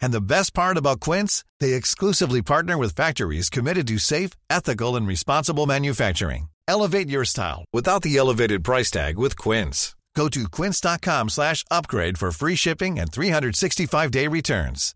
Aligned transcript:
And 0.00 0.12
the 0.12 0.20
best 0.20 0.54
part 0.54 0.76
about 0.76 1.00
Quince, 1.00 1.44
they 1.60 1.72
exclusively 1.72 2.42
partner 2.42 2.76
with 2.76 2.94
factories 2.94 3.50
committed 3.50 3.86
to 3.88 3.98
safe, 3.98 4.32
ethical, 4.50 4.96
and 4.96 5.06
responsible 5.06 5.66
manufacturing. 5.66 6.48
Elevate 6.68 7.08
your 7.08 7.24
style 7.24 7.64
without 7.72 8.02
the 8.02 8.16
elevated 8.16 8.62
price 8.62 8.90
tag 8.90 9.18
with 9.18 9.36
Quince. 9.36 9.96
Go 10.14 10.28
to 10.28 10.48
quince.com 10.48 11.28
slash 11.28 11.64
upgrade 11.70 12.18
for 12.18 12.32
free 12.32 12.56
shipping 12.56 12.98
and 12.98 13.10
365-day 13.10 14.26
returns. 14.26 14.94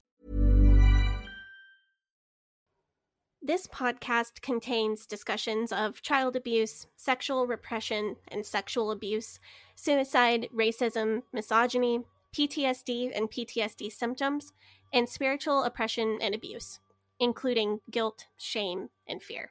This 3.47 3.67
podcast 3.67 4.41
contains 4.41 5.07
discussions 5.07 5.71
of 5.71 6.01
child 6.01 6.35
abuse, 6.35 6.87
sexual 6.97 7.47
repression 7.47 8.17
and 8.29 8.45
sexual 8.47 8.91
abuse, 8.91 9.39
suicide, 9.77 10.49
racism, 10.55 11.23
misogyny, 11.31 12.01
PTSD 12.35 13.13
and 13.15 13.31
PTSD 13.31 13.93
symptoms, 13.93 14.53
and 14.95 15.09
spiritual 15.09 15.65
oppression 15.65 16.19
and 16.23 16.35
abuse, 16.35 16.79
including 17.19 17.81
guilt, 17.91 18.27
shame, 18.39 18.89
and 19.07 19.23
fear. 19.23 19.51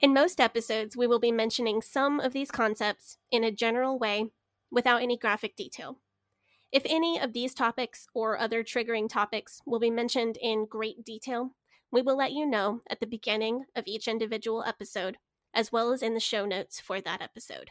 In 0.00 0.14
most 0.14 0.40
episodes, 0.40 0.96
we 0.96 1.06
will 1.06 1.18
be 1.18 1.32
mentioning 1.32 1.82
some 1.82 2.20
of 2.20 2.32
these 2.32 2.50
concepts 2.50 3.18
in 3.30 3.44
a 3.44 3.50
general 3.50 3.98
way 3.98 4.26
without 4.70 5.02
any 5.02 5.18
graphic 5.18 5.56
detail. 5.56 5.98
If 6.70 6.82
any 6.86 7.18
of 7.18 7.32
these 7.32 7.54
topics 7.54 8.06
or 8.14 8.38
other 8.38 8.62
triggering 8.62 9.08
topics 9.08 9.60
will 9.66 9.80
be 9.80 9.90
mentioned 9.90 10.38
in 10.40 10.66
great 10.66 11.04
detail, 11.04 11.54
we 11.90 12.02
will 12.02 12.16
let 12.16 12.32
you 12.32 12.46
know 12.46 12.80
at 12.88 13.00
the 13.00 13.06
beginning 13.06 13.64
of 13.74 13.84
each 13.86 14.06
individual 14.06 14.62
episode, 14.64 15.16
as 15.54 15.72
well 15.72 15.92
as 15.92 16.02
in 16.02 16.14
the 16.14 16.20
show 16.20 16.44
notes 16.44 16.78
for 16.78 17.00
that 17.00 17.22
episode. 17.22 17.70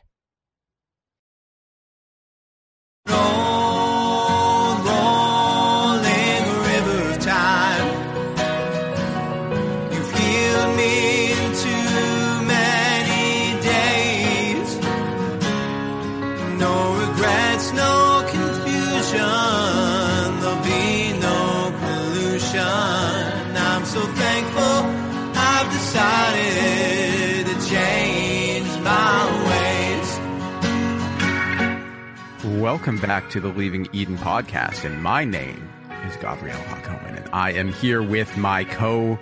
Welcome 32.68 33.00
back 33.00 33.30
to 33.30 33.40
the 33.40 33.48
Leaving 33.48 33.88
Eden 33.94 34.18
podcast, 34.18 34.84
and 34.84 35.02
my 35.02 35.24
name 35.24 35.70
is 36.06 36.18
Gabrielle 36.18 36.60
Hakomen, 36.64 37.16
and 37.16 37.30
I 37.32 37.54
am 37.54 37.72
here 37.72 38.04
with 38.04 38.36
my 38.36 38.66
co-host. 38.66 39.20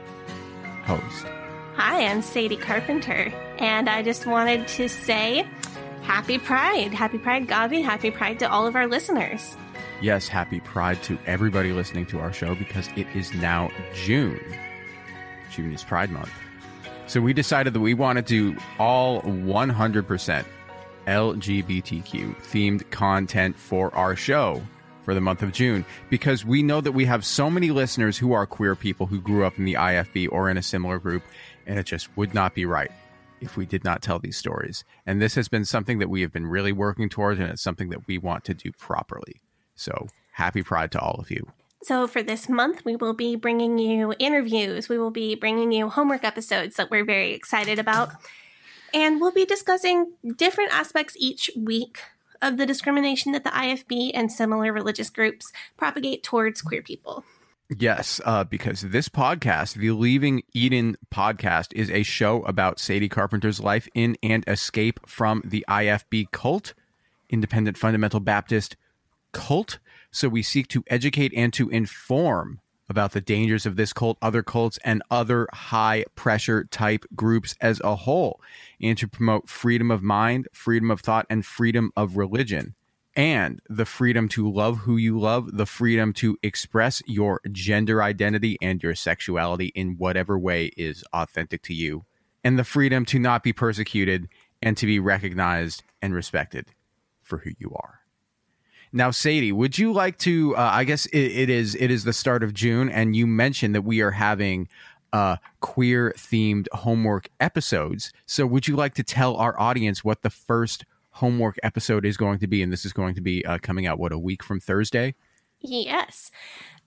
Hi, 1.76 2.08
I'm 2.08 2.24
Sadie 2.24 2.58
Carpenter, 2.58 3.32
and 3.60 3.88
I 3.88 4.02
just 4.02 4.26
wanted 4.26 4.68
to 4.70 4.90
say 4.90 5.48
happy 6.02 6.40
Pride. 6.40 6.92
Happy 6.92 7.20
Pride, 7.20 7.46
Gavi. 7.46 7.84
Happy 7.84 8.10
Pride 8.10 8.40
to 8.40 8.50
all 8.50 8.66
of 8.66 8.76
our 8.76 8.88
listeners. 8.88 9.56
Yes, 10.02 10.28
happy 10.28 10.60
Pride 10.62 11.04
to 11.04 11.20
everybody 11.28 11.72
listening 11.72 12.08
to 12.08 12.20
our 12.22 12.34
show 12.34 12.56
because 12.56 12.90
it 12.96 13.06
is 13.14 13.32
now 13.36 13.70
June. 13.94 14.42
June 15.52 15.72
is 15.72 15.84
Pride 15.84 16.10
Month. 16.10 16.32
So 17.06 17.22
we 17.22 17.32
decided 17.32 17.74
that 17.74 17.80
we 17.80 17.94
wanted 17.94 18.26
to 18.26 18.54
do 18.56 18.60
all 18.80 19.22
100% 19.22 20.46
LGBTQ 21.08 22.36
themed 22.38 22.90
content 22.92 23.58
for 23.58 23.94
our 23.96 24.16
show 24.16 24.62
for 25.04 25.14
the 25.14 25.22
month 25.22 25.44
of 25.44 25.54
June 25.54 25.86
because 26.10 26.44
we 26.44 26.64
know 26.64 26.82
that 26.82 26.92
we 26.92 27.06
have 27.06 27.24
so 27.24 27.50
many 27.50 27.72
listeners 27.72 28.18
who 28.18 28.34
are 28.34 28.46
queer 28.46 28.76
people 28.76 29.06
who 29.06 29.22
grew 29.22 29.46
up 29.46 29.58
in 29.58 29.66
the 29.66 29.76
IFB 29.76 30.28
or 30.32 30.50
in 30.50 30.58
a 30.58 30.64
similar 30.64 31.00
group, 31.00 31.24
and 31.68 31.78
it 31.80 31.86
just 31.86 32.16
would 32.18 32.34
not 32.34 32.56
be 32.56 32.66
right 32.66 32.92
if 33.42 33.56
we 33.56 33.66
did 33.66 33.84
not 33.84 34.02
tell 34.02 34.20
these 34.20 34.38
stories. 34.38 34.84
And 35.06 35.22
this 35.22 35.36
has 35.36 35.48
been 35.48 35.66
something 35.66 36.00
that 36.00 36.10
we 36.10 36.22
have 36.22 36.34
been 36.34 36.48
really 36.48 36.72
working 36.72 37.10
towards, 37.10 37.40
and 37.40 37.50
it's 37.50 37.62
something 37.62 37.90
that 37.90 38.08
we 38.08 38.18
want 38.18 38.44
to 38.46 38.54
do 38.54 38.72
properly. 38.72 39.42
So 39.76 40.08
happy 40.32 40.64
Pride 40.64 40.92
to 40.94 41.00
all 41.00 41.16
of 41.20 41.30
you. 41.30 41.48
So, 41.84 42.08
for 42.08 42.24
this 42.24 42.50
month, 42.50 42.84
we 42.84 42.96
will 42.96 43.14
be 43.14 43.36
bringing 43.36 43.78
you 43.78 44.12
interviews. 44.18 44.90
We 44.90 44.98
will 44.98 45.12
be 45.12 45.36
bringing 45.36 45.72
you 45.72 45.88
homework 45.88 46.24
episodes 46.24 46.78
that 46.78 46.90
we're 46.90 47.06
very 47.06 47.34
excited 47.34 47.78
about. 47.78 48.10
And 48.94 49.20
we'll 49.20 49.32
be 49.32 49.46
discussing 49.46 50.14
different 50.38 50.74
aspects 50.74 51.16
each 51.18 51.50
week 51.56 52.00
of 52.42 52.58
the 52.58 52.66
discrimination 52.66 53.32
that 53.32 53.44
the 53.44 53.50
IFB 53.50 54.12
and 54.14 54.32
similar 54.32 54.72
religious 54.72 55.10
groups 55.10 55.52
propagate 55.78 56.24
towards 56.24 56.62
queer 56.62 56.82
people. 56.82 57.24
Yes, 57.76 58.22
uh, 58.26 58.44
because 58.44 58.82
this 58.82 59.10
podcast, 59.10 59.74
the 59.74 59.90
Leaving 59.90 60.44
Eden 60.54 60.98
podcast, 61.12 61.74
is 61.74 61.90
a 61.90 62.04
show 62.04 62.44
about 62.44 62.80
Sadie 62.80 63.10
Carpenter's 63.10 63.60
life 63.60 63.90
in 63.96 64.16
and 64.22 64.44
escape 64.48 65.00
from 65.08 65.42
the 65.44 65.66
IFB 65.68 66.30
cult, 66.30 66.76
Independent 67.28 67.76
Fundamental 67.76 68.20
Baptist 68.20 68.76
cult. 69.32 69.80
So 70.12 70.30
we 70.30 70.44
seek 70.44 70.68
to 70.70 70.84
educate 70.88 71.34
and 71.36 71.52
to 71.54 71.68
inform 71.70 72.60
about 72.90 73.12
the 73.14 73.22
dangers 73.22 73.66
of 73.66 73.76
this 73.76 73.94
cult, 73.94 74.18
other 74.22 74.44
cults, 74.44 74.78
and 74.84 75.02
other 75.10 75.48
high 75.54 76.06
pressure 76.16 76.66
type 76.66 77.06
groups 77.16 77.56
as 77.62 77.82
a 77.84 77.96
whole, 77.96 78.40
and 78.82 78.98
to 78.98 79.08
promote 79.08 79.50
freedom 79.50 79.92
of 79.92 80.04
mind, 80.04 80.48
freedom 80.54 80.92
of 80.92 81.02
thought, 81.02 81.26
and 81.30 81.46
freedom 81.46 81.92
of 81.96 82.18
religion 82.18 82.76
and 83.16 83.62
the 83.70 83.86
freedom 83.86 84.28
to 84.28 84.52
love 84.52 84.80
who 84.80 84.98
you 84.98 85.18
love, 85.18 85.56
the 85.56 85.66
freedom 85.66 86.12
to 86.12 86.38
express 86.44 87.02
your 87.06 87.40
gender 87.52 88.04
identity 88.04 88.58
and 88.62 88.84
your 88.84 88.96
sexuality 88.96 89.68
in 89.68 89.98
whatever 89.98 90.38
way 90.38 90.66
is 90.76 91.04
authentic 91.14 91.62
to 91.64 91.74
you, 91.74 92.04
and 92.44 92.60
the 92.60 92.64
freedom 92.64 93.06
to 93.06 93.20
not 93.20 93.42
be 93.42 93.54
persecuted 93.54 94.28
and 94.62 94.76
to 94.78 94.86
be 94.86 95.00
recognized 95.00 95.84
and 96.02 96.14
respected 96.14 96.68
for 97.22 97.40
who 97.40 97.52
you 97.58 97.74
are. 97.76 98.05
Now, 98.96 99.12
Sadie, 99.12 99.52
would 99.52 99.78
you 99.78 99.92
like 99.92 100.18
to? 100.20 100.56
Uh, 100.56 100.70
I 100.74 100.86
guess 100.86 101.06
it, 101.08 101.20
it 101.20 101.50
is 101.50 101.76
it 101.76 101.92
is 101.92 102.06
the 102.06 102.14
start 102.14 102.44
of 102.44 102.54
June, 102.54 102.90
and 102.90 103.16
you 103.16 103.28
mentioned 103.28 103.76
that 103.76 103.82
we 103.82 104.02
are 104.02 104.12
having 104.12 104.70
uh, 105.12 105.36
queer 105.60 106.14
themed 106.18 106.68
homework 106.72 107.28
episodes. 107.40 108.14
So, 108.26 108.48
would 108.48 108.68
you 108.68 108.76
like 108.78 108.94
to 108.96 109.04
tell 109.04 109.36
our 109.36 109.60
audience 109.60 110.04
what 110.04 110.22
the 110.22 110.30
first 110.30 110.86
homework 111.16 111.58
episode 111.64 112.06
is 112.06 112.18
going 112.18 112.40
to 112.40 112.48
be, 112.48 112.62
and 112.62 112.72
this 112.72 112.86
is 112.86 112.94
going 112.94 113.16
to 113.16 113.22
be 113.22 113.46
uh, 113.46 113.58
coming 113.58 113.86
out 113.86 114.00
what 114.00 114.12
a 114.12 114.18
week 114.18 114.44
from 114.44 114.60
Thursday. 114.60 115.16
Yes. 115.62 116.30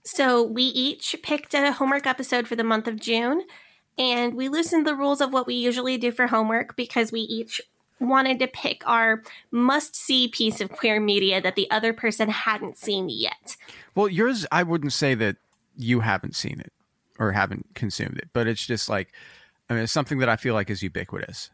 So 0.05 0.43
we 0.43 0.63
each 0.63 1.17
picked 1.23 1.55
a 1.55 1.73
homework 1.73 2.07
episode 2.07 2.47
for 2.47 2.57
the 2.57 2.65
month 2.65 2.87
of 2.87 3.01
June, 3.01 3.43
and 3.99 4.35
we 4.35 4.49
loosened 4.49 4.87
the 4.87 4.95
rules 4.95 5.21
of 5.21 5.33
what 5.33 5.47
we 5.47 5.55
usually 5.55 5.99
do 5.99 6.13
for 6.13 6.29
homework 6.29 6.77
because 6.77 7.11
we 7.11 7.21
each 7.21 7.61
wanted 8.01 8.39
to 8.41 8.47
pick 8.47 8.87
our 8.87 9.23
must 9.51 9.97
see 9.97 10.29
piece 10.29 10.61
of 10.61 10.71
queer 10.71 11.01
media 11.01 11.41
that 11.41 11.57
the 11.57 11.71
other 11.71 11.93
person 11.93 12.29
hadn't 12.29 12.77
seen 12.77 13.09
yet. 13.09 13.57
Well, 13.95 14.09
yours, 14.09 14.47
I 14.53 14.63
wouldn't 14.63 14.93
say 14.93 15.15
that 15.15 15.37
you 15.77 16.01
haven't 16.01 16.37
seen 16.37 16.61
it 16.61 16.73
or 17.19 17.33
haven't 17.33 17.67
consumed 17.75 18.19
it, 18.19 18.29
but 18.33 18.47
it's 18.47 18.67
just 18.67 18.89
like 18.89 19.13
I 19.71 19.75
mean, 19.75 19.83
it's 19.83 19.93
something 19.93 20.19
that 20.19 20.29
I 20.29 20.37
feel 20.37 20.55
like 20.55 20.71
is 20.71 20.83
ubiquitous. 20.83 21.51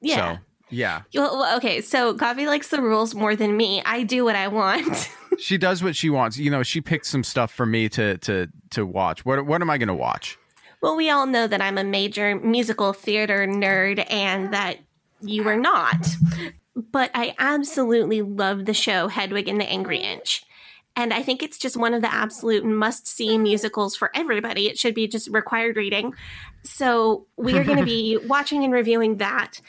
Yeah. 0.00 0.36
So, 0.36 0.42
yeah. 0.70 1.02
Well, 1.14 1.38
well, 1.38 1.56
okay, 1.56 1.80
so 1.80 2.14
Gavi 2.14 2.46
likes 2.46 2.68
the 2.68 2.80
rules 2.80 3.14
more 3.14 3.34
than 3.34 3.56
me. 3.56 3.82
I 3.84 4.02
do 4.02 4.24
what 4.24 4.36
I 4.36 4.48
want. 4.48 5.10
she 5.38 5.58
does 5.58 5.82
what 5.82 5.96
she 5.96 6.10
wants. 6.10 6.38
You 6.38 6.50
know, 6.50 6.62
she 6.62 6.80
picked 6.80 7.06
some 7.06 7.24
stuff 7.24 7.52
for 7.52 7.66
me 7.66 7.88
to 7.90 8.18
to 8.18 8.48
to 8.70 8.86
watch. 8.86 9.24
What 9.24 9.46
what 9.46 9.62
am 9.62 9.70
I 9.70 9.78
going 9.78 9.88
to 9.88 9.94
watch? 9.94 10.38
well, 10.86 10.96
we 10.96 11.10
all 11.10 11.26
know 11.26 11.46
that 11.46 11.60
I'm 11.60 11.78
a 11.78 11.84
major 11.84 12.36
musical 12.36 12.92
theater 12.92 13.46
nerd 13.46 14.04
and 14.10 14.52
that 14.52 14.78
you 15.20 15.44
were 15.44 15.56
not. 15.56 16.06
But 16.74 17.10
I 17.14 17.34
absolutely 17.38 18.22
love 18.22 18.66
the 18.66 18.74
show 18.74 19.08
Hedwig 19.08 19.48
and 19.48 19.60
the 19.60 19.68
Angry 19.68 19.98
Inch. 19.98 20.44
And 20.94 21.12
I 21.12 21.22
think 21.22 21.42
it's 21.42 21.58
just 21.58 21.76
one 21.76 21.92
of 21.92 22.00
the 22.00 22.12
absolute 22.12 22.64
must 22.64 23.06
see 23.06 23.36
musicals 23.36 23.94
for 23.94 24.10
everybody. 24.14 24.66
It 24.66 24.78
should 24.78 24.94
be 24.94 25.06
just 25.06 25.28
required 25.28 25.76
reading. 25.76 26.14
So 26.62 27.26
we 27.36 27.58
are 27.58 27.64
going 27.64 27.78
to 27.78 27.84
be 27.84 28.16
watching 28.26 28.64
and 28.64 28.72
reviewing 28.72 29.18
that. 29.18 29.60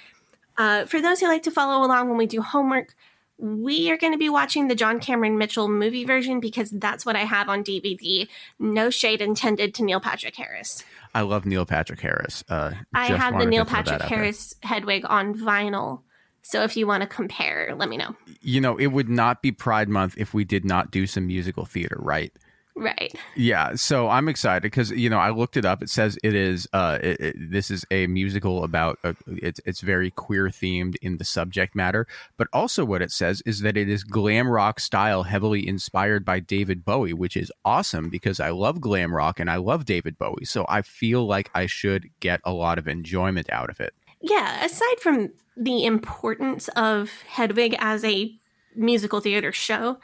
Uh, 0.58 0.86
for 0.86 1.02
those 1.02 1.20
who 1.20 1.28
like 1.28 1.44
to 1.44 1.52
follow 1.52 1.86
along 1.86 2.08
when 2.08 2.18
we 2.18 2.26
do 2.26 2.42
homework, 2.42 2.96
we 3.38 3.92
are 3.92 3.98
going 3.98 4.14
to 4.14 4.18
be 4.18 4.30
watching 4.30 4.68
the 4.68 4.76
John 4.76 5.00
Cameron 5.00 5.38
Mitchell 5.38 5.68
movie 5.68 6.06
version 6.06 6.40
because 6.40 6.72
that's 6.72 7.06
what 7.06 7.16
I 7.16 7.26
have 7.26 7.50
on 7.50 7.64
DVD. 7.64 8.28
No 8.58 8.90
shade 8.90 9.22
intended 9.22 9.76
to 9.76 9.84
Neil 9.84 10.00
Patrick 10.00 10.36
Harris. 10.36 10.84
I 11.18 11.22
love 11.22 11.48
Neil 11.48 11.66
Patrick 11.66 12.00
Harris. 12.00 12.44
Uh, 12.48 12.74
I 12.94 13.08
have 13.08 13.40
the 13.40 13.48
Neil 13.48 13.66
Patrick 13.66 14.02
there. 14.02 14.08
Harris 14.08 14.54
Hedwig 14.62 15.04
on 15.10 15.34
vinyl. 15.34 16.04
So 16.44 16.62
if 16.62 16.78
you 16.78 16.86
want 16.86 17.02
to 17.02 17.08
compare, 17.08 17.74
let 17.76 17.90
me 17.90 17.98
know. 17.98 18.16
You 18.40 18.62
know, 18.62 18.78
it 18.78 18.88
would 18.88 19.10
not 19.10 19.42
be 19.42 19.52
Pride 19.52 19.90
Month 19.90 20.14
if 20.20 20.36
we 20.36 20.46
did 20.46 20.64
not 20.64 20.92
do 20.92 21.08
some 21.08 21.26
musical 21.26 21.66
theater, 21.66 21.98
right? 22.00 22.32
Right. 22.78 23.14
Yeah, 23.36 23.76
so 23.76 24.10
I'm 24.10 24.28
excited 24.30 24.64
because 24.64 24.90
you 24.92 25.10
know 25.12 25.20
I 25.20 25.30
looked 25.30 25.58
it 25.58 25.66
up. 25.66 25.84
It 25.84 25.90
says 25.90 26.18
it 26.24 26.34
is 26.34 26.68
uh 26.74 26.98
it, 27.02 27.20
it- 27.20 27.52
this 27.52 27.70
is 27.70 27.86
a 27.92 28.08
musical 28.08 28.64
about 28.64 28.98
uh 29.04 29.14
it's 29.28 29.60
it's 29.66 29.82
very 29.82 30.10
queer 30.12 30.48
themed 30.48 30.96
in 31.02 31.18
the 31.18 31.24
subject 31.24 31.76
matter, 31.76 32.08
but 32.38 32.48
also 32.52 32.84
what 32.84 33.02
it 33.04 33.12
says 33.12 33.42
is 33.46 33.62
that 33.62 33.78
it 33.78 33.90
is 33.90 34.04
glam 34.04 34.48
rock 34.48 34.80
style, 34.80 35.24
heavily 35.24 35.68
inspired 35.68 36.26
by 36.26 36.40
David 36.40 36.84
Bowie, 36.84 37.14
which 37.14 37.38
is 37.38 37.52
awesome 37.64 38.10
because 38.10 38.40
I 38.40 38.50
love 38.50 38.82
glam 38.82 39.14
rock 39.14 39.40
and 39.40 39.50
I 39.52 39.58
love 39.58 39.86
David 39.86 40.18
Bowie. 40.18 40.46
So 40.46 40.66
I 40.68 40.82
feel 40.82 41.26
like 41.26 41.50
I 41.54 41.68
should 41.68 42.10
get 42.20 42.42
a 42.44 42.54
lot 42.54 42.78
of 42.80 42.88
enjoyment 42.88 43.50
out 43.52 43.70
of 43.70 43.80
it. 43.80 43.94
Yeah, 44.22 44.64
aside 44.66 45.00
from 45.00 45.30
the 45.56 45.86
importance 45.86 46.70
of 46.70 47.12
Hedwig 47.28 47.76
as 47.80 48.04
a 48.04 48.34
musical 48.76 49.20
theater 49.22 49.52
show, 49.52 50.00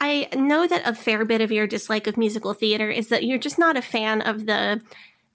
I 0.00 0.28
know 0.34 0.66
that 0.66 0.82
a 0.86 0.94
fair 0.94 1.24
bit 1.24 1.40
of 1.40 1.52
your 1.52 1.66
dislike 1.66 2.06
of 2.06 2.16
musical 2.16 2.54
theater 2.54 2.90
is 2.90 3.08
that 3.08 3.24
you're 3.24 3.38
just 3.38 3.58
not 3.58 3.76
a 3.76 3.82
fan 3.82 4.22
of 4.22 4.46
the 4.46 4.80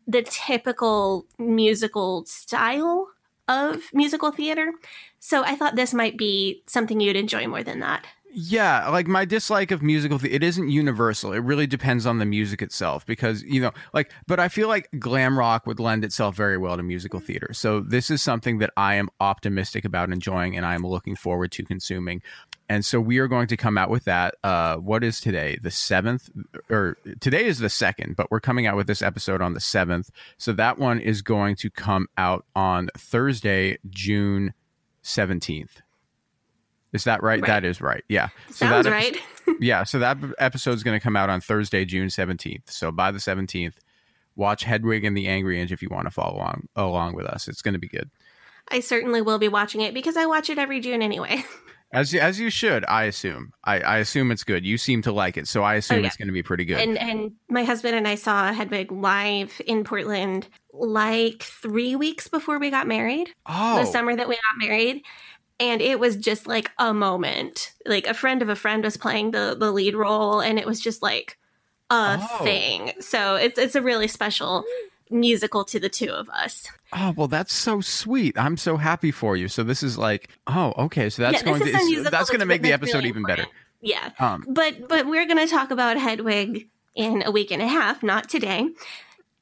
the 0.07 0.23
typical 0.23 1.25
musical 1.39 2.25
style 2.25 3.07
of 3.47 3.83
musical 3.94 4.31
theater. 4.31 4.71
So 5.19 5.44
I 5.44 5.56
thought 5.56 5.75
this 5.75 5.94
might 5.94 6.17
be 6.17 6.62
something 6.67 7.00
you'd 7.00 7.15
enjoy 7.15 7.47
more 7.47 7.63
than 7.63 7.79
that. 7.79 8.06
Yeah, 8.38 8.89
like 8.89 9.07
my 9.07 9.23
dislike 9.23 9.71
of 9.71 9.81
musical 9.81 10.17
the- 10.17 10.33
it 10.33 10.44
isn't 10.44 10.67
universal. 10.69 11.31
It 11.31 11.39
really 11.39 11.67
depends 11.67 12.06
on 12.06 12.17
the 12.17 12.25
music 12.25 12.62
itself 12.62 13.06
because, 13.06 13.44
you 13.44 13.62
know, 13.62 13.71
like 13.94 14.12
but 14.27 14.39
I 14.41 14.50
feel 14.50 14.67
like 14.67 14.89
glam 15.00 15.39
rock 15.39 15.65
would 15.65 15.79
lend 15.79 16.03
itself 16.03 16.35
very 16.35 16.57
well 16.57 16.75
to 16.75 16.83
musical 16.83 17.19
theater. 17.21 17.53
So 17.53 17.79
this 17.79 18.12
is 18.12 18.21
something 18.21 18.57
that 18.57 18.71
I 18.75 18.95
am 18.95 19.09
optimistic 19.21 19.85
about 19.85 20.12
enjoying 20.12 20.57
and 20.57 20.65
I 20.65 20.75
am 20.75 20.85
looking 20.85 21.15
forward 21.15 21.51
to 21.53 21.63
consuming. 21.63 22.21
And 22.67 22.83
so 22.83 23.00
we 23.00 23.19
are 23.19 23.27
going 23.27 23.47
to 23.47 23.57
come 23.57 23.77
out 23.77 23.89
with 23.89 24.06
that. 24.06 24.35
Uh 24.44 24.77
what 24.77 25.03
is 25.03 25.19
today? 25.19 25.57
The 25.62 25.69
7th 25.69 26.29
or 26.69 26.97
today 27.19 27.45
is 27.45 27.59
the 27.59 27.67
2nd, 27.67 28.15
but 28.15 28.31
we're 28.31 28.39
coming 28.39 28.65
out 28.67 28.75
with 28.75 28.88
this 28.88 29.01
episode 29.01 29.41
on 29.41 29.53
the 29.53 29.59
7th. 29.59 30.09
So 30.38 30.51
that 30.53 30.77
one 30.77 31.00
is 31.00 31.21
going 31.21 31.56
to 31.57 31.69
come 31.69 32.07
out 32.17 32.45
on 32.56 32.89
Thursday, 32.97 33.77
June 33.89 34.53
17th. 35.03 35.81
Is 36.94 37.03
that 37.03 37.21
right? 37.21 37.41
Right. 37.41 37.47
That 37.47 37.65
is 37.65 37.81
right. 37.81 38.03
Yeah. 38.07 38.29
So 38.47 38.67
Sounds 38.67 38.85
that 38.85 38.91
right. 38.91 39.17
yeah, 39.59 39.83
so 39.83 40.00
that 40.00 40.17
episode 40.39 40.71
is 40.71 40.83
going 40.83 40.97
to 40.97 41.03
come 41.03 41.17
out 41.17 41.29
on 41.29 41.41
Thursday, 41.41 41.83
June 41.83 42.09
seventeenth. 42.09 42.71
So 42.71 42.89
by 42.89 43.12
the 43.12 43.19
seventeenth, 43.19 43.77
watch 44.38 44.63
Hedwig 44.63 45.03
and 45.03 45.15
the 45.15 45.27
Angry 45.27 45.59
Inch 45.59 45.73
if 45.73 45.81
you 45.81 45.89
want 45.89 46.06
to 46.07 46.12
follow 46.12 46.38
along 46.38 46.69
along 46.73 47.15
with 47.15 47.25
us. 47.25 47.50
It's 47.50 47.62
going 47.62 47.73
to 47.73 47.79
be 47.79 47.89
good, 47.89 48.09
I 48.69 48.79
certainly 48.79 49.21
will 49.21 49.38
be 49.39 49.47
watching 49.47 49.81
it 49.81 49.94
because 49.94 50.17
I 50.17 50.25
watch 50.25 50.50
it 50.50 50.57
every 50.57 50.79
June 50.79 51.01
anyway. 51.01 51.44
as 51.95 52.13
as 52.13 52.39
you 52.39 52.50
should. 52.50 52.86
I 52.88 53.03
assume. 53.06 53.53
I, 53.63 53.80
I 53.80 53.97
assume 53.97 54.31
it's 54.31 54.44
good. 54.44 54.65
You 54.65 54.77
seem 54.77 55.01
to 55.03 55.12
like 55.12 55.38
it, 55.38 55.47
so 55.47 55.63
I 55.63 55.75
assume 55.75 55.97
Oh, 55.97 56.01
yeah. 56.01 56.07
it's 56.07 56.18
going 56.18 56.27
to 56.27 56.33
be 56.33 56.44
pretty 56.44 56.65
good. 56.65 56.77
And 56.80 56.97
and 56.97 57.31
my 57.50 57.63
husband 57.63 57.95
and 57.95 58.07
I 58.07 58.15
saw 58.15 58.51
Hedwig 58.53 58.92
live 58.92 59.62
in 59.65 59.83
Portland 59.83 60.47
like 60.74 61.42
three 61.44 61.95
weeks 61.95 62.27
before 62.27 62.59
we 62.59 62.69
got 62.69 62.88
married. 62.88 63.33
oh, 63.45 63.80
The 63.80 63.86
summer 63.86 64.15
that 64.15 64.27
we 64.27 64.36
got 64.36 64.68
married. 64.68 65.03
And 65.59 65.81
it 65.81 66.00
was 66.01 66.18
just 66.18 66.47
like 66.47 66.69
a 66.77 66.94
moment. 66.94 67.71
Like 67.86 68.07
a 68.07 68.13
friend 68.13 68.41
of 68.41 68.50
a 68.50 68.56
friend 68.57 68.83
was 68.83 68.98
playing 68.98 69.31
the 69.31 69.56
the 69.57 69.71
lead 69.71 69.95
role 69.95 70.41
and 70.41 70.59
it 70.59 70.65
was 70.65 70.81
just 70.81 71.01
like 71.01 71.38
a 71.89 72.18
Oh. 72.19 72.44
thing. 72.44 72.91
So 73.00 73.36
it's 73.36 73.57
it's 73.57 73.75
a 73.75 73.81
really 73.81 74.07
special 74.09 74.65
musical 75.10 75.63
to 75.66 75.80
the 75.80 75.90
two 75.90 76.10
of 76.10 76.30
us. 76.30 76.68
oh, 76.94 77.13
well, 77.16 77.28
that's 77.28 77.54
so 77.54 77.81
sweet. 77.81 78.38
I'm 78.38 78.57
so 78.57 78.78
happy 78.78 79.12
for 79.12 79.36
you. 79.38 79.48
So 79.48 79.63
this 79.63 79.84
is 79.84 79.98
like, 79.98 80.30
oh, 80.48 80.74
okay. 80.86 81.10
So 81.10 81.22
that's 81.22 81.40
yeah, 81.44 81.44
going 81.44 81.60
to 81.62 81.72
musical 81.86 82.12
that's 82.12 82.30
going 82.30 82.40
to 82.40 82.46
make 82.46 82.62
the 82.62 82.74
episode 82.74 82.98
really 83.00 83.10
even 83.10 83.24
better. 83.24 83.46
Yeah. 83.81 84.12
Um, 84.19 84.46
But 84.48 84.88
but 84.88 85.06
we're 85.06 85.25
going 85.28 85.46
to 85.46 85.48
talk 85.48 85.72
about 85.72 85.98
Hedwig 85.98 86.68
in 86.96 87.24
a 87.25 87.31
week 87.31 87.52
and 87.52 87.62
a 87.62 87.68
half, 87.68 88.02
not 88.02 88.30
today. 88.30 88.69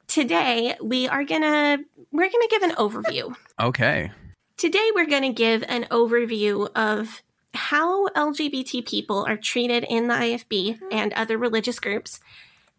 Today 0.08 0.76
we 0.82 1.08
are 1.08 1.24
going 1.24 1.42
to 1.42 1.84
we're 2.12 2.30
going 2.30 2.48
to 2.48 2.48
give 2.50 2.64
an 2.64 2.72
overview. 2.76 3.34
okay. 3.60 4.12
Today 4.58 4.90
we're 4.94 5.08
going 5.08 5.24
to 5.24 5.34
give 5.34 5.64
an 5.68 5.86
overview 5.86 6.70
of 6.76 7.22
how 7.54 8.08
LGBT 8.10 8.86
people 8.88 9.26
are 9.28 9.38
treated 9.38 9.84
in 9.90 10.08
the 10.08 10.14
IFB 10.14 10.80
and 10.92 11.12
other 11.14 11.38
religious 11.38 11.80
groups. 11.80 12.20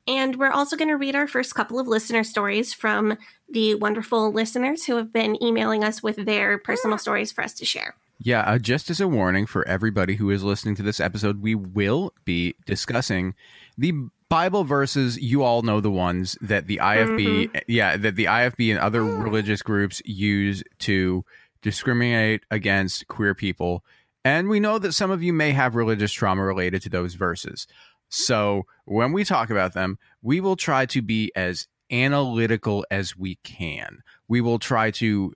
And 0.07 0.37
we're 0.37 0.51
also 0.51 0.77
going 0.77 0.89
to 0.89 0.97
read 0.97 1.15
our 1.15 1.27
first 1.27 1.55
couple 1.55 1.79
of 1.79 1.89
listener 1.89 2.25
stories 2.25 2.75
from 2.75 3.17
the 3.49 3.75
wonderful 3.75 4.33
listeners 4.33 4.85
who 4.85 4.97
have 4.97 5.13
been 5.13 5.43
emailing 5.43 5.83
us 5.83 6.03
with 6.03 6.25
their 6.25 6.59
personal 6.59 6.99
stories 6.99 7.33
for 7.33 7.43
us 7.43 7.55
to 7.55 7.65
share. 7.65 7.95
Yeah, 8.19 8.41
uh, 8.41 8.59
just 8.59 8.91
as 8.91 9.01
a 9.01 9.09
warning 9.09 9.47
for 9.47 9.67
everybody 9.67 10.17
who 10.17 10.31
is 10.31 10.43
listening 10.43 10.77
to 10.77 10.83
this 10.83 11.01
episode, 11.01 11.43
we 11.43 11.55
will 11.55 12.13
be 12.25 12.55
discussing 12.65 13.35
the 13.77 13.93
Bible 14.29 14.65
verses. 14.65 15.19
You 15.19 15.43
all 15.43 15.63
know 15.63 15.81
the 15.81 15.91
ones 15.91 16.39
that 16.41 16.67
the 16.67 16.79
IFB, 16.79 17.63
yeah, 17.67 17.97
that 17.97 18.17
the 18.17 18.27
IFB 18.27 18.71
and 18.71 18.79
other 18.79 19.05
religious 19.05 19.63
groups 19.63 20.01
use 20.05 20.63
to 20.81 21.25
discriminate 21.63 22.43
against 22.51 23.09
queer 23.09 23.35
people. 23.35 23.85
And 24.25 24.49
we 24.49 24.61
know 24.61 24.79
that 24.79 24.93
some 24.93 25.11
of 25.11 25.23
you 25.23 25.33
may 25.33 25.53
have 25.53 25.75
religious 25.75 26.13
trauma 26.13 26.43
related 26.43 26.81
to 26.83 26.89
those 26.89 27.15
verses. 27.15 27.67
So 28.15 28.65
when 28.85 29.13
we 29.13 29.25
talk 29.25 29.51
about 29.51 29.75
them, 29.75 29.99
we 30.23 30.41
will 30.41 30.55
try 30.55 30.87
to 30.87 31.03
be 31.03 31.33
as 31.35 31.67
analytical 31.91 32.87
as 32.89 33.17
we 33.17 33.37
can. 33.43 34.03
We 34.29 34.41
will 34.41 34.61
try 34.61 34.93
to 34.93 35.33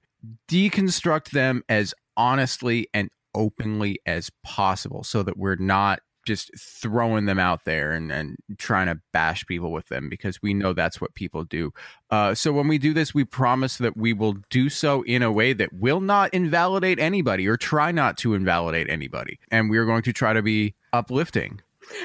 deconstruct 0.49 1.31
them 1.31 1.65
as 1.69 1.93
honestly 2.17 2.87
and 2.95 3.11
openly 3.35 4.01
as 4.07 4.31
possible 4.45 5.03
so 5.03 5.25
that 5.25 5.37
we're 5.37 5.57
not 5.57 6.01
just 6.25 6.51
throwing 6.57 7.25
them 7.25 7.39
out 7.39 7.65
there 7.65 7.93
and, 7.93 8.13
and 8.13 8.37
trying 8.59 8.87
to 8.87 9.01
bash 9.13 9.45
people 9.47 9.73
with 9.73 9.89
them 9.89 10.09
because 10.09 10.41
we 10.41 10.55
know 10.55 10.73
that's 10.73 11.01
what 11.01 11.15
people 11.15 11.43
do. 11.43 11.73
Uh, 12.11 12.33
so 12.35 12.53
when 12.53 12.69
we 12.69 12.79
do 12.79 12.93
this, 12.93 13.13
we 13.13 13.25
promise 13.25 13.79
that 13.79 13.97
we 13.97 14.13
will 14.13 14.35
do 14.51 14.69
so 14.69 15.03
in 15.03 15.23
a 15.23 15.33
way 15.33 15.53
that 15.53 15.73
will 15.73 16.01
not 16.01 16.33
invalidate 16.33 17.01
anybody 17.01 17.49
or 17.49 17.57
try 17.57 17.91
not 17.91 18.17
to 18.19 18.35
invalidate 18.35 18.89
anybody. 18.89 19.41
And 19.51 19.69
we 19.69 19.79
are 19.79 19.87
going 19.87 20.03
to 20.03 20.13
try 20.13 20.33
to 20.33 20.43
be 20.43 20.75
uplifting. 20.93 21.61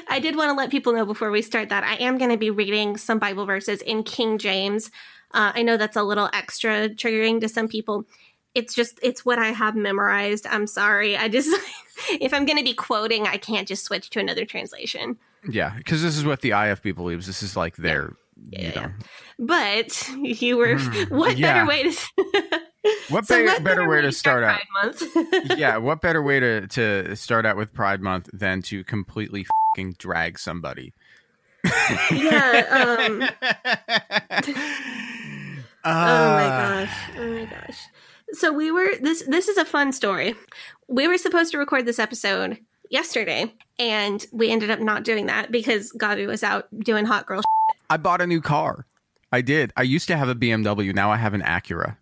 I 0.08 0.18
did 0.20 0.36
want 0.36 0.50
to 0.50 0.54
let 0.54 0.70
people 0.70 0.92
know 0.92 1.04
before 1.04 1.30
we 1.30 1.42
start 1.42 1.68
that 1.70 1.84
I 1.84 1.94
am 1.96 2.18
going 2.18 2.30
to 2.30 2.36
be 2.36 2.50
reading 2.50 2.96
some 2.96 3.18
Bible 3.18 3.46
verses 3.46 3.82
in 3.82 4.02
King 4.02 4.38
James. 4.38 4.90
Uh, 5.32 5.52
I 5.54 5.62
know 5.62 5.76
that's 5.76 5.96
a 5.96 6.02
little 6.02 6.30
extra 6.32 6.88
triggering 6.88 7.40
to 7.40 7.48
some 7.48 7.68
people. 7.68 8.04
It's 8.54 8.74
just, 8.74 9.00
it's 9.02 9.24
what 9.24 9.38
I 9.38 9.46
have 9.48 9.74
memorized. 9.74 10.46
I'm 10.46 10.66
sorry. 10.66 11.16
I 11.16 11.28
just, 11.28 11.48
if 12.20 12.32
I'm 12.32 12.44
going 12.46 12.58
to 12.58 12.64
be 12.64 12.74
quoting, 12.74 13.26
I 13.26 13.36
can't 13.36 13.66
just 13.66 13.84
switch 13.84 14.10
to 14.10 14.20
another 14.20 14.44
translation. 14.44 15.18
Yeah, 15.48 15.74
because 15.76 16.02
this 16.02 16.16
is 16.16 16.24
what 16.24 16.40
the 16.40 16.50
IFB 16.50 16.94
believes. 16.94 17.26
This 17.26 17.42
is 17.42 17.56
like 17.56 17.76
their, 17.76 18.14
Yeah, 18.50 18.60
you 18.60 18.72
yeah. 18.74 18.90
But 19.38 20.08
you 20.22 20.56
were, 20.56 20.78
what 21.08 21.32
Hmm. 21.32 21.38
yeah. 21.38 21.64
better 21.64 21.66
way 21.68 21.82
to, 21.90 22.60
what, 23.08 23.26
So 23.26 23.38
be- 23.38 23.44
what 23.46 23.62
better 23.64 23.88
way 23.88 24.00
to 24.02 24.12
start 24.12 24.44
out? 24.44 24.60
Month? 24.82 25.02
yeah, 25.56 25.76
what 25.78 26.00
better 26.00 26.22
way 26.22 26.40
to 26.40 26.66
to 26.68 27.14
start 27.16 27.46
out 27.46 27.56
with 27.56 27.72
Pride 27.72 28.00
Month 28.00 28.28
than 28.32 28.62
to 28.62 28.84
completely 28.84 29.46
fucking 29.76 29.94
drag 29.98 30.38
somebody? 30.38 30.92
yeah. 32.12 33.00
Um, 33.00 33.22
Uh, 35.84 35.86
Oh 35.86 36.34
my 36.34 36.46
gosh. 36.86 36.96
Oh 37.18 37.26
my 37.28 37.44
gosh. 37.44 37.78
So 38.32 38.52
we 38.52 38.70
were 38.70 38.88
this 39.00 39.22
this 39.28 39.48
is 39.48 39.58
a 39.58 39.64
fun 39.64 39.92
story. 39.92 40.34
We 40.88 41.06
were 41.08 41.18
supposed 41.18 41.52
to 41.52 41.58
record 41.58 41.84
this 41.86 41.98
episode 41.98 42.58
yesterday 42.90 43.52
and 43.78 44.24
we 44.32 44.50
ended 44.50 44.70
up 44.70 44.80
not 44.80 45.04
doing 45.04 45.26
that 45.26 45.50
because 45.52 45.92
Gabi 45.92 46.26
was 46.26 46.42
out 46.42 46.68
doing 46.80 47.04
hot 47.04 47.26
girl 47.26 47.38
shit. 47.40 47.76
I 47.90 47.96
bought 47.98 48.20
a 48.22 48.26
new 48.26 48.40
car. 48.40 48.86
I 49.30 49.40
did. 49.42 49.72
I 49.76 49.82
used 49.82 50.08
to 50.08 50.16
have 50.16 50.28
a 50.28 50.34
BMW. 50.34 50.94
Now 50.94 51.10
I 51.10 51.16
have 51.16 51.34
an 51.34 51.42
Acura. 51.42 51.96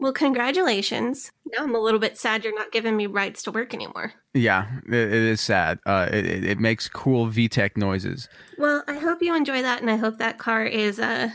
Well, 0.00 0.12
congratulations. 0.12 1.32
Now 1.46 1.64
I'm 1.64 1.74
a 1.74 1.80
little 1.80 1.98
bit 1.98 2.16
sad 2.16 2.44
you're 2.44 2.54
not 2.54 2.70
giving 2.72 2.96
me 2.96 3.06
rides 3.06 3.42
to 3.44 3.50
work 3.50 3.74
anymore. 3.74 4.12
Yeah, 4.32 4.68
it, 4.86 4.94
it 4.94 5.12
is 5.12 5.40
sad. 5.40 5.80
Uh, 5.86 6.08
it, 6.12 6.44
it- 6.44 6.58
makes 6.60 6.88
cool 6.88 7.26
VTEC 7.28 7.76
noises. 7.76 8.28
Well, 8.58 8.84
I 8.86 8.94
hope 8.98 9.22
you 9.22 9.34
enjoy 9.34 9.62
that, 9.62 9.80
and 9.80 9.90
I 9.90 9.96
hope 9.96 10.18
that 10.18 10.38
car 10.38 10.64
is 10.64 10.98
uh 11.00 11.30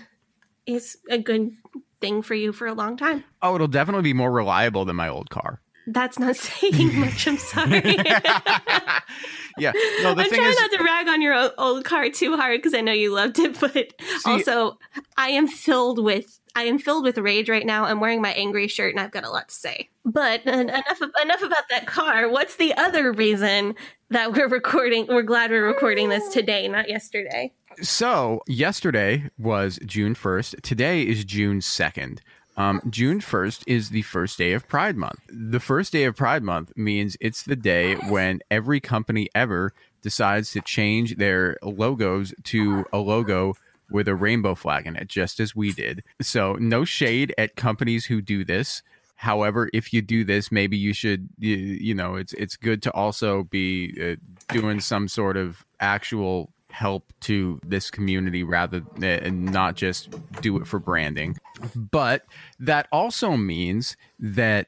is 0.65 0.97
a 1.09 1.17
good 1.17 1.51
thing 1.99 2.21
for 2.21 2.35
you 2.35 2.53
for 2.53 2.67
a 2.67 2.73
long 2.73 2.95
time. 2.97 3.23
Oh, 3.41 3.55
it'll 3.55 3.67
definitely 3.67 4.03
be 4.03 4.13
more 4.13 4.31
reliable 4.31 4.85
than 4.85 4.95
my 4.95 5.09
old 5.09 5.29
car. 5.29 5.59
That's 5.87 6.17
not 6.17 6.35
saying 6.37 6.97
much. 6.99 7.27
I'm 7.27 7.37
sorry. 7.37 7.81
Yeah. 9.57 9.71
No, 10.01 10.13
the 10.13 10.23
I'm 10.23 10.29
thing 10.29 10.39
trying 10.39 10.51
is, 10.51 10.59
not 10.59 10.71
to 10.71 10.83
rag 10.83 11.07
on 11.07 11.21
your 11.21 11.51
old 11.57 11.85
car 11.85 12.09
too 12.09 12.35
hard 12.35 12.59
because 12.59 12.73
I 12.73 12.81
know 12.81 12.91
you 12.91 13.13
loved 13.13 13.39
it, 13.39 13.59
but 13.59 13.93
also 14.25 14.77
I 15.17 15.29
am 15.29 15.47
filled 15.47 16.03
with 16.03 16.39
I 16.55 16.63
am 16.63 16.77
filled 16.77 17.03
with 17.03 17.17
rage 17.17 17.49
right 17.49 17.65
now. 17.65 17.85
I'm 17.85 17.99
wearing 17.99 18.21
my 18.21 18.31
angry 18.33 18.67
shirt 18.67 18.93
and 18.93 18.99
I've 18.99 19.11
got 19.11 19.23
a 19.23 19.29
lot 19.29 19.49
to 19.49 19.55
say. 19.55 19.89
But 20.05 20.45
en- 20.45 20.69
enough 20.69 21.01
enough 21.21 21.41
about 21.41 21.69
that 21.69 21.87
car. 21.87 22.29
What's 22.29 22.57
the 22.57 22.73
other 22.75 23.11
reason 23.11 23.75
that 24.09 24.33
we're 24.33 24.47
recording? 24.47 25.07
We're 25.07 25.23
glad 25.23 25.49
we're 25.49 25.65
recording 25.65 26.09
this 26.09 26.23
ah. 26.27 26.31
today, 26.31 26.67
not 26.67 26.89
yesterday. 26.89 27.53
So 27.81 28.41
yesterday 28.47 29.29
was 29.39 29.79
June 29.85 30.13
1st. 30.13 30.61
Today 30.61 31.01
is 31.01 31.25
June 31.25 31.59
2nd. 31.59 32.19
Um, 32.55 32.81
June 32.89 33.19
1st 33.19 33.63
is 33.65 33.89
the 33.89 34.03
first 34.03 34.37
day 34.37 34.53
of 34.53 34.67
Pride 34.67 34.95
Month. 34.95 35.19
The 35.27 35.59
first 35.59 35.91
day 35.91 36.03
of 36.03 36.15
Pride 36.15 36.43
Month 36.43 36.71
means 36.75 37.17
it's 37.19 37.43
the 37.43 37.55
day 37.55 37.95
when 37.95 38.41
every 38.51 38.79
company 38.79 39.29
ever 39.33 39.73
decides 40.01 40.51
to 40.51 40.61
change 40.61 41.15
their 41.15 41.57
logos 41.63 42.33
to 42.43 42.85
a 42.93 42.99
logo 42.99 43.55
with 43.89 44.07
a 44.07 44.15
rainbow 44.15 44.55
flag 44.55 44.85
in 44.85 44.95
it, 44.95 45.07
just 45.07 45.39
as 45.39 45.55
we 45.55 45.71
did. 45.71 46.03
So, 46.21 46.53
no 46.53 46.85
shade 46.85 47.33
at 47.37 47.55
companies 47.55 48.05
who 48.05 48.21
do 48.21 48.45
this. 48.45 48.81
However, 49.15 49.69
if 49.73 49.93
you 49.93 50.01
do 50.01 50.23
this, 50.23 50.51
maybe 50.51 50.77
you 50.77 50.93
should, 50.93 51.29
you, 51.39 51.55
you 51.55 51.95
know, 51.95 52.15
it's 52.15 52.33
it's 52.33 52.57
good 52.57 52.81
to 52.83 52.91
also 52.91 53.43
be 53.43 53.95
uh, 54.01 54.15
doing 54.53 54.79
some 54.79 55.07
sort 55.07 55.37
of 55.37 55.65
actual 55.79 56.51
help 56.73 57.13
to 57.21 57.59
this 57.65 57.91
community 57.91 58.43
rather 58.43 58.81
eh, 59.01 59.19
than 59.19 59.45
not 59.45 59.75
just 59.75 60.09
do 60.41 60.57
it 60.57 60.65
for 60.67 60.79
branding. 60.79 61.37
But 61.75 62.25
that 62.59 62.87
also 62.91 63.37
means 63.37 63.95
that 64.19 64.67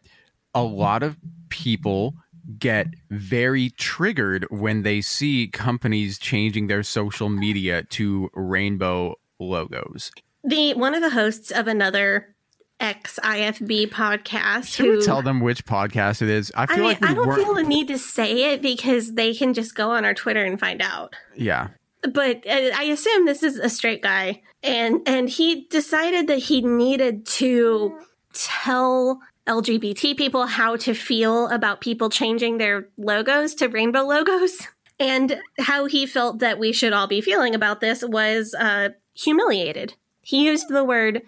a 0.53 0.62
lot 0.63 1.01
of 1.03 1.17
people 1.50 2.13
get 2.59 2.88
very 3.09 3.71
triggered 3.71 4.45
when 4.51 4.83
they 4.83 5.01
see 5.01 5.47
companies 5.47 6.19
changing 6.19 6.67
their 6.67 6.83
social 6.83 7.27
media 7.27 7.81
to 7.83 8.29
rainbow 8.35 9.15
logos. 9.39 10.12
The 10.43 10.75
one 10.75 10.93
of 10.93 11.01
the 11.01 11.09
hosts 11.09 11.50
of 11.50 11.67
another 11.67 12.35
ex 12.79 13.17
IFB 13.24 13.89
podcast 13.89 14.75
Should 14.75 14.85
who 14.85 14.91
we 14.97 15.01
tell 15.03 15.24
them 15.24 15.39
which 15.39 15.65
podcast 15.65 16.21
it 16.21 16.29
is? 16.29 16.51
I 16.55 16.63
I 16.63 16.65
feel 16.67 16.75
mean, 16.77 16.85
like 16.85 17.03
I 17.03 17.13
don't 17.15 17.27
weren't. 17.27 17.41
feel 17.41 17.55
the 17.55 17.63
need 17.63 17.88
to 17.88 17.97
say 17.97 18.53
it 18.53 18.62
because 18.62 19.13
they 19.15 19.33
can 19.33 19.55
just 19.55 19.74
go 19.74 19.89
on 19.91 20.05
our 20.05 20.13
Twitter 20.13 20.43
and 20.45 20.59
find 20.59 20.83
out. 20.83 21.15
yeah. 21.35 21.69
But 22.13 22.45
uh, 22.47 22.71
I 22.75 22.83
assume 22.91 23.25
this 23.25 23.43
is 23.43 23.57
a 23.57 23.69
straight 23.69 24.01
guy, 24.01 24.41
and 24.63 25.01
and 25.05 25.29
he 25.29 25.67
decided 25.69 26.27
that 26.27 26.39
he 26.39 26.62
needed 26.62 27.25
to 27.27 28.00
tell 28.33 29.21
LGBT 29.47 30.17
people 30.17 30.45
how 30.47 30.75
to 30.77 30.93
feel 30.93 31.47
about 31.47 31.81
people 31.81 32.09
changing 32.09 32.57
their 32.57 32.88
logos 32.97 33.55
to 33.55 33.67
rainbow 33.67 34.01
logos, 34.05 34.67
and 35.00 35.39
how 35.59 35.85
he 35.85 36.05
felt 36.05 36.39
that 36.39 36.59
we 36.59 36.71
should 36.71 36.93
all 36.93 37.07
be 37.07 37.21
feeling 37.21 37.55
about 37.55 37.81
this 37.81 38.03
was 38.03 38.53
uh, 38.53 38.89
humiliated. 39.13 39.95
He 40.21 40.45
used 40.45 40.69
the 40.69 40.83
word 40.83 41.21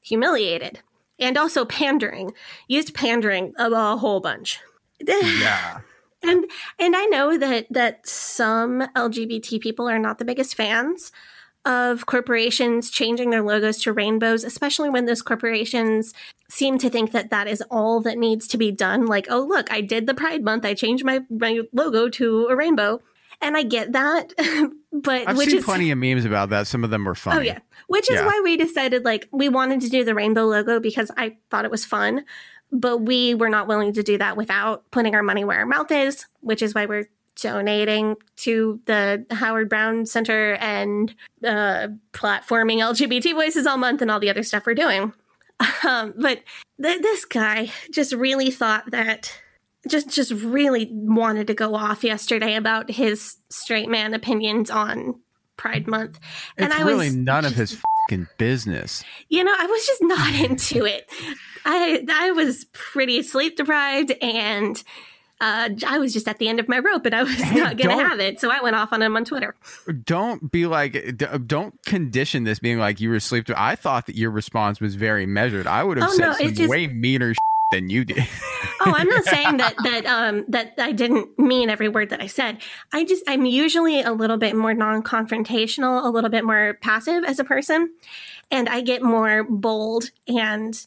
humiliated 0.00 0.80
and 1.18 1.36
also 1.36 1.64
pandering. 1.64 2.32
Used 2.66 2.94
pandering 2.94 3.52
a, 3.58 3.70
a 3.70 3.96
whole 3.96 4.20
bunch. 4.20 4.60
Yeah. 5.06 5.80
And 6.28 6.44
and 6.78 6.94
I 6.94 7.06
know 7.06 7.38
that 7.38 7.66
that 7.70 8.06
some 8.06 8.80
LGBT 8.94 9.60
people 9.60 9.88
are 9.88 9.98
not 9.98 10.18
the 10.18 10.24
biggest 10.24 10.54
fans 10.54 11.10
of 11.64 12.06
corporations 12.06 12.90
changing 12.90 13.30
their 13.30 13.42
logos 13.42 13.78
to 13.82 13.92
rainbows, 13.92 14.44
especially 14.44 14.88
when 14.88 15.04
those 15.04 15.22
corporations 15.22 16.14
seem 16.48 16.78
to 16.78 16.88
think 16.88 17.12
that 17.12 17.30
that 17.30 17.46
is 17.46 17.62
all 17.70 18.00
that 18.00 18.16
needs 18.16 18.48
to 18.48 18.56
be 18.56 18.70
done. 18.70 19.06
Like, 19.06 19.26
oh 19.28 19.40
look, 19.40 19.70
I 19.70 19.80
did 19.80 20.06
the 20.06 20.14
Pride 20.14 20.42
Month, 20.42 20.64
I 20.64 20.74
changed 20.74 21.04
my, 21.04 21.20
my 21.28 21.60
logo 21.72 22.08
to 22.08 22.46
a 22.46 22.56
rainbow, 22.56 23.00
and 23.42 23.56
I 23.56 23.64
get 23.64 23.92
that, 23.92 24.32
but 24.92 25.28
I've 25.28 25.36
which 25.36 25.50
seen 25.50 25.58
is 25.58 25.64
plenty 25.64 25.90
of 25.90 25.98
memes 25.98 26.24
about 26.24 26.50
that. 26.50 26.66
Some 26.66 26.84
of 26.84 26.90
them 26.90 27.04
were 27.04 27.12
oh, 27.12 27.14
funny. 27.14 27.38
Oh 27.38 27.42
yeah. 27.42 27.58
Which 27.88 28.10
is 28.10 28.16
Yeah. 28.16 28.26
why 28.26 28.40
we 28.42 28.56
decided 28.56 29.04
like 29.04 29.28
we 29.32 29.48
wanted 29.48 29.80
to 29.82 29.88
do 29.88 30.04
the 30.04 30.14
rainbow 30.14 30.46
logo 30.46 30.80
because 30.80 31.10
I 31.16 31.36
thought 31.50 31.64
it 31.64 31.70
was 31.70 31.84
fun, 31.84 32.24
but 32.70 32.98
we 32.98 33.34
were 33.34 33.48
not 33.48 33.66
willing 33.66 33.92
to 33.94 34.02
do 34.02 34.18
that 34.18 34.36
without 34.36 34.90
putting 34.90 35.14
our 35.14 35.22
money 35.22 35.44
where 35.44 35.58
our 35.58 35.66
mouth 35.66 35.90
is, 35.90 36.26
which 36.40 36.62
is 36.62 36.74
why 36.74 36.86
we're 36.86 37.08
donating 37.40 38.16
to 38.36 38.80
the 38.86 39.24
Howard 39.30 39.68
Brown 39.68 40.04
Center 40.06 40.54
and 40.54 41.14
uh, 41.44 41.88
platforming 42.12 42.78
LGBT 42.78 43.34
voices 43.34 43.66
all 43.66 43.76
month 43.76 44.02
and 44.02 44.10
all 44.10 44.20
the 44.20 44.30
other 44.30 44.42
stuff 44.42 44.66
we're 44.66 44.74
doing. 44.74 45.12
Um, 45.84 46.14
but 46.16 46.42
th- 46.80 47.02
this 47.02 47.24
guy 47.24 47.72
just 47.90 48.12
really 48.12 48.48
thought 48.48 48.92
that 48.92 49.40
just 49.88 50.08
just 50.08 50.30
really 50.30 50.88
wanted 50.92 51.48
to 51.48 51.54
go 51.54 51.74
off 51.74 52.04
yesterday 52.04 52.54
about 52.54 52.92
his 52.92 53.38
straight 53.50 53.88
man 53.88 54.14
opinions 54.14 54.70
on 54.70 55.20
Pride 55.56 55.88
Month. 55.88 56.20
It's 56.56 56.72
I 56.72 56.82
really 56.82 57.06
was 57.06 57.16
none 57.16 57.44
of 57.44 57.54
his 57.54 57.80
fucking 58.08 58.26
business. 58.38 59.04
You 59.28 59.44
know, 59.44 59.54
I 59.56 59.66
was 59.66 59.86
just 59.86 60.02
not 60.02 60.34
into 60.50 60.84
it. 60.84 61.08
I 61.64 62.04
I 62.10 62.30
was 62.32 62.66
pretty 62.72 63.22
sleep 63.22 63.56
deprived 63.56 64.12
and 64.22 64.82
uh, 65.40 65.68
I 65.86 65.98
was 65.98 66.12
just 66.12 66.26
at 66.26 66.38
the 66.38 66.48
end 66.48 66.58
of 66.58 66.68
my 66.68 66.80
rope 66.80 67.06
and 67.06 67.14
I 67.14 67.22
was 67.22 67.32
Hey, 67.34 67.60
not 67.60 67.76
going 67.76 67.96
to 67.96 68.04
have 68.04 68.18
it. 68.18 68.40
So 68.40 68.50
I 68.50 68.60
went 68.60 68.74
off 68.74 68.92
on 68.92 69.00
him 69.02 69.16
on 69.16 69.24
Twitter. 69.24 69.54
Don't 70.04 70.50
be 70.50 70.66
like, 70.66 71.16
don't 71.46 71.80
condition 71.84 72.42
this 72.42 72.58
being 72.58 72.78
like 72.78 73.00
you 73.00 73.08
were 73.10 73.14
asleep. 73.16 73.46
I 73.56 73.76
thought 73.76 74.06
that 74.06 74.16
your 74.16 74.32
response 74.32 74.80
was 74.80 74.96
very 74.96 75.26
measured. 75.26 75.68
I 75.68 75.84
would 75.84 75.96
have 75.98 76.08
Oh, 76.08 76.12
said 76.12 76.20
no, 76.22 76.32
some 76.32 76.54
just- 76.54 76.68
way 76.68 76.88
meaner 76.88 77.34
than 77.72 77.90
you 77.90 78.04
did. 78.04 78.26
Oh, 78.80 78.94
I'm 78.96 79.08
not 79.08 79.24
saying 79.24 79.56
that 79.56 79.74
that 79.82 80.06
um 80.06 80.44
that 80.48 80.74
I 80.78 80.92
didn't 80.92 81.36
mean 81.36 81.68
every 81.68 81.88
word 81.88 82.10
that 82.10 82.22
I 82.22 82.28
said. 82.28 82.58
I 82.92 83.04
just 83.04 83.24
I'm 83.26 83.44
usually 83.44 84.02
a 84.02 84.12
little 84.12 84.36
bit 84.36 84.54
more 84.54 84.72
non-confrontational, 84.72 86.04
a 86.04 86.08
little 86.08 86.30
bit 86.30 86.44
more 86.44 86.78
passive 86.80 87.24
as 87.24 87.40
a 87.40 87.44
person, 87.44 87.92
and 88.52 88.68
I 88.68 88.80
get 88.82 89.02
more 89.02 89.42
bold 89.42 90.10
and 90.28 90.86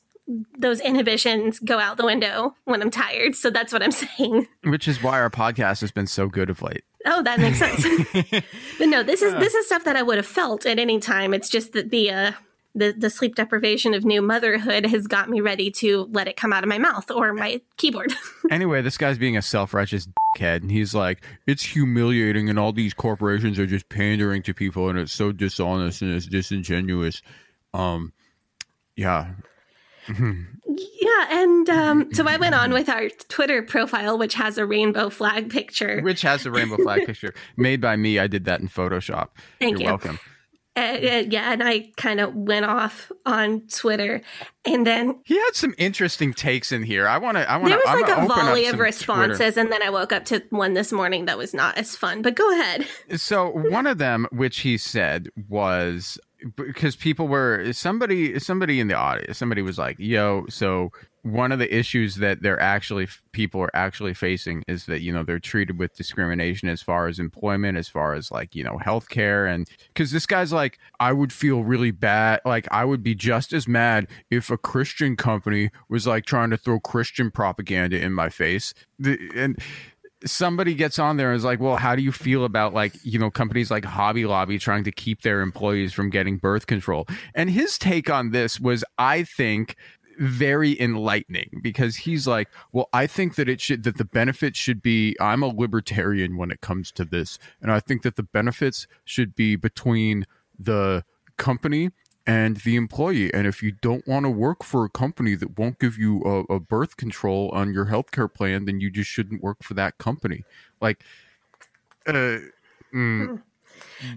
those 0.57 0.79
inhibitions 0.79 1.59
go 1.59 1.79
out 1.79 1.97
the 1.97 2.05
window 2.05 2.55
when 2.63 2.81
I'm 2.81 2.91
tired. 2.91 3.35
So 3.35 3.50
that's 3.50 3.73
what 3.73 3.83
I'm 3.83 3.91
saying. 4.17 4.47
Which 4.63 4.88
is 4.88 5.03
why 5.03 5.19
our 5.19 5.29
podcast 5.29 5.81
has 5.81 5.91
been 5.91 6.07
so 6.07 6.27
good 6.27 6.50
of 6.50 6.61
late. 6.61 6.83
Oh, 7.05 7.21
that 7.23 7.39
makes 7.39 7.59
sense. 7.59 7.83
but 8.77 8.88
no, 8.88 9.03
this 9.03 9.21
is 9.21 9.33
this 9.33 9.53
is 9.53 9.65
stuff 9.65 9.83
that 9.83 9.95
I 9.95 10.01
would 10.01 10.17
have 10.17 10.25
felt 10.25 10.65
at 10.65 10.79
any 10.79 11.00
time. 11.00 11.33
It's 11.33 11.50
just 11.50 11.73
that 11.73 11.89
the 11.89 12.11
uh 12.11 12.31
the, 12.73 12.93
the 12.97 13.09
sleep 13.09 13.35
deprivation 13.35 13.93
of 13.93 14.05
new 14.05 14.21
motherhood 14.21 14.85
has 14.85 15.07
got 15.07 15.29
me 15.29 15.41
ready 15.41 15.69
to 15.71 16.07
let 16.11 16.27
it 16.27 16.37
come 16.37 16.53
out 16.53 16.63
of 16.63 16.69
my 16.69 16.77
mouth 16.77 17.09
or 17.11 17.33
my 17.33 17.61
keyboard. 17.77 18.13
Anyway, 18.49 18.81
this 18.81 18.97
guy's 18.97 19.17
being 19.17 19.37
a 19.37 19.41
self-righteous 19.41 20.09
dickhead, 20.35 20.61
and 20.61 20.71
he's 20.71 20.93
like, 20.93 21.23
"It's 21.47 21.63
humiliating, 21.63 22.49
and 22.49 22.59
all 22.59 22.73
these 22.73 22.93
corporations 22.93 23.57
are 23.59 23.65
just 23.65 23.87
pandering 23.87 24.43
to 24.43 24.53
people, 24.53 24.89
and 24.89 24.99
it's 24.99 25.13
so 25.13 25.31
dishonest 25.31 26.01
and 26.01 26.13
it's 26.13 26.25
disingenuous." 26.25 27.21
Um, 27.73 28.11
yeah, 28.97 29.35
yeah, 30.07 31.27
and 31.29 31.69
um, 31.69 32.13
so 32.13 32.27
I 32.27 32.37
went 32.37 32.55
on 32.55 32.73
with 32.73 32.89
our 32.89 33.09
Twitter 33.29 33.61
profile, 33.61 34.17
which 34.17 34.33
has 34.33 34.57
a 34.57 34.65
rainbow 34.65 35.09
flag 35.09 35.49
picture. 35.49 36.01
which 36.01 36.21
has 36.23 36.45
a 36.45 36.51
rainbow 36.51 36.77
flag 36.77 37.05
picture 37.05 37.33
made 37.57 37.81
by 37.81 37.95
me. 37.95 38.17
I 38.17 38.27
did 38.27 38.45
that 38.45 38.59
in 38.59 38.67
Photoshop. 38.67 39.29
Thank 39.59 39.73
You're 39.73 39.81
you. 39.81 39.85
welcome. 39.87 40.19
Uh, 40.73 40.97
yeah, 41.01 41.51
and 41.51 41.61
I 41.61 41.91
kind 41.97 42.21
of 42.21 42.33
went 42.33 42.65
off 42.65 43.11
on 43.25 43.61
Twitter, 43.67 44.21
and 44.63 44.87
then 44.87 45.19
He 45.25 45.35
had 45.37 45.51
some 45.53 45.75
interesting 45.77 46.33
takes 46.33 46.71
in 46.71 46.83
here. 46.83 47.09
I 47.09 47.17
want 47.17 47.35
to. 47.35 47.49
I 47.49 47.57
want 47.57 47.65
to. 47.65 47.69
there 47.71 47.81
was 47.85 48.01
like 48.09 48.17
a 48.17 48.25
volley 48.25 48.67
of 48.67 48.79
responses, 48.79 49.37
Twitter. 49.37 49.59
and 49.59 49.71
then 49.71 49.83
I 49.83 49.89
woke 49.89 50.13
up 50.13 50.23
to 50.25 50.41
one 50.49 50.73
this 50.73 50.93
morning 50.93 51.25
that 51.25 51.37
was 51.37 51.53
not 51.53 51.77
as 51.77 51.97
fun. 51.97 52.21
But 52.21 52.35
go 52.35 52.49
ahead. 52.53 52.87
So 53.17 53.49
one 53.49 53.85
of 53.85 53.97
them, 53.97 54.27
which 54.31 54.59
he 54.59 54.77
said 54.77 55.27
was 55.49 56.17
because 56.55 56.95
people 56.95 57.27
were 57.27 57.71
somebody 57.73 58.39
somebody 58.39 58.79
in 58.79 58.87
the 58.87 58.95
audience 58.95 59.37
somebody 59.37 59.61
was 59.61 59.77
like 59.77 59.95
yo 59.99 60.43
so 60.49 60.91
one 61.23 61.51
of 61.51 61.59
the 61.59 61.75
issues 61.75 62.15
that 62.15 62.41
they're 62.41 62.59
actually 62.59 63.07
people 63.31 63.61
are 63.61 63.75
actually 63.75 64.13
facing 64.13 64.63
is 64.67 64.85
that 64.85 65.01
you 65.01 65.13
know 65.13 65.23
they're 65.23 65.39
treated 65.39 65.77
with 65.77 65.95
discrimination 65.95 66.67
as 66.67 66.81
far 66.81 67.07
as 67.07 67.19
employment 67.19 67.77
as 67.77 67.87
far 67.87 68.13
as 68.13 68.31
like 68.31 68.55
you 68.55 68.63
know 68.63 68.79
healthcare 68.83 69.51
and 69.51 69.69
because 69.93 70.11
this 70.11 70.25
guy's 70.25 70.51
like 70.51 70.79
i 70.99 71.13
would 71.13 71.31
feel 71.31 71.63
really 71.63 71.91
bad 71.91 72.39
like 72.43 72.67
i 72.71 72.83
would 72.83 73.03
be 73.03 73.13
just 73.13 73.53
as 73.53 73.67
mad 73.67 74.07
if 74.31 74.49
a 74.49 74.57
christian 74.57 75.15
company 75.15 75.69
was 75.89 76.07
like 76.07 76.25
trying 76.25 76.49
to 76.49 76.57
throw 76.57 76.79
christian 76.79 77.29
propaganda 77.29 77.99
in 77.99 78.13
my 78.13 78.29
face 78.29 78.73
the, 78.97 79.17
and 79.35 79.61
somebody 80.25 80.73
gets 80.73 80.99
on 80.99 81.17
there 81.17 81.31
and 81.31 81.37
is 81.37 81.43
like, 81.43 81.59
well, 81.59 81.77
how 81.77 81.95
do 81.95 82.03
you 82.03 82.11
feel 82.11 82.45
about 82.45 82.73
like, 82.73 82.93
you 83.03 83.17
know, 83.17 83.31
companies 83.31 83.71
like 83.71 83.83
Hobby 83.83 84.25
Lobby 84.25 84.59
trying 84.59 84.83
to 84.83 84.91
keep 84.91 85.21
their 85.21 85.41
employees 85.41 85.93
from 85.93 86.09
getting 86.09 86.37
birth 86.37 86.67
control? 86.67 87.07
And 87.33 87.49
his 87.49 87.77
take 87.77 88.09
on 88.09 88.31
this 88.31 88.59
was, 88.59 88.83
I 88.97 89.23
think, 89.23 89.75
very 90.21 90.79
enlightening 90.79 91.49
because 91.63 91.95
he's 91.95 92.27
like, 92.27 92.47
well, 92.71 92.89
I 92.93 93.07
think 93.07 93.35
that 93.35 93.49
it 93.49 93.59
should, 93.59 93.83
that 93.83 93.97
the 93.97 94.05
benefits 94.05 94.59
should 94.59 94.81
be, 94.81 95.17
I'm 95.19 95.41
a 95.41 95.47
libertarian 95.47 96.37
when 96.37 96.51
it 96.51 96.61
comes 96.61 96.91
to 96.91 97.05
this. 97.05 97.39
And 97.59 97.71
I 97.71 97.79
think 97.79 98.03
that 98.03 98.17
the 98.17 98.23
benefits 98.23 98.85
should 99.03 99.35
be 99.35 99.55
between 99.55 100.25
the 100.59 101.03
company 101.37 101.89
and 102.27 102.57
the 102.57 102.75
employee. 102.75 103.33
And 103.33 103.47
if 103.47 103.63
you 103.63 103.71
don't 103.71 104.07
want 104.07 104.25
to 104.25 104.29
work 104.29 104.63
for 104.63 104.85
a 104.85 104.89
company 104.89 105.33
that 105.33 105.57
won't 105.57 105.79
give 105.79 105.97
you 105.97 106.21
a, 106.23 106.53
a 106.53 106.59
birth 106.59 106.97
control 106.97 107.49
on 107.49 107.73
your 107.73 107.87
healthcare 107.87 108.31
plan, 108.31 108.65
then 108.65 108.79
you 108.79 108.91
just 108.91 109.09
shouldn't 109.09 109.41
work 109.41 109.63
for 109.63 109.73
that 109.73 109.97
company. 109.97 110.43
Like, 110.79 111.03
uh, 112.05 112.37
mm, 112.93 113.41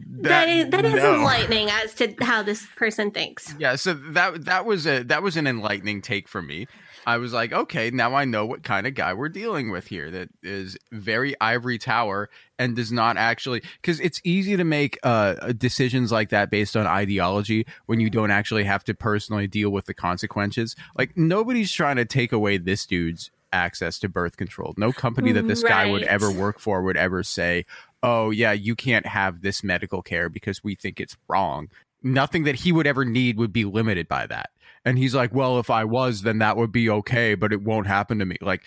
that 0.06 0.48
is 0.48 0.70
that 0.70 0.84
is 0.84 0.94
no. 0.94 1.14
enlightening 1.14 1.70
as 1.70 1.94
to 1.94 2.14
how 2.20 2.42
this 2.42 2.66
person 2.76 3.10
thinks. 3.10 3.54
Yeah, 3.58 3.76
so 3.76 3.94
that 3.94 4.44
that 4.44 4.64
was 4.66 4.86
a 4.86 5.02
that 5.04 5.22
was 5.22 5.36
an 5.36 5.46
enlightening 5.46 6.02
take 6.02 6.28
for 6.28 6.42
me. 6.42 6.66
I 7.06 7.18
was 7.18 7.32
like, 7.32 7.52
okay, 7.52 7.90
now 7.90 8.14
I 8.14 8.24
know 8.24 8.46
what 8.46 8.62
kind 8.62 8.86
of 8.86 8.94
guy 8.94 9.12
we're 9.12 9.28
dealing 9.28 9.70
with 9.70 9.86
here. 9.86 10.10
That 10.10 10.30
is 10.42 10.76
very 10.90 11.34
ivory 11.40 11.78
tower 11.78 12.30
and 12.58 12.74
does 12.76 12.92
not 12.92 13.16
actually 13.16 13.62
because 13.80 14.00
it's 14.00 14.20
easy 14.24 14.56
to 14.56 14.64
make 14.64 14.98
uh, 15.02 15.52
decisions 15.52 16.12
like 16.12 16.30
that 16.30 16.50
based 16.50 16.76
on 16.76 16.86
ideology 16.86 17.66
when 17.86 18.00
you 18.00 18.10
don't 18.10 18.30
actually 18.30 18.64
have 18.64 18.84
to 18.84 18.94
personally 18.94 19.46
deal 19.46 19.70
with 19.70 19.86
the 19.86 19.94
consequences. 19.94 20.76
Like 20.96 21.16
nobody's 21.16 21.72
trying 21.72 21.96
to 21.96 22.04
take 22.04 22.32
away 22.32 22.56
this 22.56 22.86
dude's 22.86 23.30
access 23.54 23.98
to 24.00 24.08
birth 24.08 24.36
control. 24.36 24.74
No 24.76 24.92
company 24.92 25.32
that 25.32 25.46
this 25.46 25.62
guy 25.62 25.90
would 25.90 26.02
ever 26.02 26.30
work 26.30 26.58
for 26.58 26.82
would 26.82 26.96
ever 26.96 27.22
say, 27.22 27.64
"Oh 28.04 28.30
yeah, 28.30 28.52
you 28.52 28.76
can't 28.76 29.06
have 29.06 29.42
this 29.42 29.64
medical 29.64 30.02
care 30.02 30.28
because 30.28 30.62
we 30.62 30.74
think 30.74 31.00
it's 31.00 31.16
wrong." 31.28 31.68
Nothing 32.02 32.44
that 32.44 32.54
he 32.56 32.70
would 32.70 32.86
ever 32.86 33.04
need 33.04 33.38
would 33.38 33.52
be 33.52 33.64
limited 33.64 34.08
by 34.08 34.26
that. 34.26 34.50
And 34.84 34.98
he's 34.98 35.14
like, 35.14 35.34
"Well, 35.34 35.58
if 35.58 35.70
I 35.70 35.84
was, 35.84 36.22
then 36.22 36.38
that 36.38 36.56
would 36.56 36.70
be 36.70 36.90
okay, 36.90 37.34
but 37.34 37.52
it 37.52 37.62
won't 37.62 37.86
happen 37.86 38.18
to 38.18 38.24
me." 38.26 38.36
Like, 38.40 38.62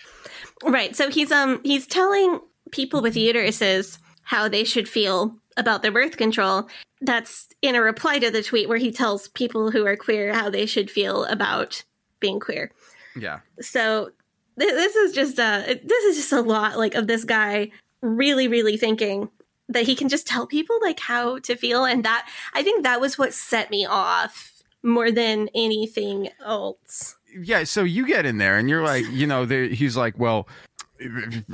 Right. 0.64 0.96
So 0.96 1.10
he's 1.10 1.30
um 1.30 1.60
he's 1.62 1.86
telling 1.86 2.40
people 2.72 3.00
with 3.00 3.14
uteruses 3.14 3.98
how 4.22 4.48
they 4.48 4.64
should 4.64 4.88
feel 4.88 5.36
about 5.56 5.82
their 5.82 5.92
birth 5.92 6.16
control. 6.16 6.68
That's 7.00 7.48
in 7.62 7.74
a 7.74 7.80
reply 7.80 8.18
to 8.18 8.30
the 8.30 8.42
tweet 8.42 8.68
where 8.68 8.78
he 8.78 8.90
tells 8.90 9.28
people 9.28 9.70
who 9.70 9.86
are 9.86 9.96
queer 9.96 10.34
how 10.34 10.50
they 10.50 10.66
should 10.66 10.90
feel 10.90 11.24
about 11.24 11.84
being 12.20 12.40
queer. 12.40 12.72
yeah. 13.16 13.40
So 13.60 14.10
th- 14.58 14.72
this 14.72 14.96
is 14.96 15.12
just 15.12 15.38
uh 15.38 15.62
this 15.66 16.04
is 16.04 16.16
just 16.16 16.32
a 16.32 16.40
lot 16.40 16.76
like 16.76 16.94
of 16.96 17.06
this 17.06 17.24
guy 17.24 17.70
really 18.00 18.48
really 18.48 18.76
thinking 18.76 19.28
that 19.68 19.84
he 19.84 19.94
can 19.94 20.08
just 20.08 20.26
tell 20.26 20.46
people 20.46 20.78
like 20.80 21.00
how 21.00 21.38
to 21.40 21.54
feel 21.56 21.84
and 21.84 22.04
that 22.04 22.28
I 22.54 22.62
think 22.62 22.84
that 22.84 23.00
was 23.00 23.18
what 23.18 23.34
set 23.34 23.70
me 23.70 23.84
off 23.86 24.62
more 24.82 25.10
than 25.10 25.48
anything 25.54 26.28
else. 26.44 27.16
yeah 27.42 27.64
so 27.64 27.82
you 27.82 28.06
get 28.06 28.24
in 28.24 28.38
there 28.38 28.56
and 28.56 28.70
you're 28.70 28.84
like 28.84 29.04
you 29.10 29.26
know 29.26 29.44
there, 29.44 29.64
he's 29.64 29.96
like 29.96 30.18
well 30.18 30.48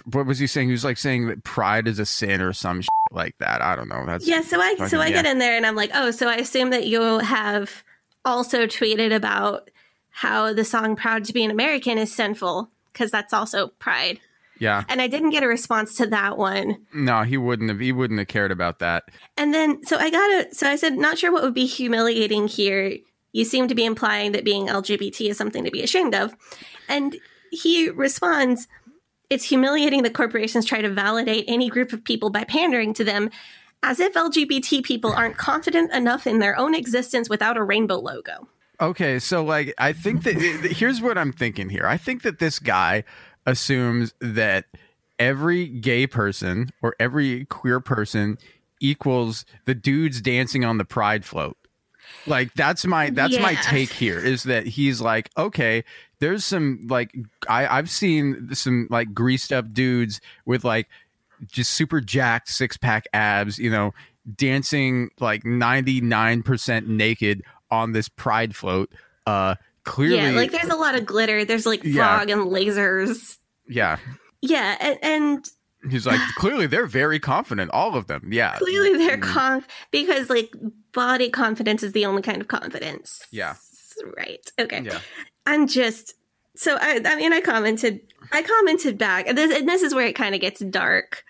what 0.05 0.27
was 0.27 0.39
he 0.39 0.47
saying 0.47 0.69
he 0.69 0.73
was 0.73 0.85
like 0.85 0.97
saying 0.97 1.27
that 1.27 1.43
pride 1.45 1.87
is 1.89 1.99
a 1.99 2.07
sin 2.07 2.41
or 2.41 2.53
some 2.53 2.81
shit 2.81 2.89
like 3.11 3.37
that 3.39 3.61
i 3.61 3.77
don't 3.77 3.89
know 3.89 4.05
that's 4.07 4.27
Yeah, 4.27 4.41
so 4.41 4.61
I 4.61 4.75
so 4.89 5.01
I 5.01 5.07
yeah. 5.07 5.23
get 5.23 5.27
in 5.27 5.39
there 5.39 5.57
and 5.57 5.67
I'm 5.67 5.77
like, 5.77 5.91
oh, 5.95 6.11
so 6.11 6.29
I 6.29 6.37
assume 6.37 6.71
that 6.71 6.87
you 6.87 7.19
have 7.19 7.83
also 8.25 8.67
tweeted 8.67 9.15
about 9.15 9.71
how 10.11 10.53
the 10.53 10.65
song 10.65 10.97
"Proud 10.97 11.25
to 11.25 11.33
Be 11.33 11.45
an 11.45 11.51
American" 11.51 11.99
is 11.99 12.15
sinful 12.15 12.71
because 12.93 13.11
that's 13.11 13.33
also 13.33 13.69
pride. 13.79 14.21
Yeah 14.59 14.85
And 14.89 15.01
I 15.03 15.07
didn't 15.09 15.31
get 15.31 15.43
a 15.43 15.49
response 15.49 15.97
to 15.97 16.07
that 16.07 16.39
one. 16.39 16.77
no 16.93 17.23
he 17.23 17.37
wouldn't 17.37 17.71
have 17.71 17.81
he 17.81 17.93
wouldn't 17.93 18.19
have 18.19 18.29
cared 18.29 18.53
about 18.53 18.79
that 18.81 19.05
And 19.37 19.53
then 19.53 19.85
so 19.85 19.97
I 19.99 20.11
got 20.11 20.31
it. 20.31 20.57
So 20.57 20.69
I 20.69 20.77
said, 20.77 20.95
not 20.95 21.19
sure 21.19 21.33
what 21.33 21.43
would 21.43 21.55
be 21.55 21.67
humiliating 21.67 22.49
here. 22.49 22.97
You 23.33 23.45
seem 23.45 23.67
to 23.69 23.75
be 23.75 23.85
implying 23.85 24.33
that 24.33 24.45
being 24.45 24.69
LGBT 24.69 25.31
is 25.31 25.37
something 25.37 25.65
to 25.65 25.71
be 25.71 25.83
ashamed 25.83 26.15
of. 26.15 26.35
And 26.89 27.17
he 27.51 27.91
responds, 27.91 28.69
it's 29.31 29.45
humiliating 29.45 30.03
that 30.05 30.15
corporations 30.15 30.65
try 30.65 30.83
to 30.83 30.89
validate 30.89 31.45
any 31.49 31.69
group 31.69 31.93
of 31.93 32.05
people 32.05 32.31
by 32.31 32.45
pandering 32.45 32.95
to 32.95 33.05
them 33.05 33.31
as 33.83 33.99
if 33.99 34.15
LGBT 34.15 34.85
people 34.85 35.13
aren't 35.17 35.37
confident 35.37 35.93
enough 35.93 36.27
in 36.27 36.39
their 36.39 36.57
own 36.57 36.75
existence 36.75 37.29
without 37.29 37.57
a 37.57 37.63
rainbow 37.63 37.99
logo. 37.99 38.49
Okay, 38.81 39.19
so 39.19 39.45
like 39.45 39.75
I 39.79 39.93
think 39.93 40.23
that 40.25 40.35
here's 40.77 41.01
what 41.01 41.17
I'm 41.19 41.33
thinking 41.33 41.71
here. 41.71 41.87
I 41.87 41.97
think 41.97 42.23
that 42.23 42.39
this 42.39 42.59
guy 42.59 43.05
assumes 43.47 44.15
that 44.21 44.67
every 45.19 45.67
gay 45.69 46.07
person 46.07 46.71
or 46.83 46.95
every 46.99 47.45
queer 47.47 47.81
person 47.81 48.39
equals 48.81 49.45
the 49.65 49.75
dudes 49.75 50.21
dancing 50.21 50.65
on 50.65 50.79
the 50.79 50.85
pride 50.85 51.25
float. 51.25 51.57
Like 52.27 52.53
that's 52.55 52.85
my 52.85 53.11
that's 53.11 53.39
my 53.39 53.55
take 53.55 53.91
here 53.91 54.19
is 54.19 54.43
that 54.45 54.67
he's 54.67 55.01
like, 55.01 55.31
okay, 55.37 55.85
there's 56.21 56.45
some 56.45 56.87
like 56.89 57.15
I 57.49 57.67
I've 57.67 57.91
seen 57.91 58.55
some 58.55 58.89
like 58.91 59.15
greased 59.15 59.53
up 59.53 59.73
dudes 59.73 60.21
with 60.45 60.65
like 60.65 60.89
just 61.51 61.73
super 61.73 62.01
jacked 62.01 62.49
six 62.49 62.77
pack 62.77 63.07
abs, 63.13 63.59
you 63.59 63.71
know, 63.71 63.93
dancing 64.37 65.11
like 65.19 65.45
99% 65.45 66.87
naked 66.87 67.43
on 67.71 67.93
this 67.93 68.09
pride 68.09 68.55
float. 68.55 68.93
Uh 69.27 69.55
clearly 69.85 70.17
Yeah, 70.17 70.31
like 70.31 70.51
there's 70.53 70.69
a 70.69 70.77
lot 70.77 70.95
of 70.95 71.07
glitter. 71.07 71.45
There's 71.45 71.67
like 71.67 71.83
Yeah. 71.85 72.17
frog 72.17 72.31
and 72.31 72.43
lasers. 72.51 73.37
yeah. 73.69 73.99
Yeah, 74.43 74.77
and, 74.81 74.99
and 75.03 75.49
He's 75.91 76.07
like 76.07 76.21
clearly 76.37 76.67
they're 76.67 76.87
very 76.87 77.19
confident 77.21 77.71
all 77.73 77.95
of 77.95 78.07
them. 78.07 78.31
Yeah. 78.33 78.57
clearly 78.57 78.97
they're 78.97 79.19
Mm. 79.19 79.23
conf 79.23 79.67
because 79.91 80.31
like 80.31 80.51
body 80.93 81.29
confidence 81.31 81.83
is 81.83 81.93
the 81.93 82.07
only 82.07 82.23
kind 82.23 82.41
of 82.41 82.49
confidence. 82.49 83.27
Yeah. 83.31 83.55
Right. 84.17 84.51
Okay. 84.59 84.83
Yeah. 84.83 84.99
I'm 85.47 85.67
just 85.67 86.15
so 86.57 86.77
I 86.81 87.01
I 87.05 87.17
mean 87.17 87.33
I 87.33 87.41
commented 87.41 88.01
I 88.33 88.43
commented 88.43 88.97
back 88.99 89.29
and 89.29 89.37
this 89.37 89.55
and 89.59 89.69
this 89.69 89.83
is 89.83 89.95
where 89.95 90.07
it 90.07 90.15
kind 90.15 90.35
of 90.35 90.41
gets 90.41 90.61
dark. 90.61 91.23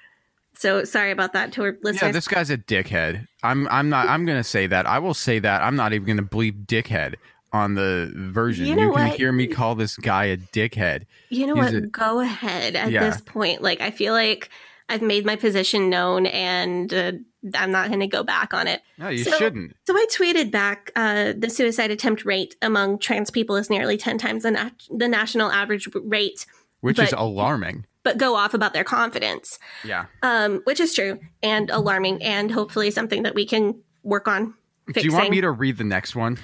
So 0.56 0.84
sorry 0.84 1.10
about 1.10 1.32
that 1.32 1.52
to 1.54 1.62
our 1.64 1.76
listeners. 1.82 2.02
Yeah, 2.02 2.12
this 2.12 2.28
guy's 2.28 2.50
a 2.50 2.56
dickhead. 2.58 3.26
I'm 3.42 3.66
I'm 3.68 3.88
not 3.88 4.08
I'm 4.08 4.24
gonna 4.24 4.44
say 4.44 4.68
that. 4.68 4.86
I 4.86 5.00
will 5.00 5.14
say 5.14 5.40
that. 5.40 5.62
I'm 5.62 5.74
not 5.76 5.92
even 5.92 6.06
gonna 6.06 6.22
bleep 6.28 6.66
dickhead 6.66 7.14
on 7.54 7.74
the 7.74 8.10
version. 8.14 8.66
You 8.66 8.72
You, 8.72 8.78
can 8.78 8.88
what? 8.90 9.12
hear 9.16 9.30
me 9.32 9.46
call 9.46 9.76
this 9.76 9.96
guy 9.96 10.24
a 10.24 10.36
dickhead. 10.36 11.04
you 11.30 11.46
know 11.46 11.54
he's 11.54 11.72
what? 11.72 11.74
a- 11.74 11.86
Go 11.86 12.18
ahead 12.20 12.74
at 12.74 12.90
Yeah. 12.90 13.08
this 13.08 13.20
point. 13.20 13.62
Like 13.62 13.80
I 13.80 13.90
feel 13.92 14.12
like 14.12 14.50
I've 14.88 15.00
made 15.02 15.24
my 15.24 15.36
position 15.36 15.88
known 15.88 16.26
and 16.26 16.92
uh, 16.92 17.12
I'm 17.54 17.70
not 17.70 17.88
going 17.88 18.00
to 18.00 18.06
go 18.08 18.24
back 18.24 18.52
on 18.52 18.66
it. 18.66 18.82
No, 18.98 19.08
you 19.08 19.22
So- 19.24 19.30
shouldn't. 19.38 19.76
So 19.86 19.94
I 19.96 20.04
tweeted 20.12 20.50
back 20.50 20.90
uh, 20.96 21.32
the 21.38 21.48
suicide 21.48 21.90
attempt 21.92 22.24
rate 22.24 22.56
among 22.60 22.98
trans 22.98 23.30
people 23.30 23.54
is 23.56 23.70
nearly 23.70 23.96
10 23.96 24.18
times 24.18 24.42
the, 24.42 24.72
the 24.90 25.06
national 25.08 25.50
average 25.52 25.88
rate, 25.94 26.44
Which 26.80 26.98
is 26.98 27.14
alarming. 27.16 27.86
but 28.02 28.18
go 28.18 28.34
off 28.34 28.52
about 28.52 28.72
their 28.74 28.84
confidence, 28.84 29.60
Yeah. 29.84 30.06
um, 30.24 30.60
which 30.64 30.80
is 30.80 30.92
true 30.92 31.20
and 31.42 31.70
alarming 31.70 32.20
and 32.22 32.50
hopefully 32.50 32.90
something 32.90 33.22
that 33.22 33.34
we 33.36 33.46
can 33.46 33.80
work 34.02 34.26
on 34.28 34.54
Do 34.92 35.00
you 35.00 35.12
want 35.12 35.30
me 35.30 35.40
to 35.40 35.50
read 35.50 35.78
the 35.78 35.84
next 35.84 36.14
one? 36.14 36.38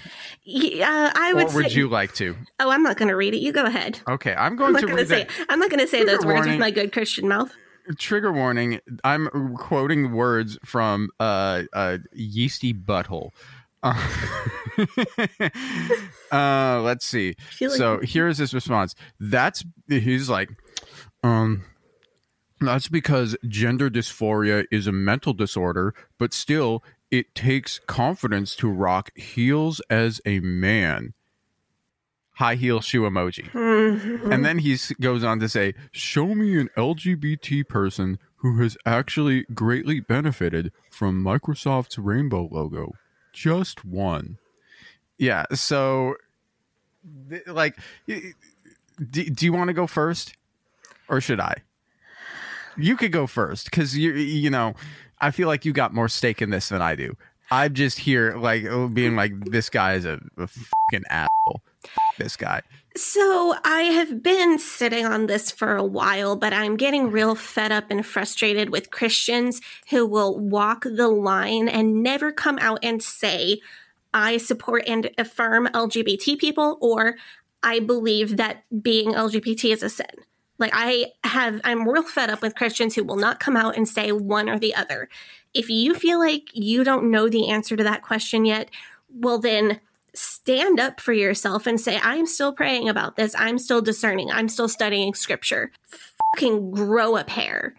Yeah, 0.44 1.12
I 1.14 1.34
would 1.34 1.48
Or 1.48 1.54
would 1.56 1.70
say, 1.70 1.76
you 1.76 1.88
like 1.88 2.14
to? 2.14 2.36
Oh, 2.58 2.70
I'm 2.70 2.82
not 2.82 2.96
going 2.96 3.08
to 3.08 3.16
read 3.16 3.34
it. 3.34 3.38
You 3.38 3.52
go 3.52 3.64
ahead. 3.64 4.00
Okay, 4.08 4.32
I'm 4.34 4.52
I'm 4.52 4.56
going 4.56 4.74
to 4.86 4.94
read 4.94 5.08
say. 5.08 5.24
the 5.24 5.46
I'm 5.50 5.58
not 5.58 5.68
going 5.68 5.80
to 5.80 5.86
say 5.86 5.98
Trigger 6.02 6.16
those 6.16 6.24
words 6.26 6.46
with 6.46 6.58
my 6.58 6.70
good 6.70 6.92
Christian 6.92 7.28
mouth. 7.28 7.52
trigger 7.98 8.32
warning. 8.32 8.80
I'm 9.04 9.54
quoting 9.56 10.12
words 10.12 10.58
from 10.64 11.10
uh, 11.20 11.62
uh 11.72 11.98
yeasty 12.14 12.72
butthole. 12.72 13.30
Uh, 13.82 13.94
uh, 16.32 16.80
let's 16.82 17.04
see. 17.04 17.34
feel 17.50 17.70
like- 17.70 17.78
So 17.78 18.00
here's 18.02 18.38
his 18.38 18.54
response. 18.54 18.94
That's 19.18 19.64
he's 19.88 20.28
like, 20.28 20.50
um, 21.22 21.64
that's 22.60 22.88
because 22.88 23.36
gender 23.48 23.90
dysphoria 23.90 24.66
is 24.70 24.86
a 24.86 24.92
mental 24.92 25.32
disorder, 25.32 25.94
but 26.18 26.32
still, 26.34 26.82
it 27.10 27.34
takes 27.34 27.80
confidence 27.80 28.54
to 28.56 28.68
rock 28.68 29.16
heels 29.16 29.80
as 29.90 30.20
a 30.24 30.40
man. 30.40 31.14
High 32.34 32.54
heel 32.54 32.80
shoe 32.80 33.02
emoji. 33.02 33.50
Mm-hmm. 33.50 34.32
And 34.32 34.44
then 34.44 34.58
he 34.58 34.78
goes 35.00 35.22
on 35.22 35.40
to 35.40 35.48
say, 35.48 35.74
Show 35.92 36.34
me 36.34 36.58
an 36.58 36.70
LGBT 36.76 37.68
person 37.68 38.18
who 38.36 38.58
has 38.62 38.78
actually 38.86 39.44
greatly 39.52 40.00
benefited 40.00 40.72
from 40.90 41.22
Microsoft's 41.22 41.98
rainbow 41.98 42.48
logo. 42.50 42.92
Just 43.32 43.84
one. 43.84 44.38
Yeah. 45.18 45.44
So, 45.52 46.14
th- 47.28 47.46
like, 47.46 47.76
do, 48.06 48.32
do 48.98 49.44
you 49.44 49.52
want 49.52 49.68
to 49.68 49.74
go 49.74 49.86
first 49.86 50.34
or 51.08 51.20
should 51.20 51.40
I? 51.40 51.56
You 52.78 52.96
could 52.96 53.12
go 53.12 53.26
first 53.26 53.66
because 53.66 53.98
you, 53.98 54.12
you 54.14 54.48
know, 54.48 54.74
I 55.20 55.30
feel 55.30 55.48
like 55.48 55.64
you 55.64 55.72
got 55.72 55.92
more 55.94 56.08
stake 56.08 56.40
in 56.40 56.50
this 56.50 56.68
than 56.68 56.82
I 56.82 56.94
do. 56.94 57.16
I'm 57.50 57.74
just 57.74 57.98
here, 57.98 58.36
like, 58.36 58.64
oh, 58.64 58.88
being 58.88 59.16
like, 59.16 59.32
this 59.46 59.70
guy 59.70 59.94
is 59.94 60.04
a, 60.04 60.20
a 60.38 60.46
fucking 60.46 61.04
asshole. 61.10 61.62
this 62.18 62.36
guy. 62.36 62.62
So 62.96 63.54
I 63.64 63.82
have 63.82 64.22
been 64.22 64.58
sitting 64.58 65.06
on 65.06 65.26
this 65.26 65.50
for 65.50 65.76
a 65.76 65.84
while, 65.84 66.36
but 66.36 66.52
I'm 66.52 66.76
getting 66.76 67.10
real 67.10 67.34
fed 67.34 67.72
up 67.72 67.84
and 67.90 68.04
frustrated 68.04 68.70
with 68.70 68.90
Christians 68.90 69.60
who 69.90 70.06
will 70.06 70.38
walk 70.38 70.82
the 70.84 71.08
line 71.08 71.68
and 71.68 72.02
never 72.02 72.32
come 72.32 72.58
out 72.60 72.80
and 72.82 73.02
say, 73.02 73.60
I 74.12 74.38
support 74.38 74.84
and 74.88 75.10
affirm 75.18 75.68
LGBT 75.68 76.38
people 76.38 76.78
or 76.80 77.16
I 77.62 77.78
believe 77.78 78.36
that 78.38 78.64
being 78.82 79.12
LGBT 79.12 79.72
is 79.72 79.82
a 79.82 79.88
sin. 79.88 80.06
Like 80.60 80.72
I 80.74 81.06
have 81.24 81.60
I'm 81.64 81.88
real 81.88 82.04
fed 82.04 82.30
up 82.30 82.42
with 82.42 82.54
Christians 82.54 82.94
who 82.94 83.02
will 83.02 83.16
not 83.16 83.40
come 83.40 83.56
out 83.56 83.76
and 83.76 83.88
say 83.88 84.12
one 84.12 84.48
or 84.48 84.58
the 84.58 84.74
other. 84.74 85.08
If 85.54 85.68
you 85.68 85.94
feel 85.94 86.20
like 86.20 86.50
you 86.52 86.84
don't 86.84 87.10
know 87.10 87.28
the 87.28 87.48
answer 87.48 87.76
to 87.76 87.82
that 87.82 88.02
question 88.02 88.44
yet, 88.44 88.70
well 89.12 89.38
then 89.38 89.80
stand 90.14 90.78
up 90.78 91.00
for 91.00 91.12
yourself 91.12 91.66
and 91.66 91.80
say, 91.80 91.98
I'm 92.02 92.26
still 92.26 92.52
praying 92.52 92.88
about 92.88 93.16
this. 93.16 93.34
I'm 93.38 93.58
still 93.58 93.80
discerning. 93.80 94.30
I'm 94.30 94.48
still 94.48 94.68
studying 94.68 95.14
scripture. 95.14 95.72
Fucking 96.34 96.70
grow 96.70 97.16
a 97.16 97.24
pair 97.24 97.74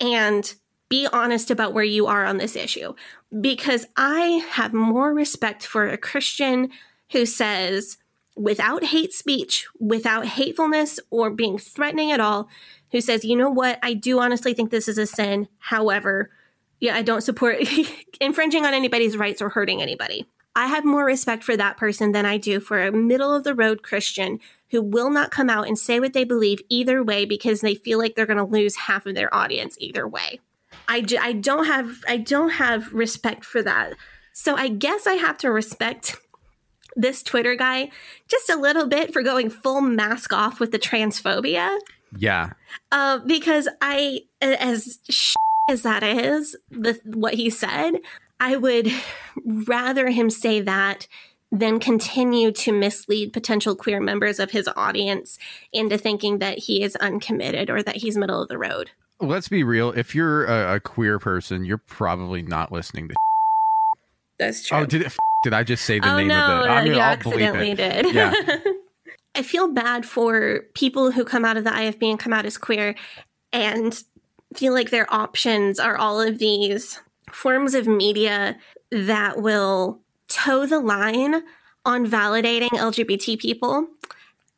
and 0.00 0.54
be 0.88 1.06
honest 1.12 1.50
about 1.50 1.72
where 1.72 1.84
you 1.84 2.06
are 2.06 2.24
on 2.24 2.38
this 2.38 2.56
issue. 2.56 2.94
Because 3.40 3.86
I 3.96 4.44
have 4.50 4.74
more 4.74 5.14
respect 5.14 5.64
for 5.64 5.88
a 5.88 5.96
Christian 5.96 6.70
who 7.12 7.24
says, 7.26 7.98
without 8.34 8.84
hate 8.84 9.12
speech, 9.12 9.66
without 9.78 10.26
hatefulness 10.26 10.98
or 11.10 11.30
being 11.30 11.58
threatening 11.58 12.10
at 12.10 12.20
all, 12.20 12.48
who 12.90 13.00
says, 13.00 13.24
you 13.24 13.36
know 13.36 13.50
what, 13.50 13.78
I 13.82 13.94
do 13.94 14.20
honestly 14.20 14.54
think 14.54 14.70
this 14.70 14.88
is 14.88 14.98
a 14.98 15.06
sin. 15.06 15.48
However, 15.58 16.30
yeah, 16.80 16.96
I 16.96 17.02
don't 17.02 17.22
support 17.22 17.58
infringing 18.20 18.66
on 18.66 18.74
anybody's 18.74 19.16
rights 19.16 19.40
or 19.40 19.50
hurting 19.50 19.80
anybody. 19.80 20.26
I 20.54 20.66
have 20.66 20.84
more 20.84 21.04
respect 21.04 21.44
for 21.44 21.56
that 21.56 21.78
person 21.78 22.12
than 22.12 22.26
I 22.26 22.36
do 22.36 22.60
for 22.60 22.82
a 22.82 22.92
middle 22.92 23.34
of 23.34 23.44
the 23.44 23.54
road 23.54 23.82
Christian 23.82 24.38
who 24.70 24.82
will 24.82 25.10
not 25.10 25.30
come 25.30 25.48
out 25.48 25.66
and 25.66 25.78
say 25.78 26.00
what 26.00 26.12
they 26.12 26.24
believe 26.24 26.60
either 26.68 27.02
way 27.02 27.24
because 27.24 27.60
they 27.60 27.74
feel 27.74 27.98
like 27.98 28.14
they're 28.14 28.26
going 28.26 28.36
to 28.36 28.44
lose 28.44 28.76
half 28.76 29.06
of 29.06 29.14
their 29.14 29.34
audience 29.34 29.76
either 29.78 30.06
way. 30.06 30.40
I, 30.88 31.04
I 31.20 31.32
don't 31.32 31.66
have 31.66 32.02
I 32.08 32.16
don't 32.16 32.50
have 32.50 32.92
respect 32.92 33.44
for 33.44 33.62
that. 33.62 33.94
So 34.32 34.56
I 34.56 34.68
guess 34.68 35.06
I 35.06 35.14
have 35.14 35.38
to 35.38 35.50
respect 35.50 36.16
this 36.96 37.22
Twitter 37.22 37.54
guy 37.54 37.90
just 38.28 38.50
a 38.50 38.56
little 38.56 38.86
bit 38.86 39.12
for 39.12 39.22
going 39.22 39.50
full 39.50 39.80
mask 39.80 40.32
off 40.32 40.60
with 40.60 40.72
the 40.72 40.78
transphobia. 40.78 41.78
Yeah. 42.16 42.52
Uh, 42.90 43.18
because 43.20 43.68
I, 43.80 44.20
as 44.40 44.98
sh- 45.08 45.34
as 45.68 45.82
that 45.82 46.02
is, 46.02 46.56
the 46.70 47.00
what 47.04 47.34
he 47.34 47.50
said, 47.50 47.92
I 48.40 48.56
would 48.56 48.90
rather 49.44 50.10
him 50.10 50.28
say 50.28 50.60
that 50.60 51.06
than 51.50 51.78
continue 51.78 52.50
to 52.50 52.72
mislead 52.72 53.32
potential 53.32 53.76
queer 53.76 54.00
members 54.00 54.40
of 54.40 54.50
his 54.50 54.68
audience 54.74 55.38
into 55.72 55.98
thinking 55.98 56.38
that 56.38 56.58
he 56.58 56.82
is 56.82 56.96
uncommitted 56.96 57.68
or 57.68 57.82
that 57.82 57.96
he's 57.96 58.16
middle 58.16 58.42
of 58.42 58.48
the 58.48 58.58
road. 58.58 58.90
Let's 59.20 59.48
be 59.48 59.62
real. 59.62 59.90
If 59.90 60.14
you're 60.14 60.46
a, 60.46 60.76
a 60.76 60.80
queer 60.80 61.18
person, 61.18 61.64
you're 61.64 61.78
probably 61.78 62.42
not 62.42 62.72
listening 62.72 63.08
to. 63.08 63.14
That's 64.46 64.66
oh, 64.66 64.76
true. 64.76 64.78
Oh, 64.78 64.86
did 64.86 65.02
it, 65.02 65.16
did 65.44 65.52
I 65.52 65.64
just 65.64 65.84
say 65.84 65.98
the 65.98 66.12
oh 66.12 66.16
name 66.16 66.28
no, 66.28 66.36
of 66.36 66.64
the? 66.64 66.70
I 66.70 66.84
mean, 66.84 66.94
you 66.94 66.98
I'll 66.98 67.12
accidentally 67.12 67.70
it. 67.72 67.76
did. 67.76 68.14
Yeah. 68.14 68.32
I 69.34 69.42
feel 69.42 69.68
bad 69.68 70.04
for 70.04 70.66
people 70.74 71.10
who 71.10 71.24
come 71.24 71.44
out 71.44 71.56
of 71.56 71.64
the 71.64 71.70
IFB 71.70 72.10
and 72.10 72.18
come 72.18 72.34
out 72.34 72.44
as 72.44 72.58
queer 72.58 72.94
and 73.50 74.02
feel 74.54 74.74
like 74.74 74.90
their 74.90 75.12
options 75.12 75.80
are 75.80 75.96
all 75.96 76.20
of 76.20 76.38
these 76.38 77.00
forms 77.30 77.74
of 77.74 77.86
media 77.86 78.58
that 78.90 79.40
will 79.40 80.00
toe 80.28 80.66
the 80.66 80.80
line 80.80 81.42
on 81.86 82.06
validating 82.06 82.68
LGBT 82.68 83.38
people 83.38 83.88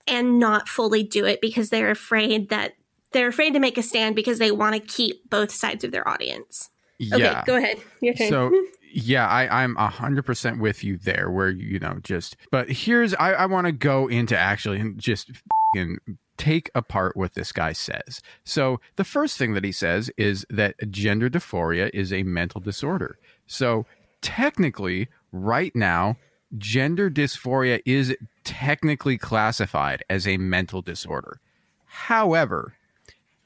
and 0.09 0.41
not 0.41 0.69
fully 0.69 1.05
do 1.05 1.25
it 1.25 1.41
because 1.41 1.71
they're 1.71 1.91
afraid 1.91 2.49
that 2.49 2.75
they're 3.13 3.29
afraid 3.29 3.55
to 3.55 3.61
make 3.61 3.79
a 3.79 3.83
stand 3.83 4.17
because 4.17 4.39
they 4.39 4.51
want 4.51 4.75
to 4.75 4.81
keep 4.81 5.31
both 5.31 5.53
sides 5.53 5.85
of 5.85 5.93
their 5.93 6.07
audience. 6.07 6.71
Okay, 7.13 7.43
go 7.47 7.57
ahead. 7.57 7.79
Your 8.01 8.15
turn. 8.15 8.29
So 8.29 8.67
yeah, 8.95 9.27
I, 9.27 9.65
I'm 9.65 9.75
hundred 9.77 10.25
percent 10.25 10.61
with 10.61 10.85
you 10.85 10.97
there. 10.97 11.31
Where 11.31 11.51
you 11.51 11.79
know 11.79 11.99
just, 12.03 12.37
but 12.51 12.71
here's 12.71 13.13
I, 13.15 13.33
I 13.33 13.47
want 13.47 13.67
to 13.67 13.73
go 13.73 14.07
into 14.07 14.39
actually 14.39 14.81
and 14.81 14.99
just 14.99 15.31
and 15.75 15.99
take 16.37 16.71
apart 16.75 17.17
what 17.17 17.35
this 17.35 17.53
guy 17.53 17.73
says. 17.73 18.21
So 18.45 18.81
the 18.97 19.05
first 19.05 19.37
thing 19.39 19.55
that 19.55 19.65
he 19.65 19.73
says 19.73 20.11
is 20.17 20.47
that 20.51 20.91
gender 20.91 21.29
dysphoria 21.29 21.91
is 21.93 22.13
a 22.13 22.23
mental 22.23 22.61
disorder. 22.61 23.19
So 23.47 23.87
technically, 24.21 25.09
right 25.33 25.75
now, 25.75 26.17
gender 26.57 27.11
dysphoria 27.11 27.81
is 27.85 28.17
technically 28.45 29.19
classified 29.19 30.05
as 30.09 30.27
a 30.27 30.37
mental 30.37 30.83
disorder. 30.83 31.41
However, 31.87 32.75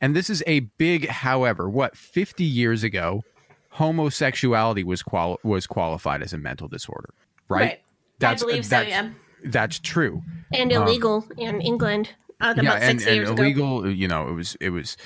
and 0.01 0.15
this 0.15 0.31
is 0.31 0.43
a 0.47 0.61
big 0.61 1.09
however, 1.09 1.69
what 1.69 1.97
50 1.97 2.45
years 2.45 2.85
ago, 2.85 3.25
homosexuality 3.71 4.85
was 4.85 5.03
qual- 5.03 5.41
was 5.43 5.67
qualified 5.67 6.23
as 6.23 6.33
a 6.33 6.39
mental 6.39 6.69
disorder, 6.69 7.11
right? 7.49 7.61
Right. 7.61 7.81
I 8.21 8.35
believe 8.35 8.65
so, 8.65 8.71
that's, 8.71 8.89
yeah. 8.89 9.11
That's 9.45 9.79
true. 9.79 10.23
and 10.53 10.73
illegal 10.73 11.27
in 11.37 11.61
England 11.61 12.11
uh, 12.41 12.55
about 12.57 12.65
yeah, 12.65 12.79
six 12.79 12.89
and, 12.89 13.01
and 13.03 13.17
years 13.17 13.31
ago. 13.31 13.43
illegal. 13.43 13.91
You 13.91 14.09
know, 14.09 14.29
it 14.29 14.33
was 14.33 14.57
it 14.61 14.71
was. 14.71 14.97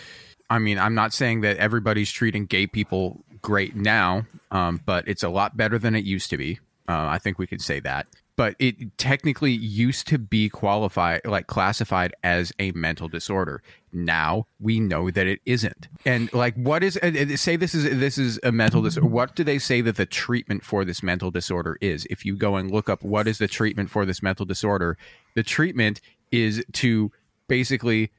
I 0.48 0.59
mean, 0.59 0.79
I'm 0.79 0.94
not 0.94 1.12
saying 1.12 1.40
that 1.42 1.57
everybody's 1.57 2.11
treating 2.11 2.46
gay 2.46 2.66
people 2.66 3.25
great 3.40 3.75
now, 3.75 4.27
um, 4.51 4.81
but 4.85 5.09
it's 5.09 5.22
a 5.22 5.29
lot 5.29 5.57
better 5.57 5.79
than 5.79 5.94
it 5.94 6.05
used 6.05 6.31
to 6.31 6.37
be. 6.37 6.59
Uh, 6.88 7.07
I 7.09 7.18
think 7.18 7.38
we 7.38 7.46
could 7.46 7.62
say 7.62 7.81
that. 7.81 8.07
But 8.35 8.57
it 8.59 8.97
technically 8.97 9.53
used 9.53 10.09
to 10.09 10.18
be 10.18 10.49
qualified, 10.49 11.21
like 11.27 11.49
classified 11.49 12.14
as 12.25 12.53
a 12.59 12.73
mental 12.73 13.07
disorder. 13.09 13.62
Now 13.92 14.47
we 14.59 14.81
know 14.81 15.11
that 15.11 15.27
it 15.27 15.40
isn't. 15.45 15.88
And 16.07 16.33
like, 16.33 16.55
what 16.55 16.83
is? 16.83 16.97
uh, 17.03 17.12
uh, 17.14 17.37
Say 17.37 17.57
this 17.57 17.75
is 17.75 17.85
this 18.01 18.16
is 18.16 18.40
a 18.42 18.51
mental 18.51 18.81
disorder. 18.81 19.07
What 19.07 19.37
do 19.37 19.45
they 19.45 19.59
say 19.59 19.83
that 19.83 19.97
the 19.97 20.07
treatment 20.07 20.64
for 20.64 20.85
this 20.85 21.03
mental 21.03 21.31
disorder 21.31 21.77
is? 21.83 22.07
If 22.09 22.25
you 22.25 22.35
go 22.35 22.57
and 22.57 22.71
look 22.71 22.88
up 22.88 23.03
what 23.03 23.29
is 23.29 23.37
the 23.37 23.49
treatment 23.49 23.90
for 23.90 24.07
this 24.07 24.23
mental 24.23 24.47
disorder, 24.47 24.97
the 25.35 25.42
treatment 25.42 26.01
is 26.31 26.64
to 26.73 27.12
basically 27.49 28.11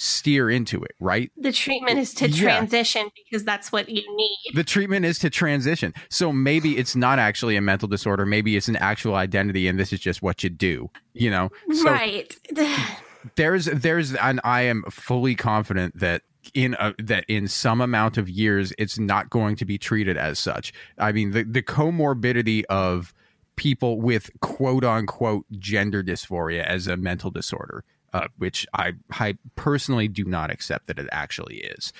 steer 0.00 0.48
into 0.48 0.80
it, 0.80 0.92
right? 1.00 1.32
the 1.36 1.50
treatment 1.50 1.98
is 1.98 2.14
to 2.14 2.28
Yeah. 2.28 2.58
transition 2.58 3.08
because 3.24 3.42
that's 3.44 3.72
what 3.72 3.88
you 3.88 4.02
need. 4.16 4.52
The 4.54 4.62
treatment 4.62 5.04
is 5.04 5.18
to 5.18 5.28
transition. 5.28 5.92
So 6.08 6.32
maybe 6.32 6.78
it's 6.78 6.94
not 6.94 7.18
actually 7.18 7.56
a 7.56 7.60
mental 7.60 7.88
disorder. 7.88 8.24
Maybe 8.24 8.56
it's 8.56 8.68
an 8.68 8.76
actual 8.76 9.16
identity, 9.16 9.66
and 9.66 9.76
this 9.76 9.92
is 9.92 9.98
just 9.98 10.22
what 10.22 10.44
you 10.44 10.50
do. 10.50 10.88
You 11.14 11.30
know, 11.30 11.50
so 11.74 11.84
right. 11.90 12.32
there's 13.34 13.64
there's, 13.66 14.14
and 14.14 14.40
I 14.44 14.62
am 14.62 14.84
fully 14.88 15.34
confident 15.34 15.98
that 15.98 16.22
in 16.54 16.74
a, 16.78 16.94
that 17.02 17.24
in 17.26 17.48
some 17.48 17.80
amount 17.80 18.16
of 18.18 18.28
years, 18.28 18.72
it's 18.78 19.00
not 19.00 19.30
going 19.30 19.56
to 19.56 19.64
be 19.64 19.78
treated 19.78 20.16
as 20.16 20.38
such. 20.38 20.72
I 20.96 21.10
mean, 21.10 21.32
the 21.32 21.42
the 21.42 21.62
comorbidity 21.62 22.62
of 22.68 23.12
people 23.56 24.00
with 24.00 24.30
quote 24.40 24.84
unquote 24.84 25.44
gender 25.58 26.04
dysphoria 26.04 26.62
as 26.64 26.86
a 26.86 26.96
mental 26.96 27.32
disorder, 27.32 27.82
uh, 28.12 28.28
which 28.38 28.66
I, 28.74 28.92
I 29.12 29.36
personally 29.56 30.08
do 30.08 30.24
not 30.24 30.50
accept 30.50 30.86
that 30.86 30.98
it 30.98 31.08
actually 31.12 31.58
is. 31.58 31.92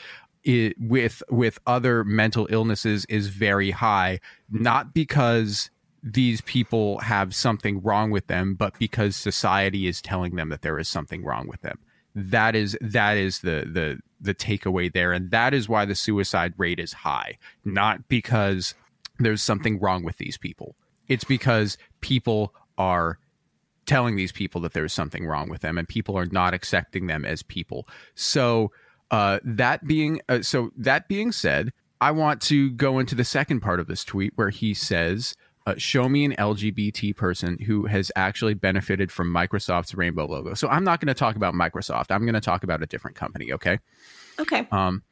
It, 0.44 0.76
with 0.78 1.22
with 1.30 1.58
other 1.66 2.04
mental 2.04 2.46
illnesses 2.50 3.04
is 3.06 3.28
very 3.28 3.72
high, 3.72 4.20
not 4.50 4.94
because 4.94 5.70
these 6.02 6.40
people 6.42 6.98
have 7.00 7.34
something 7.34 7.82
wrong 7.82 8.10
with 8.10 8.28
them, 8.28 8.54
but 8.54 8.78
because 8.78 9.16
society 9.16 9.86
is 9.86 10.00
telling 10.00 10.36
them 10.36 10.48
that 10.48 10.62
there 10.62 10.78
is 10.78 10.88
something 10.88 11.24
wrong 11.24 11.48
with 11.48 11.60
them. 11.62 11.78
That 12.14 12.54
is 12.54 12.78
that 12.80 13.16
is 13.16 13.40
the 13.40 13.68
the 13.70 13.98
the 14.20 14.34
takeaway 14.34 14.92
there, 14.92 15.12
and 15.12 15.30
that 15.30 15.54
is 15.54 15.68
why 15.68 15.84
the 15.84 15.94
suicide 15.94 16.54
rate 16.56 16.80
is 16.80 16.92
high, 16.92 17.38
not 17.64 18.08
because 18.08 18.74
there's 19.18 19.42
something 19.42 19.78
wrong 19.78 20.04
with 20.04 20.16
these 20.18 20.38
people. 20.38 20.76
It's 21.08 21.24
because 21.24 21.78
people 22.00 22.54
are 22.76 23.18
telling 23.88 24.14
these 24.14 24.30
people 24.30 24.60
that 24.60 24.74
there's 24.74 24.92
something 24.92 25.26
wrong 25.26 25.48
with 25.48 25.62
them 25.62 25.78
and 25.78 25.88
people 25.88 26.16
are 26.16 26.26
not 26.26 26.54
accepting 26.54 27.08
them 27.08 27.24
as 27.24 27.42
people. 27.42 27.88
So 28.14 28.70
uh, 29.10 29.40
that 29.42 29.86
being 29.86 30.20
uh, 30.28 30.42
so 30.42 30.70
that 30.76 31.08
being 31.08 31.32
said, 31.32 31.72
I 32.00 32.12
want 32.12 32.40
to 32.42 32.70
go 32.70 32.98
into 32.98 33.14
the 33.14 33.24
second 33.24 33.60
part 33.60 33.80
of 33.80 33.88
this 33.88 34.04
tweet 34.04 34.32
where 34.36 34.50
he 34.50 34.74
says, 34.74 35.34
uh, 35.66 35.74
"Show 35.78 36.08
me 36.08 36.24
an 36.26 36.34
LGBT 36.38 37.16
person 37.16 37.58
who 37.58 37.86
has 37.86 38.12
actually 38.14 38.54
benefited 38.54 39.10
from 39.10 39.32
Microsoft's 39.32 39.94
rainbow 39.94 40.26
logo." 40.26 40.54
So 40.54 40.68
I'm 40.68 40.84
not 40.84 41.00
going 41.00 41.08
to 41.08 41.18
talk 41.18 41.36
about 41.36 41.54
Microsoft. 41.54 42.06
I'm 42.10 42.22
going 42.22 42.34
to 42.34 42.40
talk 42.40 42.62
about 42.62 42.82
a 42.82 42.86
different 42.86 43.16
company. 43.16 43.52
Okay. 43.52 43.78
Okay. 44.38 44.68
Um, 44.70 45.02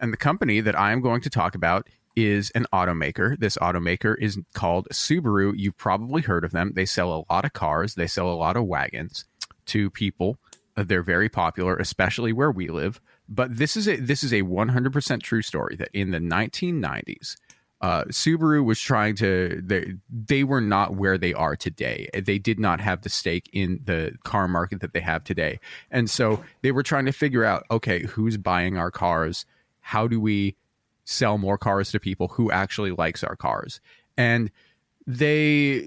and 0.00 0.12
the 0.12 0.16
company 0.16 0.60
that 0.60 0.76
I 0.76 0.92
am 0.92 1.00
going 1.00 1.20
to 1.20 1.30
talk 1.30 1.54
about 1.54 1.88
is 2.16 2.50
an 2.50 2.66
automaker. 2.72 3.38
This 3.38 3.56
automaker 3.58 4.16
is 4.18 4.38
called 4.54 4.88
Subaru. 4.92 5.52
You've 5.56 5.76
probably 5.76 6.22
heard 6.22 6.44
of 6.44 6.52
them. 6.52 6.72
They 6.74 6.86
sell 6.86 7.12
a 7.12 7.24
lot 7.32 7.44
of 7.44 7.52
cars, 7.52 7.94
they 7.94 8.06
sell 8.06 8.28
a 8.28 8.34
lot 8.34 8.56
of 8.56 8.64
wagons 8.64 9.24
to 9.66 9.90
people. 9.90 10.38
Uh, 10.76 10.84
They're 10.84 11.02
very 11.02 11.28
popular, 11.28 11.76
especially 11.76 12.32
where 12.32 12.50
we 12.50 12.68
live. 12.68 13.00
But 13.28 13.56
this 13.56 13.76
is 13.76 13.88
a 13.88 13.96
this 13.96 14.22
is 14.22 14.32
a 14.32 14.42
100% 14.42 15.22
true 15.22 15.42
story 15.42 15.76
that 15.76 15.88
in 15.92 16.10
the 16.10 16.18
1990s, 16.18 17.36
uh, 17.80 18.04
Subaru 18.04 18.64
was 18.64 18.80
trying 18.80 19.16
to 19.16 19.60
they 19.64 19.94
they 20.08 20.44
were 20.44 20.60
not 20.60 20.94
where 20.94 21.18
they 21.18 21.34
are 21.34 21.56
today. 21.56 22.08
They 22.14 22.38
did 22.38 22.60
not 22.60 22.80
have 22.80 23.02
the 23.02 23.08
stake 23.08 23.50
in 23.52 23.80
the 23.84 24.12
car 24.22 24.48
market 24.48 24.80
that 24.80 24.92
they 24.92 25.00
have 25.00 25.24
today, 25.24 25.60
and 25.90 26.08
so 26.08 26.42
they 26.62 26.72
were 26.72 26.82
trying 26.82 27.06
to 27.06 27.12
figure 27.12 27.44
out 27.44 27.64
okay, 27.70 28.04
who's 28.04 28.36
buying 28.36 28.76
our 28.76 28.90
cars? 28.90 29.46
How 29.80 30.06
do 30.06 30.20
we 30.20 30.56
sell 31.04 31.38
more 31.38 31.58
cars 31.58 31.90
to 31.92 32.00
people 32.00 32.28
who 32.28 32.50
actually 32.50 32.92
likes 32.92 33.22
our 33.24 33.36
cars? 33.36 33.80
And 34.16 34.50
they 35.06 35.80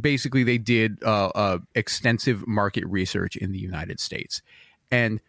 basically 0.00 0.44
they 0.44 0.58
did 0.58 1.02
uh, 1.04 1.28
uh, 1.28 1.58
extensive 1.74 2.46
market 2.46 2.86
research 2.86 3.36
in 3.36 3.52
the 3.52 3.58
United 3.58 4.00
States, 4.00 4.42
and 4.90 5.20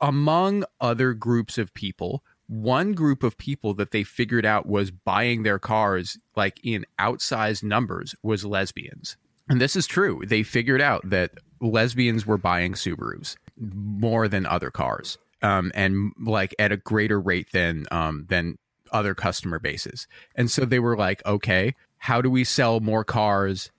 among 0.00 0.64
other 0.80 1.14
groups 1.14 1.58
of 1.58 1.72
people 1.74 2.22
one 2.48 2.92
group 2.92 3.22
of 3.22 3.36
people 3.38 3.74
that 3.74 3.90
they 3.90 4.04
figured 4.04 4.46
out 4.46 4.66
was 4.66 4.90
buying 4.90 5.42
their 5.42 5.58
cars 5.58 6.18
like 6.36 6.60
in 6.62 6.86
outsized 6.98 7.62
numbers 7.62 8.14
was 8.22 8.44
lesbians. 8.44 9.16
And 9.48 9.60
this 9.60 9.76
is 9.76 9.86
true. 9.86 10.22
They 10.26 10.42
figured 10.42 10.80
out 10.80 11.08
that 11.10 11.32
lesbians 11.60 12.26
were 12.26 12.38
buying 12.38 12.74
Subarus 12.74 13.36
more 13.58 14.28
than 14.28 14.46
other 14.46 14.70
cars. 14.70 15.18
Um, 15.42 15.70
and 15.74 16.12
like 16.24 16.54
at 16.58 16.72
a 16.72 16.76
greater 16.76 17.20
rate 17.20 17.48
than 17.52 17.86
um, 17.90 18.26
than 18.28 18.58
other 18.96 19.14
customer 19.14 19.58
bases. 19.58 20.08
And 20.34 20.50
so 20.50 20.64
they 20.64 20.78
were 20.78 20.96
like, 20.96 21.24
okay, 21.26 21.74
how 21.98 22.22
do 22.22 22.30
we 22.30 22.44
sell 22.44 22.80
more 22.80 23.04
cars 23.04 23.70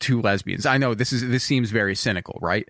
to 0.00 0.20
lesbians? 0.20 0.66
I 0.66 0.76
know 0.76 0.94
this 0.94 1.12
is 1.12 1.26
this 1.26 1.42
seems 1.42 1.70
very 1.70 1.94
cynical, 1.94 2.38
right? 2.42 2.68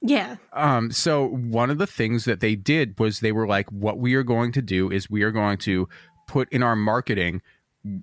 Yeah. 0.00 0.36
Um, 0.52 0.92
so 0.92 1.26
one 1.26 1.70
of 1.70 1.78
the 1.78 1.86
things 1.86 2.24
that 2.24 2.40
they 2.40 2.54
did 2.54 2.98
was 2.98 3.20
they 3.20 3.32
were 3.32 3.48
like, 3.48 3.70
what 3.70 3.98
we 3.98 4.14
are 4.14 4.22
going 4.22 4.52
to 4.52 4.62
do 4.62 4.90
is 4.90 5.10
we 5.10 5.22
are 5.22 5.32
going 5.32 5.58
to 5.58 5.88
put 6.26 6.50
in 6.52 6.62
our 6.62 6.76
marketing, 6.76 7.42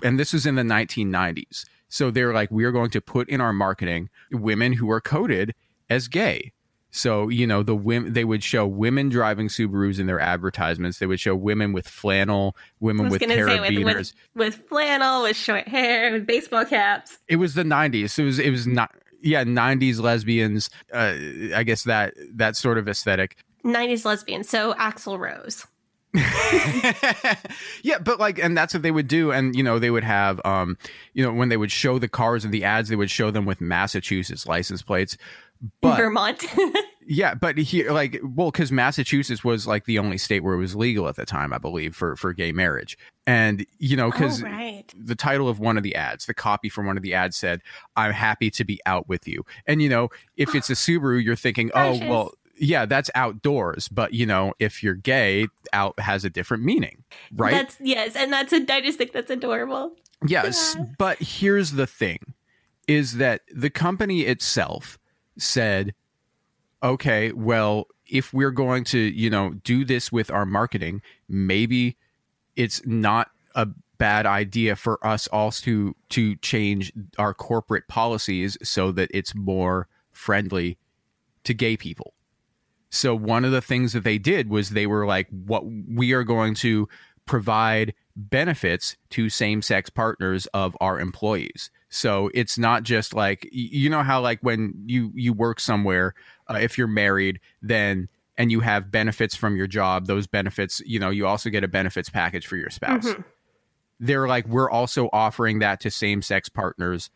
and 0.03 0.19
this 0.19 0.33
was 0.33 0.45
in 0.45 0.55
the 0.55 0.63
1990s. 0.63 1.63
So 1.87 2.11
they're 2.11 2.33
like, 2.33 2.51
we 2.51 2.65
are 2.65 2.71
going 2.71 2.91
to 2.91 3.01
put 3.01 3.29
in 3.29 3.41
our 3.41 3.53
marketing 3.53 4.09
women 4.31 4.73
who 4.73 4.91
are 4.91 5.01
coded 5.01 5.55
as 5.89 6.07
gay. 6.09 6.51
So 6.89 7.29
you 7.29 7.45
know 7.45 7.63
the 7.63 7.75
women 7.75 8.13
they 8.13 8.23
would 8.23 8.43
show 8.43 8.65
women 8.65 9.09
driving 9.09 9.49
Subarus 9.49 9.99
in 9.99 10.07
their 10.07 10.19
advertisements. 10.19 10.99
They 10.99 11.05
would 11.05 11.19
show 11.19 11.35
women 11.35 11.73
with 11.73 11.87
flannel, 11.87 12.55
women 12.79 13.09
with 13.09 13.21
carabiners, 13.21 13.85
with, 13.85 13.95
with, 13.95 14.13
with, 14.35 14.55
flannel, 14.67 15.23
with 15.23 15.35
short 15.35 15.67
hair, 15.67 16.11
with 16.11 16.25
baseball 16.25 16.65
caps. 16.65 17.19
It 17.27 17.35
was 17.37 17.53
the 17.55 17.63
'90s. 17.63 18.17
It 18.17 18.23
was 18.23 18.39
it 18.39 18.51
was 18.51 18.65
not 18.65 18.91
yeah 19.21 19.43
90s 19.43 19.99
lesbians 19.99 20.69
uh, 20.93 21.13
i 21.55 21.63
guess 21.63 21.83
that 21.83 22.13
that 22.33 22.55
sort 22.55 22.77
of 22.77 22.87
aesthetic 22.87 23.37
90s 23.63 24.05
lesbians 24.05 24.47
so 24.47 24.73
axl 24.75 25.19
rose 25.19 25.65
yeah 27.83 27.99
but 27.99 28.19
like 28.19 28.39
and 28.39 28.57
that's 28.57 28.73
what 28.73 28.81
they 28.81 28.91
would 28.91 29.07
do 29.07 29.31
and 29.31 29.55
you 29.55 29.61
know 29.61 29.77
they 29.77 29.91
would 29.91 30.03
have 30.03 30.39
um 30.45 30.77
you 31.13 31.23
know 31.23 31.33
when 31.33 31.49
they 31.49 31.57
would 31.57 31.71
show 31.71 31.99
the 31.99 32.07
cars 32.07 32.45
in 32.45 32.51
the 32.51 32.63
ads 32.63 32.89
they 32.89 32.95
would 32.95 33.11
show 33.11 33.29
them 33.29 33.45
with 33.45 33.59
massachusetts 33.59 34.47
license 34.47 34.81
plates 34.81 35.17
but 35.81 35.97
vermont. 35.97 36.45
Yeah 37.07 37.35
but 37.35 37.57
here 37.57 37.91
like 37.93 38.19
well 38.21 38.51
because 38.51 38.69
massachusetts 38.69 39.43
was 39.43 39.65
like 39.65 39.85
the 39.85 39.97
only 39.97 40.17
state 40.17 40.41
where 40.43 40.53
it 40.53 40.57
was 40.57 40.75
legal 40.75 41.07
at 41.07 41.15
the 41.15 41.25
time 41.25 41.53
i 41.53 41.57
believe 41.57 41.95
for 41.95 42.15
for 42.17 42.33
gay 42.33 42.51
marriage. 42.51 42.97
And 43.25 43.65
you 43.79 43.95
know 43.95 44.11
because 44.11 44.43
oh, 44.43 44.47
right. 44.47 44.93
the 44.97 45.15
title 45.15 45.47
of 45.47 45.59
one 45.59 45.77
of 45.77 45.83
the 45.83 45.95
ads 45.95 46.25
the 46.25 46.33
copy 46.33 46.67
from 46.69 46.85
one 46.85 46.97
of 46.97 47.03
the 47.03 47.13
ads 47.13 47.37
said 47.37 47.61
i'm 47.95 48.11
happy 48.11 48.51
to 48.51 48.65
be 48.65 48.79
out 48.85 49.07
with 49.07 49.27
you. 49.27 49.45
And 49.65 49.81
you 49.81 49.87
know 49.87 50.09
if 50.35 50.53
it's 50.53 50.69
a 50.69 50.73
subaru 50.73 51.23
you're 51.23 51.37
thinking 51.37 51.71
oh 51.73 51.97
well 52.07 52.33
yeah 52.59 52.85
that's 52.85 53.09
outdoors. 53.15 53.87
But 53.87 54.13
you 54.13 54.25
know 54.25 54.53
if 54.59 54.83
you're 54.83 54.95
gay 54.95 55.47
out 55.71 55.97
has 55.99 56.25
a 56.25 56.29
different 56.29 56.63
meaning 56.63 57.05
right? 57.33 57.51
That's 57.51 57.77
yes 57.79 58.17
and 58.17 58.33
that's 58.33 58.51
a, 58.51 58.65
i 58.69 58.81
just 58.81 58.97
think 58.97 59.13
that's 59.13 59.31
adorable. 59.31 59.93
Yes 60.25 60.75
yeah. 60.77 60.85
but 60.97 61.19
here's 61.19 61.71
the 61.71 61.87
thing 61.87 62.19
is 62.87 63.17
that 63.17 63.41
the 63.53 63.69
company 63.69 64.21
itself 64.21 64.97
said 65.37 65.93
okay 66.83 67.31
well 67.31 67.87
if 68.05 68.33
we're 68.33 68.51
going 68.51 68.83
to 68.83 68.99
you 68.99 69.29
know 69.29 69.53
do 69.63 69.83
this 69.85 70.11
with 70.11 70.31
our 70.31 70.45
marketing 70.45 71.01
maybe 71.27 71.97
it's 72.55 72.85
not 72.85 73.29
a 73.55 73.67
bad 73.97 74.25
idea 74.25 74.75
for 74.75 75.05
us 75.05 75.27
also 75.27 75.63
to 75.65 75.95
to 76.09 76.35
change 76.37 76.93
our 77.17 77.33
corporate 77.33 77.87
policies 77.87 78.57
so 78.63 78.91
that 78.91 79.09
it's 79.13 79.35
more 79.35 79.87
friendly 80.11 80.77
to 81.43 81.53
gay 81.53 81.77
people. 81.77 82.13
So 82.89 83.15
one 83.15 83.45
of 83.45 83.51
the 83.51 83.61
things 83.61 83.93
that 83.93 84.03
they 84.03 84.17
did 84.17 84.49
was 84.49 84.69
they 84.69 84.87
were 84.87 85.05
like 85.05 85.27
what 85.29 85.65
we 85.65 86.13
are 86.13 86.23
going 86.23 86.55
to 86.55 86.87
provide 87.25 87.93
benefits 88.15 88.95
to 89.11 89.29
same-sex 89.29 89.89
partners 89.89 90.47
of 90.47 90.75
our 90.79 90.99
employees. 90.99 91.69
So 91.89 92.29
it's 92.33 92.57
not 92.57 92.83
just 92.83 93.13
like 93.13 93.47
you 93.51 93.89
know 93.89 94.03
how 94.03 94.21
like 94.21 94.39
when 94.41 94.73
you 94.85 95.11
you 95.15 95.33
work 95.33 95.59
somewhere 95.59 96.13
uh, 96.49 96.57
if 96.61 96.77
you're 96.77 96.87
married 96.87 97.39
then 97.61 98.09
and 98.37 98.51
you 98.51 98.59
have 98.59 98.91
benefits 98.91 99.35
from 99.35 99.55
your 99.55 99.67
job, 99.67 100.05
those 100.05 100.27
benefits, 100.27 100.81
you 100.85 100.99
know, 100.99 101.09
you 101.09 101.25
also 101.25 101.49
get 101.49 101.63
a 101.63 101.67
benefits 101.67 102.09
package 102.09 102.45
for 102.45 102.55
your 102.55 102.69
spouse. 102.69 103.07
Mm-hmm. 103.07 103.21
They're 103.99 104.27
like, 104.27 104.47
we're 104.47 104.69
also 104.69 105.09
offering 105.11 105.59
that 105.59 105.79
to 105.81 105.91
same 105.91 106.21
sex 106.21 106.49
partners 106.49 107.09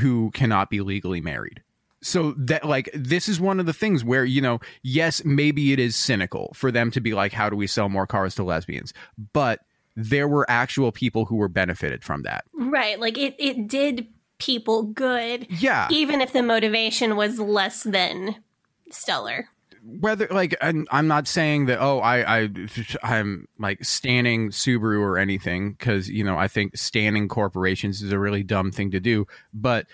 who 0.00 0.30
cannot 0.32 0.68
be 0.68 0.80
legally 0.80 1.20
married. 1.20 1.62
So 2.02 2.32
that 2.36 2.64
like 2.64 2.90
this 2.94 3.26
is 3.26 3.40
one 3.40 3.58
of 3.58 3.66
the 3.66 3.72
things 3.72 4.04
where 4.04 4.24
you 4.24 4.40
know 4.40 4.60
yes 4.82 5.24
maybe 5.24 5.72
it 5.72 5.80
is 5.80 5.96
cynical 5.96 6.52
for 6.54 6.70
them 6.70 6.90
to 6.92 7.00
be 7.00 7.14
like 7.14 7.32
how 7.32 7.48
do 7.48 7.56
we 7.56 7.66
sell 7.66 7.88
more 7.88 8.06
cars 8.06 8.34
to 8.36 8.44
lesbians 8.44 8.92
but 9.32 9.60
there 9.96 10.28
were 10.28 10.48
actual 10.48 10.92
people 10.92 11.24
who 11.24 11.36
were 11.36 11.48
benefited 11.48 12.04
from 12.04 12.22
that 12.22 12.44
right 12.54 13.00
like 13.00 13.18
it 13.18 13.34
it 13.38 13.66
did 13.66 14.06
people 14.38 14.82
good 14.82 15.46
yeah 15.50 15.88
even 15.90 16.20
if 16.20 16.32
the 16.32 16.42
motivation 16.42 17.16
was 17.16 17.38
less 17.38 17.82
than 17.82 18.36
stellar 18.90 19.48
whether 20.00 20.26
like 20.30 20.56
I'm, 20.60 20.86
I'm 20.90 21.06
not 21.06 21.28
saying 21.28 21.66
that 21.66 21.80
oh 21.80 22.00
I 22.00 22.38
I 22.38 22.48
I'm 23.02 23.46
like 23.58 23.84
standing 23.84 24.50
Subaru 24.50 25.00
or 25.00 25.16
anything 25.16 25.72
because 25.72 26.08
you 26.08 26.24
know 26.24 26.36
I 26.36 26.48
think 26.48 26.76
standing 26.76 27.28
corporations 27.28 28.02
is 28.02 28.10
a 28.10 28.18
really 28.18 28.42
dumb 28.42 28.72
thing 28.72 28.90
to 28.90 29.00
do, 29.00 29.26
but 29.54 29.86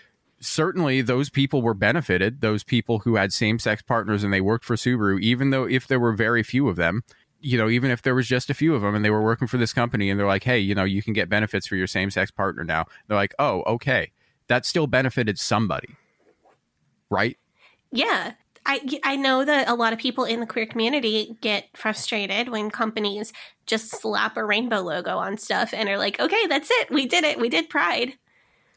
certainly 0.42 1.02
those 1.02 1.31
people 1.31 1.62
were 1.62 1.74
benefited. 1.74 2.40
Those 2.40 2.64
people 2.64 3.00
who 3.00 3.16
had 3.16 3.33
same 3.33 3.59
sex 3.59 3.83
partners 3.83 4.24
and 4.24 4.33
they 4.33 4.40
worked 4.40 4.64
for 4.64 4.76
Subaru, 4.76 5.20
even 5.20 5.50
though 5.50 5.64
if 5.64 5.87
there 5.87 6.00
were 6.00 6.12
very 6.12 6.42
few 6.42 6.68
of 6.68 6.76
them, 6.76 7.02
you 7.40 7.57
know, 7.57 7.68
even 7.68 7.90
if 7.90 8.02
there 8.02 8.14
was 8.14 8.26
just 8.26 8.50
a 8.50 8.55
few 8.55 8.74
of 8.74 8.83
them 8.83 8.94
and 8.94 9.05
they 9.05 9.11
were 9.11 9.22
working 9.22 9.48
for 9.48 9.57
this 9.57 9.72
company 9.72 10.11
and 10.11 10.18
they're 10.18 10.26
like, 10.26 10.44
hey, 10.44 10.59
you 10.59 10.74
know, 10.74 10.85
you 10.85 11.02
can 11.02 11.12
get 11.12 11.28
benefits 11.28 11.66
for 11.66 11.76
your 11.76 11.87
same 11.87 12.11
sex 12.11 12.31
partner 12.31 12.64
now. 12.64 12.87
They're 13.07 13.16
like, 13.16 13.35
oh, 13.38 13.62
okay, 13.66 14.12
that 14.53 14.67
still 14.67 14.87
benefited 14.87 15.38
somebody, 15.38 15.97
right? 17.09 17.38
Yeah. 17.91 18.35
I, 18.67 18.81
I 19.03 19.17
know 19.17 19.47
that 19.47 19.67
a 19.67 19.75
lot 19.75 19.95
of 19.95 19.99
people 19.99 20.25
in 20.25 20.41
the 20.41 20.47
queer 20.47 20.67
community 20.67 21.38
get 21.41 21.71
frustrated 21.75 22.51
when 22.51 22.71
companies 22.71 23.33
just 23.67 23.91
slap 23.91 24.37
a 24.37 24.45
rainbow 24.45 24.83
logo 24.83 25.17
on 25.17 25.38
stuff 25.38 25.73
and 25.73 25.88
are 25.88 25.97
like, 25.97 26.21
okay, 26.21 26.47
that's 26.49 26.71
it. 26.71 26.91
We 26.91 27.07
did 27.07 27.25
it. 27.25 27.41
We 27.41 27.49
did 27.49 27.71
Pride. 27.71 28.12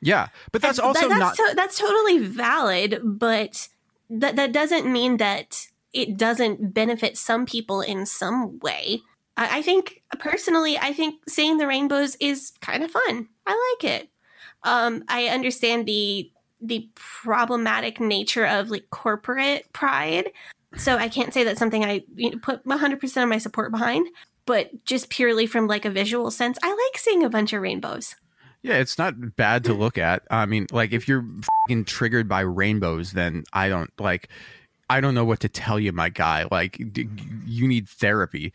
Yeah. 0.02 0.30
But 0.54 0.62
that's 0.62 0.80
and 0.80 0.88
also 0.88 1.10
that, 1.10 1.20
that's 1.20 1.40
not. 1.40 1.50
To, 1.50 1.56
that's 1.56 1.78
totally 1.78 2.20
valid. 2.20 3.02
But 3.04 3.68
that, 4.10 4.38
that 4.38 4.54
doesn't 4.54 4.90
mean 4.90 5.18
that 5.18 5.68
it 5.92 6.18
doesn't 6.18 6.74
benefit 6.74 7.18
some 7.18 7.46
people 7.46 7.82
in 7.82 8.06
some 8.06 8.60
way. 8.60 9.02
I, 9.36 9.58
I 9.58 9.62
think, 9.62 10.04
personally, 10.20 10.78
I 10.78 10.94
think 10.94 11.16
seeing 11.28 11.58
the 11.58 11.68
rainbows 11.68 12.16
is 12.22 12.54
kind 12.62 12.82
of 12.82 12.92
fun. 12.92 13.28
I 13.46 13.76
like 13.82 13.92
it. 13.92 14.10
Um, 14.66 15.04
I 15.08 15.28
understand 15.28 15.86
the 15.86 16.32
the 16.62 16.90
problematic 16.96 18.00
nature 18.00 18.46
of 18.46 18.70
like 18.70 18.90
corporate 18.90 19.72
pride. 19.72 20.32
So 20.78 20.98
I 20.98 21.08
can't 21.10 21.34
say 21.34 21.44
that's 21.44 21.60
something 21.60 21.86
I 21.86 22.04
you 22.16 22.32
know, 22.32 22.38
put 22.40 22.66
100% 22.66 23.24
of 23.24 23.30
my 23.30 23.38
support 23.38 23.72
behind, 23.72 24.08
but 24.46 24.84
just 24.84 25.10
purely 25.10 25.48
from 25.48 25.68
like 25.68 25.86
a 25.86 25.90
visual 25.90 26.32
sense, 26.32 26.58
I 26.64 26.70
like 26.70 26.98
seeing 26.98 27.24
a 27.24 27.30
bunch 27.30 27.54
of 27.54 27.62
rainbows. 27.62 28.16
Yeah, 28.62 28.78
it's 28.78 28.98
not 28.98 29.36
bad 29.36 29.64
to 29.66 29.74
look 29.74 29.98
at. 29.98 30.24
I 30.32 30.48
mean, 30.48 30.66
like 30.72 30.92
if 30.92 31.08
you're 31.08 31.26
triggered 31.86 32.28
by 32.28 32.42
rainbows, 32.42 33.12
then 33.12 33.44
I 33.54 33.70
don't 33.70 33.92
like 34.00 34.30
I 34.90 35.02
don't 35.02 35.16
know 35.16 35.26
what 35.26 35.40
to 35.40 35.50
tell 35.50 35.80
you, 35.80 35.92
my 35.92 36.10
guy. 36.10 36.46
Like, 36.52 36.78
d- 36.92 37.10
you 37.46 37.68
need 37.68 37.90
therapy. 37.90 38.54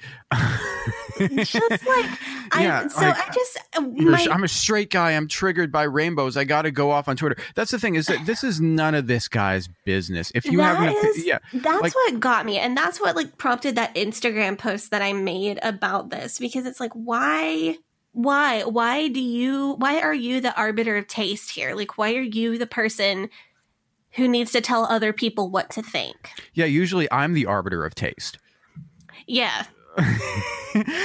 just 1.29 1.55
like, 1.57 1.66
yeah, 2.59 2.83
I, 2.85 2.88
so 2.88 3.01
like, 3.01 3.29
I 3.29 3.33
just, 3.33 3.59
uh, 3.77 3.81
my, 3.81 4.27
I'm 4.31 4.45
a 4.45 4.49
straight 4.49 4.90
guy. 4.90 5.12
I'm 5.12 5.27
triggered 5.27 5.73
by 5.73 5.83
rainbows. 5.83 6.37
I 6.37 6.45
got 6.45 6.62
to 6.62 6.71
go 6.71 6.93
off 6.93 7.09
on 7.09 7.16
Twitter. 7.16 7.37
That's 7.57 7.73
the 7.73 7.81
thing 7.81 7.97
is 7.97 8.07
that 8.07 8.27
this 8.27 8.45
is 8.45 8.61
none 8.61 8.95
of 8.95 9.09
this 9.09 9.27
guy's 9.27 9.69
business. 9.85 10.31
If 10.33 10.45
you 10.47 10.61
have, 10.61 10.81
an, 10.81 10.95
is, 10.95 11.27
yeah, 11.27 11.38
that's 11.53 11.83
like, 11.83 11.95
what 11.95 12.21
got 12.21 12.47
me, 12.47 12.59
and 12.59 12.77
that's 12.77 13.01
what 13.01 13.16
like 13.16 13.37
prompted 13.37 13.75
that 13.75 13.95
Instagram 13.97 14.57
post 14.57 14.93
that 14.93 15.03
I 15.03 15.12
made 15.12 15.59
about 15.62 16.11
this 16.11 16.38
because 16.38 16.64
it's 16.64 16.79
like, 16.79 16.93
why? 16.93 17.77
Why? 18.12 18.62
Why 18.62 19.09
do 19.09 19.21
you? 19.21 19.75
Why 19.79 20.01
are 20.01 20.14
you 20.14 20.40
the 20.40 20.57
arbiter 20.57 20.97
of 20.97 21.09
taste 21.09 21.51
here? 21.51 21.75
Like, 21.75 21.99
why 21.99 22.14
are 22.14 22.23
you 22.23 22.57
the 22.57 22.66
person? 22.66 23.31
Who 24.12 24.29
needs 24.29 24.53
to 24.53 24.61
tell 24.61 24.85
other 24.85 25.12
people 25.12 25.51
what 25.51 25.70
to 25.70 25.83
think. 25.83 26.31
Yeah, 26.55 26.64
usually 26.66 27.11
I'm 27.12 27.35
the 27.35 27.46
arbiter 27.46 27.85
of 27.85 27.94
taste. 27.94 28.38
Yeah. 29.27 29.64
well, 29.96 30.05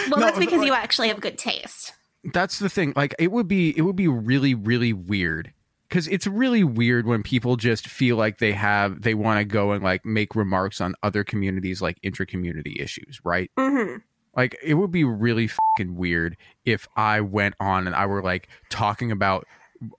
no, 0.09 0.17
that's 0.17 0.39
because 0.39 0.59
like, 0.59 0.67
you 0.67 0.73
actually 0.73 1.07
have 1.09 1.19
good 1.19 1.37
taste. 1.37 1.93
that's 2.33 2.59
the 2.59 2.69
thing. 2.69 2.93
Like 2.95 3.15
it 3.19 3.31
would 3.31 3.47
be 3.47 3.77
it 3.77 3.81
would 3.81 3.95
be 3.95 4.07
really 4.07 4.53
really 4.53 4.93
weird 4.93 5.53
because 5.89 6.07
it's 6.07 6.27
really 6.27 6.63
weird 6.63 7.05
when 7.05 7.23
people 7.23 7.55
just 7.55 7.87
feel 7.87 8.15
like 8.15 8.39
they 8.39 8.51
have 8.51 9.01
they 9.01 9.13
want 9.13 9.39
to 9.39 9.45
go 9.45 9.71
and 9.71 9.83
like 9.83 10.05
make 10.05 10.35
remarks 10.35 10.81
on 10.81 10.95
other 11.03 11.23
communities 11.23 11.81
like 11.81 11.97
intra-community 12.03 12.77
issues, 12.79 13.19
right? 13.23 13.51
hmm 13.57 13.97
Like 14.35 14.55
it 14.63 14.75
would 14.75 14.91
be 14.91 15.03
really 15.03 15.47
fucking 15.47 15.95
weird 15.95 16.37
if 16.63 16.87
I 16.95 17.21
went 17.21 17.55
on 17.59 17.87
and 17.87 17.95
I 17.95 18.05
were 18.05 18.21
like 18.23 18.49
talking 18.69 19.11
about 19.11 19.45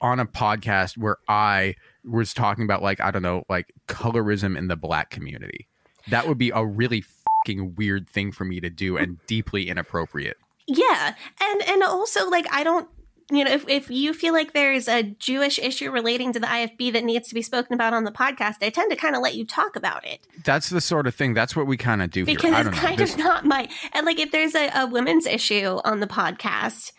on 0.01 0.21
a 0.21 0.27
podcast 0.27 0.97
where 0.97 1.19
I 1.29 1.75
was 2.07 2.33
talking 2.33 2.65
about 2.65 2.83
like 2.83 3.01
I 3.01 3.11
don't 3.11 3.23
know 3.23 3.45
like 3.49 3.73
colorism 3.89 4.57
in 4.57 4.69
the 4.69 4.77
black 4.77 5.11
community. 5.11 5.67
That 6.09 6.29
would 6.29 6.39
be 6.39 6.51
a 6.51 6.65
really 6.65 7.03
fucking 7.03 7.75
weird 7.75 8.09
thing 8.09 8.33
for 8.33 8.45
me 8.45 8.61
to 8.61 8.71
do 8.71 8.97
and 8.97 9.19
deeply 9.27 9.69
inappropriate. 9.69 10.37
Yeah, 10.67 11.15
and 11.41 11.63
and 11.69 11.83
also 11.83 12.29
like 12.31 12.47
I 12.53 12.65
don't. 12.65 12.89
You 13.29 13.43
know, 13.45 13.51
if, 13.51 13.69
if 13.69 13.91
you 13.91 14.13
feel 14.15 14.33
like 14.33 14.53
there's 14.53 14.87
a 14.87 15.03
Jewish 15.03 15.59
issue 15.59 15.91
relating 15.91 16.33
to 16.35 16.39
the 16.39 16.47
IFB 16.47 16.93
that 16.93 17.03
needs 17.03 17.27
to 17.27 17.35
be 17.35 17.43
spoken 17.43 17.75
about 17.75 17.93
on 17.93 18.05
the 18.05 18.13
podcast, 18.13 18.59
I 18.63 18.71
tend 18.71 18.89
to 18.93 18.97
kind 18.97 19.17
of 19.17 19.21
let 19.21 19.35
you 19.35 19.45
talk 19.45 19.75
about 19.75 20.07
it. 20.07 20.21
That's 20.45 20.69
the 20.71 20.81
sort 20.81 21.09
of 21.09 21.15
thing. 21.17 21.35
That's 21.35 21.57
what 21.57 21.67
we 21.67 21.77
kind 21.77 22.03
of 22.03 22.13
do 22.13 22.25
because 22.25 22.53
here. 22.53 22.61
It's 22.61 22.71
know. 22.71 22.77
kind 22.87 22.99
This- 22.99 23.15
of 23.15 23.19
not 23.19 23.45
my 23.45 23.69
and 23.95 24.07
like 24.07 24.21
if 24.21 24.31
there's 24.31 24.55
a, 24.55 24.69
a 24.77 24.87
women's 24.87 25.27
issue 25.27 25.81
on 25.85 25.99
the 25.99 26.07
podcast 26.07 26.93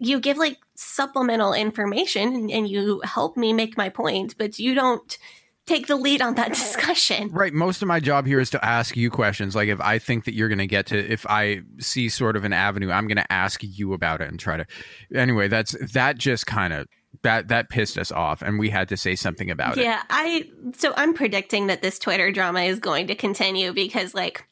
you 0.00 0.20
give 0.20 0.36
like 0.36 0.58
supplemental 0.78 1.52
information 1.52 2.34
and, 2.34 2.50
and 2.50 2.68
you 2.68 3.00
help 3.04 3.36
me 3.36 3.52
make 3.52 3.76
my 3.76 3.88
point 3.88 4.34
but 4.38 4.58
you 4.58 4.74
don't 4.74 5.18
take 5.66 5.86
the 5.86 5.96
lead 5.96 6.22
on 6.22 6.34
that 6.34 6.48
discussion 6.54 7.28
Right. 7.30 7.52
Most 7.52 7.82
of 7.82 7.88
my 7.88 8.00
job 8.00 8.26
here 8.26 8.40
is 8.40 8.50
to 8.50 8.64
ask 8.64 8.96
you 8.96 9.10
questions. 9.10 9.54
Like 9.54 9.68
if 9.68 9.80
I 9.80 9.98
think 9.98 10.24
that 10.24 10.34
you're 10.34 10.48
going 10.48 10.58
to 10.58 10.66
get 10.66 10.86
to, 10.86 10.98
if 10.98 11.26
I 11.28 11.60
see 11.78 12.08
sort 12.08 12.36
of 12.36 12.44
an 12.44 12.52
avenue, 12.52 12.90
I'm 12.90 13.06
going 13.06 13.16
to 13.18 13.32
ask 13.32 13.60
you 13.62 13.92
about 13.92 14.20
it 14.20 14.28
and 14.28 14.40
try 14.40 14.56
to. 14.56 14.66
Anyway, 15.14 15.48
that's 15.48 15.76
that 15.92 16.16
just 16.16 16.46
kind 16.46 16.72
of 16.72 16.86
that 17.22 17.48
that 17.48 17.68
pissed 17.68 17.98
us 17.98 18.12
off, 18.12 18.42
and 18.42 18.58
we 18.58 18.70
had 18.70 18.88
to 18.88 18.96
say 18.96 19.14
something 19.14 19.50
about 19.50 19.76
it. 19.76 19.82
yeah 19.82 20.02
i 20.10 20.44
so 20.76 20.92
i'm 20.96 21.14
predicting 21.14 21.66
that 21.66 21.82
this 21.82 21.98
twitter 21.98 22.30
drama 22.30 22.60
is 22.60 22.78
going 22.78 23.06
to 23.06 23.14
continue 23.14 23.72
because 23.72 24.14
like 24.14 24.47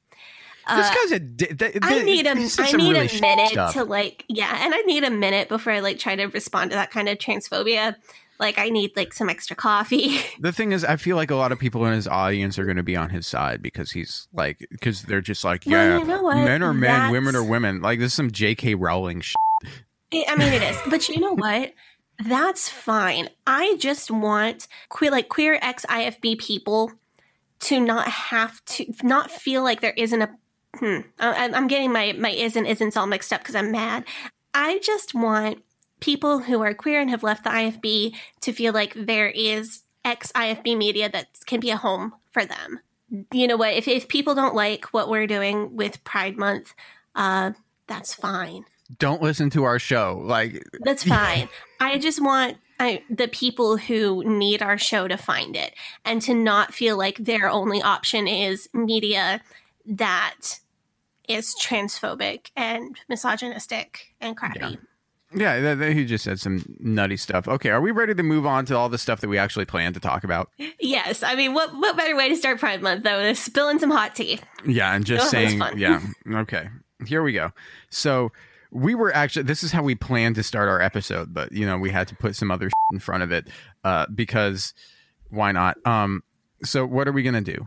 This 0.69 0.87
uh, 0.91 0.95
guy's 0.95 1.13
a. 1.13 1.21
di- 1.21 1.47
th- 1.47 1.79
I 1.83 2.03
need 2.03 2.27
a 2.27 2.31
I 2.31 2.35
need 2.35 2.75
really 2.75 3.09
a 3.09 3.21
minute 3.21 3.51
stuff. 3.51 3.73
to 3.75 3.85
like 3.85 4.25
yeah, 4.29 4.65
and 4.65 4.75
I 4.75 4.81
need 4.83 5.05
a 5.05 5.11
minute 5.11 5.49
before 5.49 5.73
I 5.73 5.81
like 5.81 5.99
try 5.99 6.17
to 6.17 6.27
respond 6.27 6.71
to 6.71 6.77
that 6.77 6.91
kind 6.91 7.09
of 7.09 7.19
transphobia. 7.19 7.97
Like 8.39 8.59
I 8.59 8.69
need 8.69 8.97
like 8.97 9.13
some 9.13 9.29
extra 9.31 9.57
coffee. 9.57 10.19
The 10.41 10.53
thing 10.53 10.73
is, 10.73 10.85
I 10.85 10.97
feel 10.97 11.17
like 11.17 11.31
a 11.31 11.37
lot 11.37 11.53
of 11.53 11.59
people 11.59 11.87
in 11.87 11.93
his 11.93 12.07
audience 12.07 12.59
are 12.59 12.65
going 12.65 12.77
to 12.77 12.83
be 12.83 12.97
on 12.97 13.11
his 13.11 13.27
side 13.27 13.63
because 13.63 13.91
he's 13.93 14.29
like, 14.35 14.67
because 14.71 15.03
they're 15.03 15.23
just 15.23 15.45
like, 15.45 15.65
Well, 15.67 15.75
yeah, 15.75 15.99
you 15.99 16.05
know 16.05 16.23
men 16.35 16.63
are 16.63 16.75
men, 16.75 17.11
women 17.11 17.35
are 17.35 17.45
women. 17.45 17.81
Like 17.81 17.99
this 17.99 18.09
is 18.09 18.15
some 18.15 18.31
J.K. 18.31 18.75
Rowling 18.75 19.21
shit. 19.23 19.37
I 20.13 20.37
mean, 20.37 20.53
it 20.53 20.63
is, 20.63 20.79
but 20.89 21.09
you 21.09 21.21
know 21.21 21.35
what? 21.35 21.73
That's 22.25 22.69
fine. 22.69 23.29
I 23.47 23.77
just 23.79 24.11
want 24.11 24.69
queer, 24.89 25.11
like 25.11 25.29
queer 25.29 25.59
ex 25.61 25.85
IFB 25.87 26.39
people, 26.39 26.93
to 27.61 27.81
not 27.81 28.09
have 28.09 28.65
to 28.67 28.93
not 29.03 29.31
feel 29.31 29.63
like 29.63 29.81
there 29.81 29.95
isn't 29.97 30.23
a. 30.23 30.31
Hmm, 30.79 31.01
I, 31.19 31.51
I'm 31.53 31.69
getting 31.69 31.93
my 31.93 32.13
my 32.13 32.31
is 32.31 32.57
and 32.57 32.67
isn't 32.67 32.97
all 32.97 33.07
mixed 33.07 33.33
up 33.33 33.41
because 33.41 33.55
I'm 33.55 33.71
mad. 33.71 34.05
I 34.55 34.79
just 34.79 35.15
want 35.15 35.63
people 36.01 36.41
who 36.41 36.63
are 36.63 36.75
queer 36.75 37.01
and 37.01 37.11
have 37.11 37.23
left 37.23 37.45
the 37.45 37.51
IFB 37.51 38.15
to 38.43 38.53
feel 38.53 38.73
like 38.73 38.93
there 38.95 39.29
is 39.29 39.83
ex 40.05 40.33
IFB 40.33 40.77
media 40.77 41.09
that 41.09 41.29
can 41.47 41.61
be 41.61 41.71
a 41.71 41.77
home 41.77 42.15
for 42.31 42.45
them. 42.45 42.81
You 43.33 43.47
know 43.47 43.57
what? 43.57 43.75
If 43.75 43.89
if 43.89 44.09
people 44.09 44.35
don't 44.35 44.55
like 44.55 44.87
what 44.87 45.09
we're 45.09 45.27
doing 45.27 45.77
with 45.77 46.03
Pride 46.05 46.37
Month, 46.37 46.75
uh, 47.15 47.53
that's 47.87 48.15
fine. 48.15 48.65
Don't 48.99 49.23
listen 49.23 49.51
to 49.51 49.65
our 49.65 49.79
show. 49.79 50.21
Like 50.23 50.63
That's 50.81 51.05
fine. 51.17 51.49
I 51.81 51.99
just 51.99 52.23
want 52.23 52.59
I, 52.79 53.03
the 53.09 53.29
people 53.29 53.79
who 53.79 54.23
need 54.25 54.63
our 54.63 54.77
show 54.77 55.09
to 55.09 55.17
find 55.17 55.57
it 55.57 55.75
and 56.05 56.21
to 56.23 56.35
not 56.35 56.75
feel 56.75 56.97
like 56.97 57.17
their 57.17 57.49
only 57.49 57.81
option 57.81 58.29
is 58.29 58.69
media 58.75 59.41
that 59.87 60.61
is 61.29 61.55
transphobic 61.61 62.51
and 62.57 62.97
misogynistic 63.09 64.15
and 64.21 64.37
crappy. 64.37 64.79
Yeah, 65.35 65.61
th- 65.61 65.79
th- 65.79 65.95
he 65.95 66.05
just 66.05 66.23
said 66.25 66.39
some 66.39 66.65
nutty 66.79 67.17
stuff. 67.17 67.49
Okay, 67.49 67.71
are 67.71 67.81
we 67.81 67.91
ready 67.91 68.15
to 68.15 68.23
move 68.23 68.47
on 68.47 68.65
to 68.67 68.77
all 68.77 68.89
the 68.89 68.97
stuff 68.97 69.21
that 69.21 69.29
we 69.29 69.39
actually 69.39 69.65
plan 69.65 69.93
to 69.95 70.01
talk 70.01 70.23
about? 70.23 70.51
Yes, 70.79 71.23
I 71.25 71.35
mean, 71.35 71.53
what 71.53 71.75
what 71.75 71.97
better 71.97 72.17
way 72.17 72.29
to 72.29 72.37
start 72.37 72.61
Pride 72.61 72.81
Month 72.81 73.03
though 73.03 73.21
than 73.23 73.35
spilling 73.35 73.79
some 73.81 73.91
hot 73.91 74.15
tea? 74.15 74.39
Yeah, 74.65 74.95
and 74.95 75.05
just 75.05 75.27
Oh, 75.27 75.29
saying, 75.31 75.61
yeah, 75.77 76.01
okay, 76.31 76.69
here 77.07 77.23
we 77.25 77.33
go. 77.33 77.51
So 77.91 78.31
we 78.71 78.95
were 78.95 79.13
actually, 79.15 79.43
this 79.43 79.65
is 79.65 79.73
how 79.73 79.83
we 79.83 79.95
planned 79.97 80.37
to 80.37 80.43
start 80.45 80.69
our 80.69 80.81
episode, 80.81 81.35
but 81.35 81.51
you 81.51 81.67
know, 81.67 81.77
we 81.77 81.91
had 81.91 82.07
to 82.09 82.15
put 82.15 82.37
some 82.37 82.51
other 82.53 82.71
in 82.93 83.01
front 83.01 83.25
of 83.25 83.33
it 83.33 83.49
uh, 83.83 84.07
because 84.15 84.75
why 85.31 85.51
not? 85.51 85.77
Um, 85.85 86.23
so 86.63 86.87
what 86.87 87.09
are 87.09 87.13
we 87.13 87.25
gonna 87.25 87.41
do? 87.41 87.67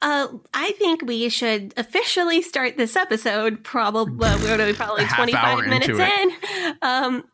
Uh, 0.00 0.28
I 0.54 0.72
think 0.72 1.02
we 1.02 1.28
should 1.28 1.74
officially 1.76 2.42
start 2.42 2.76
this 2.76 2.96
episode. 2.96 3.62
Probably 3.64 4.14
we're 4.14 4.56
going 4.56 4.58
to 4.58 4.66
be 4.66 4.72
probably 4.72 5.04
A 5.04 5.06
half 5.06 5.16
twenty 5.16 5.34
hour 5.34 5.58
five 5.58 5.66
minutes 5.68 5.98
in. 5.98 6.76
Um, 6.82 7.24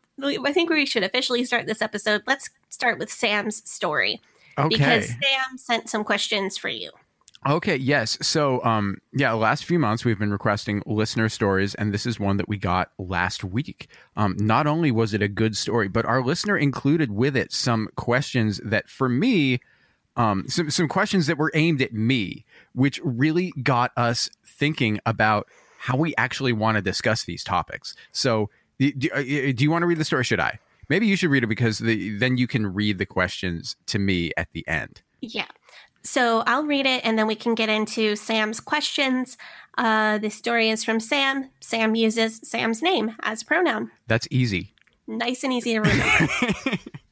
I 0.45 0.51
think 0.53 0.69
we 0.69 0.85
should 0.85 1.03
officially 1.03 1.43
start 1.43 1.67
this 1.67 1.81
episode. 1.81 2.23
Let's 2.25 2.49
start 2.69 2.99
with 2.99 3.11
Sam's 3.11 3.69
story 3.69 4.21
Okay. 4.57 4.69
because 4.69 5.09
Sam 5.09 5.57
sent 5.57 5.89
some 5.89 6.03
questions 6.03 6.57
for 6.57 6.69
you. 6.69 6.91
Okay, 7.47 7.75
yes. 7.75 8.17
So, 8.23 8.63
um, 8.63 8.97
yeah, 9.13 9.29
the 9.29 9.35
last 9.37 9.65
few 9.65 9.77
months 9.77 10.03
we've 10.03 10.17
been 10.17 10.31
requesting 10.31 10.81
listener 10.87 11.29
stories, 11.29 11.75
and 11.75 11.93
this 11.93 12.07
is 12.07 12.19
one 12.19 12.37
that 12.37 12.49
we 12.49 12.57
got 12.57 12.89
last 12.97 13.43
week. 13.43 13.87
Um, 14.17 14.35
not 14.39 14.65
only 14.65 14.89
was 14.89 15.13
it 15.13 15.21
a 15.21 15.27
good 15.27 15.55
story, 15.55 15.87
but 15.87 16.05
our 16.05 16.23
listener 16.23 16.57
included 16.57 17.11
with 17.11 17.37
it 17.37 17.53
some 17.53 17.89
questions 17.97 18.59
that, 18.63 18.89
for 18.89 19.07
me, 19.07 19.59
um, 20.15 20.47
some 20.47 20.69
some 20.69 20.87
questions 20.87 21.27
that 21.27 21.37
were 21.37 21.51
aimed 21.53 21.81
at 21.81 21.93
me, 21.93 22.45
which 22.73 22.99
really 23.03 23.53
got 23.61 23.91
us 23.97 24.29
thinking 24.45 24.99
about 25.05 25.47
how 25.79 25.97
we 25.97 26.15
actually 26.15 26.53
want 26.53 26.75
to 26.75 26.81
discuss 26.81 27.25
these 27.25 27.43
topics. 27.43 27.95
So, 28.11 28.49
do, 28.79 28.91
do, 28.91 29.09
uh, 29.13 29.21
do 29.21 29.63
you 29.63 29.71
want 29.71 29.83
to 29.83 29.87
read 29.87 29.99
the 29.99 30.05
story? 30.05 30.23
Should 30.23 30.39
I? 30.39 30.59
Maybe 30.89 31.07
you 31.07 31.15
should 31.15 31.31
read 31.31 31.43
it 31.43 31.47
because 31.47 31.79
the, 31.79 32.15
then 32.17 32.37
you 32.37 32.47
can 32.47 32.73
read 32.73 32.97
the 32.97 33.05
questions 33.05 33.75
to 33.87 33.99
me 33.99 34.31
at 34.37 34.51
the 34.53 34.67
end. 34.67 35.01
Yeah. 35.21 35.47
So 36.03 36.43
I'll 36.45 36.65
read 36.65 36.85
it 36.85 37.03
and 37.03 37.17
then 37.17 37.25
we 37.25 37.35
can 37.35 37.55
get 37.55 37.67
into 37.67 38.15
Sam's 38.15 38.59
questions. 38.59 39.37
Uh, 39.77 40.19
this 40.19 40.35
story 40.35 40.69
is 40.69 40.83
from 40.83 40.99
Sam. 40.99 41.49
Sam 41.59 41.95
uses 41.95 42.39
Sam's 42.43 42.83
name 42.83 43.15
as 43.21 43.43
pronoun. 43.43 43.89
That's 44.05 44.27
easy. 44.29 44.73
Nice 45.07 45.43
and 45.43 45.51
easy 45.51 45.73
to 45.73 45.81
remember. 45.81 46.33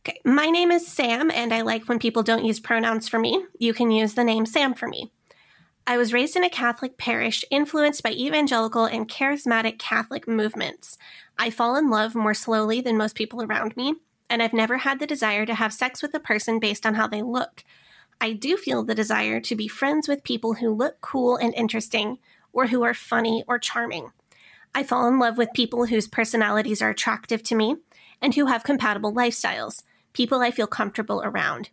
okay. 0.00 0.20
My 0.24 0.46
name 0.46 0.70
is 0.70 0.86
Sam, 0.86 1.30
and 1.30 1.52
I 1.52 1.62
like 1.62 1.88
when 1.88 1.98
people 1.98 2.22
don't 2.22 2.44
use 2.44 2.60
pronouns 2.60 3.08
for 3.08 3.18
me. 3.18 3.44
You 3.58 3.74
can 3.74 3.90
use 3.90 4.14
the 4.14 4.24
name 4.24 4.46
Sam 4.46 4.74
for 4.74 4.88
me. 4.88 5.10
I 5.86 5.96
was 5.96 6.12
raised 6.12 6.36
in 6.36 6.44
a 6.44 6.50
Catholic 6.50 6.98
parish 6.98 7.44
influenced 7.50 8.02
by 8.02 8.12
evangelical 8.12 8.84
and 8.84 9.08
charismatic 9.08 9.78
Catholic 9.78 10.28
movements. 10.28 10.98
I 11.38 11.50
fall 11.50 11.74
in 11.76 11.90
love 11.90 12.14
more 12.14 12.34
slowly 12.34 12.80
than 12.80 12.96
most 12.96 13.16
people 13.16 13.42
around 13.42 13.76
me, 13.76 13.94
and 14.28 14.42
I've 14.42 14.52
never 14.52 14.78
had 14.78 15.00
the 15.00 15.06
desire 15.06 15.46
to 15.46 15.54
have 15.54 15.72
sex 15.72 16.02
with 16.02 16.14
a 16.14 16.20
person 16.20 16.60
based 16.60 16.86
on 16.86 16.94
how 16.94 17.06
they 17.06 17.22
look. 17.22 17.64
I 18.20 18.34
do 18.34 18.56
feel 18.56 18.84
the 18.84 18.94
desire 18.94 19.40
to 19.40 19.56
be 19.56 19.66
friends 19.66 20.06
with 20.06 20.22
people 20.22 20.54
who 20.54 20.70
look 20.70 21.00
cool 21.00 21.36
and 21.36 21.54
interesting, 21.54 22.18
or 22.52 22.66
who 22.66 22.82
are 22.84 22.94
funny 22.94 23.42
or 23.48 23.58
charming. 23.58 24.12
I 24.74 24.82
fall 24.84 25.08
in 25.08 25.18
love 25.18 25.38
with 25.38 25.48
people 25.54 25.86
whose 25.86 26.06
personalities 26.06 26.82
are 26.82 26.90
attractive 26.90 27.42
to 27.44 27.54
me 27.54 27.76
and 28.20 28.34
who 28.34 28.46
have 28.46 28.62
compatible 28.62 29.12
lifestyles, 29.12 29.82
people 30.12 30.40
I 30.40 30.50
feel 30.50 30.66
comfortable 30.66 31.22
around. 31.22 31.70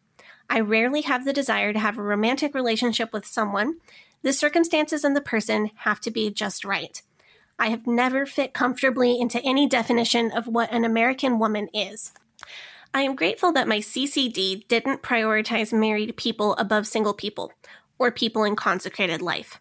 I 0.49 0.59
rarely 0.59 1.01
have 1.01 1.25
the 1.25 1.33
desire 1.33 1.73
to 1.73 1.79
have 1.79 1.97
a 1.97 2.03
romantic 2.03 2.55
relationship 2.55 3.11
with 3.11 3.25
someone. 3.25 3.77
The 4.21 4.33
circumstances 4.33 5.03
and 5.03 5.15
the 5.15 5.21
person 5.21 5.71
have 5.77 5.99
to 6.01 6.11
be 6.11 6.31
just 6.31 6.63
right. 6.63 7.01
I 7.59 7.69
have 7.69 7.87
never 7.87 8.25
fit 8.25 8.53
comfortably 8.53 9.19
into 9.19 9.41
any 9.43 9.67
definition 9.67 10.31
of 10.31 10.47
what 10.47 10.71
an 10.71 10.85
American 10.85 11.39
woman 11.39 11.69
is. 11.73 12.13
I 12.93 13.01
am 13.01 13.15
grateful 13.15 13.51
that 13.53 13.67
my 13.67 13.79
CCD 13.79 14.67
didn't 14.67 15.01
prioritize 15.01 15.77
married 15.77 16.17
people 16.17 16.53
above 16.55 16.87
single 16.87 17.13
people 17.13 17.51
or 17.99 18.11
people 18.11 18.43
in 18.43 18.55
consecrated 18.55 19.21
life. 19.21 19.59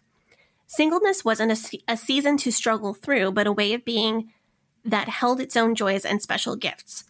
Singleness 0.67 1.25
wasn't 1.25 1.51
a, 1.51 1.79
a 1.87 1.97
season 1.97 2.37
to 2.37 2.51
struggle 2.51 2.93
through, 2.93 3.31
but 3.31 3.47
a 3.47 3.51
way 3.51 3.73
of 3.73 3.85
being 3.85 4.31
that 4.85 5.09
held 5.09 5.39
its 5.39 5.57
own 5.57 5.75
joys 5.75 6.05
and 6.05 6.21
special 6.21 6.55
gifts. 6.55 7.05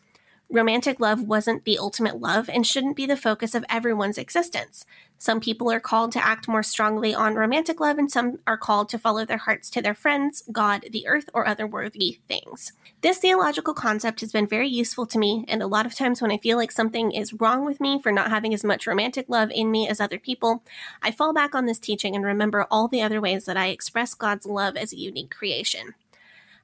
Romantic 0.49 1.01
love 1.01 1.21
wasn't 1.21 1.65
the 1.65 1.77
ultimate 1.77 2.21
love 2.21 2.49
and 2.49 2.65
shouldn't 2.65 2.95
be 2.95 3.05
the 3.05 3.17
focus 3.17 3.53
of 3.53 3.65
everyone's 3.67 4.17
existence. 4.17 4.85
Some 5.17 5.41
people 5.41 5.69
are 5.69 5.81
called 5.81 6.13
to 6.13 6.25
act 6.25 6.47
more 6.47 6.63
strongly 6.63 7.13
on 7.13 7.35
romantic 7.35 7.81
love, 7.81 7.97
and 7.97 8.09
some 8.09 8.39
are 8.47 8.57
called 8.57 8.87
to 8.89 8.99
follow 8.99 9.25
their 9.25 9.39
hearts 9.39 9.69
to 9.71 9.81
their 9.81 9.93
friends, 9.93 10.43
God, 10.49 10.85
the 10.91 11.05
earth, 11.05 11.29
or 11.33 11.45
other 11.45 11.67
worthy 11.67 12.19
things. 12.29 12.71
This 13.01 13.17
theological 13.17 13.73
concept 13.73 14.21
has 14.21 14.31
been 14.31 14.47
very 14.47 14.69
useful 14.69 15.05
to 15.07 15.19
me, 15.19 15.43
and 15.49 15.61
a 15.61 15.67
lot 15.67 15.85
of 15.85 15.95
times 15.95 16.21
when 16.21 16.31
I 16.31 16.37
feel 16.37 16.55
like 16.55 16.71
something 16.71 17.11
is 17.11 17.33
wrong 17.33 17.65
with 17.65 17.81
me 17.81 18.01
for 18.01 18.13
not 18.13 18.29
having 18.29 18.53
as 18.53 18.63
much 18.63 18.87
romantic 18.87 19.27
love 19.27 19.51
in 19.51 19.69
me 19.69 19.89
as 19.89 19.99
other 19.99 20.19
people, 20.19 20.63
I 21.01 21.11
fall 21.11 21.33
back 21.33 21.55
on 21.55 21.65
this 21.65 21.79
teaching 21.79 22.15
and 22.15 22.23
remember 22.23 22.67
all 22.71 22.87
the 22.87 23.01
other 23.01 23.19
ways 23.19 23.45
that 23.45 23.57
I 23.57 23.67
express 23.67 24.13
God's 24.13 24.45
love 24.45 24.77
as 24.77 24.93
a 24.93 24.97
unique 24.97 25.35
creation. 25.35 25.95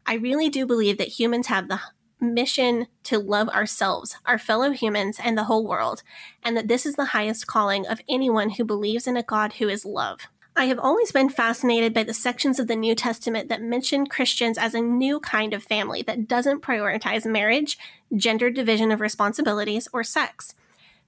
I 0.06 0.14
really 0.14 0.48
do 0.48 0.66
believe 0.66 0.98
that 1.00 1.20
humans 1.20 1.48
have 1.48 1.68
the 1.68 1.82
mission 2.24 2.88
to 3.04 3.20
love 3.20 3.50
ourselves, 3.50 4.18
our 4.26 4.40
fellow 4.40 4.72
humans, 4.72 5.20
and 5.24 5.38
the 5.38 5.44
whole 5.44 5.68
world, 5.68 6.04
and 6.44 6.58
that 6.58 6.68
this 6.68 6.86
is 6.86 6.96
the 6.96 7.06
highest 7.06 7.48
calling 7.48 7.86
of 7.86 8.02
anyone 8.10 8.52
who 8.52 8.64
believes 8.64 9.08
in 9.08 9.18
a 9.18 9.24
God 9.24 9.54
who 9.54 9.70
is 9.70 9.86
love. 9.86 10.22
I 10.56 10.66
have 10.66 10.78
always 10.78 11.12
been 11.12 11.30
fascinated 11.30 11.96
by 11.96 12.04
the 12.04 12.14
sections 12.14 12.60
of 12.60 12.68
the 12.68 12.76
New 12.76 12.94
Testament 12.94 13.50
that 13.50 13.62
mention 13.62 14.06
Christians 14.06 14.58
as 14.58 14.76
a 14.76 14.82
new 14.82 15.20
kind 15.20 15.52
of 15.52 15.64
family 15.64 16.04
that 16.04 16.28
doesn't 16.28 16.62
prioritize 16.62 17.26
marriage, 17.26 17.78
gender 18.16 18.52
division 18.52 18.92
of 18.92 19.02
responsibilities, 19.02 19.88
or 19.92 20.04
sex. 20.04 20.54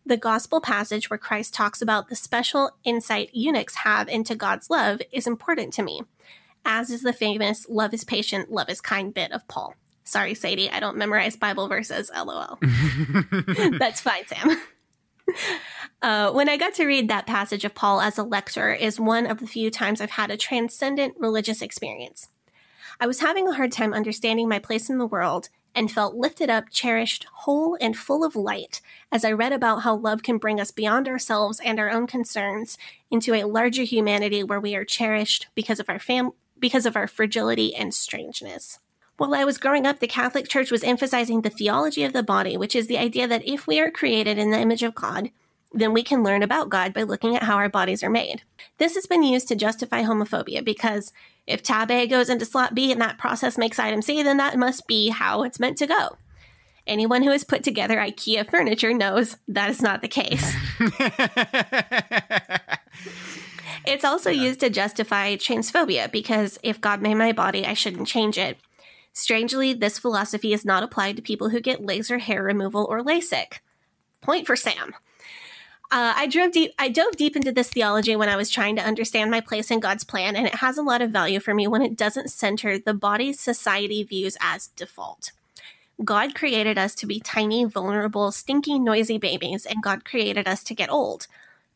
The 0.03 0.17
gospel 0.17 0.61
passage 0.61 1.09
where 1.09 1.19
Christ 1.19 1.53
talks 1.53 1.81
about 1.81 2.09
the 2.09 2.15
special 2.15 2.71
insight 2.83 3.29
eunuchs 3.33 3.75
have 3.77 4.07
into 4.07 4.35
God's 4.35 4.69
love 4.69 5.01
is 5.11 5.27
important 5.27 5.73
to 5.73 5.83
me, 5.83 6.01
as 6.65 6.89
is 6.89 7.03
the 7.03 7.13
famous 7.13 7.67
love 7.69 7.93
is 7.93 8.03
patient, 8.03 8.51
love 8.51 8.69
is 8.69 8.81
kind 8.81 9.13
bit 9.13 9.31
of 9.31 9.47
Paul. 9.47 9.75
Sorry, 10.05 10.35
Sadie, 10.35 10.69
I 10.69 10.79
don't 10.79 10.97
memorize 10.97 11.35
Bible 11.35 11.67
verses, 11.67 12.11
lol. 12.15 12.59
That's 13.79 14.01
fine, 14.01 14.25
Sam. 14.27 14.61
Uh, 16.01 16.31
when 16.31 16.47
I 16.47 16.57
got 16.57 16.75
to 16.75 16.85
read 16.85 17.07
that 17.07 17.25
passage 17.25 17.65
of 17.65 17.73
Paul 17.73 17.99
as 17.99 18.19
a 18.19 18.23
lecturer 18.23 18.73
is 18.73 18.99
one 18.99 19.25
of 19.25 19.39
the 19.39 19.47
few 19.47 19.71
times 19.71 19.99
I've 19.99 20.11
had 20.11 20.29
a 20.29 20.37
transcendent 20.37 21.15
religious 21.17 21.63
experience. 21.63 22.27
I 22.99 23.07
was 23.07 23.21
having 23.21 23.47
a 23.47 23.53
hard 23.53 23.71
time 23.71 23.91
understanding 23.91 24.47
my 24.47 24.59
place 24.59 24.87
in 24.87 24.99
the 24.99 25.07
world 25.07 25.49
and 25.73 25.91
felt 25.91 26.15
lifted 26.15 26.49
up, 26.49 26.65
cherished, 26.69 27.25
whole, 27.33 27.77
and 27.81 27.97
full 27.97 28.23
of 28.23 28.35
light 28.35 28.81
as 29.11 29.25
I 29.25 29.31
read 29.31 29.51
about 29.51 29.81
how 29.81 29.95
love 29.95 30.21
can 30.21 30.37
bring 30.37 30.59
us 30.59 30.69
beyond 30.69 31.07
ourselves 31.07 31.59
and 31.63 31.79
our 31.79 31.89
own 31.89 32.05
concerns 32.05 32.77
into 33.09 33.33
a 33.33 33.45
larger 33.45 33.83
humanity 33.83 34.43
where 34.43 34.59
we 34.59 34.75
are 34.75 34.85
cherished 34.85 35.47
because 35.55 35.79
of 35.79 35.89
our 35.89 35.99
fam- 35.99 36.31
because 36.59 36.85
of 36.85 36.95
our 36.95 37.07
fragility 37.07 37.73
and 37.73 37.93
strangeness. 37.93 38.79
While 39.17 39.33
I 39.33 39.45
was 39.45 39.57
growing 39.57 39.85
up, 39.85 39.99
the 39.99 40.07
Catholic 40.07 40.49
Church 40.49 40.71
was 40.71 40.83
emphasizing 40.83 41.41
the 41.41 41.49
theology 41.49 42.03
of 42.03 42.11
the 42.11 42.23
body, 42.23 42.57
which 42.57 42.75
is 42.75 42.87
the 42.87 42.97
idea 42.97 43.27
that 43.27 43.47
if 43.47 43.65
we 43.65 43.79
are 43.79 43.89
created 43.89 44.37
in 44.37 44.51
the 44.51 44.59
image 44.59 44.83
of 44.83 44.93
God, 44.93 45.29
then 45.71 45.93
we 45.93 46.03
can 46.03 46.23
learn 46.23 46.43
about 46.43 46.69
God 46.69 46.93
by 46.93 47.03
looking 47.03 47.35
at 47.35 47.43
how 47.43 47.55
our 47.55 47.69
bodies 47.69 48.03
are 48.03 48.09
made. 48.09 48.43
This 48.77 48.95
has 48.95 49.05
been 49.05 49.23
used 49.23 49.47
to 49.49 49.55
justify 49.55 50.03
homophobia 50.03 50.63
because 50.63 51.13
if 51.47 51.63
tab 51.63 51.91
A 51.91 52.07
goes 52.07 52.29
into 52.29 52.45
slot 52.45 52.75
B 52.75 52.91
and 52.91 53.01
that 53.01 53.17
process 53.17 53.57
makes 53.57 53.79
item 53.79 54.01
C, 54.01 54.23
then 54.23 54.37
that 54.37 54.57
must 54.57 54.87
be 54.87 55.09
how 55.09 55.43
it's 55.43 55.59
meant 55.59 55.77
to 55.77 55.87
go. 55.87 56.17
Anyone 56.87 57.23
who 57.23 57.31
has 57.31 57.43
put 57.43 57.63
together 57.63 57.97
IKEA 57.97 58.49
furniture 58.49 58.93
knows 58.93 59.37
that 59.47 59.69
is 59.69 59.81
not 59.81 60.01
the 60.01 60.07
case. 60.07 60.55
it's 63.87 64.05
also 64.05 64.29
used 64.29 64.59
to 64.59 64.69
justify 64.69 65.35
transphobia 65.35 66.11
because 66.11 66.59
if 66.63 66.79
God 66.79 67.01
made 67.01 67.15
my 67.15 67.31
body, 67.31 67.65
I 67.65 67.73
shouldn't 67.73 68.07
change 68.07 68.37
it. 68.37 68.57
Strangely, 69.15 69.73
this 69.73 69.97
philosophy 69.97 70.51
is 70.51 70.65
not 70.65 70.83
applied 70.83 71.15
to 71.15 71.21
people 71.21 71.49
who 71.49 71.61
get 71.61 71.85
laser 71.85 72.17
hair 72.17 72.43
removal 72.43 72.85
or 72.89 73.01
LASIK. 73.01 73.59
Point 74.19 74.45
for 74.45 74.57
Sam. 74.57 74.93
Uh, 75.89 76.13
I 76.17 76.27
drove 76.27 76.51
deep. 76.51 76.73
I 76.77 76.89
dove 76.89 77.15
deep 77.15 77.37
into 77.37 77.53
this 77.53 77.69
theology 77.69 78.17
when 78.17 78.27
I 78.27 78.35
was 78.35 78.49
trying 78.49 78.75
to 78.75 78.83
understand 78.83 79.31
my 79.31 79.39
place 79.39 79.71
in 79.71 79.79
God's 79.79 80.03
plan, 80.03 80.35
and 80.35 80.45
it 80.45 80.55
has 80.55 80.77
a 80.77 80.83
lot 80.83 81.01
of 81.01 81.11
value 81.11 81.39
for 81.39 81.53
me 81.53 81.65
when 81.65 81.81
it 81.81 81.95
doesn't 81.95 82.29
center 82.29 82.77
the 82.77 82.93
body 82.93 83.31
society 83.31 84.03
views 84.03 84.35
as 84.41 84.67
default. 84.67 85.31
God 86.03 86.35
created 86.35 86.77
us 86.77 86.93
to 86.95 87.05
be 87.05 87.21
tiny, 87.21 87.63
vulnerable, 87.63 88.33
stinky, 88.33 88.77
noisy 88.77 89.17
babies, 89.17 89.65
and 89.65 89.81
God 89.81 90.03
created 90.03 90.45
us 90.45 90.61
to 90.65 90.75
get 90.75 90.91
old. 90.91 91.27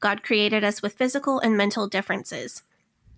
God 0.02 0.24
created 0.24 0.66
us 0.66 0.82
with 0.82 0.94
physical 0.94 1.40
and 1.40 1.56
mental 1.56 1.88
differences. 1.88 2.64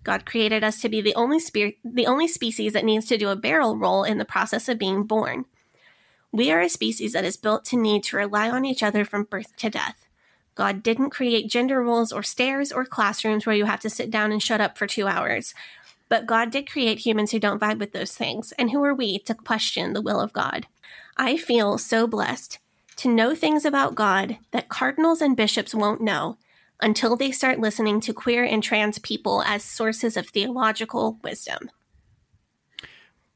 God 0.04 0.26
created 0.26 0.64
us 0.64 0.80
to 0.80 0.88
be 0.88 1.00
the 1.00 1.14
only 1.14 1.38
spe- 1.38 1.78
the 1.84 2.06
only 2.06 2.26
species 2.26 2.72
that 2.72 2.84
needs 2.84 3.06
to 3.06 3.18
do 3.18 3.28
a 3.28 3.36
barrel 3.36 3.76
roll 3.76 4.04
in 4.04 4.18
the 4.18 4.24
process 4.24 4.68
of 4.68 4.78
being 4.78 5.04
born. 5.04 5.44
We 6.32 6.50
are 6.50 6.60
a 6.60 6.68
species 6.68 7.12
that 7.12 7.24
is 7.24 7.36
built 7.36 7.64
to 7.66 7.76
need 7.76 8.04
to 8.04 8.16
rely 8.16 8.50
on 8.50 8.64
each 8.64 8.82
other 8.82 9.04
from 9.04 9.24
birth 9.24 9.54
to 9.58 9.70
death. 9.70 10.06
God 10.54 10.82
didn't 10.82 11.10
create 11.10 11.50
gender 11.50 11.82
roles 11.82 12.12
or 12.12 12.22
stairs 12.22 12.72
or 12.72 12.84
classrooms 12.84 13.46
where 13.46 13.56
you 13.56 13.66
have 13.66 13.80
to 13.80 13.90
sit 13.90 14.10
down 14.10 14.32
and 14.32 14.42
shut 14.42 14.60
up 14.60 14.76
for 14.76 14.86
two 14.86 15.06
hours. 15.06 15.54
But 16.08 16.26
God 16.26 16.50
did 16.50 16.70
create 16.70 17.00
humans 17.00 17.30
who 17.30 17.38
don't 17.38 17.60
vibe 17.60 17.78
with 17.78 17.92
those 17.92 18.14
things, 18.14 18.52
and 18.52 18.70
who 18.70 18.84
are 18.84 18.94
we 18.94 19.18
to 19.20 19.34
question 19.34 19.92
the 19.92 20.02
will 20.02 20.20
of 20.20 20.32
God? 20.32 20.66
I 21.16 21.36
feel 21.36 21.78
so 21.78 22.06
blessed 22.06 22.58
to 22.96 23.08
know 23.08 23.34
things 23.34 23.64
about 23.64 23.94
God 23.94 24.38
that 24.50 24.68
cardinals 24.68 25.22
and 25.22 25.36
bishops 25.36 25.74
won't 25.74 26.02
know 26.02 26.36
until 26.82 27.16
they 27.16 27.30
start 27.30 27.60
listening 27.60 28.00
to 28.00 28.12
queer 28.12 28.44
and 28.44 28.62
trans 28.62 28.98
people 28.98 29.42
as 29.42 29.64
sources 29.64 30.16
of 30.16 30.28
theological 30.28 31.18
wisdom. 31.22 31.70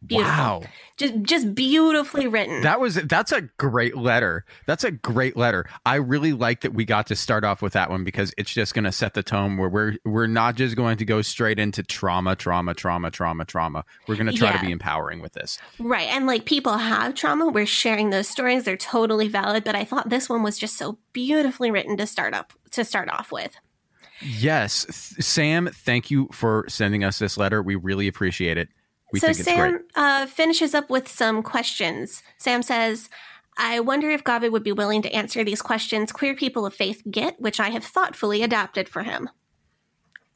Beautiful. 0.06 0.30
Wow. 0.32 0.62
Just 0.96 1.14
just 1.22 1.54
beautifully 1.54 2.26
written. 2.26 2.62
That 2.62 2.80
was 2.80 2.94
that's 2.94 3.32
a 3.32 3.42
great 3.58 3.96
letter. 3.96 4.44
That's 4.66 4.82
a 4.84 4.90
great 4.90 5.36
letter. 5.36 5.68
I 5.84 5.96
really 5.96 6.32
like 6.32 6.62
that 6.62 6.72
we 6.74 6.84
got 6.84 7.06
to 7.08 7.16
start 7.16 7.44
off 7.44 7.60
with 7.60 7.74
that 7.74 7.90
one 7.90 8.02
because 8.04 8.32
it's 8.38 8.50
just 8.52 8.72
going 8.74 8.84
to 8.84 8.92
set 8.92 9.14
the 9.14 9.22
tone 9.22 9.56
where 9.58 9.68
we're 9.68 9.96
we're 10.04 10.26
not 10.26 10.54
just 10.54 10.76
going 10.76 10.96
to 10.98 11.04
go 11.04 11.20
straight 11.22 11.58
into 11.58 11.82
trauma, 11.82 12.34
trauma, 12.36 12.72
trauma, 12.74 13.10
trauma, 13.10 13.44
trauma. 13.44 13.84
We're 14.06 14.16
going 14.16 14.28
to 14.28 14.32
try 14.32 14.50
Yeah. 14.52 14.58
to 14.58 14.64
be 14.66 14.72
empowering 14.72 15.20
with 15.20 15.34
this. 15.34 15.58
Right. 15.78 16.08
And 16.08 16.26
like 16.26 16.44
people 16.46 16.78
have 16.78 17.14
trauma, 17.14 17.48
we're 17.48 17.66
sharing 17.66 18.10
those 18.10 18.28
stories. 18.28 18.64
They're 18.64 18.76
totally 18.76 19.28
valid, 19.28 19.64
but 19.64 19.74
I 19.74 19.84
thought 19.84 20.08
this 20.08 20.28
one 20.28 20.42
was 20.42 20.56
just 20.58 20.76
so 20.78 20.98
beautifully 21.12 21.70
written 21.70 21.96
to 21.98 22.06
start 22.06 22.32
up 22.32 22.52
to 22.70 22.84
start 22.84 23.10
off 23.10 23.30
with. 23.32 23.56
Yes, 24.22 24.86
Sam, 25.20 25.68
thank 25.70 26.10
you 26.10 26.28
for 26.32 26.64
sending 26.68 27.04
us 27.04 27.18
this 27.18 27.36
letter. 27.36 27.62
We 27.62 27.74
really 27.74 28.08
appreciate 28.08 28.56
it. 28.56 28.70
We 29.16 29.20
so 29.20 29.28
think 29.28 29.38
it's 29.38 29.48
Sam 29.48 29.70
great. 29.70 29.82
uh, 29.94 30.26
finishes 30.26 30.74
up 30.74 30.90
with 30.90 31.08
some 31.08 31.42
questions. 31.42 32.22
Sam 32.38 32.62
says, 32.62 33.08
I 33.56 33.80
wonder 33.80 34.10
if 34.10 34.22
Gabe 34.24 34.52
would 34.52 34.62
be 34.62 34.72
willing 34.72 35.02
to 35.02 35.12
answer 35.12 35.42
these 35.42 35.62
questions 35.62 36.12
queer 36.12 36.34
people 36.34 36.66
of 36.66 36.74
faith 36.74 37.02
get, 37.10 37.40
which 37.40 37.58
I 37.58 37.70
have 37.70 37.84
thoughtfully 37.84 38.42
adapted 38.42 38.88
for 38.88 39.02
him. 39.02 39.30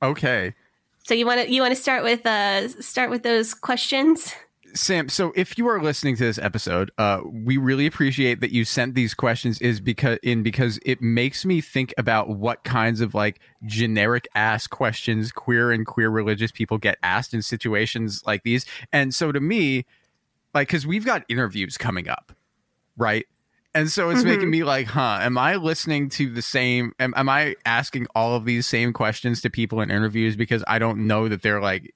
Okay. 0.03 0.55
So 1.05 1.15
you 1.15 1.27
want 1.27 1.43
to 1.43 1.53
you 1.53 1.61
want 1.61 1.75
to 1.75 1.81
start 1.81 2.03
with 2.03 2.25
uh 2.25 2.69
start 2.81 3.11
with 3.11 3.23
those 3.23 3.53
questions? 3.55 4.35
Sam, 4.75 5.09
so 5.09 5.33
if 5.35 5.59
you 5.59 5.69
are 5.69 5.83
listening 5.83 6.17
to 6.17 6.25
this 6.25 6.39
episode, 6.39 6.91
uh, 6.99 7.21
we 7.25 7.57
really 7.57 7.87
appreciate 7.87 8.41
that 8.41 8.53
you 8.53 8.65
sent 8.65 8.95
these 8.95 9.15
questions 9.15 9.61
is 9.61 9.81
because 9.81 10.19
in 10.23 10.43
because 10.43 10.79
it 10.85 11.01
makes 11.01 11.45
me 11.45 11.61
think 11.61 11.93
about 11.99 12.29
what 12.29 12.65
kinds 12.65 13.01
of 13.01 13.15
like 13.15 13.41
generic 13.65 14.29
ass 14.35 14.67
questions 14.67 15.33
queer 15.33 15.73
and 15.73 15.87
queer 15.87 16.11
religious 16.11 16.53
people 16.53 16.79
get 16.79 16.99
asked 17.03 17.35
in 17.35 17.43
situations 17.43 18.23
like 18.27 18.43
these. 18.43 18.65
And 18.93 19.15
so 19.15 19.33
to 19.33 19.41
me, 19.41 19.87
like 20.55 20.69
because 20.69 20.87
we've 20.87 21.05
got 21.05 21.25
interviews 21.29 21.77
coming 21.77 22.09
up, 22.09 22.33
right? 22.97 23.27
And 23.73 23.89
so 23.89 24.11
it's 24.11 24.25
making 24.25 24.51
me 24.51 24.65
like, 24.65 24.89
huh, 24.89 25.19
am 25.23 25.39
I 25.39 25.55
listening 25.55 26.09
to 26.11 26.29
the 26.29 26.43
same 26.43 26.93
am, 26.99 27.15
am 27.17 27.29
I 27.29 27.55
asking 27.65 28.09
all 28.17 28.35
of 28.35 28.45
these 28.45 28.67
same 28.67 28.93
questions 28.93 29.41
to 29.43 29.51
people 29.51 29.81
in 29.81 29.93
interviews 29.93 30.35
because 30.35 30.65
I 30.67 30.81
don't 30.81 31.07
know 31.07 31.29
that 31.29 31.43
they're 31.43 31.61
like 31.61 31.95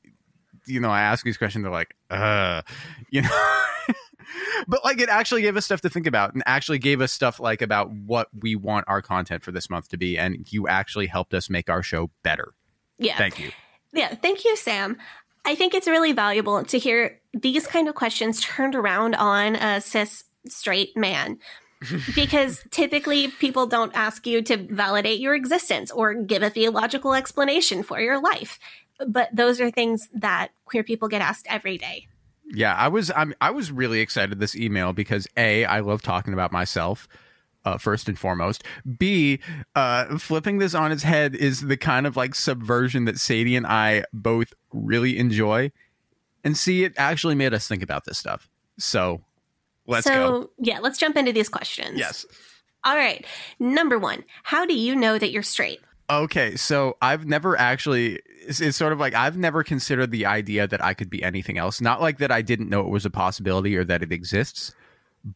you 0.66 0.80
know, 0.80 0.90
I 0.90 1.02
ask 1.02 1.24
these 1.24 1.36
questions, 1.36 1.62
they're 1.62 1.72
like, 1.72 1.94
uh, 2.10 2.62
you 3.10 3.22
know. 3.22 3.64
but 4.68 4.84
like 4.84 5.00
it 5.00 5.08
actually 5.08 5.42
gave 5.42 5.56
us 5.56 5.64
stuff 5.64 5.80
to 5.82 5.90
think 5.90 6.06
about 6.06 6.34
and 6.34 6.42
actually 6.46 6.78
gave 6.78 7.00
us 7.00 7.12
stuff 7.12 7.38
like 7.40 7.62
about 7.62 7.90
what 7.90 8.28
we 8.40 8.56
want 8.56 8.84
our 8.88 9.02
content 9.02 9.42
for 9.42 9.52
this 9.52 9.68
month 9.68 9.88
to 9.90 9.96
be. 9.96 10.18
And 10.18 10.50
you 10.52 10.66
actually 10.68 11.06
helped 11.06 11.34
us 11.34 11.50
make 11.50 11.68
our 11.68 11.82
show 11.82 12.10
better. 12.22 12.54
Yeah. 12.98 13.18
Thank 13.18 13.38
you. 13.38 13.50
Yeah, 13.92 14.14
thank 14.14 14.44
you, 14.44 14.56
Sam. 14.56 14.96
I 15.44 15.54
think 15.54 15.74
it's 15.74 15.86
really 15.86 16.12
valuable 16.12 16.64
to 16.64 16.78
hear 16.78 17.20
these 17.32 17.66
kind 17.66 17.88
of 17.88 17.94
questions 17.94 18.40
turned 18.40 18.74
around 18.74 19.14
on 19.14 19.56
a 19.56 19.80
cis 19.80 20.24
straight 20.46 20.96
man. 20.96 21.38
because 22.14 22.62
typically 22.70 23.28
people 23.28 23.66
don't 23.66 23.94
ask 23.94 24.26
you 24.26 24.42
to 24.42 24.56
validate 24.56 25.20
your 25.20 25.34
existence 25.34 25.90
or 25.90 26.14
give 26.14 26.42
a 26.42 26.50
theological 26.50 27.14
explanation 27.14 27.82
for 27.82 28.00
your 28.00 28.20
life. 28.20 28.58
But 29.06 29.28
those 29.32 29.60
are 29.60 29.70
things 29.70 30.08
that 30.14 30.50
queer 30.64 30.84
people 30.84 31.08
get 31.08 31.22
asked 31.22 31.46
every 31.48 31.78
day. 31.78 32.06
Yeah, 32.52 32.74
I 32.74 32.88
was 32.88 33.10
I'm, 33.14 33.34
I 33.40 33.50
was 33.50 33.72
really 33.72 34.00
excited 34.00 34.38
this 34.38 34.54
email 34.54 34.92
because 34.92 35.26
a 35.36 35.64
I 35.64 35.80
love 35.80 36.02
talking 36.02 36.32
about 36.32 36.52
myself. 36.52 37.08
Uh, 37.66 37.78
first 37.78 38.10
and 38.10 38.18
foremost, 38.18 38.62
B, 38.98 39.40
uh, 39.74 40.18
flipping 40.18 40.58
this 40.58 40.74
on 40.74 40.92
its 40.92 41.02
head 41.02 41.34
is 41.34 41.62
the 41.62 41.78
kind 41.78 42.06
of 42.06 42.14
like 42.14 42.34
subversion 42.34 43.06
that 43.06 43.18
Sadie 43.18 43.56
and 43.56 43.66
I 43.66 44.04
both 44.12 44.52
really 44.70 45.16
enjoy, 45.16 45.72
and 46.44 46.58
C, 46.58 46.84
it 46.84 46.92
actually 46.98 47.34
made 47.34 47.54
us 47.54 47.66
think 47.66 47.82
about 47.82 48.04
this 48.04 48.18
stuff. 48.18 48.50
So, 48.78 49.22
let's 49.86 50.04
so, 50.04 50.12
go. 50.12 50.50
yeah, 50.58 50.80
let's 50.80 50.98
jump 50.98 51.16
into 51.16 51.32
these 51.32 51.48
questions. 51.48 51.98
Yes. 51.98 52.26
All 52.84 52.96
right. 52.96 53.24
Number 53.58 53.98
one, 53.98 54.24
how 54.42 54.66
do 54.66 54.74
you 54.74 54.94
know 54.94 55.16
that 55.16 55.30
you're 55.30 55.42
straight? 55.42 55.80
Okay, 56.10 56.56
so 56.56 56.98
I've 57.00 57.24
never 57.24 57.58
actually. 57.58 58.20
It's, 58.46 58.60
it's 58.60 58.76
sort 58.76 58.92
of 58.92 59.00
like 59.00 59.14
I've 59.14 59.36
never 59.36 59.62
considered 59.62 60.10
the 60.10 60.26
idea 60.26 60.66
that 60.66 60.82
I 60.82 60.94
could 60.94 61.10
be 61.10 61.22
anything 61.22 61.58
else. 61.58 61.80
Not 61.80 62.00
like 62.00 62.18
that 62.18 62.30
I 62.30 62.42
didn't 62.42 62.68
know 62.68 62.80
it 62.80 62.88
was 62.88 63.06
a 63.06 63.10
possibility 63.10 63.76
or 63.76 63.84
that 63.84 64.02
it 64.02 64.12
exists, 64.12 64.74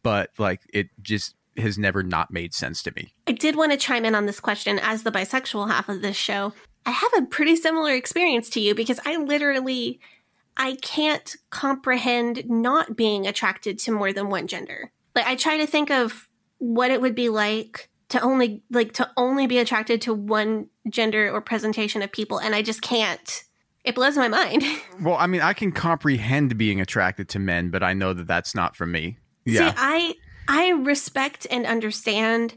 but 0.03 0.31
like 0.37 0.61
it 0.73 0.89
just 1.01 1.35
has 1.57 1.77
never 1.77 2.03
not 2.03 2.31
made 2.31 2.53
sense 2.53 2.81
to 2.83 2.93
me. 2.95 3.13
I 3.27 3.33
did 3.33 3.55
want 3.55 3.71
to 3.71 3.77
chime 3.77 4.05
in 4.05 4.15
on 4.15 4.25
this 4.25 4.39
question 4.39 4.79
as 4.79 5.03
the 5.03 5.11
bisexual 5.11 5.69
half 5.69 5.89
of 5.89 6.01
this 6.01 6.15
show. 6.15 6.53
I 6.85 6.91
have 6.91 7.11
a 7.17 7.25
pretty 7.25 7.55
similar 7.55 7.93
experience 7.93 8.49
to 8.51 8.59
you 8.59 8.73
because 8.73 8.99
I 9.05 9.17
literally 9.17 9.99
I 10.57 10.75
can't 10.81 11.35
comprehend 11.49 12.43
not 12.49 12.95
being 12.95 13.27
attracted 13.27 13.79
to 13.79 13.91
more 13.91 14.11
than 14.11 14.29
one 14.29 14.47
gender. 14.47 14.91
Like 15.15 15.25
I 15.25 15.35
try 15.35 15.57
to 15.57 15.67
think 15.67 15.89
of 15.89 16.27
what 16.57 16.91
it 16.91 17.01
would 17.01 17.15
be 17.15 17.29
like 17.29 17.89
to 18.09 18.21
only 18.21 18.63
like 18.69 18.93
to 18.93 19.09
only 19.17 19.47
be 19.47 19.59
attracted 19.59 20.01
to 20.01 20.13
one 20.13 20.67
gender 20.89 21.31
or 21.31 21.41
presentation 21.41 22.01
of 22.01 22.11
people 22.11 22.39
and 22.39 22.55
I 22.55 22.61
just 22.61 22.81
can't. 22.81 23.43
It 23.83 23.95
blows 23.95 24.17
my 24.17 24.27
mind. 24.27 24.63
Well, 25.01 25.15
I 25.15 25.27
mean, 25.27 25.39
I 25.39 25.53
can 25.53 25.71
comprehend 25.71 26.57
being 26.57 26.81
attracted 26.81 27.29
to 27.29 27.39
men, 27.39 27.69
but 27.69 27.81
I 27.81 27.93
know 27.93 28.11
that 28.11 28.27
that's 28.27 28.53
not 28.53 28.75
for 28.75 28.85
me. 28.85 29.17
Yeah. 29.45 29.69
See, 29.69 29.75
I 29.77 30.15
I 30.49 30.69
respect 30.71 31.47
and 31.49 31.65
understand 31.65 32.55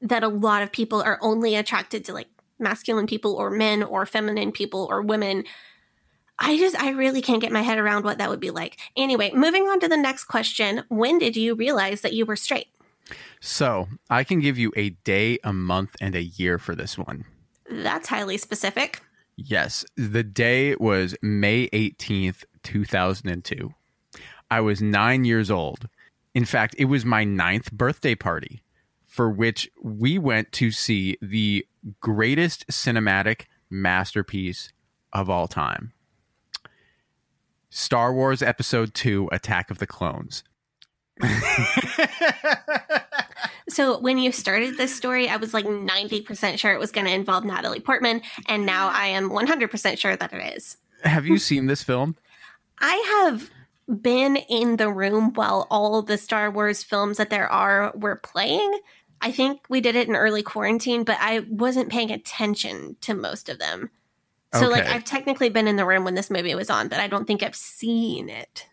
that 0.00 0.24
a 0.24 0.28
lot 0.28 0.62
of 0.62 0.72
people 0.72 1.02
are 1.02 1.18
only 1.20 1.56
attracted 1.56 2.06
to 2.06 2.14
like 2.14 2.28
masculine 2.58 3.06
people 3.06 3.34
or 3.34 3.50
men 3.50 3.82
or 3.82 4.06
feminine 4.06 4.50
people 4.50 4.86
or 4.88 5.02
women. 5.02 5.44
I 6.38 6.56
just 6.56 6.74
I 6.80 6.90
really 6.90 7.20
can't 7.20 7.42
get 7.42 7.52
my 7.52 7.60
head 7.60 7.78
around 7.78 8.04
what 8.04 8.16
that 8.16 8.30
would 8.30 8.40
be 8.40 8.50
like. 8.50 8.78
Anyway, 8.96 9.30
moving 9.34 9.64
on 9.64 9.78
to 9.80 9.88
the 9.88 9.98
next 9.98 10.24
question, 10.24 10.84
when 10.88 11.18
did 11.18 11.36
you 11.36 11.54
realize 11.54 12.00
that 12.00 12.14
you 12.14 12.24
were 12.24 12.36
straight? 12.36 12.68
so 13.40 13.88
I 14.08 14.24
can 14.24 14.40
give 14.40 14.58
you 14.58 14.72
a 14.76 14.90
day, 14.90 15.38
a 15.44 15.52
month, 15.52 15.94
and 16.00 16.14
a 16.14 16.22
year 16.22 16.58
for 16.58 16.74
this 16.74 16.96
one. 16.96 17.24
That's 17.70 18.08
highly 18.08 18.38
specific. 18.38 19.00
Yes, 19.36 19.84
the 19.96 20.22
day 20.22 20.76
was 20.76 21.16
May 21.22 21.68
18th, 21.70 22.44
2002. 22.62 23.74
I 24.50 24.60
was 24.60 24.80
nine 24.80 25.24
years 25.24 25.50
old. 25.50 25.88
In 26.34 26.44
fact, 26.44 26.74
it 26.78 26.84
was 26.86 27.04
my 27.04 27.24
ninth 27.24 27.72
birthday 27.72 28.14
party, 28.14 28.62
for 29.06 29.30
which 29.30 29.68
we 29.82 30.18
went 30.18 30.52
to 30.52 30.70
see 30.70 31.16
the 31.20 31.66
greatest 32.00 32.66
cinematic 32.68 33.46
masterpiece 33.70 34.72
of 35.12 35.28
all 35.30 35.48
time 35.48 35.92
Star 37.70 38.14
Wars 38.14 38.40
Episode 38.40 38.94
2 38.94 39.28
Attack 39.32 39.70
of 39.70 39.78
the 39.78 39.86
Clones. 39.86 40.44
So 43.74 43.98
when 43.98 44.18
you 44.18 44.30
started 44.30 44.76
this 44.76 44.94
story, 44.94 45.28
I 45.28 45.36
was 45.36 45.52
like 45.52 45.64
90% 45.64 46.58
sure 46.58 46.72
it 46.72 46.78
was 46.78 46.92
going 46.92 47.06
to 47.06 47.12
involve 47.12 47.44
Natalie 47.44 47.80
Portman, 47.80 48.22
and 48.46 48.64
now 48.64 48.88
I 48.88 49.06
am 49.08 49.30
100% 49.30 49.98
sure 49.98 50.14
that 50.14 50.32
it 50.32 50.56
is. 50.56 50.76
Have 51.02 51.26
you 51.26 51.38
seen 51.38 51.66
this 51.66 51.82
film? 51.82 52.16
I 52.78 53.26
have 53.26 53.50
been 54.00 54.36
in 54.36 54.76
the 54.76 54.90
room 54.90 55.32
while 55.34 55.66
all 55.70 56.02
the 56.02 56.18
Star 56.18 56.50
Wars 56.50 56.84
films 56.84 57.16
that 57.16 57.30
there 57.30 57.50
are 57.50 57.92
were 57.96 58.16
playing. 58.16 58.78
I 59.20 59.32
think 59.32 59.62
we 59.68 59.80
did 59.80 59.96
it 59.96 60.08
in 60.08 60.14
early 60.14 60.42
quarantine, 60.42 61.02
but 61.02 61.16
I 61.20 61.40
wasn't 61.48 61.90
paying 61.90 62.10
attention 62.10 62.96
to 63.00 63.14
most 63.14 63.48
of 63.48 63.58
them. 63.58 63.90
So 64.52 64.68
like 64.68 64.86
I've 64.86 65.04
technically 65.04 65.48
been 65.48 65.66
in 65.66 65.74
the 65.74 65.84
room 65.84 66.04
when 66.04 66.14
this 66.14 66.30
movie 66.30 66.54
was 66.54 66.70
on, 66.70 66.86
but 66.86 67.00
I 67.00 67.08
don't 67.08 67.26
think 67.26 67.42
I've 67.42 67.56
seen 67.56 68.28
it. 68.28 68.68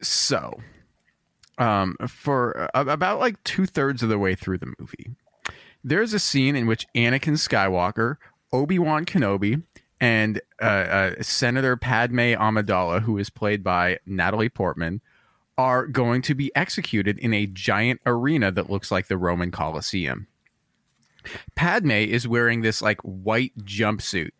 So, 0.00 0.60
um, 1.58 1.96
for 2.06 2.68
about 2.74 3.18
like 3.18 3.42
two 3.44 3.66
thirds 3.66 4.02
of 4.02 4.08
the 4.08 4.18
way 4.18 4.34
through 4.34 4.58
the 4.58 4.72
movie, 4.78 5.10
there's 5.82 6.12
a 6.12 6.18
scene 6.18 6.56
in 6.56 6.66
which 6.66 6.86
Anakin 6.94 7.34
Skywalker, 7.34 8.16
Obi 8.52 8.78
Wan 8.78 9.04
Kenobi, 9.04 9.62
and 10.00 10.40
uh, 10.60 10.64
uh, 10.64 11.22
Senator 11.22 11.76
Padme 11.76 12.34
Amidala, 12.34 13.02
who 13.02 13.18
is 13.18 13.30
played 13.30 13.62
by 13.62 13.98
Natalie 14.04 14.48
Portman, 14.48 15.00
are 15.56 15.86
going 15.86 16.22
to 16.22 16.34
be 16.34 16.54
executed 16.54 17.18
in 17.18 17.32
a 17.32 17.46
giant 17.46 18.00
arena 18.04 18.52
that 18.52 18.68
looks 18.68 18.90
like 18.90 19.06
the 19.06 19.16
Roman 19.16 19.50
Colosseum. 19.50 20.26
Padme 21.54 21.90
is 21.90 22.28
wearing 22.28 22.60
this 22.60 22.82
like 22.82 23.00
white 23.00 23.56
jumpsuit, 23.58 24.30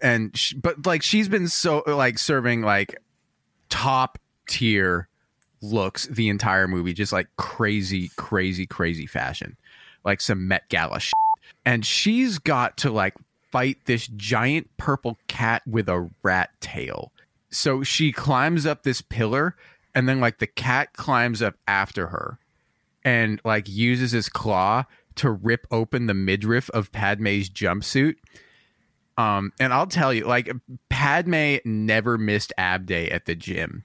and 0.00 0.36
sh- 0.36 0.54
but 0.54 0.86
like 0.86 1.02
she's 1.02 1.28
been 1.28 1.48
so 1.48 1.82
like 1.86 2.18
serving 2.18 2.62
like 2.62 2.96
top 3.68 4.18
tier 4.48 5.08
looks 5.62 6.06
the 6.08 6.28
entire 6.28 6.68
movie, 6.68 6.92
just 6.92 7.12
like 7.12 7.28
crazy, 7.36 8.10
crazy, 8.16 8.66
crazy 8.66 9.06
fashion, 9.06 9.56
like 10.04 10.20
some 10.20 10.48
Met 10.48 10.68
Gala 10.68 11.00
shit. 11.00 11.12
And 11.64 11.86
she's 11.86 12.38
got 12.38 12.76
to 12.78 12.90
like 12.90 13.14
fight 13.50 13.78
this 13.86 14.06
giant 14.08 14.68
purple 14.76 15.18
cat 15.28 15.62
with 15.66 15.88
a 15.88 16.10
rat 16.22 16.50
tail. 16.60 17.12
So 17.50 17.82
she 17.82 18.12
climbs 18.12 18.66
up 18.66 18.82
this 18.82 19.00
pillar, 19.02 19.56
and 19.94 20.08
then 20.08 20.20
like 20.20 20.38
the 20.38 20.46
cat 20.46 20.94
climbs 20.94 21.42
up 21.42 21.54
after 21.68 22.08
her 22.08 22.38
and 23.04 23.40
like 23.44 23.68
uses 23.68 24.12
his 24.12 24.28
claw 24.28 24.84
to 25.16 25.30
rip 25.30 25.66
open 25.70 26.06
the 26.06 26.14
midriff 26.14 26.70
of 26.70 26.92
Padme's 26.92 27.50
jumpsuit. 27.50 28.16
Um, 29.18 29.52
and 29.60 29.74
I'll 29.74 29.86
tell 29.86 30.14
you, 30.14 30.24
like 30.24 30.50
Padme 30.88 31.56
never 31.64 32.16
missed 32.16 32.52
ab 32.56 32.86
day 32.86 33.10
at 33.10 33.26
the 33.26 33.34
gym. 33.34 33.84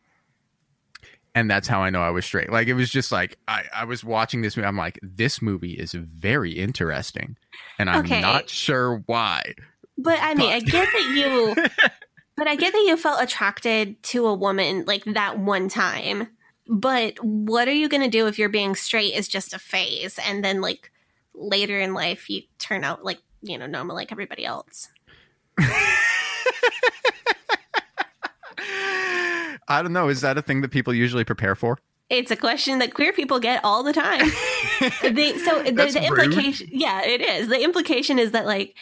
And 1.38 1.52
that's 1.52 1.68
how 1.68 1.82
I 1.82 1.92
know 1.92 2.02
I 2.02 2.10
was 2.10 2.26
straight. 2.26 2.52
Like 2.52 2.68
it 2.68 2.74
was 2.74 2.90
just 2.90 3.12
like 3.12 3.38
I, 3.48 3.66
I 3.72 3.86
was 3.86 4.04
watching 4.04 4.42
this 4.42 4.58
movie. 4.58 4.66
I'm 4.66 4.76
like, 4.76 4.98
this 5.04 5.40
movie 5.40 5.74
is 5.74 5.92
very 5.92 6.52
interesting. 6.54 7.38
And 7.78 7.92
I'm 7.92 8.00
Okay. 8.00 8.20
not 8.20 8.50
sure 8.50 9.04
why. 9.06 9.54
But 10.00 10.18
I 10.20 10.34
mean, 10.34 10.52
I 10.52 10.60
get 10.62 10.92
that 10.92 11.04
you 11.04 11.56
but 12.38 12.48
I 12.48 12.56
get 12.56 12.74
that 12.74 12.84
you 12.88 12.98
felt 12.98 13.22
attracted 13.22 14.02
to 14.04 14.26
a 14.26 14.34
woman 14.34 14.86
like 14.88 15.04
that 15.06 15.38
one 15.38 15.70
time. 15.70 16.30
But 16.68 17.24
what 17.24 17.68
are 17.68 17.74
you 17.74 17.88
going 17.88 18.02
to 18.02 18.10
do 18.10 18.26
if 18.26 18.40
you're 18.40 18.50
being 18.50 18.74
straight 18.74 19.14
is 19.14 19.28
just 19.28 19.54
a 19.54 19.60
phase 19.60 20.18
and 20.28 20.44
then 20.44 20.60
like 20.60 20.92
later 21.36 21.80
in 21.80 21.94
life 21.94 22.32
you 22.32 22.42
turn 22.58 22.84
out 22.84 23.06
like, 23.06 23.20
you 23.44 23.60
know, 23.60 23.68
normal 23.68 23.96
like 23.96 24.12
everybody 24.12 24.44
else? 24.44 24.90
I 29.68 29.82
don't 29.82 29.94
know. 29.94 30.10
Is 30.10 30.22
that 30.22 30.38
a 30.38 30.42
thing 30.42 30.62
that 30.62 30.70
people 30.70 30.94
usually 30.94 31.24
prepare 31.24 31.56
for? 31.56 31.78
It's 32.10 32.32
a 32.32 32.38
question 32.38 32.80
that 32.80 32.94
queer 32.94 33.12
people 33.12 33.40
get 33.40 33.64
all 33.66 33.84
the 33.84 33.92
time. 33.92 34.20
they, 35.02 35.38
so 35.40 35.62
the, 35.62 35.72
the 35.72 36.08
rude. 36.10 36.26
implication, 36.26 36.70
yeah, 36.72 37.04
it 37.04 37.22
is. 37.22 37.50
The 37.50 37.62
implication 37.62 38.18
is 38.18 38.32
that 38.32 38.46
like 38.46 38.76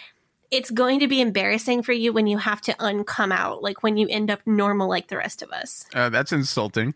it's 0.52 0.70
going 0.70 1.00
to 1.00 1.08
be 1.08 1.22
embarrassing 1.22 1.82
for 1.82 1.92
you 1.92 2.14
when 2.14 2.28
you 2.28 2.38
have 2.38 2.62
to 2.62 2.74
uncome 2.74 3.34
out, 3.34 3.64
like 3.64 3.82
when 3.82 3.98
you 3.98 4.08
end 4.10 4.30
up 4.30 4.42
normal 4.46 4.88
like 4.88 5.08
the 5.08 5.18
rest 5.18 5.42
of 5.42 5.52
us. 5.52 5.86
Uh, 5.94 6.10
that's 6.10 6.32
insulting. 6.32 6.94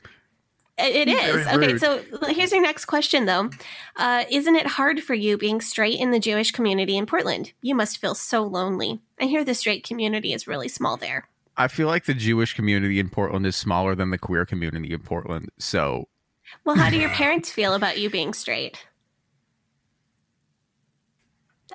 It 0.78 1.08
it 1.08 1.10
is. 1.10 1.48
Okay, 1.48 1.78
so 1.78 2.04
here's 2.28 2.52
your 2.52 2.62
next 2.62 2.86
question 2.86 3.26
though. 3.26 3.50
Uh, 3.98 4.24
isn't 4.30 4.56
it 4.56 4.68
hard 4.68 5.02
for 5.02 5.14
you 5.14 5.38
being 5.38 5.62
straight 5.62 6.00
in 6.00 6.12
the 6.12 6.20
Jewish 6.20 6.52
community 6.52 6.96
in 6.96 7.06
Portland? 7.06 7.54
You 7.62 7.76
must 7.76 7.98
feel 7.98 8.16
so 8.16 8.44
lonely. 8.44 9.02
I 9.20 9.26
hear 9.26 9.44
the 9.44 9.56
straight 9.56 9.84
community 9.84 10.32
is 10.32 10.48
really 10.48 10.70
small 10.70 10.96
there. 10.96 11.28
I 11.60 11.68
feel 11.68 11.88
like 11.88 12.06
the 12.06 12.14
Jewish 12.14 12.54
community 12.54 13.00
in 13.00 13.10
Portland 13.10 13.46
is 13.46 13.56
smaller 13.56 13.94
than 13.94 14.12
the 14.12 14.18
queer 14.18 14.46
community 14.46 14.94
in 14.94 15.02
Portland. 15.02 15.50
So 15.60 16.08
Well, 16.64 16.78
how 16.78 16.90
do 16.90 16.98
your 16.98 17.10
parents 17.22 17.52
feel 17.52 17.74
about 17.74 18.00
you 18.00 18.10
being 18.10 18.34
straight? 18.34 18.86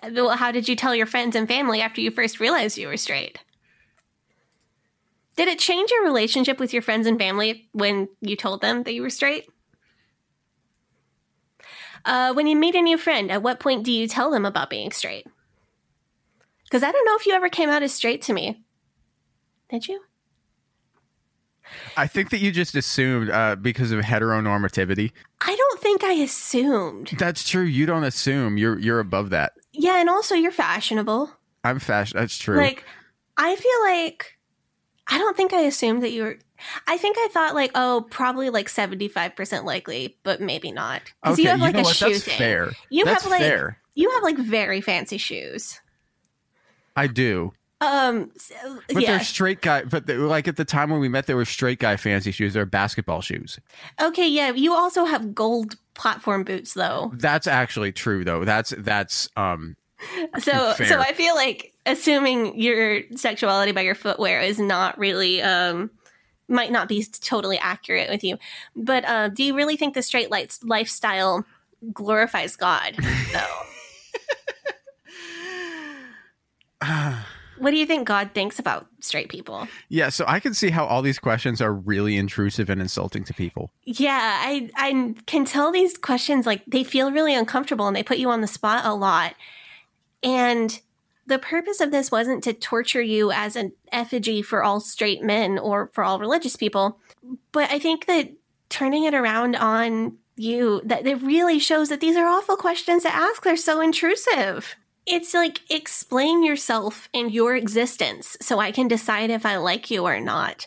Well, 0.02 0.30
how 0.30 0.50
did 0.52 0.68
you 0.68 0.74
tell 0.74 0.94
your 0.94 1.06
friends 1.06 1.36
and 1.36 1.46
family 1.46 1.82
after 1.82 2.00
you 2.00 2.10
first 2.10 2.40
realized 2.40 2.78
you 2.78 2.88
were 2.88 2.96
straight? 2.96 3.38
Did 5.36 5.48
it 5.48 5.58
change 5.58 5.90
your 5.90 6.04
relationship 6.04 6.58
with 6.58 6.72
your 6.72 6.82
friends 6.82 7.06
and 7.06 7.18
family 7.18 7.68
when 7.72 8.08
you 8.20 8.36
told 8.36 8.62
them 8.62 8.84
that 8.84 8.94
you 8.94 9.02
were 9.02 9.10
straight? 9.10 9.46
Uh, 12.04 12.32
when 12.32 12.46
you 12.46 12.56
meet 12.56 12.74
a 12.74 12.80
new 12.80 12.96
friend, 12.96 13.30
at 13.30 13.42
what 13.42 13.60
point 13.60 13.84
do 13.84 13.92
you 13.92 14.06
tell 14.06 14.30
them 14.30 14.46
about 14.46 14.70
being 14.70 14.92
straight? 14.92 15.26
Because 16.64 16.82
I 16.82 16.90
don't 16.90 17.04
know 17.04 17.16
if 17.16 17.26
you 17.26 17.34
ever 17.34 17.48
came 17.48 17.68
out 17.68 17.82
as 17.82 17.92
straight 17.92 18.22
to 18.22 18.32
me. 18.32 18.63
Did 19.74 19.88
you? 19.88 20.00
I 21.96 22.06
think 22.06 22.30
that 22.30 22.38
you 22.38 22.52
just 22.52 22.76
assumed 22.76 23.28
uh, 23.28 23.56
because 23.56 23.90
of 23.90 24.00
heteronormativity. 24.02 25.10
I 25.40 25.56
don't 25.56 25.80
think 25.80 26.04
I 26.04 26.12
assumed. 26.12 27.10
That's 27.18 27.48
true. 27.48 27.64
You 27.64 27.84
don't 27.84 28.04
assume. 28.04 28.56
You're 28.56 28.78
you're 28.78 29.00
above 29.00 29.30
that. 29.30 29.54
Yeah, 29.72 29.98
and 29.98 30.08
also 30.08 30.36
you're 30.36 30.52
fashionable. 30.52 31.28
I'm 31.64 31.80
fashion. 31.80 32.16
That's 32.16 32.38
true. 32.38 32.56
Like, 32.56 32.84
I 33.36 33.56
feel 33.56 33.80
like 33.82 34.38
I 35.08 35.18
don't 35.18 35.36
think 35.36 35.52
I 35.52 35.62
assumed 35.62 36.04
that 36.04 36.12
you 36.12 36.22
were. 36.22 36.38
I 36.86 36.96
think 36.96 37.16
I 37.18 37.28
thought 37.32 37.56
like, 37.56 37.72
oh, 37.74 38.06
probably 38.10 38.50
like 38.50 38.68
seventy 38.68 39.08
five 39.08 39.34
percent 39.34 39.64
likely, 39.64 40.16
but 40.22 40.40
maybe 40.40 40.70
not 40.70 41.02
because 41.24 41.40
you 41.40 41.48
have 41.48 41.58
like 41.60 41.74
know 41.74 41.80
a 41.80 41.82
what? 41.82 41.96
shoe 41.96 42.10
That's 42.10 42.22
thing. 42.22 42.38
fair. 42.38 42.70
You 42.90 43.04
That's 43.04 43.24
have 43.24 43.30
like 43.32 43.40
fair. 43.40 43.78
you 43.96 44.08
have 44.12 44.22
like 44.22 44.38
very 44.38 44.80
fancy 44.80 45.18
shoes. 45.18 45.80
I 46.94 47.08
do. 47.08 47.54
Um, 47.84 48.30
so- 48.36 48.54
But 48.92 49.02
yeah. 49.02 49.12
they're 49.12 49.24
straight 49.24 49.60
guy. 49.60 49.84
But 49.84 50.06
they, 50.06 50.16
like 50.16 50.48
at 50.48 50.56
the 50.56 50.64
time 50.64 50.90
when 50.90 51.00
we 51.00 51.08
met, 51.08 51.26
they 51.26 51.34
were 51.34 51.44
straight 51.44 51.78
guy 51.78 51.96
fancy 51.96 52.30
shoes. 52.30 52.54
They're 52.54 52.66
basketball 52.66 53.20
shoes. 53.20 53.58
Okay, 54.00 54.28
yeah. 54.28 54.52
You 54.52 54.72
also 54.74 55.04
have 55.04 55.34
gold 55.34 55.76
platform 55.94 56.44
boots 56.44 56.74
though. 56.74 57.12
That's 57.14 57.46
actually 57.46 57.92
true, 57.92 58.24
though. 58.24 58.44
That's 58.44 58.72
that's 58.78 59.28
um. 59.36 59.76
So 60.38 60.72
Fair. 60.74 60.86
so 60.86 60.98
I 61.00 61.12
feel 61.12 61.34
like 61.34 61.72
assuming 61.86 62.60
your 62.60 63.02
sexuality 63.16 63.72
by 63.72 63.80
your 63.82 63.94
footwear 63.94 64.40
is 64.40 64.58
not 64.58 64.98
really 64.98 65.40
um 65.40 65.90
might 66.46 66.70
not 66.70 66.88
be 66.88 67.04
totally 67.20 67.58
accurate 67.58 68.10
with 68.10 68.22
you. 68.22 68.36
But 68.76 69.04
uh 69.06 69.28
do 69.28 69.42
you 69.44 69.54
really 69.56 69.76
think 69.76 69.94
the 69.94 70.02
straight 70.02 70.30
lights 70.30 70.62
lifestyle 70.62 71.46
glorifies 71.92 72.56
God 72.56 72.96
though? 73.32 73.60
What 77.64 77.70
do 77.70 77.78
you 77.78 77.86
think 77.86 78.06
God 78.06 78.32
thinks 78.34 78.58
about 78.58 78.86
straight 79.00 79.30
people? 79.30 79.66
Yeah, 79.88 80.10
so 80.10 80.26
I 80.28 80.38
can 80.38 80.52
see 80.52 80.68
how 80.68 80.84
all 80.84 81.00
these 81.00 81.18
questions 81.18 81.62
are 81.62 81.72
really 81.72 82.18
intrusive 82.18 82.68
and 82.68 82.78
insulting 82.78 83.24
to 83.24 83.32
people. 83.32 83.70
Yeah, 83.84 84.20
I 84.20 84.68
I 84.76 85.14
can 85.24 85.46
tell 85.46 85.72
these 85.72 85.96
questions 85.96 86.44
like 86.44 86.62
they 86.66 86.84
feel 86.84 87.10
really 87.10 87.34
uncomfortable 87.34 87.86
and 87.86 87.96
they 87.96 88.02
put 88.02 88.18
you 88.18 88.28
on 88.28 88.42
the 88.42 88.46
spot 88.46 88.84
a 88.84 88.92
lot. 88.92 89.34
And 90.22 90.78
the 91.26 91.38
purpose 91.38 91.80
of 91.80 91.90
this 91.90 92.10
wasn't 92.10 92.44
to 92.44 92.52
torture 92.52 93.00
you 93.00 93.32
as 93.32 93.56
an 93.56 93.72
effigy 93.90 94.42
for 94.42 94.62
all 94.62 94.78
straight 94.78 95.22
men 95.22 95.58
or 95.58 95.90
for 95.94 96.04
all 96.04 96.18
religious 96.18 96.56
people, 96.56 96.98
but 97.50 97.70
I 97.70 97.78
think 97.78 98.04
that 98.04 98.30
turning 98.68 99.04
it 99.04 99.14
around 99.14 99.56
on 99.56 100.18
you 100.36 100.82
that 100.84 101.06
it 101.06 101.22
really 101.22 101.58
shows 101.58 101.88
that 101.88 102.00
these 102.00 102.16
are 102.16 102.26
awful 102.26 102.56
questions 102.56 103.04
to 103.04 103.14
ask. 103.14 103.42
They're 103.42 103.56
so 103.56 103.80
intrusive. 103.80 104.76
It's 105.06 105.34
like 105.34 105.60
explain 105.70 106.42
yourself 106.42 107.08
and 107.12 107.32
your 107.32 107.54
existence 107.56 108.36
so 108.40 108.58
I 108.58 108.72
can 108.72 108.88
decide 108.88 109.30
if 109.30 109.44
I 109.44 109.56
like 109.56 109.90
you 109.90 110.04
or 110.04 110.20
not. 110.20 110.66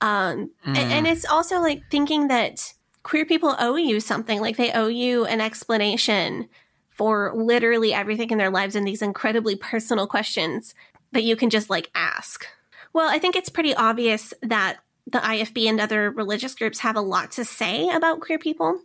Um, 0.00 0.50
Mm. 0.64 0.76
and, 0.78 0.92
and 0.92 1.06
it's 1.06 1.24
also 1.24 1.60
like 1.60 1.82
thinking 1.90 2.28
that 2.28 2.72
queer 3.02 3.24
people 3.24 3.54
owe 3.58 3.76
you 3.76 4.00
something, 4.00 4.40
like 4.40 4.56
they 4.56 4.72
owe 4.72 4.88
you 4.88 5.24
an 5.26 5.40
explanation 5.40 6.48
for 6.90 7.32
literally 7.34 7.94
everything 7.94 8.30
in 8.30 8.38
their 8.38 8.50
lives 8.50 8.74
and 8.74 8.86
these 8.86 9.02
incredibly 9.02 9.54
personal 9.56 10.06
questions 10.06 10.74
that 11.12 11.22
you 11.22 11.36
can 11.36 11.48
just 11.50 11.70
like 11.70 11.90
ask. 11.94 12.46
Well, 12.92 13.08
I 13.08 13.18
think 13.18 13.36
it's 13.36 13.48
pretty 13.48 13.74
obvious 13.74 14.34
that 14.42 14.78
the 15.06 15.18
IFB 15.18 15.68
and 15.68 15.80
other 15.80 16.10
religious 16.10 16.54
groups 16.54 16.80
have 16.80 16.96
a 16.96 17.00
lot 17.00 17.30
to 17.32 17.44
say 17.44 17.88
about 17.88 18.20
queer 18.20 18.38
people. 18.38 18.80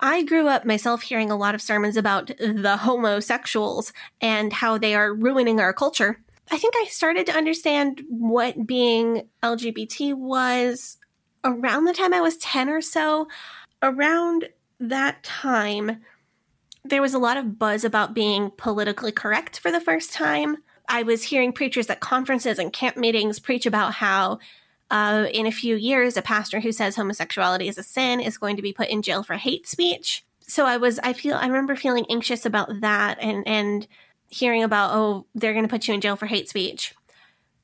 I 0.00 0.22
grew 0.24 0.48
up 0.48 0.64
myself 0.64 1.02
hearing 1.02 1.30
a 1.30 1.36
lot 1.36 1.54
of 1.54 1.62
sermons 1.62 1.96
about 1.96 2.30
the 2.38 2.76
homosexuals 2.76 3.92
and 4.20 4.52
how 4.52 4.78
they 4.78 4.94
are 4.94 5.14
ruining 5.14 5.60
our 5.60 5.72
culture. 5.72 6.20
I 6.50 6.58
think 6.58 6.74
I 6.76 6.86
started 6.90 7.26
to 7.26 7.36
understand 7.36 8.02
what 8.08 8.66
being 8.66 9.28
LGBT 9.42 10.14
was 10.14 10.98
around 11.44 11.84
the 11.84 11.92
time 11.92 12.12
I 12.12 12.20
was 12.20 12.36
10 12.36 12.68
or 12.68 12.80
so. 12.80 13.28
Around 13.82 14.48
that 14.78 15.22
time, 15.22 16.02
there 16.84 17.02
was 17.02 17.14
a 17.14 17.18
lot 17.18 17.36
of 17.36 17.58
buzz 17.58 17.84
about 17.84 18.14
being 18.14 18.50
politically 18.50 19.12
correct 19.12 19.58
for 19.58 19.72
the 19.72 19.80
first 19.80 20.12
time. 20.12 20.58
I 20.88 21.02
was 21.02 21.24
hearing 21.24 21.52
preachers 21.52 21.90
at 21.90 22.00
conferences 22.00 22.58
and 22.58 22.72
camp 22.72 22.96
meetings 22.96 23.40
preach 23.40 23.66
about 23.66 23.94
how 23.94 24.38
uh, 24.90 25.26
in 25.32 25.46
a 25.46 25.52
few 25.52 25.76
years, 25.76 26.16
a 26.16 26.22
pastor 26.22 26.60
who 26.60 26.72
says 26.72 26.96
homosexuality 26.96 27.68
is 27.68 27.78
a 27.78 27.82
sin 27.82 28.20
is 28.20 28.38
going 28.38 28.56
to 28.56 28.62
be 28.62 28.72
put 28.72 28.88
in 28.88 29.02
jail 29.02 29.22
for 29.22 29.34
hate 29.34 29.66
speech. 29.66 30.24
So 30.40 30.64
I 30.64 30.76
was, 30.76 30.98
I 31.00 31.12
feel, 31.12 31.34
I 31.34 31.46
remember 31.46 31.74
feeling 31.74 32.06
anxious 32.08 32.46
about 32.46 32.80
that 32.80 33.18
and, 33.20 33.46
and 33.48 33.86
hearing 34.28 34.62
about, 34.62 34.94
oh, 34.94 35.26
they're 35.34 35.52
going 35.52 35.64
to 35.64 35.70
put 35.70 35.88
you 35.88 35.94
in 35.94 36.00
jail 36.00 36.16
for 36.16 36.26
hate 36.26 36.48
speech. 36.48 36.94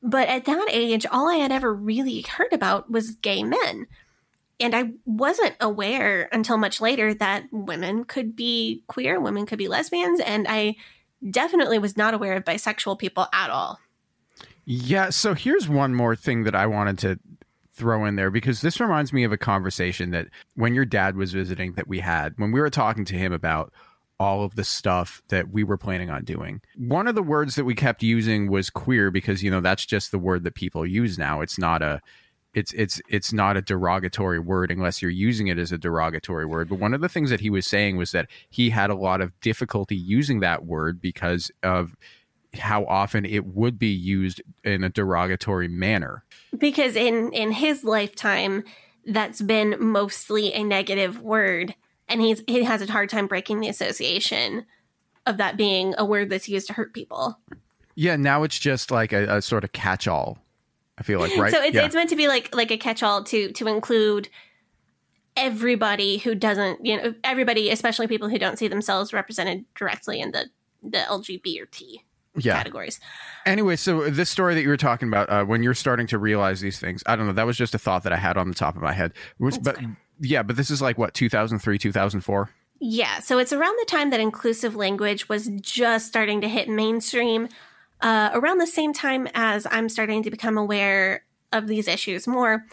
But 0.03 0.29
at 0.29 0.47
that 0.47 0.67
age, 0.71 1.07
all 1.07 1.29
I 1.29 1.37
had 1.37 1.53
ever 1.53 1.73
really 1.73 2.23
heard 2.23 2.53
about 2.53 2.91
was 2.91 3.15
gay 3.15 3.45
men. 3.45 3.87
And 4.59 4.75
I 4.75 4.91
wasn't 5.05 5.55
aware 5.61 6.29
until 6.33 6.57
much 6.57 6.81
later 6.81 7.15
that 7.15 7.45
women 7.53 8.05
could 8.05 8.35
be 8.35 8.83
queer, 8.89 9.21
women 9.21 9.47
could 9.47 9.59
be 9.59 9.69
lesbians, 9.69 10.21
and 10.21 10.47
I 10.49 10.77
definitely 11.31 11.79
was 11.79 11.97
not 11.97 12.15
aware 12.15 12.35
of 12.35 12.45
bisexual 12.45 12.99
people 12.99 13.27
at 13.33 13.51
all. 13.51 13.79
Yeah, 14.65 15.11
so 15.11 15.35
here's 15.35 15.69
one 15.69 15.95
more 15.95 16.15
thing 16.15 16.45
that 16.45 16.55
I 16.55 16.67
wanted 16.67 16.99
to 17.01 17.19
throw 17.73 18.05
in 18.05 18.17
there 18.17 18.31
because 18.31 18.61
this 18.61 18.81
reminds 18.81 19.13
me 19.13 19.25
of 19.25 19.33
a 19.33 19.39
conversation 19.39 20.11
that 20.11 20.29
when 20.55 20.75
your 20.75 20.85
dad 20.85 21.17
was 21.17 21.33
visiting 21.33 21.73
that 21.73 21.89
we 21.89 22.01
had 22.01 22.35
when 22.37 22.53
we 22.53 22.61
were 22.61 22.71
talking 22.71 23.05
to 23.07 23.15
him 23.15 23.33
about 23.33 23.73
all 24.21 24.45
of 24.45 24.55
the 24.55 24.63
stuff 24.63 25.23
that 25.29 25.51
we 25.51 25.65
were 25.65 25.77
planning 25.77 26.09
on 26.09 26.23
doing. 26.23 26.61
One 26.77 27.09
of 27.09 27.17
the 27.17 27.23
words 27.25 27.57
that 27.57 27.65
we 27.65 27.75
kept 27.75 28.05
using 28.05 28.49
was 28.49 28.71
queer 28.71 29.11
because 29.11 29.43
you 29.43 29.51
know 29.51 29.61
that's 29.61 29.85
just 29.85 30.13
the 30.13 30.19
word 30.19 30.45
that 30.45 30.55
people 30.55 30.87
use 30.87 31.19
now. 31.19 31.41
It's 31.41 31.59
not 31.59 31.83
a 31.83 32.01
it's 32.55 32.73
it's 32.75 33.01
it's 33.09 33.33
not 33.33 33.57
a 33.57 33.63
derogatory 33.63 34.39
word 34.39 34.71
unless 34.71 35.01
you're 35.01 35.11
using 35.11 35.49
it 35.49 35.59
as 35.59 35.73
a 35.73 35.79
derogatory 35.79 36.47
word. 36.47 36.69
But 36.69 36.79
one 36.79 36.95
of 36.95 37.01
the 37.01 37.09
things 37.09 37.31
that 37.31 37.41
he 37.41 37.51
was 37.51 37.67
saying 37.67 37.97
was 37.97 38.13
that 38.13 38.29
he 38.51 38.71
had 38.71 38.91
a 38.91 38.95
lot 38.95 39.21
of 39.21 39.39
difficulty 39.41 39.97
using 39.97 40.41
that 40.41 40.67
word 40.67 41.01
because 41.01 41.51
of 41.63 41.97
how 42.55 42.85
often 42.87 43.25
it 43.25 43.47
would 43.47 43.79
be 43.79 43.89
used 43.89 44.43
in 44.65 44.85
a 44.85 44.89
derogatory 44.89 45.69
manner. 45.69 46.25
because 46.59 46.97
in 46.97 47.33
in 47.33 47.53
his 47.53 47.85
lifetime 47.85 48.65
that's 49.07 49.41
been 49.41 49.77
mostly 49.81 50.53
a 50.53 50.63
negative 50.63 51.21
word 51.21 51.75
and 52.09 52.21
he's 52.21 52.43
he 52.47 52.63
has 52.63 52.83
a 52.83 52.93
hard 52.93 53.09
time 53.09 53.27
breaking 53.27 53.61
the 53.61 53.69
association 53.69 54.65
of 55.27 55.37
that 55.39 55.57
being 55.57 55.95
a 55.99 56.05
word 56.05 56.29
that's 56.29 56.49
used 56.49 56.67
to 56.67 56.73
hurt 56.73 56.93
people 56.93 57.39
Yeah, 57.95 58.17
now 58.17 58.43
it's 58.43 58.59
just 58.59 58.91
like 58.91 59.13
a, 59.13 59.37
a 59.37 59.43
sort 59.43 59.65
of 59.65 59.73
catch-all. 59.73 60.39
I 60.99 61.03
feel 61.03 61.21
like 61.21 61.37
right. 61.37 61.53
so 61.53 61.63
it's, 61.63 61.75
yeah. 61.75 61.85
it's 61.85 61.95
meant 61.95 62.11
to 62.11 62.17
be 62.17 62.29
like 62.29 62.55
like 62.55 62.71
a 62.71 62.77
catch-all 62.77 63.25
to 63.25 63.51
to 63.53 63.67
include 63.67 64.29
everybody 65.37 66.19
who 66.19 66.35
doesn't 66.35 66.85
you 66.85 66.97
know 66.97 67.15
everybody 67.25 67.71
especially 67.71 68.07
people 68.07 68.29
who 68.29 68.39
don't 68.39 68.59
see 68.59 68.69
themselves 68.69 69.13
represented 69.13 69.65
directly 69.75 70.21
in 70.21 70.31
the 70.33 70.47
the 70.83 70.99
lgb 70.99 71.61
or 71.61 71.67
t 71.67 72.05
yeah. 72.37 72.57
categories 72.57 73.01
Anyway, 73.45 73.77
so 73.77 74.09
this 74.09 74.31
story 74.31 74.55
that 74.55 74.63
you 74.63 74.69
were 74.69 74.77
talking 74.77 75.09
about, 75.09 75.29
uh, 75.29 75.45
when 75.45 75.63
you're 75.63 75.75
starting 75.75 76.07
to 76.09 76.19
realize 76.19 76.61
these 76.61 76.79
things, 76.79 77.03
I 77.07 77.17
don't 77.17 77.27
know. 77.27 77.33
That 77.33 77.47
was 77.47 77.57
just 77.57 77.75
a 77.75 77.79
thought 77.79 78.05
that 78.05 78.13
I 78.13 78.17
had 78.17 78.37
on 78.37 78.49
the 78.49 78.55
top 78.55 78.77
of 78.77 78.83
my 78.83 78.93
head. 78.93 79.13
Which, 79.39 79.57
but 79.63 79.79
yeah, 80.21 80.43
but 80.43 80.57
this 80.57 80.71
is 80.71 80.81
like 80.81 80.99
what 80.99 81.15
2003, 81.15 81.79
2004. 81.79 82.51
Yeah, 82.79 83.21
so 83.21 83.39
it's 83.39 83.53
around 83.53 83.77
the 83.79 83.87
time 83.87 84.11
that 84.11 84.21
inclusive 84.21 84.75
language 84.75 85.29
was 85.29 85.49
just 85.61 86.07
starting 86.07 86.41
to 86.41 86.49
hit 86.49 86.69
mainstream, 86.69 87.49
uh, 88.01 88.31
around 88.33 88.59
the 88.59 88.67
same 88.67 88.93
time 88.93 89.29
as 89.35 89.67
I'm 89.71 89.89
starting 89.89 90.23
to 90.25 90.31
become 90.31 90.59
aware 90.59 91.25
of 91.53 91.69
these 91.69 91.87
issues 91.87 92.27
more. 92.27 92.65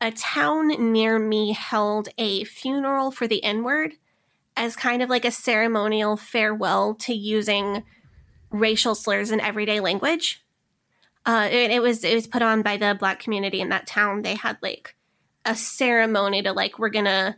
A 0.00 0.12
town 0.12 0.92
near 0.92 1.18
me 1.18 1.52
held 1.52 2.08
a 2.18 2.44
funeral 2.44 3.10
for 3.10 3.26
the 3.26 3.42
N 3.42 3.64
word 3.64 3.94
as 4.56 4.76
kind 4.76 5.02
of 5.02 5.10
like 5.10 5.24
a 5.24 5.30
ceremonial 5.30 6.16
farewell 6.16 6.94
to 6.94 7.14
using 7.14 7.84
racial 8.50 8.94
slurs 8.94 9.30
in 9.30 9.40
everyday 9.40 9.80
language. 9.80 10.44
Uh, 11.26 11.48
it, 11.50 11.70
it 11.70 11.82
was 11.82 12.04
it 12.04 12.14
was 12.14 12.26
put 12.26 12.42
on 12.42 12.62
by 12.62 12.76
the 12.76 12.96
black 12.98 13.18
community 13.18 13.60
in 13.60 13.68
that 13.68 13.86
town. 13.86 14.22
They 14.22 14.34
had 14.34 14.56
like 14.62 14.94
a 15.44 15.54
ceremony 15.54 16.42
to 16.42 16.52
like 16.52 16.78
we're 16.78 16.88
gonna 16.88 17.36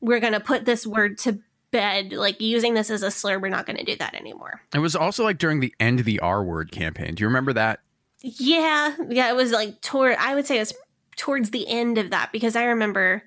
we're 0.00 0.20
going 0.20 0.32
to 0.32 0.40
put 0.40 0.64
this 0.64 0.86
word 0.86 1.18
to 1.18 1.38
bed 1.70 2.12
like 2.12 2.40
using 2.40 2.74
this 2.74 2.90
as 2.90 3.02
a 3.02 3.10
slur 3.10 3.38
we're 3.38 3.48
not 3.48 3.66
going 3.66 3.76
to 3.76 3.84
do 3.84 3.94
that 3.96 4.14
anymore 4.14 4.60
It 4.74 4.80
was 4.80 4.96
also 4.96 5.22
like 5.22 5.38
during 5.38 5.60
the 5.60 5.72
end 5.78 6.00
of 6.00 6.06
the 6.06 6.18
R 6.18 6.42
word 6.42 6.72
campaign. 6.72 7.14
Do 7.14 7.22
you 7.22 7.28
remember 7.28 7.52
that? 7.52 7.80
yeah 8.22 8.96
yeah 9.08 9.30
it 9.30 9.36
was 9.36 9.50
like 9.52 9.80
toward 9.80 10.16
i 10.18 10.34
would 10.34 10.46
say 10.46 10.56
it 10.56 10.60
was 10.60 10.74
towards 11.16 11.50
the 11.50 11.66
end 11.68 11.96
of 11.96 12.10
that 12.10 12.30
because 12.32 12.54
i 12.56 12.64
remember 12.64 13.22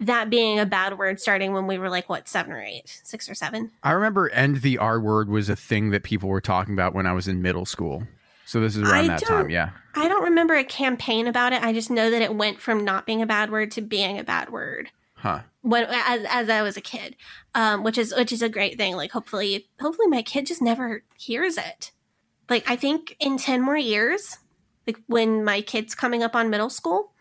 that 0.00 0.28
being 0.30 0.58
a 0.58 0.66
bad 0.66 0.98
word 0.98 1.20
starting 1.20 1.52
when 1.52 1.66
we 1.66 1.78
were 1.78 1.88
like 1.88 2.08
what 2.08 2.28
seven 2.28 2.52
or 2.52 2.62
eight 2.62 3.00
six 3.04 3.28
or 3.30 3.34
seven 3.34 3.70
I 3.82 3.92
remember 3.92 4.28
end 4.30 4.56
the 4.62 4.78
R 4.78 5.00
word 5.00 5.28
was 5.28 5.48
a 5.48 5.56
thing 5.56 5.90
that 5.90 6.02
people 6.02 6.28
were 6.28 6.40
talking 6.40 6.74
about 6.74 6.94
when 6.94 7.06
I 7.06 7.12
was 7.12 7.28
in 7.28 7.40
middle 7.42 7.64
school. 7.64 8.06
So 8.44 8.60
this 8.60 8.76
is 8.76 8.82
around 8.82 8.92
I 8.92 9.06
that 9.08 9.22
time. 9.24 9.50
Yeah. 9.50 9.70
i 9.94 10.06
don't 10.06 10.22
remember 10.24 10.54
a 10.54 10.62
campaign 10.62 11.26
about 11.26 11.52
it 11.52 11.62
i 11.64 11.72
just 11.72 11.90
know 11.90 12.10
that 12.10 12.22
it 12.22 12.34
went 12.34 12.60
from 12.60 12.84
not 12.84 13.04
being 13.04 13.20
a 13.20 13.26
bad 13.26 13.50
word 13.50 13.72
to 13.72 13.80
being 13.80 14.18
a 14.18 14.24
bad 14.24 14.50
word 14.50 14.90
Huh. 15.16 15.40
when 15.62 15.86
as, 15.88 16.26
as 16.28 16.50
I 16.50 16.60
was 16.60 16.76
a 16.76 16.82
kid, 16.82 17.16
um, 17.54 17.82
which 17.82 17.96
is 17.96 18.14
which 18.14 18.32
is 18.32 18.42
a 18.42 18.50
great 18.50 18.76
thing. 18.76 18.96
Like 18.96 19.12
hopefully, 19.12 19.66
hopefully 19.80 20.08
my 20.08 20.20
kid 20.20 20.46
just 20.46 20.60
never 20.60 21.02
hears 21.18 21.56
it. 21.56 21.90
Like 22.50 22.70
I 22.70 22.76
think 22.76 23.16
in 23.18 23.38
ten 23.38 23.62
more 23.62 23.78
years, 23.78 24.36
like 24.86 24.98
when 25.06 25.42
my 25.42 25.62
kid's 25.62 25.94
coming 25.94 26.22
up 26.22 26.36
on 26.36 26.50
middle 26.50 26.68
school, 26.68 27.12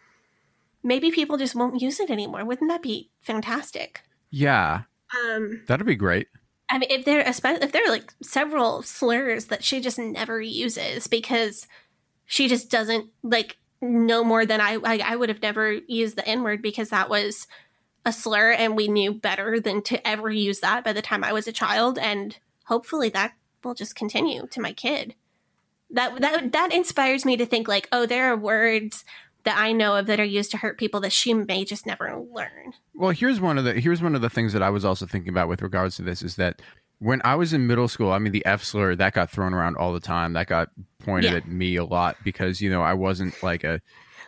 maybe 0.85 1.09
people 1.11 1.37
just 1.37 1.55
won't 1.55 1.81
use 1.81 1.99
it 1.99 2.09
anymore. 2.09 2.45
Wouldn't 2.45 2.69
that 2.69 2.83
be 2.83 3.09
fantastic? 3.19 4.03
Yeah. 4.29 4.83
Um, 5.25 5.63
That'd 5.67 5.85
be 5.85 5.95
great. 5.95 6.27
I 6.69 6.77
mean, 6.77 6.89
if 6.89 7.05
there 7.05 7.21
if 7.21 7.71
there 7.71 7.85
are 7.85 7.89
like 7.89 8.13
several 8.21 8.81
slurs 8.83 9.45
that 9.45 9.63
she 9.63 9.81
just 9.81 9.99
never 9.99 10.39
uses 10.39 11.07
because 11.07 11.67
she 12.25 12.47
just 12.47 12.71
doesn't 12.71 13.09
like 13.23 13.57
no 13.81 14.23
more 14.23 14.45
than 14.45 14.61
I 14.61 14.79
I, 14.83 15.01
I 15.03 15.15
would 15.15 15.29
have 15.29 15.41
never 15.41 15.73
used 15.73 16.15
the 16.15 16.27
N 16.27 16.43
word 16.43 16.61
because 16.61 16.89
that 16.89 17.09
was 17.09 17.47
a 18.05 18.11
slur 18.11 18.51
and 18.51 18.75
we 18.75 18.87
knew 18.87 19.13
better 19.13 19.59
than 19.59 19.81
to 19.83 20.07
ever 20.07 20.31
use 20.31 20.59
that 20.59 20.83
by 20.83 20.93
the 20.93 21.01
time 21.01 21.23
I 21.23 21.33
was 21.33 21.47
a 21.47 21.51
child 21.51 21.97
and 21.97 22.37
hopefully 22.65 23.09
that 23.09 23.33
will 23.63 23.73
just 23.73 23.95
continue 23.95 24.47
to 24.47 24.61
my 24.61 24.73
kid. 24.73 25.15
That 25.91 26.19
that 26.21 26.51
that 26.51 26.73
inspires 26.73 27.25
me 27.25 27.37
to 27.37 27.45
think 27.45 27.67
like, 27.67 27.87
oh, 27.91 28.07
there 28.07 28.31
are 28.31 28.37
words 28.37 29.05
that 29.45 29.57
I 29.57 29.71
know 29.71 29.95
of 29.95 30.07
that 30.07 30.19
are 30.19 30.23
used 30.25 30.51
to 30.51 30.57
hurt 30.57 30.77
people 30.77 30.99
that 31.01 31.11
she 31.11 31.33
may 31.33 31.63
just 31.65 31.85
never 31.85 32.15
learn. 32.33 32.73
Well, 32.93 33.11
here's 33.11 33.39
one 33.39 33.57
of 33.57 33.63
the 33.63 33.73
here's 33.79 34.01
one 34.01 34.15
of 34.15 34.21
the 34.21 34.29
things 34.29 34.53
that 34.53 34.61
I 34.63 34.69
was 34.69 34.83
also 34.85 35.05
thinking 35.05 35.29
about 35.29 35.47
with 35.47 35.61
regards 35.61 35.95
to 35.97 36.01
this 36.01 36.21
is 36.21 36.35
that 36.35 36.61
when 36.99 37.21
I 37.25 37.35
was 37.35 37.53
in 37.53 37.67
middle 37.67 37.87
school, 37.87 38.11
I 38.11 38.19
mean 38.19 38.31
the 38.31 38.45
F 38.45 38.63
slur 38.63 38.95
that 38.95 39.13
got 39.13 39.29
thrown 39.29 39.53
around 39.53 39.77
all 39.77 39.93
the 39.93 39.99
time. 39.99 40.33
That 40.33 40.47
got 40.47 40.69
pointed 40.99 41.31
Yeah. 41.31 41.37
at 41.37 41.47
me 41.47 41.75
a 41.75 41.83
lot 41.85 42.17
because 42.23 42.61
you 42.61 42.69
know 42.69 42.81
I 42.81 42.93
wasn't 42.93 43.41
like 43.43 43.63
a 43.63 43.81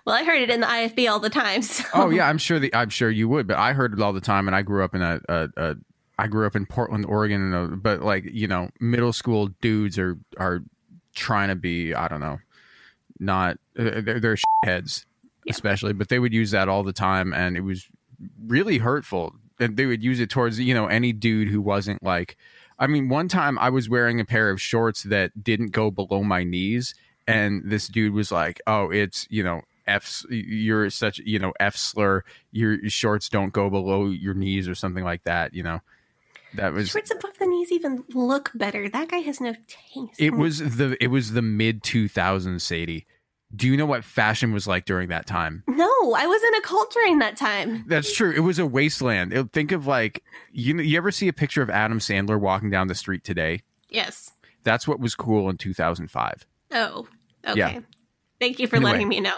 Well, 0.05 0.15
I 0.15 0.24
heard 0.24 0.41
it 0.41 0.49
in 0.49 0.61
the 0.61 0.68
IFB 0.68 1.09
all 1.09 1.20
the 1.20 1.30
time. 1.30 1.61
So. 1.63 1.84
oh 1.93 2.09
yeah 2.09 2.28
I'm 2.28 2.38
sure 2.38 2.59
the 2.59 2.74
I'm 2.76 2.89
sure 2.89 3.09
you 3.09 3.28
would, 3.30 3.47
but 3.47 3.57
I 3.57 3.74
heard 3.74 3.93
it 3.93 4.01
all 4.01 4.13
the 4.13 4.22
time, 4.22 4.47
and 4.47 4.55
I 4.55 4.61
grew 4.61 4.84
up 4.84 4.93
in 4.95 5.01
a, 5.01 5.20
a, 5.30 5.49
a 5.57 5.76
I 6.20 6.28
grew 6.28 6.45
up 6.47 6.55
in 6.55 6.65
Portland, 6.65 7.05
Oregon, 7.05 7.41
and 7.53 7.74
a, 7.74 7.76
but 7.78 8.01
like 8.01 8.26
you 8.26 8.47
know 8.47 8.70
middle 8.80 9.13
school 9.13 9.49
dudes 9.61 9.97
are 9.97 10.18
are 10.38 10.59
trying 11.15 11.47
to 11.49 11.55
be 11.55 11.93
I 11.95 12.07
don't 12.07 12.20
know, 12.20 12.38
not 13.20 13.57
uh, 13.78 14.01
they're, 14.01 14.20
they're 14.20 14.38
heads 14.63 15.05
especially, 15.49 15.93
but 15.93 16.09
they 16.09 16.20
would 16.20 16.34
use 16.34 16.51
that 16.51 16.70
all 16.70 16.84
the 16.84 16.93
time, 16.93 17.34
and 17.34 17.57
it 17.57 17.61
was 17.61 17.88
really 18.45 18.78
hurtful. 18.78 19.36
And 19.59 19.76
they 19.76 19.86
would 19.86 20.03
use 20.03 20.20
it 20.20 20.30
towards 20.30 20.59
you 20.59 20.74
know 20.74 20.88
any 20.88 21.13
dude 21.13 21.49
who 21.49 21.61
wasn't 21.61 22.03
like. 22.03 22.38
I 22.80 22.86
mean, 22.86 23.09
one 23.09 23.28
time 23.28 23.57
I 23.57 23.70
was 23.70 23.89
wearing 23.89 24.20
a 24.20 24.26
pair 24.26 24.51
of 24.51 24.61
shorts 24.61 25.03
that 25.03 25.43
didn't 25.43 25.72
go 25.72 25.89
below 25.89 26.24
my 26.24 26.43
knees, 26.43 26.93
and 27.26 27.63
this 27.65 27.88
dude 27.88 28.13
was 28.13 28.32
like, 28.32 28.61
"Oh, 28.68 28.91
it's 28.91 29.26
you 29.30 29.43
know 29.43 29.61
F. 29.88 30.24
You're 30.30 30.89
such 30.91 31.20
you 31.20 31.39
know 31.39 31.53
F 31.59 31.76
slur. 31.76 32.24
Your 32.51 32.78
shorts 32.89 33.30
don't 33.30 33.51
go 33.53 33.70
below 33.70 34.05
your 34.07 34.36
knees 34.36 34.68
or 34.68 34.76
something 34.76 35.03
like 35.03 35.24
that." 35.24 35.55
You 35.55 35.63
know, 35.63 35.80
that 36.56 36.74
was 36.74 36.89
Shorts 36.89 37.12
above 37.12 37.38
the 37.39 37.45
knees 37.45 37.72
even 37.72 38.04
look 38.14 38.52
better. 38.56 38.89
That 38.89 39.10
guy 39.10 39.18
has 39.18 39.39
no 39.41 39.54
taste. 39.68 40.20
it 40.20 40.32
was 40.32 40.60
the 40.78 40.98
it 41.04 41.08
was 41.08 41.32
the 41.34 41.41
mid 41.41 41.84
2000s, 41.84 42.62
Sadie. 42.62 43.06
Do 43.56 43.66
you 43.68 43.78
know 43.78 43.86
what 43.86 44.04
fashion 44.04 44.52
was 44.52 44.68
like 44.68 44.84
during 44.86 45.08
that 45.10 45.26
time? 45.26 45.64
No, 45.68 45.86
I 46.14 46.28
was 46.28 46.41
in 46.43 46.56
a 46.56 46.62
cult 46.62 46.91
during 46.91 47.20
that 47.20 47.38
time. 47.38 47.86
That's 47.88 48.14
true. 48.14 48.32
It 48.32 48.41
was 48.41 48.60
a 48.60 48.66
wasteland. 48.66 49.32
It- 49.34 49.54
think 49.54 49.72
of 49.72 49.88
like 49.88 50.24
you 50.52 50.74
know, 50.74 50.84
you 50.84 50.98
ever 50.98 51.12
see 51.12 51.28
a 51.30 51.34
picture 51.34 51.62
of 51.62 51.70
Adam 51.70 52.00
Sandler 52.00 52.39
walking 52.39 52.70
down 52.70 52.88
the 52.88 52.95
street 52.95 53.24
today? 53.24 53.62
Yes. 53.89 54.32
That's 54.64 54.86
what 54.88 55.00
was 55.00 55.16
cool 55.16 55.50
in 55.50 55.58
2005. 55.58 56.45
Oh, 56.72 57.08
okay. 57.48 57.58
Yeah. 57.58 57.80
Thank 58.39 58.60
you 58.60 58.68
for 58.68 58.76
Anyway. 58.76 58.91
letting 58.91 59.08
me 59.08 59.22
know. 59.22 59.36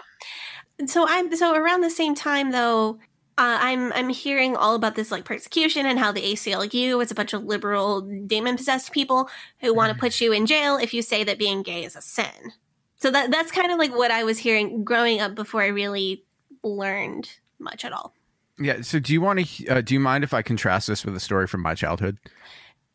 So 0.88 1.06
I'm 1.08 1.36
so 1.36 1.54
around 1.56 1.82
the 1.82 1.90
same 1.92 2.16
time 2.16 2.52
though. 2.52 2.98
Uh, 3.40 3.58
I'm 3.62 3.94
I'm 3.94 4.10
hearing 4.10 4.58
all 4.58 4.76
about 4.76 4.96
this 4.96 5.12
like 5.12 5.24
persecution 5.24 5.86
and 5.86 5.98
how 5.98 6.12
the 6.12 6.22
ACLU 6.22 7.02
is 7.02 7.10
a 7.10 7.16
bunch 7.16 7.32
of 7.32 7.46
liberal 7.46 8.02
demon 8.02 8.58
possessed 8.58 8.92
people 8.92 9.30
who 9.62 9.74
want 9.74 9.94
to 9.94 9.98
put 9.98 10.20
you 10.20 10.34
in 10.34 10.46
jail 10.46 10.76
if 10.76 10.94
you 10.94 11.02
say 11.02 11.24
that 11.24 11.40
being 11.40 11.64
gay 11.64 11.86
is 11.86 11.96
a 11.96 12.02
sin. 12.02 12.52
So 12.98 13.10
that 13.12 13.32
that's 13.32 13.50
kind 13.50 13.72
of 13.72 13.80
like 13.80 13.96
what 13.96 14.12
I 14.12 14.26
was 14.26 14.40
hearing 14.40 14.84
growing 14.84 15.22
up 15.22 15.36
before 15.36 15.62
I 15.62 15.68
really 15.68 16.26
learned 16.66 17.30
much 17.60 17.86
at 17.86 17.94
all. 17.94 18.14
Yeah. 18.60 18.82
So 18.82 19.00
do 19.00 19.14
you 19.14 19.22
want 19.22 19.40
to? 19.40 19.68
Uh, 19.68 19.80
do 19.80 19.94
you 19.94 20.02
mind 20.02 20.26
if 20.26 20.34
I 20.34 20.42
contrast 20.42 20.88
this 20.88 21.06
with 21.06 21.16
a 21.16 21.22
story 21.22 21.48
from 21.48 21.62
my 21.62 21.76
childhood? 21.76 22.18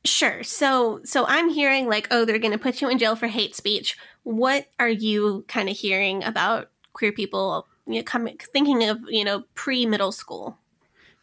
Sure. 0.04 0.42
So 0.42 1.00
so 1.04 1.24
I'm 1.26 1.48
hearing 1.48 1.88
like, 1.88 2.06
oh, 2.10 2.26
they're 2.26 2.38
going 2.38 2.52
to 2.52 2.58
put 2.58 2.82
you 2.82 2.90
in 2.90 2.98
jail 2.98 3.16
for 3.16 3.28
hate 3.28 3.56
speech. 3.56 3.96
What 4.24 4.66
are 4.78 4.90
you 4.90 5.46
kind 5.48 5.70
of 5.70 5.76
hearing 5.78 6.22
about 6.22 6.68
queer 6.92 7.12
people? 7.12 7.66
You 7.86 7.96
know, 7.96 8.02
coming 8.02 8.38
thinking 8.38 8.84
of 8.88 9.00
you 9.08 9.24
know 9.24 9.44
pre 9.54 9.86
middle 9.86 10.12
school. 10.12 10.58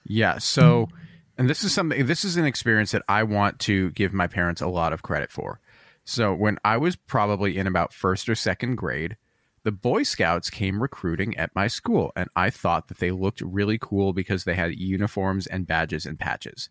Yeah. 0.05 0.37
So, 0.39 0.89
and 1.37 1.49
this 1.49 1.63
is 1.63 1.73
something, 1.73 2.05
this 2.05 2.25
is 2.25 2.37
an 2.37 2.45
experience 2.45 2.91
that 2.91 3.03
I 3.07 3.23
want 3.23 3.59
to 3.59 3.91
give 3.91 4.13
my 4.13 4.27
parents 4.27 4.61
a 4.61 4.67
lot 4.67 4.93
of 4.93 5.03
credit 5.03 5.31
for. 5.31 5.59
So, 6.03 6.33
when 6.33 6.57
I 6.65 6.77
was 6.77 6.95
probably 6.95 7.57
in 7.57 7.67
about 7.67 7.93
first 7.93 8.27
or 8.27 8.35
second 8.35 8.75
grade, 8.75 9.17
the 9.63 9.71
Boy 9.71 10.03
Scouts 10.03 10.49
came 10.49 10.81
recruiting 10.81 11.37
at 11.37 11.55
my 11.55 11.67
school, 11.67 12.11
and 12.15 12.29
I 12.35 12.49
thought 12.49 12.87
that 12.87 12.97
they 12.97 13.11
looked 13.11 13.41
really 13.41 13.77
cool 13.79 14.11
because 14.11 14.43
they 14.43 14.55
had 14.55 14.79
uniforms 14.79 15.45
and 15.45 15.67
badges 15.67 16.05
and 16.07 16.19
patches. 16.19 16.69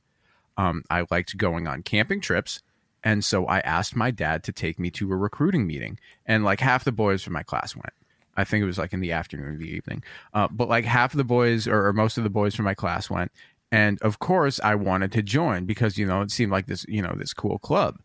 Um, 0.57 0.83
I 0.91 1.07
liked 1.11 1.37
going 1.37 1.69
on 1.69 1.83
camping 1.85 2.21
trips, 2.21 2.63
and 3.05 3.25
so 3.25 3.47
I 3.47 3.61
asked 3.61 3.95
my 3.95 4.11
dad 4.11 4.43
to 4.45 4.53
take 4.53 4.81
me 4.81 4.91
to 4.91 5.13
a 5.13 5.17
recruiting 5.17 5.69
meeting, 5.69 6.01
and 6.27 6.45
like 6.45 6.59
half 6.59 6.83
the 6.83 6.91
boys 6.91 7.23
from 7.23 7.35
my 7.35 7.45
class 7.45 7.77
went. 7.77 7.95
I 8.37 8.45
think 8.45 8.63
it 8.63 8.67
was 8.67 8.79
like 8.79 8.93
in 8.93 9.01
the 9.01 9.13
afternoon 9.13 9.55
or 9.55 9.57
the 9.57 9.71
evening. 9.71 10.03
Uh, 10.33 10.49
but 10.51 10.69
like 10.69 10.85
half 10.85 11.13
of 11.13 11.19
the 11.19 11.25
boys 11.25 11.67
or, 11.67 11.87
or 11.87 11.93
most 11.93 12.19
of 12.19 12.25
the 12.25 12.31
boys 12.31 12.55
from 12.55 12.65
my 12.65 12.75
class 12.75 13.11
went. 13.11 13.33
And 13.73 14.01
of 14.03 14.19
course, 14.19 14.61
I 14.63 14.75
wanted 14.75 15.13
to 15.13 15.23
join 15.23 15.65
because, 15.65 15.97
you 15.97 16.07
know, 16.07 16.23
it 16.23 16.31
seemed 16.31 16.51
like 16.51 16.67
this, 16.67 16.85
you 16.89 17.03
know, 17.03 17.15
this 17.17 17.33
cool 17.33 17.59
club. 17.59 18.01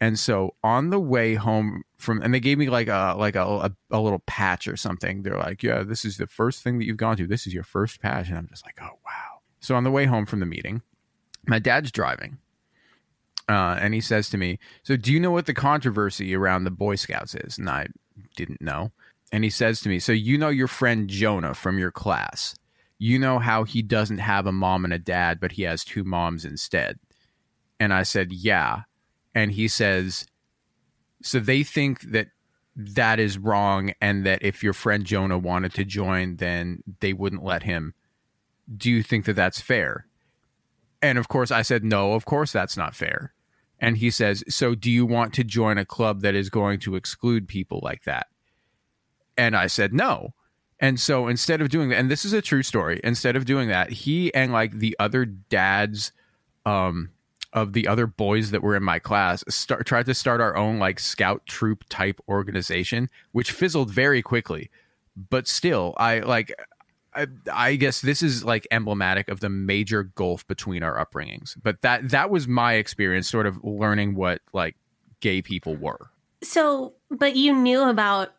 And 0.00 0.18
so 0.18 0.54
on 0.64 0.90
the 0.90 1.00
way 1.00 1.34
home 1.34 1.82
from, 1.98 2.22
and 2.22 2.32
they 2.32 2.40
gave 2.40 2.58
me 2.58 2.70
like 2.70 2.88
a, 2.88 3.14
like 3.18 3.36
a, 3.36 3.42
a, 3.44 3.72
a 3.90 4.00
little 4.00 4.22
patch 4.26 4.66
or 4.66 4.76
something. 4.76 5.22
They're 5.22 5.36
like, 5.36 5.62
yeah, 5.62 5.82
this 5.82 6.04
is 6.04 6.16
the 6.16 6.26
first 6.26 6.62
thing 6.62 6.78
that 6.78 6.86
you've 6.86 6.96
gone 6.96 7.16
to. 7.18 7.26
This 7.26 7.46
is 7.46 7.52
your 7.52 7.64
first 7.64 8.00
patch. 8.00 8.28
And 8.28 8.38
I'm 8.38 8.48
just 8.48 8.64
like, 8.64 8.78
oh, 8.80 8.98
wow. 9.04 9.40
So 9.60 9.74
on 9.74 9.84
the 9.84 9.90
way 9.90 10.06
home 10.06 10.26
from 10.26 10.40
the 10.40 10.46
meeting, 10.46 10.82
my 11.46 11.58
dad's 11.58 11.90
driving. 11.90 12.38
Uh, 13.48 13.76
and 13.80 13.94
he 13.94 14.00
says 14.00 14.30
to 14.30 14.38
me, 14.38 14.58
So, 14.84 14.96
do 14.96 15.12
you 15.12 15.18
know 15.18 15.32
what 15.32 15.46
the 15.46 15.54
controversy 15.54 16.36
around 16.36 16.62
the 16.62 16.70
Boy 16.70 16.94
Scouts 16.94 17.34
is? 17.34 17.58
And 17.58 17.68
I 17.68 17.88
didn't 18.36 18.62
know. 18.62 18.92
And 19.32 19.44
he 19.44 19.50
says 19.50 19.80
to 19.80 19.88
me, 19.88 19.98
So, 19.98 20.12
you 20.12 20.38
know 20.38 20.48
your 20.48 20.68
friend 20.68 21.08
Jonah 21.08 21.54
from 21.54 21.78
your 21.78 21.92
class. 21.92 22.54
You 22.98 23.18
know 23.18 23.38
how 23.38 23.64
he 23.64 23.82
doesn't 23.82 24.18
have 24.18 24.46
a 24.46 24.52
mom 24.52 24.84
and 24.84 24.92
a 24.92 24.98
dad, 24.98 25.40
but 25.40 25.52
he 25.52 25.62
has 25.62 25.84
two 25.84 26.04
moms 26.04 26.44
instead. 26.44 26.98
And 27.78 27.92
I 27.92 28.02
said, 28.02 28.32
Yeah. 28.32 28.82
And 29.34 29.52
he 29.52 29.68
says, 29.68 30.26
So 31.22 31.38
they 31.38 31.62
think 31.62 32.00
that 32.12 32.28
that 32.76 33.18
is 33.18 33.38
wrong, 33.38 33.92
and 34.00 34.24
that 34.26 34.42
if 34.42 34.62
your 34.62 34.72
friend 34.72 35.04
Jonah 35.04 35.38
wanted 35.38 35.74
to 35.74 35.84
join, 35.84 36.36
then 36.36 36.82
they 37.00 37.12
wouldn't 37.12 37.44
let 37.44 37.62
him. 37.62 37.94
Do 38.74 38.90
you 38.90 39.02
think 39.02 39.24
that 39.24 39.34
that's 39.34 39.60
fair? 39.60 40.06
And 41.02 41.18
of 41.18 41.28
course, 41.28 41.50
I 41.50 41.62
said, 41.62 41.84
No, 41.84 42.12
of 42.14 42.24
course 42.24 42.52
that's 42.52 42.76
not 42.76 42.94
fair. 42.94 43.32
And 43.78 43.96
he 43.96 44.10
says, 44.10 44.44
So 44.48 44.74
do 44.74 44.90
you 44.90 45.06
want 45.06 45.32
to 45.34 45.44
join 45.44 45.78
a 45.78 45.84
club 45.84 46.20
that 46.20 46.34
is 46.34 46.50
going 46.50 46.80
to 46.80 46.96
exclude 46.96 47.48
people 47.48 47.80
like 47.82 48.04
that? 48.04 48.26
And 49.40 49.56
I 49.56 49.68
said, 49.68 49.94
No. 49.94 50.34
And 50.80 51.00
so 51.00 51.28
instead 51.28 51.60
of 51.62 51.70
doing 51.70 51.88
that, 51.88 51.98
and 51.98 52.10
this 52.10 52.24
is 52.24 52.34
a 52.34 52.42
true 52.42 52.62
story, 52.62 53.00
instead 53.02 53.36
of 53.36 53.46
doing 53.46 53.68
that, 53.68 53.90
he 53.90 54.32
and 54.34 54.52
like 54.52 54.78
the 54.78 54.94
other 54.98 55.24
dads 55.24 56.12
um, 56.66 57.10
of 57.54 57.72
the 57.72 57.88
other 57.88 58.06
boys 58.06 58.50
that 58.50 58.62
were 58.62 58.76
in 58.76 58.82
my 58.82 58.98
class 58.98 59.42
start, 59.48 59.86
tried 59.86 60.06
to 60.06 60.14
start 60.14 60.42
our 60.42 60.56
own 60.56 60.78
like 60.78 61.00
scout 61.00 61.44
troop 61.46 61.84
type 61.88 62.20
organization, 62.28 63.08
which 63.32 63.50
fizzled 63.50 63.90
very 63.90 64.20
quickly. 64.20 64.70
But 65.16 65.48
still, 65.48 65.94
I 65.96 66.20
like 66.20 66.54
I, 67.14 67.26
I 67.50 67.76
guess 67.76 68.02
this 68.02 68.22
is 68.22 68.44
like 68.44 68.66
emblematic 68.70 69.28
of 69.28 69.40
the 69.40 69.48
major 69.48 70.02
gulf 70.02 70.46
between 70.46 70.82
our 70.82 71.02
upbringings. 71.04 71.56
But 71.62 71.80
that 71.80 72.10
that 72.10 72.30
was 72.30 72.46
my 72.46 72.74
experience, 72.74 73.28
sort 73.28 73.46
of 73.46 73.62
learning 73.64 74.16
what 74.16 74.42
like 74.52 74.76
gay 75.20 75.40
people 75.40 75.76
were. 75.76 76.10
So, 76.42 76.94
but 77.10 77.36
you 77.36 77.54
knew 77.54 77.82
about 77.82 78.32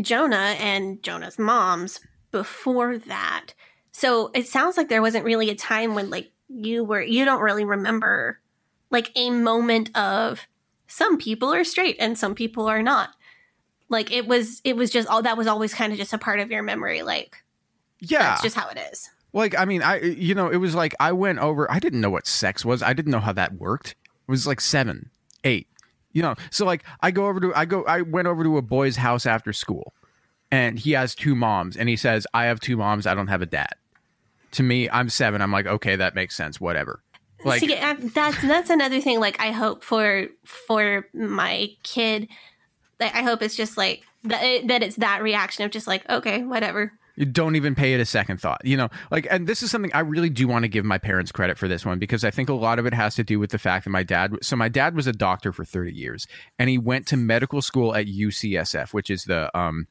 Jonah 0.00 0.56
and 0.58 1.02
Jonah's 1.02 1.38
moms 1.38 2.00
before 2.30 2.98
that. 2.98 3.54
So 3.92 4.30
it 4.34 4.46
sounds 4.46 4.76
like 4.76 4.88
there 4.88 5.02
wasn't 5.02 5.24
really 5.24 5.50
a 5.50 5.54
time 5.54 5.94
when 5.94 6.10
like 6.10 6.30
you 6.48 6.84
were 6.84 7.02
you 7.02 7.24
don't 7.24 7.42
really 7.42 7.64
remember 7.64 8.40
like 8.90 9.10
a 9.14 9.30
moment 9.30 9.96
of 9.96 10.46
some 10.86 11.18
people 11.18 11.52
are 11.52 11.64
straight 11.64 11.96
and 12.00 12.18
some 12.18 12.34
people 12.34 12.66
are 12.68 12.82
not. 12.82 13.10
Like 13.88 14.12
it 14.12 14.26
was 14.26 14.60
it 14.64 14.76
was 14.76 14.90
just 14.90 15.08
all 15.08 15.22
that 15.22 15.36
was 15.36 15.46
always 15.46 15.74
kind 15.74 15.92
of 15.92 15.98
just 15.98 16.12
a 16.12 16.18
part 16.18 16.40
of 16.40 16.50
your 16.50 16.62
memory 16.62 17.02
like 17.02 17.42
Yeah, 18.00 18.20
that's 18.20 18.42
just 18.42 18.56
how 18.56 18.68
it 18.68 18.78
is. 18.92 19.10
like 19.32 19.58
I 19.58 19.64
mean, 19.64 19.82
I 19.82 20.00
you 20.00 20.34
know, 20.34 20.48
it 20.48 20.56
was 20.56 20.74
like 20.74 20.94
I 21.00 21.12
went 21.12 21.40
over. 21.40 21.70
I 21.70 21.78
didn't 21.80 22.00
know 22.00 22.10
what 22.10 22.26
sex 22.26 22.64
was. 22.64 22.82
I 22.82 22.92
didn't 22.92 23.10
know 23.12 23.20
how 23.20 23.32
that 23.32 23.54
worked. 23.54 23.90
It 23.90 24.30
was 24.30 24.46
like 24.46 24.60
seven, 24.60 25.10
eight, 25.42 25.66
you 26.12 26.22
know. 26.22 26.34
So 26.50 26.64
like 26.64 26.84
I 27.00 27.10
go 27.10 27.26
over 27.26 27.40
to 27.40 27.54
I 27.54 27.64
go 27.64 27.84
I 27.84 28.02
went 28.02 28.28
over 28.28 28.44
to 28.44 28.56
a 28.56 28.62
boy's 28.62 28.96
house 28.96 29.26
after 29.26 29.52
school, 29.52 29.94
and 30.50 30.78
he 30.78 30.92
has 30.92 31.14
two 31.14 31.34
moms, 31.34 31.76
and 31.76 31.88
he 31.88 31.96
says 31.96 32.26
I 32.34 32.44
have 32.44 32.60
two 32.60 32.76
moms. 32.76 33.06
I 33.06 33.14
don't 33.14 33.28
have 33.28 33.42
a 33.42 33.46
dad. 33.46 33.74
To 34.52 34.62
me, 34.62 34.90
I'm 34.90 35.08
seven. 35.08 35.42
I'm 35.42 35.52
like, 35.52 35.66
okay, 35.66 35.96
that 35.96 36.14
makes 36.14 36.36
sense. 36.36 36.60
Whatever. 36.60 37.02
Like, 37.44 37.60
See, 37.60 37.68
that's 37.68 38.42
that's 38.42 38.70
another 38.70 39.00
thing. 39.00 39.20
Like, 39.20 39.40
I 39.40 39.52
hope 39.52 39.82
for 39.82 40.26
for 40.44 41.06
my 41.14 41.70
kid, 41.82 42.28
that 42.98 43.14
I 43.14 43.22
hope 43.22 43.42
it's 43.42 43.56
just 43.56 43.76
like 43.76 44.02
that. 44.24 44.42
it, 44.42 44.68
That 44.68 44.82
it's 44.82 44.96
that 44.96 45.22
reaction 45.22 45.64
of 45.64 45.70
just 45.70 45.86
like, 45.86 46.08
okay, 46.10 46.42
whatever. 46.42 46.92
Don't 47.32 47.56
even 47.56 47.74
pay 47.74 47.94
it 47.94 48.00
a 48.00 48.04
second 48.04 48.40
thought. 48.40 48.60
You 48.64 48.76
know, 48.76 48.88
like, 49.10 49.26
and 49.30 49.46
this 49.46 49.62
is 49.62 49.70
something 49.70 49.92
I 49.92 50.00
really 50.00 50.30
do 50.30 50.48
want 50.48 50.62
to 50.62 50.68
give 50.68 50.84
my 50.84 50.98
parents 50.98 51.32
credit 51.32 51.58
for 51.58 51.68
this 51.68 51.84
one 51.84 51.98
because 51.98 52.24
I 52.24 52.30
think 52.30 52.48
a 52.48 52.54
lot 52.54 52.78
of 52.78 52.86
it 52.86 52.94
has 52.94 53.14
to 53.16 53.24
do 53.24 53.38
with 53.38 53.50
the 53.50 53.58
fact 53.58 53.84
that 53.84 53.90
my 53.90 54.02
dad, 54.02 54.36
so 54.42 54.56
my 54.56 54.68
dad 54.68 54.94
was 54.94 55.06
a 55.06 55.12
doctor 55.12 55.52
for 55.52 55.64
30 55.64 55.92
years 55.92 56.26
and 56.58 56.70
he 56.70 56.78
went 56.78 57.06
to 57.08 57.16
medical 57.16 57.60
school 57.60 57.94
at 57.94 58.06
UCSF, 58.06 58.94
which 58.94 59.10
is 59.10 59.24
the, 59.24 59.56
um, 59.58 59.86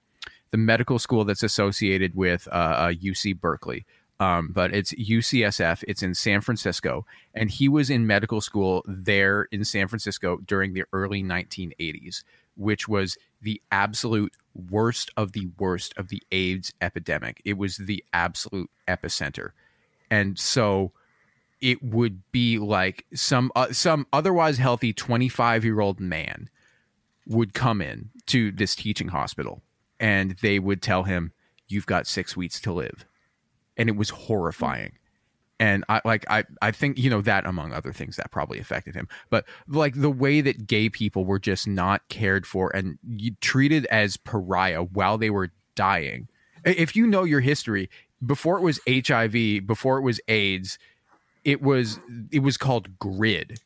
the 0.51 0.57
medical 0.57 0.99
school 0.99 1.25
that's 1.25 1.43
associated 1.43 2.15
with 2.15 2.47
uh, 2.51 2.55
uh, 2.55 2.93
UC 2.93 3.39
Berkeley. 3.39 3.85
Um, 4.19 4.51
but 4.51 4.73
it's 4.73 4.93
UCSF. 4.93 5.83
It's 5.87 6.03
in 6.03 6.13
San 6.13 6.41
Francisco, 6.41 7.05
and 7.33 7.49
he 7.49 7.69
was 7.69 7.89
in 7.89 8.05
medical 8.05 8.41
school 8.41 8.83
there 8.85 9.43
in 9.43 9.63
San 9.63 9.87
Francisco 9.87 10.37
during 10.45 10.73
the 10.73 10.83
early 10.91 11.23
1980s, 11.23 12.23
which 12.57 12.89
was 12.89 13.17
the 13.41 13.61
absolute 13.71 14.33
worst 14.59 15.11
of 15.17 15.31
the 15.31 15.49
worst 15.57 15.93
of 15.97 16.09
the 16.09 16.21
AIDS 16.31 16.73
epidemic. 16.81 17.41
It 17.45 17.57
was 17.57 17.77
the 17.77 18.03
absolute 18.13 18.69
epicenter, 18.87 19.51
and 20.11 20.37
so 20.37 20.91
it 21.61 21.83
would 21.83 22.21
be 22.31 22.57
like 22.57 23.05
some 23.13 23.51
uh, 23.55 23.71
some 23.71 24.07
otherwise 24.13 24.57
healthy 24.57 24.93
25 24.93 25.65
year 25.65 25.79
old 25.79 25.99
man 25.99 26.49
would 27.27 27.53
come 27.53 27.81
in 27.81 28.09
to 28.25 28.51
this 28.51 28.75
teaching 28.75 29.09
hospital 29.09 29.61
and 29.99 30.37
they 30.41 30.57
would 30.57 30.81
tell 30.81 31.03
him 31.03 31.31
you've 31.67 31.85
got 31.85 32.07
6 32.07 32.35
weeks 32.35 32.59
to 32.61 32.73
live. 32.73 33.05
And 33.77 33.87
it 33.87 33.95
was 33.95 34.09
horrifying 34.09 34.93
and 35.59 35.83
I 35.89 36.01
like 36.05 36.25
I 36.29 36.43
I 36.61 36.71
think 36.71 36.97
you 36.97 37.09
know 37.09 37.21
that 37.21 37.45
among 37.45 37.73
other 37.73 37.91
things 37.91 38.15
that 38.15 38.31
probably 38.31 38.59
affected 38.59 38.95
him. 38.95 39.07
But 39.29 39.45
like 39.67 39.93
the 39.99 40.09
way 40.09 40.41
that 40.41 40.67
gay 40.67 40.89
people 40.89 41.25
were 41.25 41.39
just 41.39 41.67
not 41.67 42.07
cared 42.09 42.45
for 42.47 42.75
and 42.75 42.97
treated 43.41 43.85
as 43.87 44.17
pariah 44.17 44.83
while 44.83 45.17
they 45.17 45.29
were 45.29 45.51
dying. 45.75 46.27
If 46.65 46.95
you 46.95 47.07
know 47.07 47.23
your 47.23 47.39
history, 47.41 47.89
before 48.25 48.57
it 48.57 48.61
was 48.61 48.79
HIV, 48.87 49.65
before 49.65 49.97
it 49.97 50.01
was 50.01 50.19
AIDS, 50.27 50.77
it 51.43 51.61
was 51.61 51.99
it 52.31 52.39
was 52.39 52.57
called 52.57 52.99
GRID. 52.99 53.59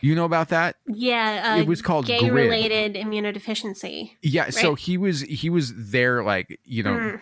You 0.00 0.14
know 0.14 0.24
about 0.24 0.50
that? 0.50 0.76
Yeah, 0.86 1.54
uh, 1.56 1.60
It 1.60 1.66
was 1.66 1.82
called 1.82 2.06
gay 2.06 2.20
GRID. 2.20 2.32
related 2.32 2.94
immunodeficiency. 2.94 4.12
Yeah, 4.22 4.50
so 4.50 4.74
he 4.76 4.96
was 4.96 5.22
he 5.22 5.50
was 5.50 5.72
there 5.90 6.22
like, 6.22 6.60
you 6.64 6.82
know, 6.82 6.92
Mm. 6.92 7.20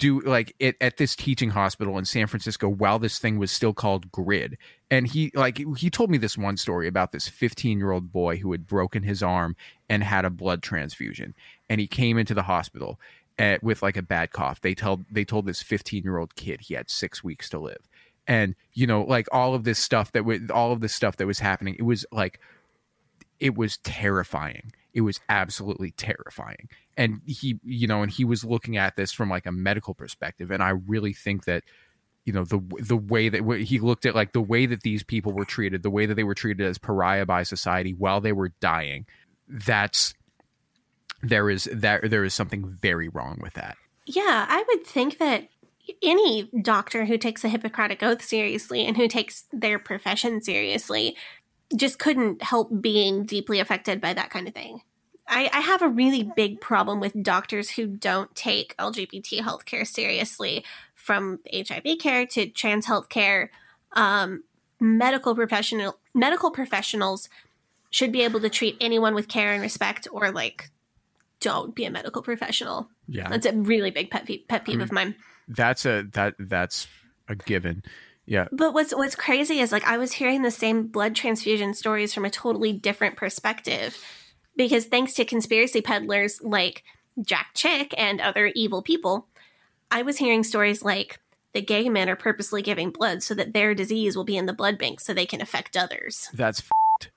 Do 0.00 0.20
like 0.20 0.56
it 0.58 0.76
at 0.80 0.96
this 0.96 1.14
teaching 1.14 1.50
hospital 1.50 1.98
in 1.98 2.04
San 2.06 2.26
Francisco 2.26 2.68
while 2.68 2.98
this 2.98 3.18
thing 3.18 3.38
was 3.38 3.52
still 3.52 3.74
called 3.74 4.10
grid. 4.10 4.56
And 4.90 5.06
he 5.06 5.30
like 5.34 5.62
he 5.76 5.90
told 5.90 6.10
me 6.10 6.18
this 6.18 6.38
one 6.38 6.56
story 6.56 6.88
about 6.88 7.12
this 7.12 7.28
15-year-old 7.28 8.10
boy 8.10 8.38
who 8.38 8.50
had 8.50 8.66
broken 8.66 9.02
his 9.02 9.22
arm 9.22 9.54
and 9.88 10.02
had 10.02 10.24
a 10.24 10.30
blood 10.30 10.62
transfusion 10.62 11.34
and 11.68 11.80
he 11.80 11.86
came 11.86 12.18
into 12.18 12.34
the 12.34 12.42
hospital 12.42 12.98
at, 13.38 13.62
with 13.62 13.82
like 13.82 13.96
a 13.96 14.02
bad 14.02 14.32
cough. 14.32 14.60
They 14.62 14.74
told 14.74 15.04
they 15.10 15.24
told 15.24 15.46
this 15.46 15.62
15-year-old 15.62 16.34
kid 16.34 16.62
he 16.62 16.74
had 16.74 16.90
6 16.90 17.22
weeks 17.22 17.50
to 17.50 17.58
live. 17.58 17.88
And 18.26 18.54
you 18.72 18.86
know, 18.86 19.02
like 19.02 19.28
all 19.30 19.54
of 19.54 19.64
this 19.64 19.78
stuff 19.78 20.12
that 20.12 20.24
was 20.24 20.40
all 20.50 20.72
of 20.72 20.80
this 20.80 20.94
stuff 20.94 21.18
that 21.18 21.26
was 21.26 21.40
happening, 21.40 21.76
it 21.78 21.84
was 21.84 22.06
like 22.10 22.40
it 23.38 23.54
was 23.54 23.76
terrifying. 23.78 24.72
It 24.94 25.02
was 25.02 25.20
absolutely 25.28 25.92
terrifying. 25.92 26.68
And 26.96 27.20
he, 27.26 27.58
you 27.62 27.86
know, 27.86 28.02
and 28.02 28.10
he 28.10 28.24
was 28.24 28.44
looking 28.44 28.76
at 28.76 28.96
this 28.96 29.12
from 29.12 29.30
like 29.30 29.46
a 29.46 29.52
medical 29.52 29.94
perspective. 29.94 30.50
And 30.50 30.62
I 30.62 30.70
really 30.70 31.12
think 31.12 31.44
that, 31.44 31.64
you 32.24 32.32
know, 32.32 32.44
the 32.44 32.60
the 32.80 32.96
way 32.96 33.28
that 33.28 33.44
he 33.62 33.78
looked 33.78 34.06
at 34.06 34.14
like 34.14 34.32
the 34.32 34.40
way 34.40 34.66
that 34.66 34.82
these 34.82 35.02
people 35.02 35.32
were 35.32 35.44
treated, 35.44 35.82
the 35.82 35.90
way 35.90 36.06
that 36.06 36.14
they 36.14 36.24
were 36.24 36.34
treated 36.34 36.66
as 36.66 36.78
pariah 36.78 37.26
by 37.26 37.42
society 37.42 37.92
while 37.92 38.20
they 38.20 38.32
were 38.32 38.52
dying, 38.60 39.06
that's 39.48 40.14
there 41.22 41.50
is 41.50 41.68
that 41.72 42.10
there 42.10 42.24
is 42.24 42.34
something 42.34 42.78
very 42.80 43.08
wrong 43.08 43.38
with 43.42 43.54
that. 43.54 43.76
Yeah, 44.06 44.46
I 44.48 44.64
would 44.68 44.86
think 44.86 45.18
that 45.18 45.48
any 46.02 46.50
doctor 46.62 47.04
who 47.04 47.18
takes 47.18 47.44
a 47.44 47.48
Hippocratic 47.48 48.02
Oath 48.02 48.22
seriously 48.22 48.86
and 48.86 48.96
who 48.96 49.08
takes 49.08 49.44
their 49.52 49.78
profession 49.78 50.40
seriously 50.40 51.16
just 51.76 51.98
couldn't 51.98 52.42
help 52.42 52.80
being 52.80 53.24
deeply 53.24 53.60
affected 53.60 54.00
by 54.00 54.12
that 54.12 54.30
kind 54.30 54.48
of 54.48 54.54
thing. 54.54 54.82
I, 55.28 55.48
I 55.52 55.60
have 55.60 55.80
a 55.80 55.88
really 55.88 56.28
big 56.34 56.60
problem 56.60 56.98
with 56.98 57.22
doctors 57.22 57.70
who 57.70 57.86
don't 57.86 58.34
take 58.34 58.76
LGBT 58.78 59.40
healthcare 59.40 59.86
seriously, 59.86 60.64
from 61.00 61.38
HIV 61.52 61.98
care 61.98 62.26
to 62.26 62.46
trans 62.48 62.86
healthcare. 62.86 63.48
Um, 63.92 64.44
medical 64.80 65.34
professional 65.34 65.98
medical 66.14 66.50
professionals 66.50 67.28
should 67.90 68.12
be 68.12 68.22
able 68.22 68.40
to 68.40 68.48
treat 68.48 68.76
anyone 68.80 69.14
with 69.14 69.28
care 69.28 69.52
and 69.52 69.62
respect, 69.62 70.06
or 70.12 70.30
like, 70.30 70.70
don't 71.40 71.74
be 71.74 71.84
a 71.84 71.90
medical 71.90 72.22
professional. 72.22 72.88
Yeah. 73.08 73.28
That's 73.28 73.46
a 73.46 73.52
really 73.52 73.90
big 73.90 74.10
pet 74.10 74.26
peeve, 74.26 74.46
pet 74.48 74.64
peeve 74.64 74.80
I 74.80 74.84
of 74.84 74.92
mine. 74.92 75.16
That's 75.48 75.86
a 75.86 76.04
that 76.12 76.34
that's 76.38 76.86
a 77.28 77.34
given. 77.34 77.82
Yeah. 78.30 78.46
But 78.52 78.74
what's 78.74 78.94
what's 78.94 79.16
crazy 79.16 79.58
is 79.58 79.72
like 79.72 79.84
I 79.84 79.98
was 79.98 80.12
hearing 80.12 80.42
the 80.42 80.52
same 80.52 80.86
blood 80.86 81.16
transfusion 81.16 81.74
stories 81.74 82.14
from 82.14 82.24
a 82.24 82.30
totally 82.30 82.72
different 82.72 83.16
perspective 83.16 83.98
because 84.56 84.86
thanks 84.86 85.14
to 85.14 85.24
conspiracy 85.24 85.80
peddlers 85.80 86.40
like 86.40 86.84
Jack 87.20 87.48
Chick 87.54 87.92
and 87.98 88.20
other 88.20 88.52
evil 88.54 88.82
people, 88.82 89.26
I 89.90 90.02
was 90.02 90.18
hearing 90.18 90.44
stories 90.44 90.84
like 90.84 91.18
the 91.54 91.60
gay 91.60 91.88
men 91.88 92.08
are 92.08 92.14
purposely 92.14 92.62
giving 92.62 92.90
blood 92.90 93.24
so 93.24 93.34
that 93.34 93.52
their 93.52 93.74
disease 93.74 94.16
will 94.16 94.22
be 94.22 94.36
in 94.36 94.46
the 94.46 94.52
blood 94.52 94.78
bank 94.78 95.00
so 95.00 95.12
they 95.12 95.26
can 95.26 95.40
affect 95.40 95.76
others. 95.76 96.28
That's 96.32 96.60
f***ed. 96.60 97.08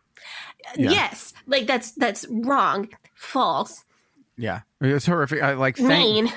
Uh, 0.67 0.73
yeah. 0.79 0.89
Yes, 0.89 1.33
like 1.45 1.67
that's 1.67 1.91
that's 1.91 2.25
wrong, 2.27 2.89
false, 3.13 3.83
Yeah. 4.35 4.61
It's 4.81 5.05
horrific. 5.05 5.43
I 5.43 5.53
like 5.53 5.77
thank, 5.77 6.25
mean. 6.25 6.33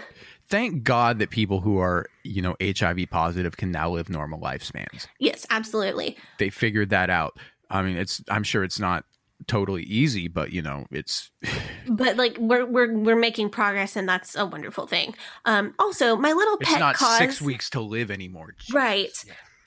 Thank 0.49 0.83
God 0.83 1.19
that 1.19 1.31
people 1.31 1.61
who 1.61 1.79
are, 1.79 2.07
you 2.23 2.43
know, 2.43 2.57
HIV 2.63 3.07
positive 3.11 3.57
can 3.57 3.71
now 3.71 3.91
live 3.91 4.09
normal 4.09 4.41
lifespans. 4.41 5.07
Yes, 5.19 5.47
absolutely. 5.51 6.17
They 6.39 6.51
figured 6.51 6.91
that 6.91 7.11
out. 7.11 7.39
I 7.71 7.83
mean, 7.83 7.97
it's 7.97 8.23
I'm 8.29 8.45
sure 8.45 8.65
it's 8.65 8.79
not 8.79 9.05
totally 9.47 9.83
easy, 9.83 10.29
but 10.29 10.53
you 10.53 10.63
know, 10.63 10.87
it's 10.91 11.31
But 11.89 12.17
like 12.17 12.37
we're 12.39 12.65
we're 12.65 12.97
we're 12.97 13.17
making 13.17 13.51
progress 13.51 13.97
and 13.97 14.09
that's 14.09 14.37
a 14.37 14.47
wonderful 14.47 14.87
thing. 14.87 15.15
Um 15.45 15.75
also 15.79 16.17
my 16.17 16.33
little 16.33 16.57
it's 16.61 16.71
pet 16.71 16.81
not 16.81 16.97
cause 16.97 17.19
6 17.19 17.43
weeks 17.43 17.71
to 17.71 17.81
live 17.81 18.11
anymore. 18.11 18.55
Right. 18.73 19.13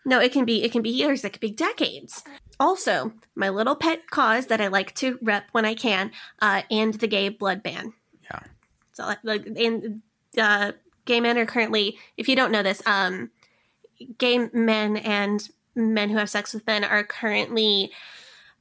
No, 0.05 0.19
it 0.19 0.31
can 0.31 0.45
be 0.45 0.63
it 0.63 0.71
can 0.71 0.81
be 0.81 0.89
years, 0.89 1.23
it 1.23 1.33
can 1.33 1.39
be 1.39 1.51
decades. 1.51 2.23
Also, 2.59 3.13
my 3.35 3.49
little 3.49 3.75
pet 3.75 4.07
cause 4.09 4.47
that 4.47 4.59
I 4.59 4.67
like 4.67 4.93
to 4.95 5.17
rep 5.21 5.45
when 5.53 5.65
I 5.65 5.75
can, 5.75 6.11
uh, 6.41 6.63
and 6.69 6.93
the 6.95 7.07
gay 7.07 7.29
blood 7.29 7.63
ban. 7.63 7.93
Yeah. 8.23 8.39
So 8.93 9.05
like 9.05 9.19
like 9.23 9.45
and 9.45 10.01
uh 10.37 10.73
gay 11.05 11.19
men 11.19 11.37
are 11.37 11.45
currently 11.45 11.97
if 12.17 12.27
you 12.27 12.35
don't 12.35 12.51
know 12.51 12.63
this, 12.63 12.81
um 12.85 13.31
gay 14.17 14.49
men 14.53 14.97
and 14.97 15.49
men 15.75 16.09
who 16.09 16.17
have 16.17 16.29
sex 16.29 16.53
with 16.53 16.65
men 16.67 16.83
are 16.83 17.03
currently 17.03 17.91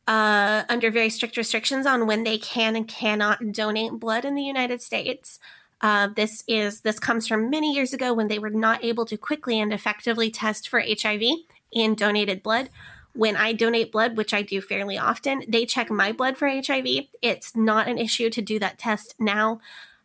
uh, 0.09 0.65
under 0.71 0.91
very 0.91 1.11
strict 1.11 1.37
restrictions 1.37 1.87
on 1.87 2.07
when 2.07 2.25
they 2.25 2.39
can 2.39 2.75
and 2.75 2.89
cannot 2.89 3.53
donate 3.53 3.93
blood 3.93 4.25
in 4.25 4.35
the 4.35 4.43
United 4.43 4.81
States. 4.81 5.39
Uh, 5.81 6.09
this 6.17 6.43
is 6.49 6.81
this 6.81 6.99
comes 6.99 7.29
from 7.29 7.51
many 7.51 7.73
years 7.73 7.93
ago 7.93 8.13
when 8.13 8.27
they 8.27 8.39
were 8.39 8.51
not 8.51 8.83
able 8.83 9.05
to 9.05 9.17
quickly 9.17 9.61
and 9.61 9.73
effectively 9.73 10.31
test 10.31 10.69
for 10.69 10.81
HIV 10.81 11.23
in 11.71 11.95
donated 11.95 12.43
blood. 12.43 12.71
When 13.13 13.37
I 13.37 13.53
donate 13.53 13.93
blood, 13.93 14.17
which 14.17 14.33
I 14.33 14.43
do 14.43 14.61
fairly 14.61 14.97
often, 14.97 15.43
they 15.47 15.67
check 15.67 15.91
my 15.91 16.11
blood 16.11 16.37
for 16.37 16.49
HIV. 16.49 16.87
It's 17.21 17.55
not 17.55 17.87
an 17.87 17.99
issue 17.99 18.31
to 18.31 18.43
do 18.43 18.59
that 18.59 18.79
test 18.79 19.15
now. 19.19 19.61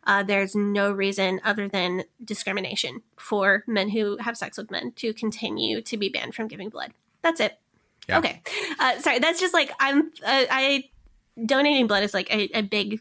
Uh, 0.06 0.22
there's 0.22 0.54
no 0.54 0.92
reason 0.92 1.40
other 1.44 1.68
than 1.68 2.04
discrimination 2.24 3.02
for 3.16 3.64
men 3.66 3.88
who 3.88 4.16
have 4.18 4.36
sex 4.36 4.58
with 4.58 4.70
men 4.70 4.92
to 4.92 5.12
continue 5.14 5.80
to 5.82 5.96
be 5.96 6.08
banned 6.08 6.34
from 6.34 6.48
giving 6.48 6.68
blood. 6.68 6.92
That's 7.22 7.40
it. 7.40 7.58
Yeah. 8.08 8.18
Okay. 8.18 8.42
Uh, 8.78 8.98
sorry, 8.98 9.18
that's 9.18 9.40
just 9.40 9.54
like 9.54 9.72
I'm. 9.80 10.12
Uh, 10.24 10.44
I 10.50 10.84
donating 11.44 11.86
blood 11.86 12.02
is 12.02 12.14
like 12.14 12.32
a, 12.32 12.58
a 12.58 12.62
big 12.62 13.00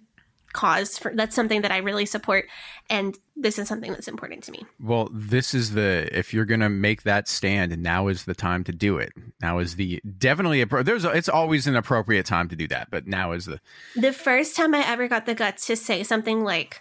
cause 0.54 0.98
for. 0.98 1.14
That's 1.14 1.36
something 1.36 1.62
that 1.62 1.72
I 1.72 1.78
really 1.78 2.06
support, 2.06 2.48
and 2.90 3.18
this 3.36 3.60
is 3.60 3.68
something 3.68 3.92
that's 3.92 4.08
important 4.08 4.44
to 4.44 4.52
me. 4.52 4.66
Well, 4.80 5.10
this 5.12 5.54
is 5.54 5.74
the 5.74 6.08
if 6.18 6.34
you're 6.34 6.46
gonna 6.46 6.70
make 6.70 7.04
that 7.04 7.28
stand, 7.28 7.78
now 7.80 8.08
is 8.08 8.24
the 8.24 8.36
time 8.36 8.64
to 8.66 8.72
do 8.72 8.98
it. 8.98 9.12
Now 9.42 9.60
is 9.60 9.76
the 9.76 10.00
definitely 10.18 10.64
there's 10.64 11.04
a, 11.04 11.10
it's 11.12 11.30
always 11.30 11.68
an 11.68 11.76
appropriate 11.76 12.26
time 12.26 12.48
to 12.50 12.56
do 12.56 12.68
that, 12.70 12.90
but 12.90 13.06
now 13.06 13.34
is 13.34 13.46
the 13.46 13.60
The 13.98 14.14
first 14.14 14.56
time 14.56 14.74
I 14.74 14.88
ever 14.88 15.10
got 15.10 15.26
the 15.26 15.36
guts 15.36 15.68
to 15.68 15.76
say 15.76 16.04
something 16.04 16.46
like 16.46 16.80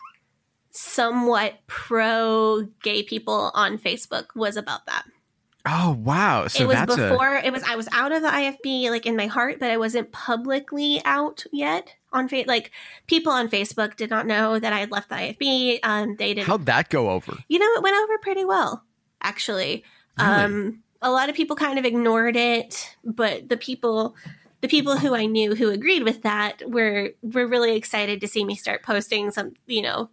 somewhat 0.72 1.54
pro 1.66 2.66
gay 2.82 3.02
people 3.02 3.50
on 3.54 3.78
Facebook 3.78 4.34
was 4.34 4.56
about 4.56 4.86
that. 4.86 5.04
oh 5.66 5.92
wow. 6.02 6.48
So 6.48 6.64
it 6.64 6.66
was 6.66 6.96
before 6.96 7.36
it 7.36 7.52
was 7.52 7.62
I 7.62 7.76
was 7.76 7.88
out 7.92 8.10
of 8.10 8.22
the 8.22 8.28
IFB 8.28 8.90
like 8.90 9.06
in 9.06 9.14
my 9.14 9.26
heart, 9.26 9.60
but 9.60 9.70
I 9.70 9.76
wasn't 9.76 10.10
publicly 10.10 11.00
out 11.04 11.44
yet 11.52 11.94
on 12.12 12.28
fa- 12.28 12.44
like 12.46 12.72
people 13.06 13.32
on 13.32 13.48
Facebook 13.48 13.96
did 13.96 14.10
not 14.10 14.26
know 14.26 14.58
that 14.58 14.72
I 14.72 14.80
had 14.80 14.90
left 14.90 15.08
the 15.10 15.14
IFB. 15.14 15.78
Um, 15.82 16.16
they 16.16 16.34
didn't. 16.34 16.48
how'd 16.48 16.66
that 16.66 16.88
go 16.88 17.10
over? 17.10 17.36
you 17.48 17.58
know, 17.58 17.72
it 17.76 17.82
went 17.82 17.96
over 18.02 18.18
pretty 18.18 18.44
well 18.44 18.82
actually. 19.20 19.84
Really? 20.18 20.30
Um, 20.30 20.82
a 21.00 21.10
lot 21.10 21.28
of 21.28 21.34
people 21.36 21.56
kind 21.56 21.78
of 21.78 21.84
ignored 21.84 22.36
it, 22.36 22.96
but 23.04 23.48
the 23.48 23.56
people. 23.56 24.16
The 24.62 24.68
people 24.68 24.96
who 24.96 25.12
I 25.12 25.26
knew 25.26 25.56
who 25.56 25.70
agreed 25.70 26.04
with 26.04 26.22
that 26.22 26.62
were 26.64 27.10
were 27.20 27.48
really 27.48 27.74
excited 27.74 28.20
to 28.20 28.28
see 28.28 28.44
me 28.44 28.54
start 28.54 28.84
posting 28.84 29.32
some, 29.32 29.54
you 29.66 29.82
know, 29.82 30.08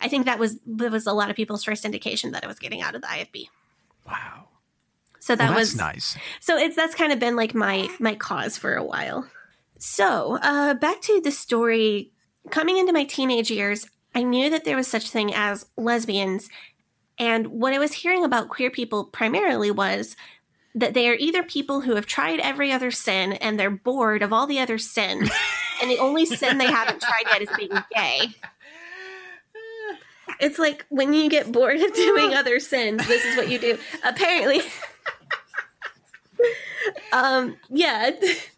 I 0.00 0.08
think 0.08 0.26
that 0.26 0.38
was 0.38 0.58
that 0.66 0.90
was 0.90 1.06
a 1.06 1.12
lot 1.12 1.30
of 1.30 1.36
people's 1.36 1.64
first 1.64 1.84
indication 1.84 2.32
that 2.32 2.44
I 2.44 2.46
was 2.46 2.58
getting 2.58 2.82
out 2.82 2.94
of 2.94 3.02
the 3.02 3.08
IFB. 3.08 3.48
Wow. 4.06 4.48
So 5.18 5.36
that 5.36 5.50
Well, 5.50 5.58
that's 5.58 5.72
was 5.72 5.76
nice. 5.76 6.16
so 6.40 6.56
it's 6.56 6.76
that's 6.76 6.94
kind 6.94 7.12
of 7.12 7.18
been 7.18 7.36
like 7.36 7.54
my 7.54 7.88
my 7.98 8.14
cause 8.14 8.56
for 8.56 8.74
a 8.74 8.84
while. 8.84 9.28
So 9.78 10.38
uh, 10.42 10.74
back 10.74 11.00
to 11.02 11.20
the 11.20 11.30
story. 11.30 12.12
Coming 12.50 12.78
into 12.78 12.92
my 12.94 13.04
teenage 13.04 13.50
years, 13.50 13.86
I 14.14 14.22
knew 14.22 14.48
that 14.48 14.64
there 14.64 14.76
was 14.76 14.88
such 14.88 15.10
thing 15.10 15.32
as 15.34 15.66
lesbians, 15.76 16.48
and 17.18 17.48
what 17.48 17.74
I 17.74 17.78
was 17.78 17.92
hearing 17.92 18.24
about 18.24 18.48
queer 18.48 18.70
people 18.70 19.04
primarily 19.04 19.70
was 19.70 20.16
that 20.74 20.94
they 20.94 21.08
are 21.08 21.14
either 21.14 21.42
people 21.42 21.82
who 21.82 21.96
have 21.96 22.06
tried 22.06 22.40
every 22.40 22.72
other 22.72 22.90
sin 22.90 23.34
and 23.34 23.58
they're 23.60 23.70
bored 23.70 24.22
of 24.22 24.32
all 24.32 24.46
the 24.46 24.58
other 24.58 24.78
sins, 24.78 25.30
and 25.82 25.90
the 25.90 25.98
only 25.98 26.24
sin 26.24 26.56
they 26.56 26.66
haven't 26.70 27.02
tried 27.02 27.24
yet 27.26 27.42
is 27.42 27.50
being 27.58 27.78
gay. 27.94 28.34
It's 30.40 30.58
like 30.58 30.86
when 30.88 31.12
you 31.12 31.28
get 31.28 31.52
bored 31.52 31.80
of 31.80 31.92
doing 31.94 32.34
other 32.34 32.60
sins, 32.60 33.06
this 33.06 33.24
is 33.24 33.36
what 33.36 33.50
you 33.50 33.58
do. 33.58 33.78
Apparently, 34.04 34.60
um, 37.12 37.56
yeah. 37.68 38.10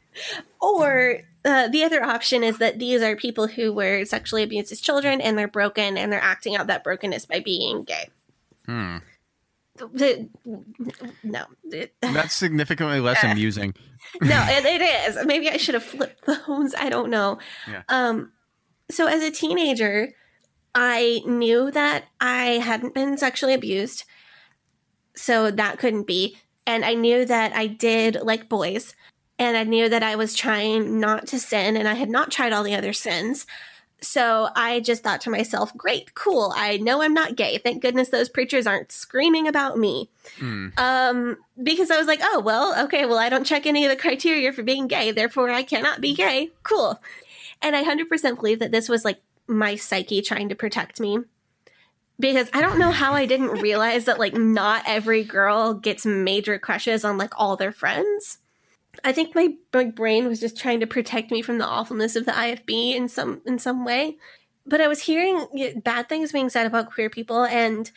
or 0.61 1.21
uh, 1.45 1.69
the 1.69 1.85
other 1.85 2.03
option 2.03 2.45
is 2.45 2.59
that 2.59 2.79
these 2.79 3.03
are 3.03 3.17
people 3.17 3.49
who 3.49 3.73
were 3.73 4.05
sexually 4.05 4.43
abused 4.43 4.71
as 4.71 4.81
children 4.81 5.21
and 5.21 5.37
they're 5.37 5.49
broken 5.49 5.97
and 5.97 6.13
they're 6.13 6.23
acting 6.23 6.57
out 6.57 6.69
that 6.69 6.85
brokenness 6.85 7.27
by 7.27 7.41
being 7.41 7.85
gay. 7.85 8.09
Hmm. 8.67 8.99
no, 11.25 11.45
That's 12.01 12.35
significantly 12.35 13.01
less 13.01 13.25
amusing. 13.25 13.75
no, 14.21 14.47
it, 14.49 14.65
it 14.65 14.83
is. 14.83 15.27
Maybe 15.27 15.49
I 15.49 15.57
should 15.57 15.75
have 15.75 15.83
flipped 15.83 16.25
phones. 16.25 16.75
I 16.75 16.89
don't 16.89 17.11
know. 17.11 17.39
Yeah. 17.69 17.83
Um, 17.89 18.33
so 18.91 19.07
as 19.07 19.23
a 19.23 19.31
teenager, 19.31 20.13
I 20.75 21.23
knew 21.27 21.71
that 21.71 22.05
I 22.21 22.61
hadn't 22.65 22.95
been 22.95 23.19
sexually 23.19 23.55
abused, 23.55 24.05
so 25.15 25.51
that 25.51 25.79
couldn't 25.79 26.07
be. 26.07 26.39
And 26.67 26.85
I 26.85 26.95
knew 26.95 27.25
that 27.25 27.53
I 27.53 27.67
did 27.67 28.17
like 28.23 28.49
boys, 28.49 28.95
and 29.39 29.57
I 29.57 29.65
knew 29.65 29.89
that 29.89 30.03
I 30.03 30.17
was 30.17 30.35
trying 30.35 31.01
not 31.01 31.27
to 31.29 31.39
sin, 31.39 31.77
and 31.77 31.89
I 31.89 31.95
had 31.95 32.11
not 32.11 32.31
tried 32.31 32.53
all 32.53 32.63
the 32.63 32.75
other 32.75 32.93
sins. 32.93 33.47
So 34.01 34.49
I 34.57 34.81
just 34.81 35.05
thought 35.05 35.21
to 35.23 35.31
myself, 35.31 35.77
great, 35.77 36.15
cool. 36.15 36.53
I 36.57 36.79
know 36.79 37.03
I'm 37.03 37.15
not 37.15 37.37
gay. 37.37 37.59
Thank 37.59 37.83
goodness 37.83 38.09
those 38.09 38.29
preachers 38.29 38.67
aren't 38.67 38.91
screaming 38.91 39.47
about 39.47 39.79
me. 39.79 40.11
Um, 40.77 41.37
because 41.63 41.91
I 41.91 41.99
was 41.99 42.09
like, 42.09 42.21
oh, 42.21 42.41
well, 42.41 42.85
okay, 42.85 43.07
well, 43.07 43.19
I 43.19 43.29
don't 43.29 43.47
check 43.47 43.65
any 43.65 43.85
of 43.85 43.91
the 43.91 43.97
criteria 43.97 44.53
for 44.53 44.65
being 44.65 44.89
gay, 44.89 45.13
therefore 45.13 45.51
I 45.51 45.63
cannot 45.63 46.01
be 46.01 46.15
gay. 46.15 46.51
Cool. 46.65 47.01
And 47.61 47.77
I 47.77 47.85
100% 47.85 48.37
believe 48.37 48.59
that 48.59 48.73
this 48.73 48.89
was 48.89 49.05
like 49.05 49.21
my 49.47 49.77
psyche 49.77 50.23
trying 50.23 50.49
to 50.49 50.55
protect 50.55 51.01
me. 51.01 51.19
Because 52.19 52.49
I 52.53 52.61
don't 52.61 52.79
know 52.79 52.91
how 52.91 53.15
I 53.15 53.27
didn't 53.27 53.49
realize 53.63 54.05
that 54.05 54.19
like 54.19 54.35
not 54.35 54.85
every 54.87 55.25
girl 55.25 55.75
gets 55.75 56.07
major 56.07 56.59
crushes 56.59 57.05
on 57.05 57.19
like 57.19 57.33
all 57.37 57.57
their 57.57 57.73
friends. 57.73 58.39
I 59.05 59.13
think 59.13 59.35
my, 59.35 59.55
my 59.73 59.87
brain 59.87 60.29
was 60.29 60.39
just 60.39 60.57
trying 60.57 60.81
to 60.81 60.87
protect 60.87 61.31
me 61.31 61.41
from 61.43 61.59
the 61.59 61.67
awfulness 61.67 62.15
of 62.15 62.27
the 62.27 62.33
IFB 62.33 62.95
in 62.95 63.09
some 63.09 63.41
in 63.47 63.59
some 63.59 63.85
way. 63.85 64.17
But 64.67 64.81
I 64.81 64.89
was 64.89 65.03
hearing 65.03 65.81
bad 65.83 66.09
things 66.09 66.31
being 66.31 66.51
said 66.51 66.67
about 66.67 66.93
queer 66.93 67.11
people 67.11 67.45
and 67.45 67.91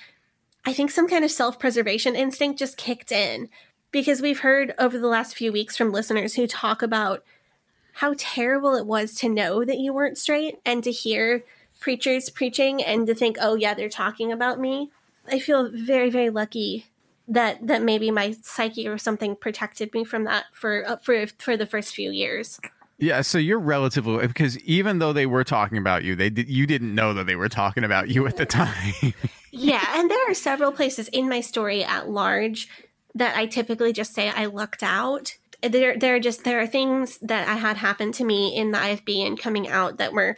I 0.67 0.73
think 0.73 0.89
some 0.89 1.07
kind 1.07 1.23
of 1.23 1.29
self-preservation 1.29 2.15
instinct 2.15 2.57
just 2.57 2.77
kicked 2.77 3.11
in 3.11 3.49
because 3.91 4.21
we've 4.21 4.39
heard 4.39 4.73
over 4.79 4.97
the 4.97 5.07
last 5.07 5.35
few 5.35 5.51
weeks 5.51 5.77
from 5.77 5.91
listeners 5.91 6.33
who 6.33 6.47
talk 6.47 6.81
about 6.81 7.23
how 7.95 8.13
terrible 8.17 8.75
it 8.75 8.85
was 8.85 9.13
to 9.15 9.29
know 9.29 9.63
that 9.65 9.79
you 9.79 9.93
weren't 9.93 10.17
straight 10.17 10.59
and 10.65 10.83
to 10.83 10.91
hear 10.91 11.43
preachers 11.79 12.29
preaching 12.29 12.83
and 12.83 13.07
to 13.07 13.15
think, 13.15 13.37
"Oh 13.41 13.55
yeah, 13.55 13.73
they're 13.73 13.89
talking 13.89 14.31
about 14.31 14.59
me." 14.59 14.91
I 15.27 15.39
feel 15.39 15.69
very 15.71 16.09
very 16.09 16.29
lucky 16.29 16.87
that 17.27 17.65
that 17.65 17.81
maybe 17.81 18.11
my 18.11 18.35
psyche 18.41 18.87
or 18.87 18.97
something 18.97 19.35
protected 19.35 19.93
me 19.93 20.03
from 20.03 20.25
that 20.25 20.45
for 20.53 20.87
uh, 20.87 20.97
for 20.97 21.25
for 21.39 21.57
the 21.57 21.65
first 21.65 21.95
few 21.95 22.11
years. 22.11 22.59
Yeah, 22.97 23.21
so 23.21 23.37
you're 23.37 23.59
relatively 23.59 24.25
because 24.25 24.57
even 24.59 24.99
though 24.99 25.11
they 25.11 25.25
were 25.25 25.43
talking 25.43 25.77
about 25.77 26.03
you, 26.03 26.15
they 26.15 26.29
did, 26.29 26.47
you 26.47 26.65
didn't 26.65 26.95
know 26.95 27.13
that 27.13 27.27
they 27.27 27.35
were 27.35 27.49
talking 27.49 27.83
about 27.83 28.09
you 28.09 28.25
at 28.27 28.37
the 28.37 28.45
time. 28.45 29.13
Yeah, 29.57 29.85
and 29.97 30.11
there 30.11 30.29
are 30.29 30.33
several 30.33 30.73
places 30.73 31.07
in 31.07 31.29
my 31.29 31.39
story 31.39 31.81
at 31.81 32.09
large 32.09 32.67
that 33.13 33.37
I 33.37 33.45
typically 33.45 33.93
just 33.93 34.13
say 34.13 34.29
I 34.29 34.47
lucked 34.47 34.83
out. 34.83 35.37
There, 35.67 35.97
there 35.97 36.15
are 36.15 36.19
just 36.19 36.43
there 36.43 36.59
are 36.59 36.67
things 36.67 37.17
that 37.19 37.47
I 37.47 37.55
had 37.55 37.77
happen 37.77 38.11
to 38.13 38.23
me 38.23 38.55
in 38.55 38.71
the 38.71 38.77
IFB 38.77 39.25
and 39.25 39.39
coming 39.39 39.67
out 39.67 39.97
that 39.97 40.13
were 40.13 40.35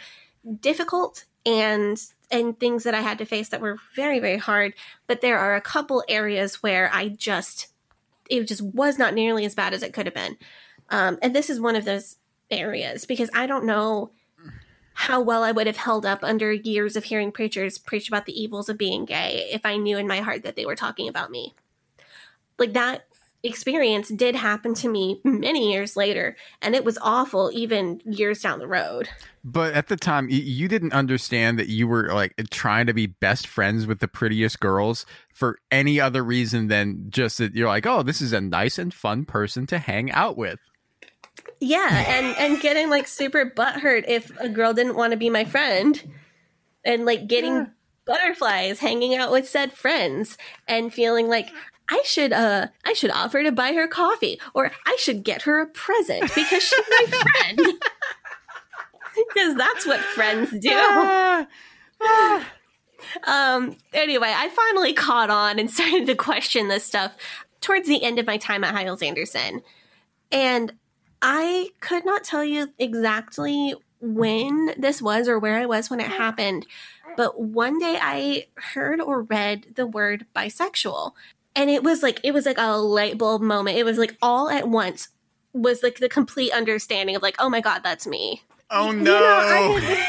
difficult 0.61 1.25
and 1.45 2.01
and 2.29 2.59
things 2.59 2.83
that 2.83 2.93
I 2.93 3.01
had 3.01 3.17
to 3.19 3.25
face 3.25 3.49
that 3.49 3.61
were 3.61 3.77
very 3.95 4.19
very 4.19 4.37
hard. 4.37 4.73
But 5.07 5.21
there 5.21 5.37
are 5.39 5.55
a 5.55 5.61
couple 5.61 6.03
areas 6.07 6.61
where 6.63 6.89
I 6.93 7.09
just 7.09 7.67
it 8.29 8.47
just 8.47 8.61
was 8.61 8.97
not 8.97 9.13
nearly 9.13 9.45
as 9.45 9.55
bad 9.55 9.73
as 9.73 9.83
it 9.83 9.93
could 9.93 10.05
have 10.05 10.15
been. 10.15 10.37
Um, 10.89 11.17
and 11.21 11.35
this 11.35 11.49
is 11.49 11.59
one 11.59 11.75
of 11.75 11.85
those 11.85 12.17
areas 12.49 13.05
because 13.05 13.29
I 13.33 13.47
don't 13.47 13.65
know 13.65 14.11
how 14.93 15.21
well 15.21 15.43
I 15.43 15.51
would 15.51 15.67
have 15.67 15.77
held 15.77 16.05
up 16.05 16.23
under 16.23 16.51
years 16.51 16.95
of 16.95 17.03
hearing 17.03 17.31
preachers 17.31 17.77
preach 17.77 18.07
about 18.07 18.25
the 18.25 18.41
evils 18.41 18.67
of 18.67 18.77
being 18.77 19.05
gay 19.05 19.47
if 19.51 19.65
I 19.65 19.77
knew 19.77 19.97
in 19.97 20.07
my 20.07 20.21
heart 20.21 20.43
that 20.43 20.55
they 20.55 20.65
were 20.65 20.75
talking 20.75 21.07
about 21.07 21.29
me. 21.29 21.53
Like 22.57 22.73
that 22.73 23.06
experience 23.43 24.09
did 24.09 24.35
happen 24.35 24.73
to 24.75 24.89
me 24.89 25.21
many 25.23 25.71
years 25.71 25.95
later, 25.95 26.35
and 26.61 26.75
it 26.75 26.83
was 26.83 26.97
awful 27.01 27.51
even 27.53 28.01
years 28.05 28.41
down 28.41 28.59
the 28.59 28.67
road. 28.67 29.09
but 29.43 29.73
at 29.73 29.87
the 29.87 29.95
time, 29.95 30.27
you 30.29 30.67
didn't 30.67 30.91
understand 30.91 31.57
that 31.57 31.69
you 31.69 31.87
were 31.87 32.13
like 32.13 32.33
trying 32.49 32.85
to 32.87 32.93
be 32.93 33.07
best 33.07 33.47
friends 33.47 33.87
with 33.87 33.99
the 33.99 34.07
prettiest 34.07 34.59
girls 34.59 35.05
for 35.33 35.59
any 35.71 36.01
other 36.01 36.23
reason 36.23 36.67
than 36.67 37.05
just 37.09 37.37
that 37.37 37.55
you're 37.55 37.67
like, 37.67 37.85
oh, 37.85 38.03
this 38.03 38.21
is 38.21 38.33
a 38.33 38.41
nice 38.41 38.77
and 38.77 38.93
fun 38.93 39.23
person 39.23 39.65
to 39.67 39.77
hang 39.79 40.11
out 40.11 40.35
with. 40.35 40.59
Yeah, 41.59 42.03
and 42.07 42.35
and 42.37 42.61
getting 42.61 42.89
like 42.89 43.07
super 43.07 43.49
butthurt 43.49 44.03
if 44.07 44.31
a 44.39 44.49
girl 44.49 44.73
didn't 44.73 44.95
want 44.95 45.11
to 45.11 45.17
be 45.17 45.29
my 45.29 45.45
friend, 45.45 46.03
and 46.83 47.05
like 47.05 47.27
getting 47.27 47.71
butterflies 48.05 48.79
hanging 48.79 49.15
out 49.15 49.31
with 49.31 49.47
said 49.47 49.71
friends, 49.71 50.37
and 50.67 50.93
feeling 50.93 51.29
like 51.29 51.49
I 51.89 52.01
should 52.05 52.33
uh 52.33 52.67
I 52.85 52.93
should 52.93 53.11
offer 53.11 53.43
to 53.43 53.51
buy 53.51 53.73
her 53.73 53.87
coffee, 53.87 54.39
or 54.53 54.71
I 54.85 54.95
should 54.99 55.23
get 55.23 55.43
her 55.43 55.59
a 55.59 55.67
present 55.67 56.33
because 56.35 56.63
she's 56.63 56.85
my 56.89 57.05
friend. 57.55 57.59
Because 59.33 59.55
that's 59.55 59.83
what 59.87 59.99
friends 59.99 60.51
do. 60.59 60.69
um 63.23 63.75
anyway 63.93 64.31
i 64.35 64.49
finally 64.49 64.93
caught 64.93 65.29
on 65.29 65.59
and 65.59 65.71
started 65.77 66.05
to 66.05 66.15
question 66.15 66.67
this 66.67 66.83
stuff 66.83 67.13
towards 67.61 67.87
the 67.87 68.03
end 68.03 68.19
of 68.19 68.27
my 68.27 68.37
time 68.37 68.63
at 68.63 68.73
hyles 68.75 69.01
anderson 69.01 69.61
and 70.31 70.73
i 71.21 71.69
could 71.79 72.05
not 72.05 72.23
tell 72.23 72.43
you 72.43 72.67
exactly 72.77 73.73
when 74.01 74.71
this 74.77 75.01
was 75.01 75.27
or 75.27 75.39
where 75.39 75.57
i 75.57 75.65
was 75.65 75.89
when 75.89 75.99
it 75.99 76.07
happened 76.07 76.65
but 77.15 77.39
one 77.39 77.79
day 77.79 77.97
i 78.01 78.45
heard 78.73 78.99
or 79.01 79.23
read 79.23 79.65
the 79.75 79.87
word 79.87 80.25
bisexual 80.35 81.13
and 81.57 81.69
it 81.69 81.83
was 81.83 82.01
like 82.01 82.21
it 82.23 82.33
was 82.33 82.45
like 82.45 82.57
a 82.57 82.77
light 82.77 83.17
bulb 83.17 83.41
moment 83.41 83.77
it 83.77 83.83
was 83.83 83.97
like 83.97 84.15
all 84.21 84.49
at 84.49 84.69
once 84.69 85.09
was 85.53 85.83
like 85.83 85.97
the 85.97 86.07
complete 86.07 86.51
understanding 86.53 87.15
of 87.15 87.21
like 87.21 87.35
oh 87.39 87.49
my 87.49 87.59
god 87.59 87.79
that's 87.83 88.07
me 88.07 88.41
Oh 88.69 88.91
You 88.91 88.97
no! 89.01 89.19
know, 89.19 89.25
I 89.25 89.79
had- 89.79 90.07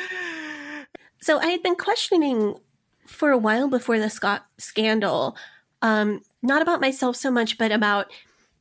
So 1.20 1.38
I 1.38 1.46
had 1.46 1.62
been 1.62 1.76
questioning 1.76 2.58
for 3.06 3.30
a 3.30 3.38
while 3.38 3.68
before 3.68 3.98
the 3.98 4.10
Scott 4.10 4.44
scandal, 4.58 5.34
um, 5.80 6.20
not 6.42 6.60
about 6.60 6.82
myself 6.82 7.16
so 7.16 7.30
much, 7.30 7.56
but 7.56 7.72
about, 7.72 8.10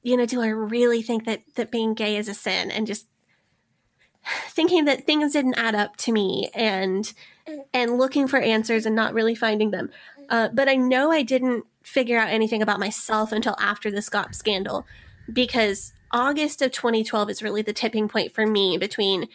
you 0.01 0.15
know, 0.15 0.25
do 0.25 0.41
I 0.41 0.47
really 0.47 1.01
think 1.01 1.25
that 1.25 1.41
that 1.55 1.71
being 1.71 1.93
gay 1.93 2.15
is 2.15 2.29
a 2.29 2.33
sin, 2.33 2.71
and 2.71 2.87
just 2.87 3.07
thinking 4.47 4.85
that 4.85 5.05
things 5.05 5.33
didn't 5.33 5.55
add 5.55 5.75
up 5.75 5.97
to 5.97 6.13
me, 6.13 6.49
and 6.55 7.11
and 7.73 7.97
looking 7.97 8.29
for 8.29 8.39
answers 8.39 8.85
and 8.85 8.95
not 8.95 9.13
really 9.13 9.35
finding 9.35 9.71
them. 9.71 9.89
Uh, 10.29 10.49
but 10.53 10.67
I 10.67 10.75
know 10.75 11.11
I 11.11 11.23
didn't 11.23 11.65
figure 11.81 12.17
out 12.17 12.29
anything 12.29 12.61
about 12.61 12.79
myself 12.79 13.31
until 13.31 13.55
after 13.59 13.91
the 13.91 14.01
Scott 14.01 14.35
scandal, 14.35 14.85
because 15.31 15.93
August 16.11 16.61
of 16.61 16.71
2012 16.71 17.29
is 17.29 17.43
really 17.43 17.61
the 17.61 17.73
tipping 17.73 18.07
point 18.07 18.33
for 18.33 18.45
me 18.45 18.77
between 18.77 19.27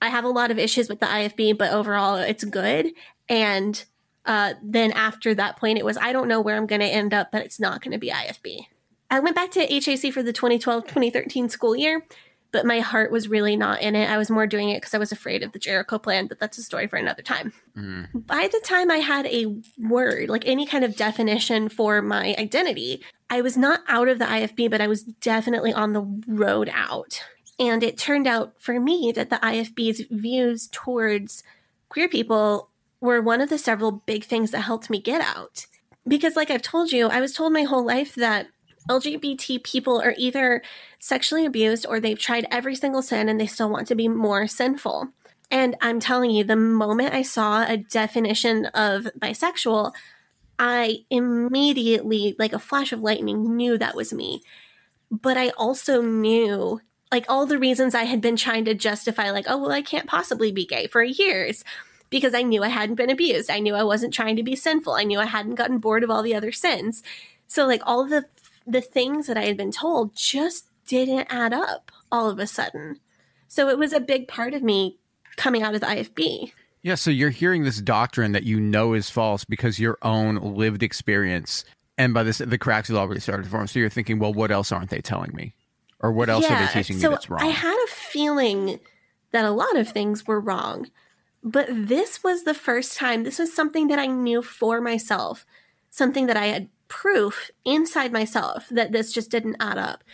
I 0.00 0.08
have 0.08 0.24
a 0.24 0.28
lot 0.28 0.50
of 0.50 0.58
issues 0.58 0.88
with 0.88 1.00
the 1.00 1.06
IFB, 1.06 1.56
but 1.56 1.72
overall 1.72 2.16
it's 2.16 2.44
good. 2.44 2.92
And 3.28 3.82
uh, 4.26 4.54
then 4.62 4.92
after 4.92 5.34
that 5.34 5.56
point, 5.56 5.78
it 5.78 5.84
was 5.84 5.96
I 5.96 6.12
don't 6.12 6.28
know 6.28 6.40
where 6.40 6.56
I'm 6.56 6.66
going 6.66 6.80
to 6.80 6.86
end 6.86 7.14
up, 7.14 7.32
but 7.32 7.42
it's 7.42 7.60
not 7.60 7.82
going 7.82 7.92
to 7.92 7.98
be 7.98 8.10
IFB. 8.10 8.66
I 9.10 9.20
went 9.20 9.36
back 9.36 9.50
to 9.52 9.60
HAC 9.60 10.12
for 10.12 10.22
the 10.22 10.32
2012 10.32 10.84
2013 10.84 11.48
school 11.48 11.76
year, 11.76 12.06
but 12.54 12.64
my 12.64 12.78
heart 12.78 13.10
was 13.10 13.28
really 13.28 13.56
not 13.56 13.82
in 13.82 13.96
it. 13.96 14.08
I 14.08 14.16
was 14.16 14.30
more 14.30 14.46
doing 14.46 14.70
it 14.70 14.76
because 14.76 14.94
I 14.94 14.98
was 14.98 15.10
afraid 15.10 15.42
of 15.42 15.50
the 15.50 15.58
Jericho 15.58 15.98
plan, 15.98 16.28
but 16.28 16.38
that's 16.38 16.56
a 16.56 16.62
story 16.62 16.86
for 16.86 16.94
another 16.94 17.20
time. 17.20 17.52
Mm. 17.76 18.26
By 18.28 18.48
the 18.50 18.60
time 18.62 18.92
I 18.92 18.98
had 18.98 19.26
a 19.26 19.60
word, 19.76 20.28
like 20.28 20.46
any 20.46 20.64
kind 20.64 20.84
of 20.84 20.94
definition 20.94 21.68
for 21.68 22.00
my 22.00 22.36
identity, 22.38 23.02
I 23.28 23.40
was 23.40 23.56
not 23.56 23.80
out 23.88 24.06
of 24.06 24.20
the 24.20 24.24
IFB, 24.24 24.70
but 24.70 24.80
I 24.80 24.86
was 24.86 25.02
definitely 25.02 25.72
on 25.72 25.94
the 25.94 26.02
road 26.28 26.70
out. 26.72 27.24
And 27.58 27.82
it 27.82 27.98
turned 27.98 28.28
out 28.28 28.54
for 28.60 28.78
me 28.78 29.10
that 29.16 29.30
the 29.30 29.40
IFB's 29.42 30.02
views 30.08 30.68
towards 30.70 31.42
queer 31.88 32.08
people 32.08 32.70
were 33.00 33.20
one 33.20 33.40
of 33.40 33.50
the 33.50 33.58
several 33.58 33.90
big 33.90 34.22
things 34.22 34.52
that 34.52 34.60
helped 34.60 34.90
me 34.90 35.00
get 35.00 35.20
out. 35.20 35.66
Because, 36.06 36.36
like 36.36 36.50
I've 36.52 36.62
told 36.62 36.92
you, 36.92 37.08
I 37.08 37.20
was 37.20 37.32
told 37.32 37.52
my 37.52 37.64
whole 37.64 37.84
life 37.84 38.14
that 38.14 38.46
LGBT 38.88 39.62
people 39.62 40.00
are 40.00 40.14
either 40.16 40.62
sexually 40.98 41.46
abused 41.46 41.86
or 41.86 42.00
they've 42.00 42.18
tried 42.18 42.46
every 42.50 42.74
single 42.74 43.02
sin 43.02 43.28
and 43.28 43.40
they 43.40 43.46
still 43.46 43.70
want 43.70 43.88
to 43.88 43.94
be 43.94 44.08
more 44.08 44.46
sinful. 44.46 45.08
And 45.50 45.76
I'm 45.80 46.00
telling 46.00 46.30
you, 46.30 46.44
the 46.44 46.56
moment 46.56 47.14
I 47.14 47.22
saw 47.22 47.64
a 47.64 47.76
definition 47.76 48.66
of 48.66 49.08
bisexual, 49.18 49.92
I 50.58 51.04
immediately, 51.10 52.36
like 52.38 52.52
a 52.52 52.58
flash 52.58 52.92
of 52.92 53.00
lightning, 53.00 53.56
knew 53.56 53.78
that 53.78 53.96
was 53.96 54.12
me. 54.12 54.42
But 55.10 55.36
I 55.36 55.50
also 55.50 56.02
knew, 56.02 56.80
like, 57.12 57.26
all 57.28 57.46
the 57.46 57.58
reasons 57.58 57.94
I 57.94 58.04
had 58.04 58.20
been 58.20 58.36
trying 58.36 58.64
to 58.64 58.74
justify, 58.74 59.30
like, 59.30 59.46
oh, 59.48 59.58
well, 59.58 59.70
I 59.70 59.82
can't 59.82 60.06
possibly 60.08 60.50
be 60.50 60.66
gay 60.66 60.86
for 60.86 61.02
years 61.02 61.64
because 62.10 62.34
I 62.34 62.42
knew 62.42 62.62
I 62.62 62.68
hadn't 62.68 62.96
been 62.96 63.10
abused. 63.10 63.50
I 63.50 63.60
knew 63.60 63.74
I 63.74 63.82
wasn't 63.82 64.14
trying 64.14 64.36
to 64.36 64.42
be 64.42 64.56
sinful. 64.56 64.94
I 64.94 65.04
knew 65.04 65.20
I 65.20 65.26
hadn't 65.26 65.56
gotten 65.56 65.78
bored 65.78 66.04
of 66.04 66.10
all 66.10 66.22
the 66.22 66.34
other 66.34 66.52
sins. 66.52 67.02
So, 67.46 67.66
like, 67.66 67.82
all 67.84 68.06
the 68.06 68.24
the 68.66 68.80
things 68.80 69.26
that 69.26 69.36
I 69.36 69.44
had 69.44 69.56
been 69.56 69.72
told 69.72 70.14
just 70.14 70.68
didn't 70.86 71.26
add 71.30 71.52
up 71.52 71.90
all 72.10 72.28
of 72.28 72.38
a 72.38 72.46
sudden. 72.46 73.00
So 73.48 73.68
it 73.68 73.78
was 73.78 73.92
a 73.92 74.00
big 74.00 74.28
part 74.28 74.54
of 74.54 74.62
me 74.62 74.98
coming 75.36 75.62
out 75.62 75.74
of 75.74 75.80
the 75.80 75.86
IFB. 75.86 76.52
Yeah, 76.82 76.96
so 76.96 77.10
you're 77.10 77.30
hearing 77.30 77.64
this 77.64 77.80
doctrine 77.80 78.32
that 78.32 78.42
you 78.42 78.60
know 78.60 78.92
is 78.92 79.08
false 79.08 79.44
because 79.44 79.78
your 79.78 79.96
own 80.02 80.36
lived 80.54 80.82
experience, 80.82 81.64
and 81.96 82.12
by 82.12 82.22
this, 82.22 82.38
the 82.38 82.58
cracks 82.58 82.88
have 82.88 82.96
already 82.98 83.20
started 83.20 83.44
to 83.44 83.48
form. 83.48 83.66
So 83.66 83.78
you're 83.78 83.88
thinking, 83.88 84.18
well, 84.18 84.34
what 84.34 84.50
else 84.50 84.70
aren't 84.70 84.90
they 84.90 85.00
telling 85.00 85.34
me, 85.34 85.54
or 86.00 86.12
what 86.12 86.28
else 86.28 86.44
are 86.44 86.66
they 86.66 86.72
teaching 86.72 86.98
so 86.98 87.08
me 87.08 87.14
that's 87.14 87.30
wrong? 87.30 87.40
I 87.42 87.46
had 87.46 87.74
a 87.86 87.90
feeling 87.90 88.80
that 89.32 89.46
a 89.46 89.50
lot 89.50 89.76
of 89.76 89.88
things 89.88 90.26
were 90.26 90.38
wrong, 90.38 90.90
but 91.42 91.68
this 91.70 92.22
was 92.22 92.44
the 92.44 92.52
first 92.52 92.98
time. 92.98 93.22
This 93.22 93.38
was 93.38 93.54
something 93.54 93.88
that 93.88 93.98
I 93.98 94.06
knew 94.06 94.42
for 94.42 94.82
myself, 94.82 95.46
something 95.88 96.26
that 96.26 96.36
I 96.36 96.46
had 96.46 96.68
proof 96.94 97.50
inside 97.64 98.12
myself 98.12 98.68
that 98.70 98.92
this 98.92 99.12
just 99.12 99.28
didn't 99.28 99.56
add 99.58 99.76
up. 99.76 100.04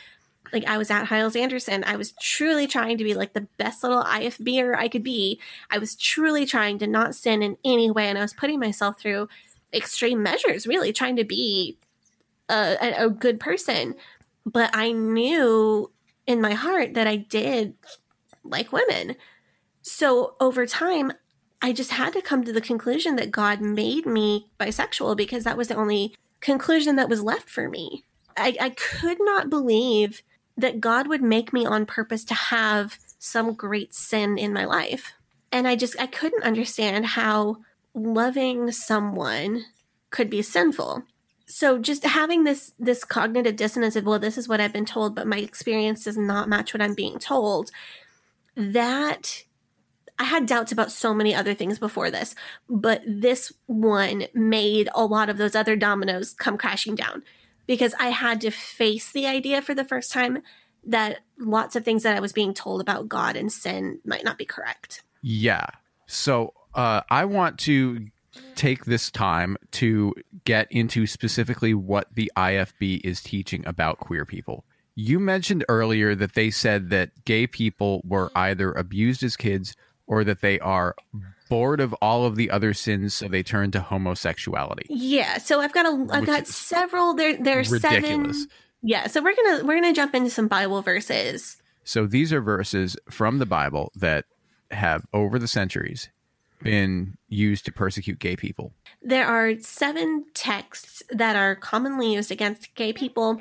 Like 0.51 0.67
I 0.67 0.79
was 0.79 0.91
at 0.91 1.05
Hyles 1.05 1.37
Anderson, 1.37 1.85
I 1.85 1.97
was 1.97 2.13
truly 2.23 2.67
trying 2.67 2.97
to 2.97 3.05
be 3.05 3.13
like 3.13 3.35
the 3.35 3.47
best 3.59 3.83
little 3.83 4.03
IFBer 4.03 4.75
I 4.75 4.89
could 4.89 5.05
be. 5.05 5.39
I 5.71 5.77
was 5.77 5.95
truly 5.95 6.47
trying 6.47 6.79
to 6.79 6.87
not 6.87 7.15
sin 7.15 7.43
in 7.43 7.59
any 7.67 7.91
way, 7.91 8.07
and 8.09 8.17
I 8.17 8.23
was 8.23 8.33
putting 8.33 8.59
myself 8.59 8.99
through 8.99 9.29
extreme 9.75 10.23
measures, 10.23 10.67
really 10.67 10.91
trying 10.91 11.17
to 11.17 11.25
be 11.25 11.77
a, 12.49 12.95
a, 12.97 13.11
good 13.11 13.39
person. 13.39 13.95
But 14.47 14.71
I 14.73 14.91
knew 14.91 15.93
in 16.27 16.41
my 16.41 16.55
heart 16.55 16.95
that 16.95 17.07
I 17.07 17.17
did 17.17 17.75
like 18.43 18.73
women. 18.73 19.17
So 19.83 20.35
over 20.41 20.67
time, 20.67 21.13
I 21.61 21.73
just 21.73 21.93
had 21.93 22.15
to 22.15 22.23
come 22.23 22.43
to 22.43 22.55
the 22.55 22.61
conclusion 22.63 23.17
that 23.17 23.31
God 23.31 23.61
made 23.61 24.07
me 24.07 24.49
bisexual 24.59 25.17
because 25.17 25.45
that 25.45 25.59
was 25.59 25.69
the 25.69 25.77
only 25.77 26.15
conclusion 26.41 26.97
that 26.97 27.09
was 27.09 27.23
left 27.23 27.49
for 27.49 27.69
me. 27.69 28.05
I, 28.37 28.57
I 28.61 28.71
could 28.71 29.19
not 29.21 29.51
believe 29.51 30.23
that 30.57 30.81
God 30.81 31.07
would 31.09 31.23
make 31.23 31.53
me 31.53 31.67
on 31.67 31.87
purpose 31.87 32.25
to 32.25 32.35
have 32.35 32.99
some 33.19 33.55
great 33.55 33.95
sin 33.95 34.39
in 34.39 34.53
my 34.53 34.65
life. 34.65 35.13
And 35.53 35.67
I 35.67 35.77
just, 35.77 36.01
I 36.01 36.07
couldn't 36.07 36.45
understand 36.45 37.07
how 37.07 37.59
loving 37.95 38.71
someone 38.73 39.65
could 40.11 40.31
be 40.31 40.43
sinful. 40.43 41.03
So 41.47 41.79
just 41.79 42.05
having 42.05 42.45
this 42.45 42.73
this 42.79 43.03
cognitive 43.03 43.57
dissonance 43.57 43.97
of 43.97 44.05
well 44.05 44.21
this 44.21 44.39
is 44.39 44.47
what 44.47 44.61
I've 44.61 44.73
been 44.73 44.85
told 44.85 45.17
but 45.17 45.27
my 45.27 45.39
experience 45.39 46.05
does 46.05 46.17
not 46.17 46.49
match 46.49 46.73
what 46.73 46.81
I'm 46.81 46.95
being 46.95 47.19
told 47.19 47.73
that 48.55 49.45
I 50.21 50.25
had 50.25 50.45
doubts 50.45 50.71
about 50.71 50.93
so 50.93 51.15
many 51.15 51.35
other 51.35 51.55
things 51.55 51.79
before 51.79 52.11
this, 52.11 52.35
but 52.69 53.01
this 53.07 53.55
one 53.65 54.27
made 54.35 54.91
a 54.95 55.07
lot 55.07 55.31
of 55.31 55.39
those 55.39 55.55
other 55.57 55.77
dominoes 55.77 56.35
come 56.35 56.59
crashing 56.59 56.95
down 56.95 57.23
because 57.67 57.95
I 57.99 58.11
had 58.11 58.43
to 58.43 58.51
face 58.51 59.11
the 59.11 59.27
idea 59.27 59.63
for 59.63 59.75
the 59.75 59.83
first 59.83 60.13
time 60.13 60.43
that 60.85 61.21
lots 61.39 61.75
of 61.75 61.87
things 61.87 62.03
that 62.03 62.19
I 62.19 62.21
was 62.21 62.35
being 62.35 62.53
told 62.53 62.83
about 62.83 63.09
God 63.09 63.35
and 63.35 63.51
sin 63.51 64.01
might 64.05 64.23
not 64.23 64.37
be 64.37 64.45
correct. 64.45 65.03
Yeah. 65.23 65.65
So 66.07 66.53
uh, 66.75 67.01
I 67.09 67.25
want 67.25 67.59
to 67.61 68.09
take 68.57 68.85
this 68.85 69.11
time 69.11 69.57
to 69.71 70.13
get 70.45 70.71
into 70.71 71.07
specifically 71.07 71.73
what 71.73 72.15
the 72.15 72.31
IFB 72.37 73.01
is 73.05 73.23
teaching 73.23 73.67
about 73.67 74.01
queer 74.01 74.27
people. 74.27 74.67
You 74.95 75.19
mentioned 75.19 75.65
earlier 75.67 76.15
that 76.15 76.35
they 76.35 76.51
said 76.51 76.91
that 76.91 77.25
gay 77.25 77.47
people 77.47 78.03
were 78.05 78.31
either 78.35 78.71
abused 78.73 79.23
as 79.23 79.35
kids 79.35 79.75
or 80.11 80.25
that 80.25 80.41
they 80.41 80.59
are 80.59 80.97
bored 81.49 81.81
of 81.81 81.95
all 82.03 82.27
of 82.27 82.35
the 82.35 82.51
other 82.51 82.75
sins, 82.75 83.15
so 83.15 83.29
they 83.29 83.45
turn 83.45 83.71
to 83.71 83.81
homosexuality. 83.81 84.87
Yeah, 84.91 85.39
so 85.39 85.61
I've 85.61 85.73
got 85.73 85.87
a 85.87 86.07
I've 86.13 86.27
got 86.27 86.49
several 86.49 87.15
there 87.15 87.37
there's 87.37 87.71
ridiculous. 87.71 88.43
seven 88.43 88.51
Yeah, 88.83 89.07
so 89.07 89.23
we're 89.23 89.35
to 89.35 89.63
we're 89.65 89.81
to 89.81 89.93
jump 89.93 90.15
into 90.15 90.29
some 90.29 90.49
Bible 90.49 90.83
verses. 90.83 91.57
So 91.85 92.07
these 92.07 92.33
are 92.33 92.41
verses 92.41 92.97
from 93.09 93.39
the 93.39 93.47
Bible 93.47 93.93
that 93.95 94.25
have, 94.71 95.07
over 95.15 95.39
the 95.39 95.49
centuries, 95.49 96.11
been 96.63 97.17
used 97.29 97.65
to 97.67 97.73
persecute 97.73 98.19
gay 98.19 98.37
people. 98.37 98.73
There 99.03 99.27
are 99.27 99.59
seven 99.61 100.27
texts 100.35 101.03
that 101.11 101.37
are 101.37 101.55
commonly 101.55 102.15
used 102.15 102.31
against 102.31 102.75
gay 102.75 102.93
people 102.93 103.41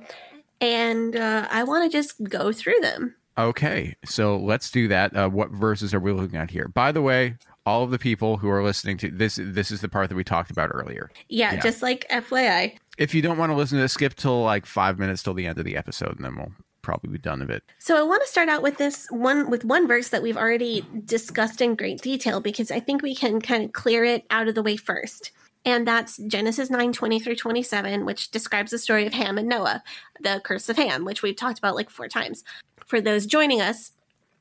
and 0.62 1.16
uh, 1.16 1.48
I 1.50 1.64
want 1.64 1.90
to 1.90 1.98
just 1.98 2.22
go 2.24 2.52
through 2.52 2.80
them. 2.82 3.16
Okay, 3.40 3.96
so 4.04 4.36
let's 4.36 4.70
do 4.70 4.90
that. 4.90 5.16
Uh, 5.16 5.30
what 5.30 5.50
verses 5.52 5.94
are 5.94 6.00
we 6.00 6.12
looking 6.12 6.38
at 6.38 6.52
here? 6.52 6.68
By 6.68 6.92
the 6.92 7.02
way, 7.02 7.38
all 7.66 7.84
of 7.84 7.92
the 7.92 7.98
people 7.98 8.36
who 8.36 8.50
are 8.50 8.62
listening 8.62 8.98
to 8.98 9.10
this, 9.10 9.40
this 9.42 9.72
is 9.72 9.80
the 9.80 9.88
part 9.88 10.10
that 10.10 10.16
we 10.16 10.26
talked 10.26 10.52
about 10.52 10.72
earlier. 10.74 11.10
Yeah, 11.30 11.54
Yeah. 11.54 11.62
just 11.62 11.82
like 11.82 12.06
FYI. 12.10 12.78
If 12.98 13.14
you 13.14 13.22
don't 13.22 13.38
want 13.38 13.52
to 13.54 13.56
listen 13.56 13.78
to 13.78 13.82
this, 13.82 13.94
skip 13.94 14.16
till 14.16 14.44
like 14.44 14.66
five 14.66 15.00
minutes 15.00 15.24
till 15.24 15.34
the 15.34 15.48
end 15.48 15.58
of 15.58 15.64
the 15.64 15.78
episode, 15.78 16.18
and 16.18 16.26
then 16.26 16.36
we'll 16.36 16.52
probably 16.82 17.12
be 17.12 17.18
done 17.18 17.42
of 17.42 17.50
it. 17.50 17.64
So 17.78 17.98
I 17.98 18.02
want 18.02 18.22
to 18.24 18.28
start 18.28 18.50
out 18.50 18.62
with 18.62 18.78
this 18.78 19.08
one 19.10 19.50
with 19.50 19.64
one 19.64 19.88
verse 19.88 20.10
that 20.10 20.22
we've 20.22 20.36
already 20.38 20.86
discussed 21.06 21.62
in 21.62 21.76
great 21.76 22.02
detail 22.02 22.42
because 22.42 22.72
I 22.72 22.82
think 22.82 23.02
we 23.02 23.16
can 23.16 23.40
kind 23.40 23.64
of 23.64 23.72
clear 23.72 24.04
it 24.04 24.26
out 24.30 24.50
of 24.50 24.56
the 24.56 24.64
way 24.64 24.76
first. 24.76 25.32
And 25.66 25.86
that's 25.86 26.18
Genesis 26.18 26.70
9 26.70 26.94
20 26.94 27.20
through 27.20 27.36
27, 27.36 28.06
which 28.06 28.32
describes 28.32 28.72
the 28.72 28.78
story 28.78 29.06
of 29.06 29.14
Ham 29.14 29.38
and 29.38 29.48
Noah, 29.50 29.84
the 30.22 30.42
curse 30.44 30.70
of 30.70 30.78
Ham, 30.78 31.04
which 31.04 31.22
we've 31.22 31.36
talked 31.36 31.60
about 31.60 31.76
like 31.76 31.90
four 31.90 32.08
times. 32.08 32.44
For 32.90 33.00
those 33.00 33.28
joining 33.28 33.62
us, 33.62 33.92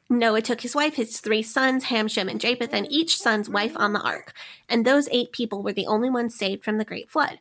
Noah 0.08 0.40
took 0.40 0.62
his 0.62 0.74
wife, 0.74 0.94
his 0.94 1.20
three 1.20 1.42
sons, 1.42 1.84
Ham, 1.84 2.08
Shem, 2.08 2.30
and 2.30 2.40
Japheth, 2.40 2.72
and 2.72 2.90
each 2.90 3.18
son's 3.18 3.46
wife 3.46 3.76
on 3.76 3.92
the 3.92 4.00
ark. 4.00 4.32
And 4.70 4.86
those 4.86 5.06
eight 5.12 5.32
people 5.32 5.62
were 5.62 5.74
the 5.74 5.86
only 5.86 6.08
ones 6.08 6.34
saved 6.34 6.64
from 6.64 6.78
the 6.78 6.84
great 6.86 7.10
flood. 7.10 7.40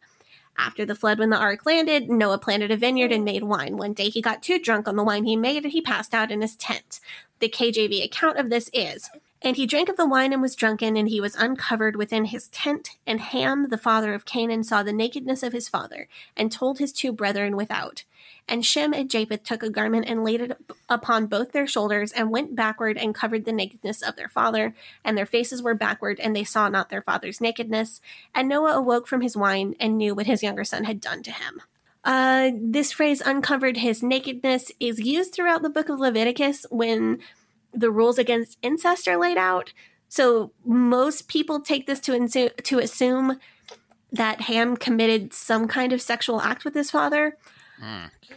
After 0.58 0.86
the 0.86 0.96
flood, 0.96 1.18
when 1.18 1.30
the 1.30 1.38
ark 1.38 1.66
landed, 1.66 2.10
Noah 2.10 2.40
planted 2.40 2.72
a 2.72 2.76
vineyard 2.76 3.14
and 3.14 3.24
made 3.24 3.44
wine. 3.44 3.78
One 3.78 3.94
day 3.94 4.10
he 4.10 4.22
got 4.22 4.44
too 4.44 4.60
drunk 4.60 4.86
on 4.86 4.98
the 4.98 5.04
wine 5.04 5.24
he 5.24 5.38
made 5.38 5.64
and 5.64 5.72
he 5.72 5.80
passed 5.80 6.14
out 6.14 6.30
in 6.30 6.42
his 6.42 6.58
tent. 6.58 7.00
The 7.40 7.48
KJV 7.48 8.04
account 8.04 8.38
of 8.38 8.50
this 8.50 8.70
is 8.74 9.10
And 9.42 9.56
he 9.56 9.68
drank 9.68 9.88
of 9.88 9.98
the 9.98 10.08
wine 10.08 10.34
and 10.34 10.42
was 10.42 10.56
drunken, 10.56 10.98
and 10.98 11.08
he 11.08 11.22
was 11.22 11.36
uncovered 11.36 11.96
within 11.96 12.26
his 12.26 12.48
tent. 12.48 12.98
And 13.06 13.22
Ham, 13.22 13.68
the 13.70 13.78
father 13.78 14.14
of 14.14 14.26
Canaan, 14.26 14.64
saw 14.64 14.82
the 14.82 14.92
nakedness 14.92 15.44
of 15.44 15.54
his 15.54 15.70
father, 15.70 16.08
and 16.36 16.52
told 16.52 16.80
his 16.80 16.92
two 16.92 17.12
brethren 17.12 17.56
without. 17.56 18.04
And 18.48 18.66
Shem 18.66 18.94
and 18.94 19.10
Japheth 19.10 19.44
took 19.44 19.62
a 19.62 19.70
garment 19.70 20.06
and 20.08 20.24
laid 20.24 20.42
it 20.42 20.58
upon 20.90 21.28
both 21.28 21.52
their 21.52 21.68
shoulders, 21.68 22.12
and 22.12 22.32
went 22.32 22.56
backward 22.56 22.98
and 22.98 23.14
covered 23.14 23.46
the 23.46 23.52
nakedness 23.52 24.02
of 24.02 24.16
their 24.16 24.30
father. 24.30 24.74
And 25.04 25.16
their 25.16 25.26
faces 25.26 25.62
were 25.62 25.76
backward, 25.76 26.20
and 26.20 26.36
they 26.36 26.44
saw 26.44 26.68
not 26.68 26.90
their 26.90 27.04
father's 27.04 27.40
nakedness. 27.40 28.02
And 28.34 28.50
Noah 28.50 28.78
awoke 28.78 29.08
from 29.08 29.22
his 29.22 29.38
wine 29.38 29.76
and 29.80 29.98
knew 29.98 30.16
what 30.16 30.26
his 30.26 30.42
younger 30.42 30.64
son 30.64 30.86
had 30.86 31.00
done 31.00 31.22
to 31.24 31.32
him. 31.32 31.62
Uh, 32.04 32.52
this 32.56 32.94
phrase, 32.94 33.22
uncovered 33.26 33.78
his 33.78 34.02
nakedness, 34.02 34.72
is 34.80 34.98
used 34.98 35.34
throughout 35.34 35.62
the 35.62 35.70
book 35.70 35.90
of 35.90 36.00
Leviticus 36.00 36.66
when 36.72 37.20
the 37.74 37.92
rules 37.92 38.18
against 38.18 38.58
incest 38.62 39.08
are 39.08 39.18
laid 39.18 39.38
out. 39.38 39.74
So 40.10 40.52
most 40.66 41.28
people 41.28 41.60
take 41.60 41.86
this 41.86 42.00
to, 42.02 42.14
insu- 42.14 42.56
to 42.64 42.80
assume 42.80 43.40
that 44.12 44.42
Ham 44.42 44.78
committed 44.78 45.34
some 45.34 45.68
kind 45.68 45.92
of 45.92 46.02
sexual 46.02 46.42
act 46.42 46.64
with 46.64 46.74
his 46.74 46.90
father. 46.90 47.38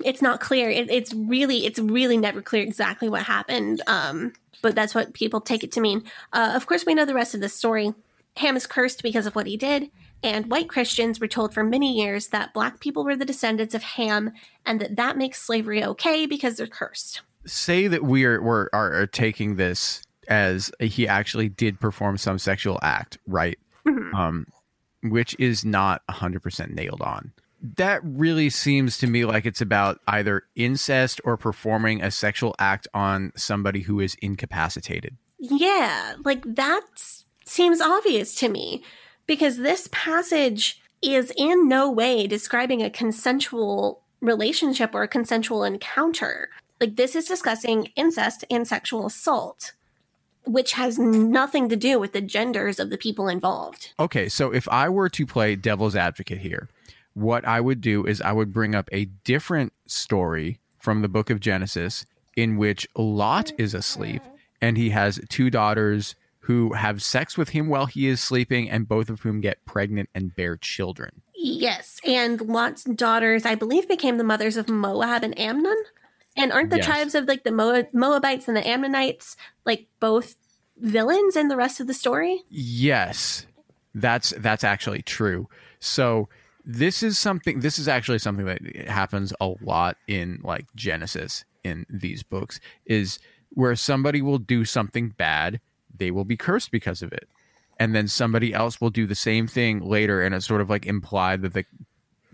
It's 0.04 0.20
not 0.20 0.40
clear. 0.40 0.68
It, 0.68 0.90
it's 0.90 1.14
really, 1.14 1.64
it's 1.64 1.78
really 1.78 2.16
never 2.16 2.42
clear 2.42 2.62
exactly 2.62 3.08
what 3.08 3.22
happened. 3.22 3.82
Um, 3.86 4.32
but 4.62 4.74
that's 4.74 4.94
what 4.94 5.14
people 5.14 5.40
take 5.40 5.64
it 5.64 5.72
to 5.72 5.80
mean. 5.80 6.04
Uh, 6.32 6.52
of 6.54 6.66
course, 6.66 6.84
we 6.84 6.94
know 6.94 7.04
the 7.04 7.14
rest 7.14 7.34
of 7.34 7.40
the 7.40 7.48
story. 7.48 7.94
Ham 8.36 8.56
is 8.56 8.66
cursed 8.66 9.02
because 9.02 9.26
of 9.26 9.34
what 9.34 9.46
he 9.46 9.56
did, 9.56 9.90
and 10.22 10.50
white 10.50 10.68
Christians 10.68 11.18
were 11.18 11.26
told 11.26 11.52
for 11.52 11.64
many 11.64 11.92
years 11.92 12.28
that 12.28 12.54
black 12.54 12.80
people 12.80 13.04
were 13.04 13.16
the 13.16 13.24
descendants 13.24 13.74
of 13.74 13.82
Ham, 13.82 14.32
and 14.64 14.80
that 14.80 14.96
that 14.96 15.16
makes 15.16 15.42
slavery 15.42 15.84
okay 15.84 16.26
because 16.26 16.56
they're 16.56 16.66
cursed. 16.66 17.22
Say 17.46 17.86
that 17.88 18.02
we 18.02 18.24
are 18.24 18.42
we're, 18.42 18.68
are, 18.72 18.92
are 18.94 19.06
taking 19.06 19.56
this 19.56 20.02
as 20.28 20.70
he 20.78 21.08
actually 21.08 21.48
did 21.48 21.80
perform 21.80 22.16
some 22.16 22.38
sexual 22.38 22.78
act, 22.82 23.18
right? 23.26 23.58
Um, 24.14 24.46
which 25.02 25.34
is 25.38 25.64
not 25.64 26.02
hundred 26.08 26.42
percent 26.42 26.74
nailed 26.74 27.00
on. 27.00 27.32
That 27.76 28.00
really 28.04 28.50
seems 28.50 28.98
to 28.98 29.06
me 29.06 29.24
like 29.24 29.46
it's 29.46 29.60
about 29.60 30.00
either 30.06 30.44
incest 30.54 31.20
or 31.24 31.36
performing 31.36 32.02
a 32.02 32.10
sexual 32.10 32.54
act 32.58 32.88
on 32.94 33.32
somebody 33.36 33.80
who 33.80 34.00
is 34.00 34.16
incapacitated. 34.22 35.16
Yeah, 35.38 36.14
like 36.24 36.42
that 36.46 36.82
seems 37.44 37.80
obvious 37.80 38.34
to 38.36 38.48
me 38.48 38.82
because 39.26 39.58
this 39.58 39.88
passage 39.92 40.80
is 41.02 41.32
in 41.36 41.68
no 41.68 41.90
way 41.90 42.26
describing 42.26 42.82
a 42.82 42.90
consensual 42.90 44.02
relationship 44.20 44.94
or 44.94 45.02
a 45.02 45.08
consensual 45.08 45.64
encounter. 45.64 46.50
Like, 46.80 46.96
this 46.96 47.14
is 47.14 47.26
discussing 47.26 47.90
incest 47.94 48.44
and 48.50 48.66
sexual 48.66 49.06
assault, 49.06 49.74
which 50.44 50.72
has 50.72 50.98
nothing 50.98 51.68
to 51.68 51.76
do 51.76 51.98
with 51.98 52.12
the 52.12 52.22
genders 52.22 52.80
of 52.80 52.90
the 52.90 52.96
people 52.96 53.28
involved. 53.28 53.92
Okay, 54.00 54.28
so 54.28 54.50
if 54.50 54.66
I 54.68 54.88
were 54.88 55.10
to 55.10 55.26
play 55.26 55.56
devil's 55.56 55.94
advocate 55.94 56.38
here, 56.38 56.68
what 57.14 57.46
I 57.46 57.60
would 57.60 57.80
do 57.80 58.06
is 58.06 58.22
I 58.22 58.32
would 58.32 58.52
bring 58.52 58.74
up 58.74 58.88
a 58.92 59.04
different 59.24 59.72
story 59.86 60.58
from 60.78 61.02
the 61.02 61.08
book 61.08 61.28
of 61.28 61.40
Genesis 61.40 62.06
in 62.36 62.56
which 62.56 62.88
Lot 62.96 63.52
is 63.58 63.74
asleep 63.74 64.22
and 64.60 64.76
he 64.76 64.90
has 64.90 65.20
two 65.28 65.50
daughters 65.50 66.14
who 66.40 66.72
have 66.72 67.02
sex 67.02 67.36
with 67.36 67.50
him 67.50 67.68
while 67.68 67.86
he 67.86 68.06
is 68.06 68.20
sleeping 68.20 68.70
and 68.70 68.88
both 68.88 69.10
of 69.10 69.20
whom 69.20 69.40
get 69.40 69.64
pregnant 69.66 70.08
and 70.14 70.34
bear 70.34 70.56
children. 70.56 71.22
Yes, 71.34 72.00
and 72.06 72.40
Lot's 72.40 72.84
daughters, 72.84 73.44
I 73.44 73.54
believe, 73.54 73.88
became 73.88 74.16
the 74.16 74.24
mothers 74.24 74.56
of 74.56 74.68
Moab 74.68 75.22
and 75.22 75.38
Ammon. 75.38 75.84
And 76.36 76.52
aren't 76.52 76.70
the 76.70 76.76
Yes. 76.76 76.86
tribes 76.86 77.14
of 77.14 77.26
like 77.26 77.44
the 77.44 77.52
Moabites 77.92 78.48
and 78.48 78.56
the 78.56 78.66
Ammonites 78.66 79.36
like 79.64 79.88
both 79.98 80.36
villains 80.78 81.36
in 81.36 81.48
the 81.48 81.56
rest 81.56 81.80
of 81.80 81.86
the 81.86 81.94
story? 81.94 82.42
Yes, 82.48 83.46
that's 83.94 84.32
that's 84.38 84.64
actually 84.64 85.02
true. 85.02 85.48
So 85.80 86.28
this 86.64 87.02
is 87.02 87.18
something. 87.18 87.60
This 87.60 87.78
is 87.78 87.88
actually 87.88 88.18
something 88.18 88.46
that 88.46 88.60
happens 88.88 89.32
a 89.40 89.54
lot 89.60 89.96
in 90.06 90.40
like 90.42 90.66
Genesis 90.74 91.44
in 91.64 91.84
these 91.90 92.22
books 92.22 92.60
is 92.86 93.18
where 93.50 93.74
somebody 93.74 94.22
will 94.22 94.38
do 94.38 94.64
something 94.64 95.10
bad, 95.10 95.60
they 95.94 96.10
will 96.10 96.24
be 96.24 96.36
cursed 96.36 96.70
because 96.70 97.02
of 97.02 97.12
it, 97.12 97.28
and 97.78 97.94
then 97.94 98.06
somebody 98.06 98.54
else 98.54 98.80
will 98.80 98.90
do 98.90 99.06
the 99.06 99.14
same 99.14 99.46
thing 99.48 99.80
later, 99.80 100.22
and 100.22 100.34
it's 100.34 100.46
sort 100.46 100.60
of 100.60 100.70
like 100.70 100.86
implied 100.86 101.42
that 101.42 101.52
the 101.54 101.64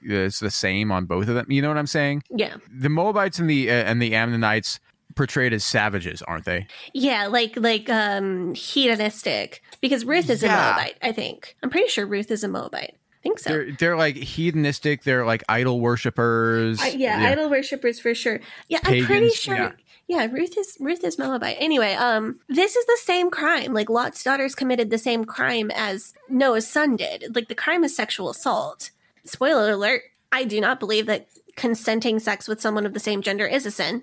it's 0.07 0.41
the 0.41 0.51
same 0.51 0.91
on 0.93 1.07
both 1.07 1.29
of 1.29 1.35
them. 1.35 1.51
You 1.51 1.63
know 1.63 1.69
what 1.69 1.79
I'm 1.79 1.87
saying? 1.87 2.23
Yeah. 2.31 2.57
The 2.71 2.89
Moabites 2.89 3.39
and 3.39 3.49
the 3.51 3.71
uh, 3.71 3.75
and 3.75 4.01
the 4.01 4.15
Ammonites 4.15 4.81
portrayed 5.15 5.53
as 5.53 5.65
savages, 5.65 6.21
aren't 6.23 6.45
they? 6.45 6.67
Yeah, 6.93 7.27
like 7.27 7.57
like 7.57 7.89
um 7.91 8.55
hedonistic 8.55 9.63
because 9.81 10.05
Ruth 10.05 10.31
is 10.31 10.43
a 10.43 10.49
Moabite, 10.49 10.97
I 11.03 11.13
think. 11.13 11.57
I'm 11.63 11.71
pretty 11.71 11.89
sure 11.89 12.07
Ruth 12.07 12.31
is 12.31 12.45
a 12.45 12.49
Moabite. 12.49 12.95
I 12.95 13.23
think 13.23 13.39
so. 13.39 13.51
They're 13.51 13.73
they're 13.73 13.97
like 13.97 14.17
hedonistic. 14.17 15.03
They're 15.03 15.25
like 15.27 15.43
idol 15.49 15.81
worshippers. 15.81 16.81
I- 16.81 16.89
yeah, 16.89 17.19
idol 17.19 17.51
worshippers 17.51 17.99
for 18.01 18.15
sure. 18.15 18.41
Yeah, 18.69 18.79
I'm 18.85 19.05
pretty 19.05 19.31
sure. 19.31 19.57
yeah. 19.57 19.73
Yeah. 20.09 20.27
Ruth 20.31 20.57
is 20.57 20.77
Ruth 20.79 21.03
is 21.03 21.19
Moabite. 21.19 21.57
Anyway, 21.59 21.95
um, 21.95 22.39
this 22.49 22.77
is 22.77 22.87
the 22.87 22.99
same 23.03 23.31
crime. 23.31 23.73
Like 23.73 23.91
Lot's 23.91 24.23
daughters 24.23 24.55
committed 24.55 24.91
the 24.91 24.99
same 24.99 25.25
crime 25.25 25.71
as 25.75 26.15
Noah's 26.29 26.69
son 26.69 26.95
did. 26.95 27.35
Like 27.35 27.49
the 27.49 27.55
crime 27.57 27.83
is 27.83 27.97
sexual 27.97 28.31
assault. 28.31 28.91
Spoiler 29.27 29.71
alert: 29.71 30.03
I 30.33 30.45
do 30.45 30.61
not 30.61 30.81
believe 30.81 31.07
that 31.07 31.29
consenting 31.57 32.19
sex 32.19 32.47
with 32.47 32.61
someone 32.61 32.87
of 32.87 32.93
the 32.95 33.01
same 33.01 33.23
gender 33.23 33.47
is 33.47 33.67
a 33.67 33.71
sin. 33.71 34.03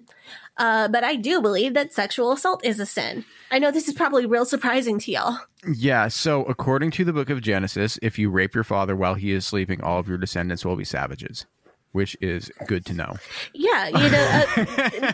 Uh, 0.58 0.88
but 0.88 1.04
I 1.04 1.16
do 1.16 1.42
believe 1.42 1.74
that 1.74 1.94
sexual 1.94 2.32
assault 2.32 2.64
is 2.66 2.80
a 2.80 2.86
sin. 2.86 3.26
I 3.52 3.60
know 3.60 3.72
this 3.72 3.88
is 3.88 3.94
probably 3.94 4.26
real 4.26 4.46
surprising 4.46 5.00
to 5.00 5.12
y'all. 5.12 5.40
Yeah, 5.72 6.08
so 6.10 6.44
according 6.44 6.92
to 6.92 7.06
the 7.06 7.14
book 7.14 7.30
of 7.30 7.42
Genesis, 7.42 7.98
if 8.02 8.20
you 8.20 8.30
rape 8.30 8.54
your 8.54 8.64
father 8.64 8.96
while 8.96 9.14
he 9.14 9.32
is 9.32 9.48
sleeping, 9.48 9.82
all 9.82 10.00
of 10.00 10.08
your 10.08 10.18
descendants 10.18 10.66
will 10.66 10.76
be 10.76 10.84
savages, 10.84 11.46
which 11.92 12.18
is 12.22 12.52
good 12.68 12.86
to 12.86 12.94
know. 12.94 13.16
Yeah, 13.54 13.88
you 13.88 14.10
know, 14.10 14.44
uh, 14.58 14.66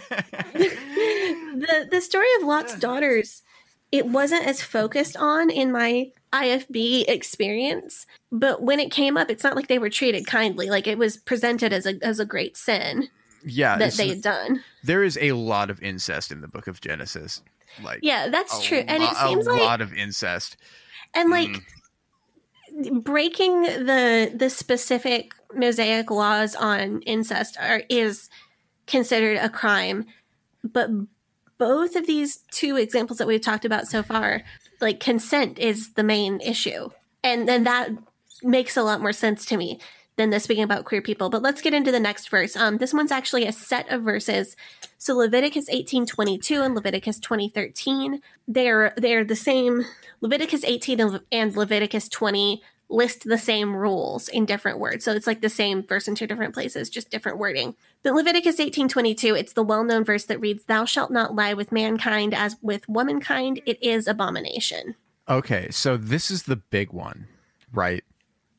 the 0.53 1.87
the 1.91 2.01
story 2.01 2.27
of 2.39 2.47
Lot's 2.47 2.77
daughters, 2.79 3.43
it 3.91 4.05
wasn't 4.07 4.45
as 4.45 4.61
focused 4.61 5.17
on 5.17 5.49
in 5.49 5.71
my 5.71 6.11
IFB 6.31 7.05
experience, 7.07 8.05
but 8.31 8.61
when 8.61 8.79
it 8.79 8.91
came 8.91 9.17
up, 9.17 9.29
it's 9.29 9.43
not 9.43 9.55
like 9.55 9.67
they 9.67 9.79
were 9.79 9.89
treated 9.89 10.27
kindly. 10.27 10.69
Like 10.69 10.87
it 10.87 10.97
was 10.97 11.17
presented 11.17 11.73
as 11.73 11.85
a 11.85 11.95
as 12.03 12.19
a 12.19 12.25
great 12.25 12.55
sin 12.55 13.09
Yeah, 13.43 13.77
that 13.77 13.93
they 13.93 14.09
had 14.09 14.21
done. 14.21 14.63
there 14.83 15.03
is 15.03 15.17
a 15.19 15.31
lot 15.31 15.69
of 15.69 15.81
incest 15.81 16.31
in 16.31 16.41
the 16.41 16.47
book 16.47 16.67
of 16.67 16.81
Genesis. 16.81 17.41
Like 17.83 17.99
Yeah, 18.03 18.29
that's 18.29 18.63
true, 18.63 18.83
and 18.87 19.01
it 19.01 19.15
seems 19.15 19.47
a 19.47 19.51
like 19.51 19.61
a 19.61 19.63
lot 19.63 19.81
of 19.81 19.93
incest. 19.93 20.57
and 21.13 21.27
hmm. 21.27 21.33
like 21.33 21.63
breaking 23.03 23.63
the 23.63 24.31
the 24.35 24.49
specific 24.49 25.33
mosaic 25.53 26.11
laws 26.11 26.55
on 26.55 27.01
incest 27.01 27.57
are 27.59 27.81
is 27.89 28.29
considered 28.85 29.37
a 29.37 29.49
crime 29.49 30.05
but 30.63 30.89
both 31.59 31.95
of 31.95 32.07
these 32.07 32.37
two 32.51 32.77
examples 32.77 33.19
that 33.19 33.27
we've 33.27 33.41
talked 33.41 33.65
about 33.65 33.87
so 33.87 34.01
far 34.01 34.41
like 34.81 34.99
consent 34.99 35.59
is 35.59 35.93
the 35.93 36.03
main 36.03 36.39
issue. 36.41 36.89
And 37.23 37.47
then 37.47 37.65
that 37.65 37.89
makes 38.41 38.77
a 38.77 38.83
lot 38.83 39.01
more 39.01 39.11
sense 39.11 39.45
to 39.45 39.57
me 39.57 39.79
than 40.15 40.29
this 40.29 40.47
being 40.47 40.63
about 40.63 40.85
queer 40.85 41.01
people. 41.01 41.29
But 41.29 41.41
let's 41.41 41.61
get 41.61 41.73
into 41.73 41.91
the 41.91 41.99
next 41.99 42.29
verse. 42.29 42.55
Um 42.55 42.77
this 42.77 42.93
one's 42.93 43.11
actually 43.11 43.45
a 43.45 43.51
set 43.51 43.89
of 43.91 44.03
verses. 44.03 44.55
So 44.97 45.15
leviticus 45.15 45.67
1822 45.67 46.61
and 46.61 46.75
leviticus 46.75 47.19
2013 47.19 48.21
they're 48.47 48.93
they're 48.97 49.25
the 49.25 49.35
same. 49.35 49.85
Leviticus 50.21 50.63
18 50.63 51.19
and 51.31 51.55
leviticus 51.55 52.09
20 52.09 52.61
list 52.89 53.23
the 53.25 53.37
same 53.37 53.75
rules 53.75 54.27
in 54.27 54.45
different 54.45 54.79
words 54.79 55.05
so 55.05 55.11
it's 55.11 55.27
like 55.27 55.41
the 55.41 55.49
same 55.49 55.83
verse 55.83 56.07
in 56.07 56.15
two 56.15 56.25
different 56.27 56.53
places 56.53 56.89
just 56.89 57.09
different 57.11 57.37
wording 57.37 57.75
but 58.03 58.13
leviticus 58.13 58.57
1822 58.57 59.35
it's 59.35 59.53
the 59.53 59.63
well-known 59.63 60.03
verse 60.03 60.25
that 60.25 60.39
reads 60.39 60.65
thou 60.65 60.85
shalt 60.85 61.11
not 61.11 61.35
lie 61.35 61.53
with 61.53 61.71
mankind 61.71 62.33
as 62.33 62.55
with 62.61 62.87
womankind 62.89 63.61
it 63.65 63.81
is 63.83 64.07
abomination 64.07 64.95
Okay, 65.27 65.69
so 65.69 65.95
this 65.95 66.31
is 66.31 66.43
the 66.43 66.55
big 66.55 66.91
one, 66.91 67.27
right? 67.71 68.03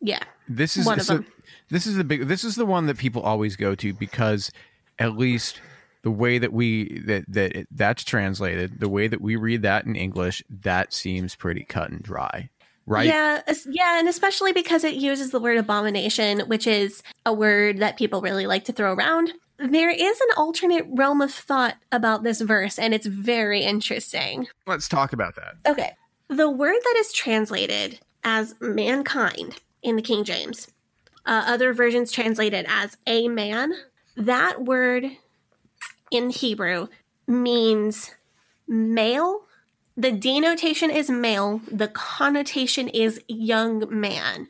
yeah 0.01 0.23
This 0.49 0.77
is 0.77 0.87
One 0.87 1.01
of 1.01 1.05
so 1.05 1.15
them. 1.15 1.27
this 1.69 1.85
is 1.85 1.97
the 1.97 2.05
big 2.05 2.29
this 2.29 2.45
is 2.45 2.55
the 2.55 2.65
one 2.65 2.87
that 2.87 2.97
people 2.97 3.23
always 3.23 3.57
go 3.57 3.75
to 3.75 3.93
because 3.93 4.53
at 5.01 5.17
least 5.17 5.61
the 6.03 6.11
way 6.13 6.39
that 6.39 6.53
we 6.53 7.01
that 7.07 7.25
that 7.27 7.57
it, 7.57 7.69
that's 7.73 8.05
translated, 8.05 8.79
the 8.79 8.89
way 8.89 9.09
that 9.09 9.21
we 9.21 9.35
read 9.35 9.63
that 9.63 9.85
in 9.85 9.97
English, 9.97 10.45
that 10.49 10.93
seems 10.95 11.35
pretty 11.35 11.65
cut 11.65 11.91
and 11.91 12.03
dry. 12.03 12.49
Right? 12.91 13.07
Yeah, 13.07 13.41
yeah, 13.69 14.01
and 14.01 14.09
especially 14.09 14.53
because 14.53 14.83
it 14.83 14.95
uses 14.95 15.31
the 15.31 15.39
word 15.39 15.59
abomination, 15.59 16.41
which 16.41 16.67
is 16.67 17.05
a 17.25 17.33
word 17.33 17.79
that 17.79 17.97
people 17.97 18.21
really 18.21 18.49
like 18.49 18.65
to 18.65 18.73
throw 18.73 18.93
around. 18.95 19.33
There 19.59 19.91
is 19.91 20.21
an 20.21 20.29
alternate 20.37 20.87
realm 20.89 21.21
of 21.21 21.33
thought 21.33 21.77
about 21.93 22.25
this 22.25 22.41
verse, 22.41 22.81
and 22.81 22.93
it's 22.93 23.07
very 23.07 23.63
interesting. 23.63 24.49
Let's 24.67 24.89
talk 24.89 25.13
about 25.13 25.37
that. 25.37 25.55
Okay. 25.71 25.93
The 26.27 26.51
word 26.51 26.79
that 26.83 26.97
is 26.99 27.13
translated 27.13 28.01
as 28.25 28.57
mankind 28.61 29.61
in 29.85 29.95
the 29.95 30.03
King 30.03 30.25
James, 30.25 30.67
uh, 31.27 31.45
other 31.47 31.73
versions 31.73 32.11
translate 32.11 32.53
it 32.53 32.67
as 32.69 32.97
a 33.07 33.29
man, 33.29 33.73
that 34.17 34.65
word 34.65 35.07
in 36.11 36.31
Hebrew 36.31 36.89
means 37.29 38.11
male. 38.67 39.43
The 40.01 40.13
denotation 40.13 40.91
is 40.91 41.11
male, 41.11 41.61
the 41.71 41.89
connotation 41.89 42.89
is 42.89 43.21
young 43.29 43.85
man. 43.91 44.49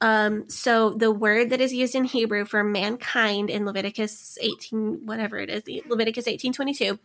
Um, 0.00 0.50
so 0.50 0.90
the 0.90 1.12
word 1.12 1.50
that 1.50 1.60
is 1.60 1.72
used 1.72 1.94
in 1.94 2.02
Hebrew 2.02 2.44
for 2.44 2.64
mankind 2.64 3.48
in 3.48 3.64
Leviticus 3.64 4.36
18, 4.40 5.06
whatever 5.06 5.38
it 5.38 5.50
is, 5.50 5.62
Leviticus 5.88 6.26
1822, 6.26 6.98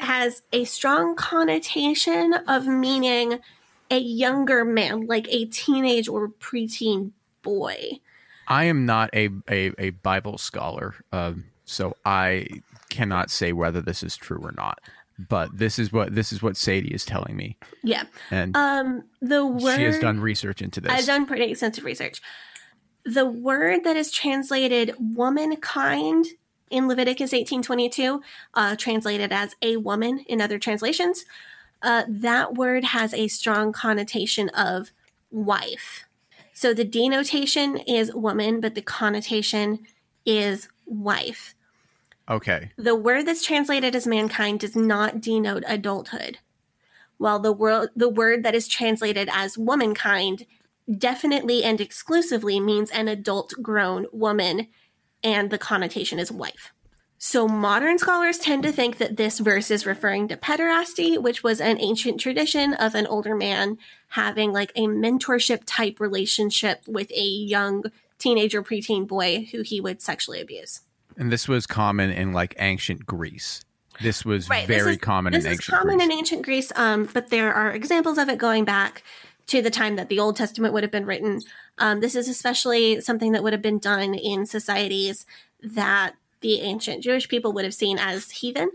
has 0.00 0.42
a 0.52 0.64
strong 0.64 1.14
connotation 1.14 2.34
of 2.48 2.66
meaning 2.66 3.38
a 3.92 3.98
younger 3.98 4.64
man, 4.64 5.06
like 5.06 5.28
a 5.30 5.44
teenage 5.44 6.08
or 6.08 6.30
preteen 6.30 7.12
boy. 7.42 8.00
I 8.48 8.64
am 8.64 8.84
not 8.86 9.08
a 9.14 9.28
a, 9.48 9.70
a 9.78 9.90
Bible 9.90 10.36
scholar, 10.36 10.96
um, 11.12 11.44
so 11.64 11.96
I 12.04 12.48
cannot 12.88 13.30
say 13.30 13.52
whether 13.52 13.80
this 13.80 14.02
is 14.02 14.16
true 14.16 14.40
or 14.42 14.50
not. 14.50 14.80
But 15.28 15.56
this 15.58 15.78
is 15.78 15.92
what 15.92 16.14
this 16.14 16.32
is 16.32 16.42
what 16.42 16.56
Sadie 16.56 16.94
is 16.94 17.04
telling 17.04 17.36
me, 17.36 17.56
Yeah. 17.82 18.04
and 18.30 18.56
Um, 18.56 19.04
the 19.20 19.44
word 19.44 19.76
she 19.76 19.84
has 19.84 19.98
done 19.98 20.20
research 20.20 20.62
into 20.62 20.80
this. 20.80 20.92
I've 20.92 21.06
done 21.06 21.26
pretty 21.26 21.50
extensive 21.50 21.84
research. 21.84 22.20
The 23.04 23.26
word 23.26 23.84
that 23.84 23.96
is 23.96 24.10
translated 24.10 24.94
womankind 24.98 26.26
in 26.70 26.86
Leviticus 26.86 27.32
1822, 27.32 28.22
uh, 28.54 28.76
translated 28.76 29.32
as 29.32 29.56
a 29.62 29.76
woman 29.78 30.20
in 30.28 30.40
other 30.40 30.58
translations, 30.58 31.24
uh, 31.82 32.04
that 32.08 32.54
word 32.54 32.84
has 32.84 33.12
a 33.14 33.26
strong 33.28 33.72
connotation 33.72 34.48
of 34.50 34.90
wife. 35.30 36.04
So 36.52 36.74
the 36.74 36.84
denotation 36.84 37.78
is 37.78 38.14
woman, 38.14 38.60
but 38.60 38.74
the 38.74 38.82
connotation 38.82 39.80
is 40.26 40.68
wife. 40.86 41.54
Okay, 42.30 42.70
The 42.76 42.94
word 42.94 43.26
that's 43.26 43.44
translated 43.44 43.94
as 43.94 44.06
mankind 44.06 44.60
does 44.60 44.76
not 44.76 45.20
denote 45.20 45.64
adulthood, 45.66 46.38
while 47.18 47.38
the 47.38 47.52
word 47.52 47.90
the 47.94 48.08
word 48.08 48.42
that 48.44 48.54
is 48.54 48.68
translated 48.68 49.28
as 49.32 49.58
womankind 49.58 50.46
definitely 50.98 51.62
and 51.62 51.80
exclusively 51.80 52.58
means 52.58 52.90
an 52.90 53.08
adult 53.08 53.54
grown 53.60 54.06
woman, 54.12 54.68
and 55.22 55.50
the 55.50 55.58
connotation 55.58 56.18
is 56.18 56.32
wife. 56.32 56.72
So 57.22 57.46
modern 57.46 57.98
scholars 57.98 58.38
tend 58.38 58.62
to 58.62 58.72
think 58.72 58.96
that 58.96 59.18
this 59.18 59.40
verse 59.40 59.70
is 59.70 59.84
referring 59.84 60.28
to 60.28 60.38
pederasty, 60.38 61.20
which 61.20 61.42
was 61.42 61.60
an 61.60 61.78
ancient 61.78 62.18
tradition 62.18 62.72
of 62.72 62.94
an 62.94 63.06
older 63.06 63.36
man 63.36 63.76
having 64.08 64.54
like 64.54 64.72
a 64.74 64.86
mentorship 64.86 65.64
type 65.66 66.00
relationship 66.00 66.80
with 66.88 67.10
a 67.12 67.22
young 67.22 67.84
teenager 68.18 68.62
preteen 68.62 69.06
boy 69.06 69.46
who 69.52 69.60
he 69.60 69.82
would 69.82 70.00
sexually 70.00 70.40
abuse. 70.40 70.80
And 71.20 71.30
this 71.30 71.46
was 71.46 71.66
common 71.66 72.10
in 72.10 72.32
like 72.32 72.54
ancient 72.58 73.06
Greece. 73.06 73.62
This 74.02 74.24
was 74.24 74.48
Right, 74.48 74.66
this 74.66 74.82
very 74.82 74.92
is- 74.94 74.98
common 75.00 75.32
This 75.34 75.44
in 75.44 75.52
is 75.52 75.56
ancient 75.58 75.78
common 75.78 75.96
Greece. 75.98 76.04
in 76.06 76.12
ancient 76.12 76.42
Greece, 76.42 76.72
um, 76.74 77.08
but 77.12 77.28
there 77.28 77.52
are 77.54 77.70
examples 77.70 78.18
of 78.18 78.28
it 78.28 78.38
going 78.38 78.64
back 78.64 79.02
to 79.48 79.60
the 79.60 79.70
time 79.70 79.96
that 79.96 80.08
the 80.08 80.18
Old 80.18 80.36
Testament 80.36 80.72
would 80.72 80.82
have 80.82 80.90
been 80.92 81.06
written. 81.06 81.40
Um, 81.78 82.00
this 82.00 82.14
is 82.14 82.28
especially 82.28 83.00
something 83.00 83.32
that 83.32 83.42
would 83.42 83.52
have 83.52 83.62
been 83.62 83.78
done 83.78 84.14
in 84.14 84.46
societies 84.46 85.26
that 85.62 86.14
the 86.40 86.60
ancient 86.62 87.02
Jewish 87.04 87.28
people 87.28 87.52
would 87.52 87.64
have 87.64 87.74
seen 87.74 87.98
as 87.98 88.30
heathen. 88.30 88.70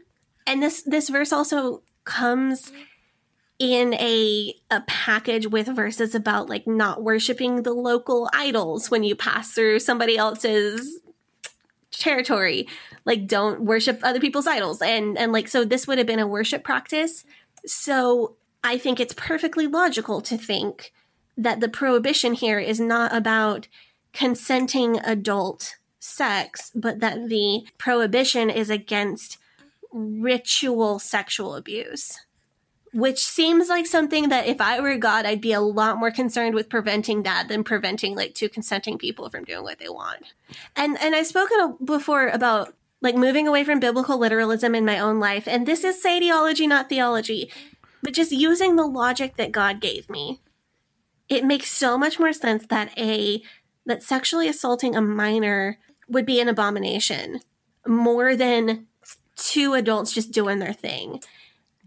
And 0.46 0.62
this 0.62 0.84
this 0.84 1.10
verse 1.10 1.34
also 1.34 1.82
comes 2.04 2.72
in 3.58 3.94
a 3.96 4.54
a 4.70 4.82
package 4.82 5.48
with 5.48 5.68
verses 5.68 6.14
about 6.14 6.50
like 6.50 6.68
not 6.68 7.02
worshiping 7.02 7.64
the 7.64 7.74
local 7.74 8.30
idols 8.34 8.92
when 8.92 9.04
you 9.04 9.16
pass 9.16 9.54
through 9.54 9.80
somebody 9.80 10.18
else's 10.18 11.00
territory 12.00 12.68
like 13.06 13.28
don't 13.28 13.62
worship 13.62 14.00
other 14.04 14.20
people's 14.20 14.48
idols 14.48 14.82
and 14.82 15.18
and 15.18 15.32
like 15.32 15.48
so 15.48 15.64
this 15.64 15.88
would 15.88 15.98
have 15.98 16.08
been 16.08 16.20
a 16.20 16.28
worship 16.28 16.64
practice 16.64 17.24
so 17.66 18.36
I 18.66 18.80
think 18.80 19.00
it's 19.00 19.14
perfectly 19.14 19.68
logical 19.68 20.22
to 20.22 20.38
think 20.38 20.92
that 21.38 21.60
the 21.60 21.70
prohibition 21.70 22.34
here 22.34 22.60
is 22.60 22.80
not 22.80 23.14
about 23.14 23.68
consenting 24.12 24.98
adult 25.00 25.76
sex, 26.00 26.72
but 26.74 27.00
that 27.00 27.30
the 27.30 27.68
prohibition 27.78 28.50
is 28.50 28.72
against 28.72 29.38
ritual 29.92 30.98
sexual 30.98 31.56
abuse. 31.56 32.25
Which 32.96 33.22
seems 33.22 33.68
like 33.68 33.86
something 33.86 34.30
that 34.30 34.48
if 34.48 34.62
I 34.62 34.80
were 34.80 34.96
God, 34.96 35.26
I'd 35.26 35.42
be 35.42 35.52
a 35.52 35.60
lot 35.60 35.98
more 35.98 36.12
concerned 36.12 36.56
with 36.56 36.70
preventing 36.70 37.24
that 37.24 37.50
than 37.50 37.66
preventing 37.66 38.16
like 38.16 38.34
two 38.34 38.48
consenting 38.48 38.98
people 38.98 39.30
from 39.30 39.44
doing 39.44 39.64
what 39.64 39.80
they 39.80 39.90
want. 39.90 40.24
And 40.78 40.98
and 41.02 41.14
I've 41.14 41.28
spoken 41.28 41.76
before 41.84 42.30
about 42.30 42.74
like 43.02 43.16
moving 43.16 43.50
away 43.50 43.66
from 43.66 43.82
biblical 43.82 44.18
literalism 44.18 44.74
in 44.74 44.86
my 44.86 44.98
own 44.98 45.20
life, 45.20 45.46
and 45.46 45.68
this 45.68 45.84
is 45.84 46.06
ideology, 46.06 46.68
not 46.68 46.88
theology, 46.88 47.52
but 48.02 48.14
just 48.14 48.32
using 48.32 48.78
the 48.78 48.88
logic 48.88 49.36
that 49.36 49.52
God 49.52 49.82
gave 49.82 50.10
me. 50.10 50.40
It 51.28 51.44
makes 51.44 51.70
so 51.70 51.98
much 51.98 52.18
more 52.18 52.32
sense 52.32 52.66
that 52.68 52.98
a 52.98 53.44
that 53.86 54.04
sexually 54.04 54.48
assaulting 54.48 54.96
a 54.96 55.02
minor 55.02 55.80
would 56.08 56.26
be 56.26 56.40
an 56.40 56.48
abomination 56.48 57.42
more 57.86 58.38
than 58.38 58.88
two 59.36 59.74
adults 59.74 60.14
just 60.14 60.32
doing 60.32 60.60
their 60.60 60.72
thing. 60.72 61.20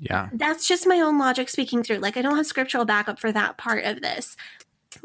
Yeah. 0.01 0.29
That's 0.33 0.67
just 0.69 0.87
my 0.87 1.01
own 1.01 1.19
logic 1.19 1.49
speaking 1.49 1.83
through. 1.83 1.99
Like, 1.99 2.17
I 2.17 2.23
don't 2.23 2.37
have 2.37 2.47
scriptural 2.47 2.85
backup 2.85 3.19
for 3.19 3.33
that 3.33 3.57
part 3.57 3.85
of 3.85 4.01
this. 4.01 4.37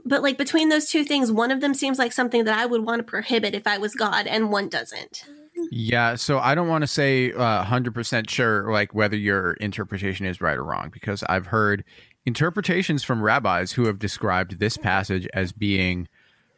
But, 0.06 0.22
like, 0.24 0.38
between 0.38 0.70
those 0.70 0.90
two 0.90 1.03
things, 1.03 1.32
one 1.32 1.52
of 1.52 1.61
them 1.61 1.74
seems 1.74 1.99
like 1.99 2.14
something 2.14 2.44
that 2.45 2.57
I 2.57 2.65
would 2.65 2.86
want 2.86 2.99
to 2.99 3.03
prohibit 3.03 3.53
if 3.56 3.68
I 3.68 3.78
was 3.78 3.95
God, 3.95 4.28
and 4.28 4.49
one 4.52 4.70
doesn't. 4.70 5.26
Yeah, 5.72 6.15
so 6.15 6.40
I 6.40 6.56
don't 6.56 6.68
want 6.68 6.82
to 6.84 6.88
say 6.88 7.32
uh, 7.32 7.64
100% 7.64 8.30
sure 8.30 8.72
like 8.72 8.94
whether 8.94 9.15
your 9.15 9.53
interpretation 9.53 10.26
is 10.26 10.41
right 10.41 10.57
or 10.57 10.64
wrong 10.64 10.90
because 10.91 11.24
I've 11.30 11.48
heard 11.48 11.84
interpretations 12.26 13.03
from 13.03 13.22
rabbis 13.22 13.72
who 13.72 13.86
have 13.86 13.99
described 13.99 14.60
this 14.60 14.78
passage 14.78 15.28
as 15.34 15.52
being 15.52 16.07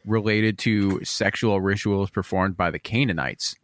related 0.06 0.58
to 0.58 1.04
sexual 1.04 1.60
rituals 1.60 2.10
performed 2.10 2.56
by 2.56 2.70
the 2.70 2.78
Canaanites. 2.78 3.56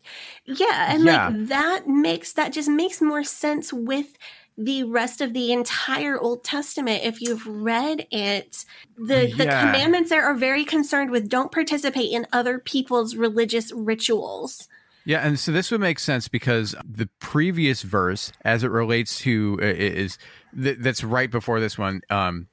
Yeah, 0.44 0.93
and 0.94 1.05
Yeah. 1.05 1.28
like 1.28 1.47
that 1.49 1.89
makes 1.89 2.32
that 2.35 2.53
just 2.53 2.69
makes 2.69 3.01
more 3.01 3.24
sense 3.24 3.73
with 3.73 4.19
the 4.57 4.85
rest 4.85 5.20
of 5.20 5.33
the 5.33 5.53
entire 5.53 6.19
Old 6.19 6.45
Testament 6.45 7.03
if 7.05 7.20
you've 7.20 7.47
read 7.47 8.07
it. 8.11 8.65
The 8.97 9.33
the 9.37 9.45
commandments 9.45 10.11
there 10.11 10.24
are 10.24 10.35
very 10.35 10.65
concerned 10.65 11.11
with 11.11 11.29
don't 11.29 11.51
participate 11.51 12.12
in 12.12 12.27
other 12.33 12.59
people's 12.59 13.16
religious 13.16 13.73
rituals. 13.73 14.69
Yeah, 15.05 15.27
and 15.27 15.39
so 15.39 15.51
this 15.51 15.70
would 15.70 15.81
make 15.81 15.99
sense 15.99 16.29
because 16.29 16.77
the 16.89 17.09
previous 17.19 17.83
verse, 17.83 18.33
as 18.45 18.62
it 18.62 18.70
relates 18.70 19.19
to, 19.20 19.59
uh, 19.61 19.66
is 19.66 20.16
that's 20.53 21.03
right 21.03 21.31
before 21.31 21.59
this 21.59 21.77
one, 21.77 22.03
um, 22.09 22.47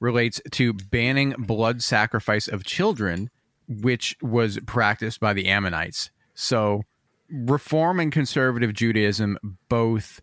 relates 0.00 0.40
to 0.50 0.72
banning 0.72 1.34
blood 1.38 1.80
sacrifice 1.80 2.48
of 2.48 2.64
children, 2.64 3.30
which 3.68 4.16
was 4.20 4.58
practiced 4.66 5.20
by 5.20 5.32
the 5.32 5.46
Ammonites. 5.46 6.10
So, 6.34 6.82
Reform 7.30 7.98
and 7.98 8.12
conservative 8.12 8.74
Judaism 8.74 9.38
both 9.70 10.20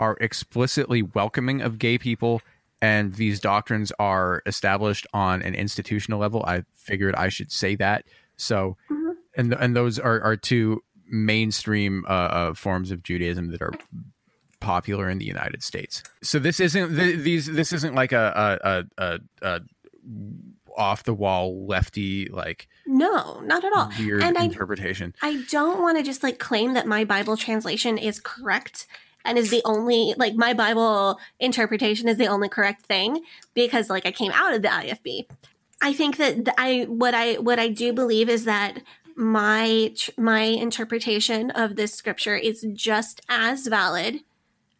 are 0.00 0.16
explicitly 0.20 1.02
welcoming 1.02 1.60
of 1.60 1.78
gay 1.78 1.98
people, 1.98 2.40
and 2.80 3.14
these 3.14 3.40
doctrines 3.40 3.92
are 3.98 4.42
established 4.46 5.06
on 5.12 5.42
an 5.42 5.54
institutional 5.54 6.20
level. 6.20 6.44
I 6.46 6.64
figured 6.76 7.14
I 7.16 7.28
should 7.28 7.50
say 7.52 7.74
that. 7.76 8.04
So, 8.36 8.76
and 9.36 9.52
and 9.54 9.74
those 9.74 9.98
are 9.98 10.20
are 10.22 10.36
two 10.36 10.82
mainstream 11.10 12.04
uh, 12.08 12.12
uh, 12.12 12.54
forms 12.54 12.90
of 12.90 13.02
Judaism 13.02 13.50
that 13.50 13.62
are 13.62 13.72
popular 14.60 15.08
in 15.08 15.18
the 15.18 15.24
United 15.24 15.62
States. 15.62 16.02
So 16.22 16.38
this 16.38 16.60
isn't 16.60 16.96
th- 16.96 17.18
these 17.20 17.46
this 17.46 17.72
isn't 17.72 17.94
like 17.94 18.12
a 18.12 18.58
a, 18.98 19.02
a, 19.02 19.18
a, 19.42 19.60
off 20.76 21.02
the 21.04 21.14
wall 21.14 21.66
lefty 21.66 22.28
like 22.28 22.68
No, 22.86 23.40
not 23.40 23.64
at 23.64 23.72
all. 23.72 23.90
weird 23.98 24.22
and 24.22 24.38
I 24.38 24.44
interpretation. 24.44 25.14
I 25.22 25.42
don't 25.50 25.80
want 25.80 25.96
to 25.98 26.04
just 26.04 26.22
like 26.22 26.38
claim 26.38 26.74
that 26.74 26.86
my 26.86 27.04
Bible 27.04 27.36
translation 27.36 27.98
is 27.98 28.20
correct 28.20 28.86
and 29.24 29.38
is 29.38 29.50
the 29.50 29.62
only 29.64 30.14
like 30.16 30.34
my 30.34 30.54
Bible 30.54 31.18
interpretation 31.38 32.08
is 32.08 32.16
the 32.16 32.26
only 32.26 32.48
correct 32.48 32.86
thing 32.86 33.22
because 33.54 33.90
like 33.90 34.06
I 34.06 34.12
came 34.12 34.32
out 34.32 34.54
of 34.54 34.62
the 34.62 34.68
IFB. 34.68 35.26
I 35.80 35.92
think 35.92 36.16
that 36.16 36.54
I 36.58 36.86
what 36.88 37.14
I 37.14 37.34
what 37.34 37.58
I 37.58 37.68
do 37.68 37.92
believe 37.92 38.28
is 38.28 38.44
that 38.44 38.82
my 39.16 39.92
my 40.16 40.42
interpretation 40.42 41.50
of 41.50 41.76
this 41.76 41.94
scripture 41.94 42.36
is 42.36 42.66
just 42.72 43.20
as 43.28 43.66
valid 43.66 44.20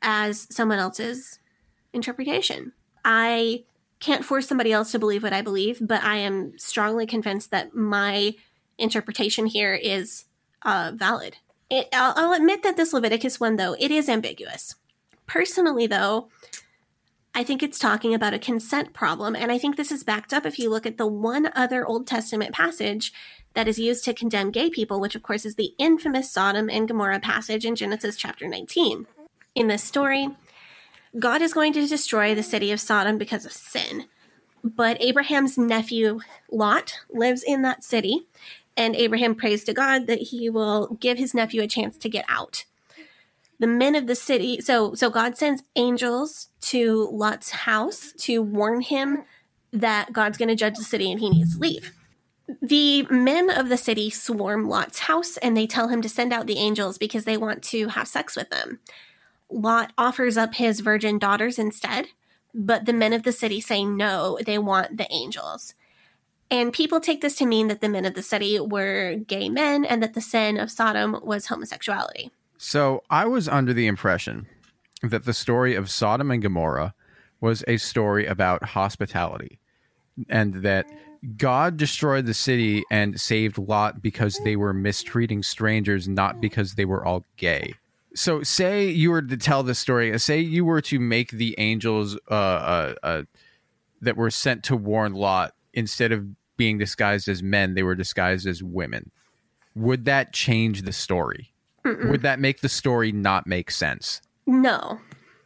as 0.00 0.46
someone 0.50 0.78
else's 0.78 1.38
interpretation. 1.92 2.72
I 3.04 3.64
can't 4.00 4.24
force 4.24 4.46
somebody 4.46 4.72
else 4.72 4.92
to 4.92 4.98
believe 4.98 5.22
what 5.22 5.32
I 5.32 5.42
believe, 5.42 5.78
but 5.80 6.02
I 6.04 6.16
am 6.16 6.56
strongly 6.56 7.06
convinced 7.06 7.50
that 7.50 7.74
my 7.74 8.34
interpretation 8.78 9.46
here 9.46 9.74
is 9.74 10.26
uh, 10.62 10.92
valid. 10.94 11.36
It, 11.70 11.88
I'll, 11.92 12.14
I'll 12.16 12.32
admit 12.32 12.62
that 12.62 12.76
this 12.76 12.92
Leviticus 12.92 13.38
one, 13.38 13.56
though, 13.56 13.76
it 13.78 13.90
is 13.90 14.08
ambiguous. 14.08 14.76
Personally, 15.26 15.86
though, 15.86 16.28
I 17.34 17.44
think 17.44 17.62
it's 17.62 17.78
talking 17.78 18.14
about 18.14 18.34
a 18.34 18.38
consent 18.38 18.94
problem, 18.94 19.36
and 19.36 19.52
I 19.52 19.58
think 19.58 19.76
this 19.76 19.92
is 19.92 20.02
backed 20.02 20.32
up 20.32 20.46
if 20.46 20.58
you 20.58 20.70
look 20.70 20.86
at 20.86 20.96
the 20.96 21.06
one 21.06 21.50
other 21.54 21.86
Old 21.86 22.06
Testament 22.06 22.54
passage 22.54 23.12
that 23.54 23.68
is 23.68 23.78
used 23.78 24.04
to 24.04 24.14
condemn 24.14 24.50
gay 24.50 24.70
people, 24.70 25.00
which 25.00 25.14
of 25.14 25.22
course 25.22 25.44
is 25.44 25.54
the 25.54 25.74
infamous 25.78 26.30
Sodom 26.30 26.68
and 26.70 26.88
Gomorrah 26.88 27.20
passage 27.20 27.64
in 27.64 27.76
Genesis 27.76 28.16
chapter 28.16 28.48
19. 28.48 29.06
In 29.54 29.68
this 29.68 29.84
story, 29.84 30.28
God 31.18 31.42
is 31.42 31.52
going 31.52 31.72
to 31.74 31.86
destroy 31.86 32.34
the 32.34 32.42
city 32.42 32.72
of 32.72 32.80
Sodom 32.80 33.18
because 33.18 33.44
of 33.44 33.52
sin. 33.52 34.06
But 34.64 35.00
Abraham's 35.00 35.56
nephew 35.56 36.20
Lot 36.50 37.00
lives 37.08 37.42
in 37.42 37.62
that 37.62 37.84
city, 37.84 38.26
and 38.78 38.94
Abraham 38.94 39.34
prays 39.34 39.64
to 39.64 39.74
God 39.74 40.06
that 40.06 40.20
he 40.20 40.48
will 40.48 40.96
give 41.00 41.18
his 41.18 41.34
nephew 41.34 41.60
a 41.60 41.66
chance 41.66 41.98
to 41.98 42.08
get 42.08 42.24
out. 42.28 42.64
The 43.58 43.66
men 43.66 43.96
of 43.96 44.06
the 44.06 44.14
city, 44.14 44.60
so 44.60 44.94
so 44.94 45.10
God 45.10 45.36
sends 45.36 45.64
angels 45.74 46.48
to 46.62 47.10
Lot's 47.12 47.50
house 47.50 48.12
to 48.18 48.40
warn 48.40 48.80
him 48.82 49.24
that 49.72 50.12
God's 50.12 50.38
going 50.38 50.48
to 50.48 50.54
judge 50.54 50.76
the 50.76 50.84
city 50.84 51.10
and 51.10 51.20
he 51.20 51.28
needs 51.28 51.54
to 51.54 51.60
leave. 51.60 51.92
The 52.62 53.02
men 53.10 53.50
of 53.50 53.68
the 53.68 53.76
city 53.76 54.10
swarm 54.10 54.68
Lot's 54.68 55.00
house 55.00 55.36
and 55.38 55.56
they 55.56 55.66
tell 55.66 55.88
him 55.88 56.00
to 56.00 56.08
send 56.08 56.32
out 56.32 56.46
the 56.46 56.58
angels 56.58 56.96
because 56.96 57.24
they 57.24 57.36
want 57.36 57.62
to 57.64 57.88
have 57.88 58.08
sex 58.08 58.36
with 58.36 58.48
them. 58.48 58.78
Lot 59.50 59.92
offers 59.98 60.36
up 60.36 60.54
his 60.54 60.80
virgin 60.80 61.18
daughters 61.18 61.58
instead, 61.58 62.06
but 62.54 62.86
the 62.86 62.92
men 62.92 63.12
of 63.12 63.24
the 63.24 63.32
city 63.32 63.60
say 63.60 63.84
no, 63.84 64.38
they 64.46 64.56
want 64.56 64.96
the 64.96 65.12
angels. 65.12 65.74
And 66.50 66.72
people 66.72 67.00
take 67.00 67.20
this 67.20 67.36
to 67.36 67.46
mean 67.46 67.68
that 67.68 67.80
the 67.80 67.88
men 67.88 68.04
of 68.04 68.14
the 68.14 68.22
city 68.22 68.58
were 68.58 69.16
gay 69.16 69.48
men 69.48 69.84
and 69.84 70.02
that 70.02 70.14
the 70.14 70.20
sin 70.20 70.58
of 70.58 70.70
Sodom 70.70 71.18
was 71.22 71.46
homosexuality. 71.46 72.30
So 72.56 73.02
I 73.10 73.26
was 73.26 73.48
under 73.48 73.72
the 73.72 73.86
impression 73.86 74.46
that 75.02 75.24
the 75.24 75.34
story 75.34 75.74
of 75.74 75.90
Sodom 75.90 76.30
and 76.30 76.42
Gomorrah 76.42 76.94
was 77.40 77.62
a 77.68 77.76
story 77.76 78.26
about 78.26 78.64
hospitality 78.64 79.60
and 80.28 80.54
that 80.62 80.86
God 81.36 81.76
destroyed 81.76 82.26
the 82.26 82.34
city 82.34 82.82
and 82.90 83.20
saved 83.20 83.58
Lot 83.58 84.02
because 84.02 84.38
they 84.44 84.56
were 84.56 84.72
mistreating 84.72 85.42
strangers, 85.42 86.08
not 86.08 86.40
because 86.40 86.74
they 86.74 86.84
were 86.84 87.04
all 87.04 87.24
gay. 87.36 87.74
So, 88.14 88.42
say 88.42 88.88
you 88.88 89.10
were 89.10 89.22
to 89.22 89.36
tell 89.36 89.62
this 89.62 89.78
story, 89.78 90.16
say 90.18 90.40
you 90.40 90.64
were 90.64 90.80
to 90.82 90.98
make 90.98 91.30
the 91.30 91.54
angels 91.58 92.16
uh, 92.30 92.34
uh, 92.34 92.94
uh, 93.02 93.22
that 94.00 94.16
were 94.16 94.30
sent 94.30 94.64
to 94.64 94.76
warn 94.76 95.12
Lot 95.12 95.54
instead 95.72 96.10
of 96.12 96.26
being 96.58 96.76
disguised 96.76 97.28
as 97.28 97.42
men, 97.42 97.72
they 97.74 97.82
were 97.82 97.94
disguised 97.94 98.46
as 98.46 98.62
women. 98.62 99.10
Would 99.74 100.04
that 100.04 100.34
change 100.34 100.82
the 100.82 100.92
story? 100.92 101.54
Would 101.84 102.20
that 102.20 102.38
make 102.38 102.60
the 102.60 102.68
story 102.68 103.12
not 103.12 103.46
make 103.46 103.70
sense? 103.70 104.20
No. 104.46 105.00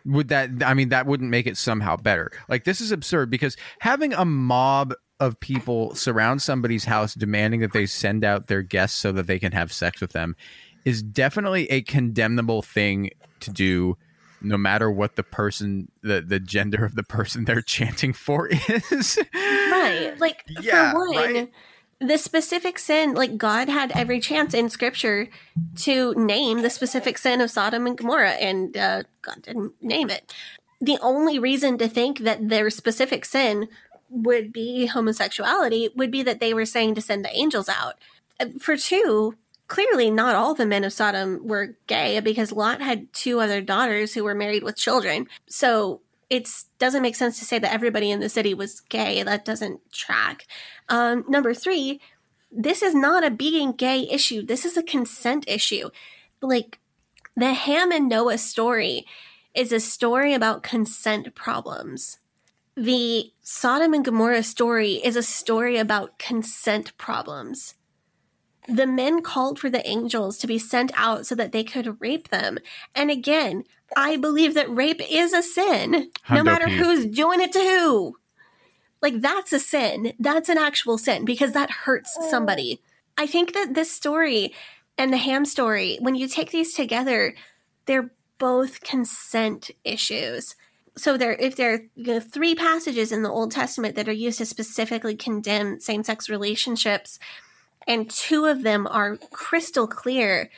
Would 0.04 0.28
that, 0.28 0.50
I 0.64 0.74
mean, 0.74 0.88
that 0.88 1.06
wouldn't 1.06 1.30
make 1.30 1.46
it 1.46 1.56
somehow 1.56 1.96
better. 1.96 2.32
Like, 2.48 2.64
this 2.64 2.80
is 2.80 2.90
absurd 2.90 3.30
because 3.30 3.56
having 3.78 4.12
a 4.12 4.24
mob 4.24 4.94
of 5.20 5.38
people 5.38 5.94
surround 5.94 6.42
somebody's 6.42 6.84
house 6.84 7.14
demanding 7.14 7.60
that 7.60 7.72
they 7.72 7.86
send 7.86 8.24
out 8.24 8.48
their 8.48 8.62
guests 8.62 8.98
so 8.98 9.12
that 9.12 9.28
they 9.28 9.38
can 9.38 9.52
have 9.52 9.72
sex 9.72 10.00
with 10.00 10.10
them 10.10 10.34
is 10.84 11.00
definitely 11.00 11.70
a 11.70 11.82
condemnable 11.82 12.62
thing 12.62 13.10
to 13.38 13.50
do 13.50 13.96
no 14.42 14.56
matter 14.56 14.90
what 14.90 15.16
the 15.16 15.22
person 15.22 15.90
the 16.02 16.20
the 16.20 16.40
gender 16.40 16.84
of 16.84 16.94
the 16.94 17.02
person 17.02 17.44
they're 17.46 17.62
chanting 17.62 18.12
for 18.12 18.48
is 18.90 19.18
Right. 19.72 20.14
Like, 20.18 20.44
Yeah, 20.60 20.92
for 20.92 20.98
one, 20.98 21.16
right. 21.16 21.52
the 22.00 22.18
specific 22.18 22.78
sin, 22.78 23.14
like, 23.14 23.36
God 23.36 23.68
had 23.68 23.92
every 23.92 24.20
chance 24.20 24.54
in 24.54 24.68
scripture 24.68 25.28
to 25.76 26.14
name 26.14 26.62
the 26.62 26.70
specific 26.70 27.18
sin 27.18 27.40
of 27.40 27.50
Sodom 27.50 27.86
and 27.86 27.96
Gomorrah, 27.96 28.32
and 28.32 28.76
uh, 28.76 29.02
God 29.22 29.42
didn't 29.42 29.72
name 29.80 30.10
it. 30.10 30.32
The 30.80 30.98
only 31.00 31.38
reason 31.38 31.78
to 31.78 31.88
think 31.88 32.20
that 32.20 32.48
their 32.48 32.70
specific 32.70 33.24
sin 33.24 33.68
would 34.08 34.52
be 34.52 34.86
homosexuality 34.86 35.88
would 35.96 36.10
be 36.10 36.22
that 36.22 36.40
they 36.40 36.52
were 36.52 36.66
saying 36.66 36.94
to 36.96 37.00
send 37.00 37.24
the 37.24 37.34
angels 37.36 37.68
out. 37.68 37.94
Uh, 38.38 38.46
For 38.60 38.76
two, 38.76 39.36
clearly 39.72 40.10
not 40.10 40.34
all 40.34 40.52
the 40.52 40.66
men 40.66 40.84
of 40.84 40.92
Sodom 40.92 41.40
were 41.46 41.78
gay 41.86 42.20
because 42.20 42.52
Lot 42.52 42.82
had 42.82 43.10
two 43.14 43.40
other 43.40 43.62
daughters 43.62 44.12
who 44.12 44.22
were 44.22 44.34
married 44.34 44.62
with 44.62 44.76
children. 44.76 45.26
So 45.48 46.02
it 46.28 46.46
doesn't 46.78 47.00
make 47.00 47.16
sense 47.16 47.38
to 47.38 47.46
say 47.46 47.58
that 47.58 47.72
everybody 47.72 48.10
in 48.10 48.20
the 48.20 48.28
city 48.28 48.52
was 48.52 48.80
gay. 48.80 49.22
That 49.22 49.46
doesn't 49.46 49.80
track. 49.90 50.46
Um, 50.90 51.24
number 51.26 51.54
three, 51.54 52.02
this 52.50 52.82
is 52.82 52.94
not 52.94 53.24
a 53.24 53.30
being 53.30 53.72
gay 53.72 54.06
issue. 54.10 54.44
This 54.44 54.66
is 54.66 54.76
a 54.76 54.82
consent 54.82 55.46
issue. 55.48 55.88
Like 56.42 56.78
the 57.34 57.54
Ham 57.54 57.92
and 57.92 58.10
Noah 58.10 58.36
story 58.36 59.06
is 59.54 59.72
a 59.72 59.80
story 59.80 60.34
about 60.34 60.62
consent 60.62 61.34
problems. 61.34 62.18
The 62.76 63.32
Sodom 63.40 63.94
and 63.94 64.04
Gomorrah 64.04 64.42
story 64.42 65.00
is 65.02 65.16
a 65.16 65.22
story 65.22 65.78
about 65.78 66.18
consent 66.18 66.94
problems. 66.98 67.74
The 68.68 68.86
men 68.86 69.22
called 69.22 69.58
for 69.58 69.68
the 69.68 69.86
angels 69.88 70.38
to 70.38 70.46
be 70.46 70.58
sent 70.58 70.92
out 70.94 71.26
so 71.26 71.34
that 71.34 71.52
they 71.52 71.64
could 71.64 72.00
rape 72.00 72.28
them. 72.28 72.58
And 72.94 73.10
again, 73.10 73.64
I 73.96 74.16
believe 74.16 74.54
that 74.54 74.74
rape 74.74 75.00
is 75.10 75.32
a 75.32 75.42
sin, 75.42 76.10
no 76.30 76.42
matter 76.42 76.66
P. 76.66 76.76
who's 76.76 77.06
doing 77.06 77.40
it 77.40 77.52
to 77.52 77.58
who. 77.58 78.16
Like, 79.00 79.20
that's 79.20 79.52
a 79.52 79.58
sin. 79.58 80.12
That's 80.18 80.48
an 80.48 80.58
actual 80.58 80.96
sin 80.96 81.24
because 81.24 81.52
that 81.52 81.70
hurts 81.70 82.16
oh. 82.18 82.30
somebody. 82.30 82.80
I 83.18 83.26
think 83.26 83.52
that 83.52 83.74
this 83.74 83.90
story 83.90 84.54
and 84.96 85.12
the 85.12 85.18
ham 85.18 85.44
story, 85.44 85.98
when 86.00 86.14
you 86.14 86.28
take 86.28 86.52
these 86.52 86.72
together, 86.72 87.34
they're 87.86 88.12
both 88.38 88.80
consent 88.82 89.70
issues. 89.84 90.54
So 90.96 91.16
there, 91.16 91.32
if 91.32 91.56
there 91.56 91.74
are 91.74 91.80
you 91.96 92.14
know, 92.14 92.20
three 92.20 92.54
passages 92.54 93.12
in 93.12 93.22
the 93.22 93.30
Old 93.30 93.50
Testament 93.50 93.96
that 93.96 94.08
are 94.08 94.12
used 94.12 94.38
to 94.38 94.46
specifically 94.46 95.16
condemn 95.16 95.80
same-sex 95.80 96.28
relationships, 96.28 97.18
and 97.86 98.08
two 98.10 98.46
of 98.46 98.62
them 98.62 98.86
are 98.86 99.18
crystal 99.30 99.86
clear 99.86 100.50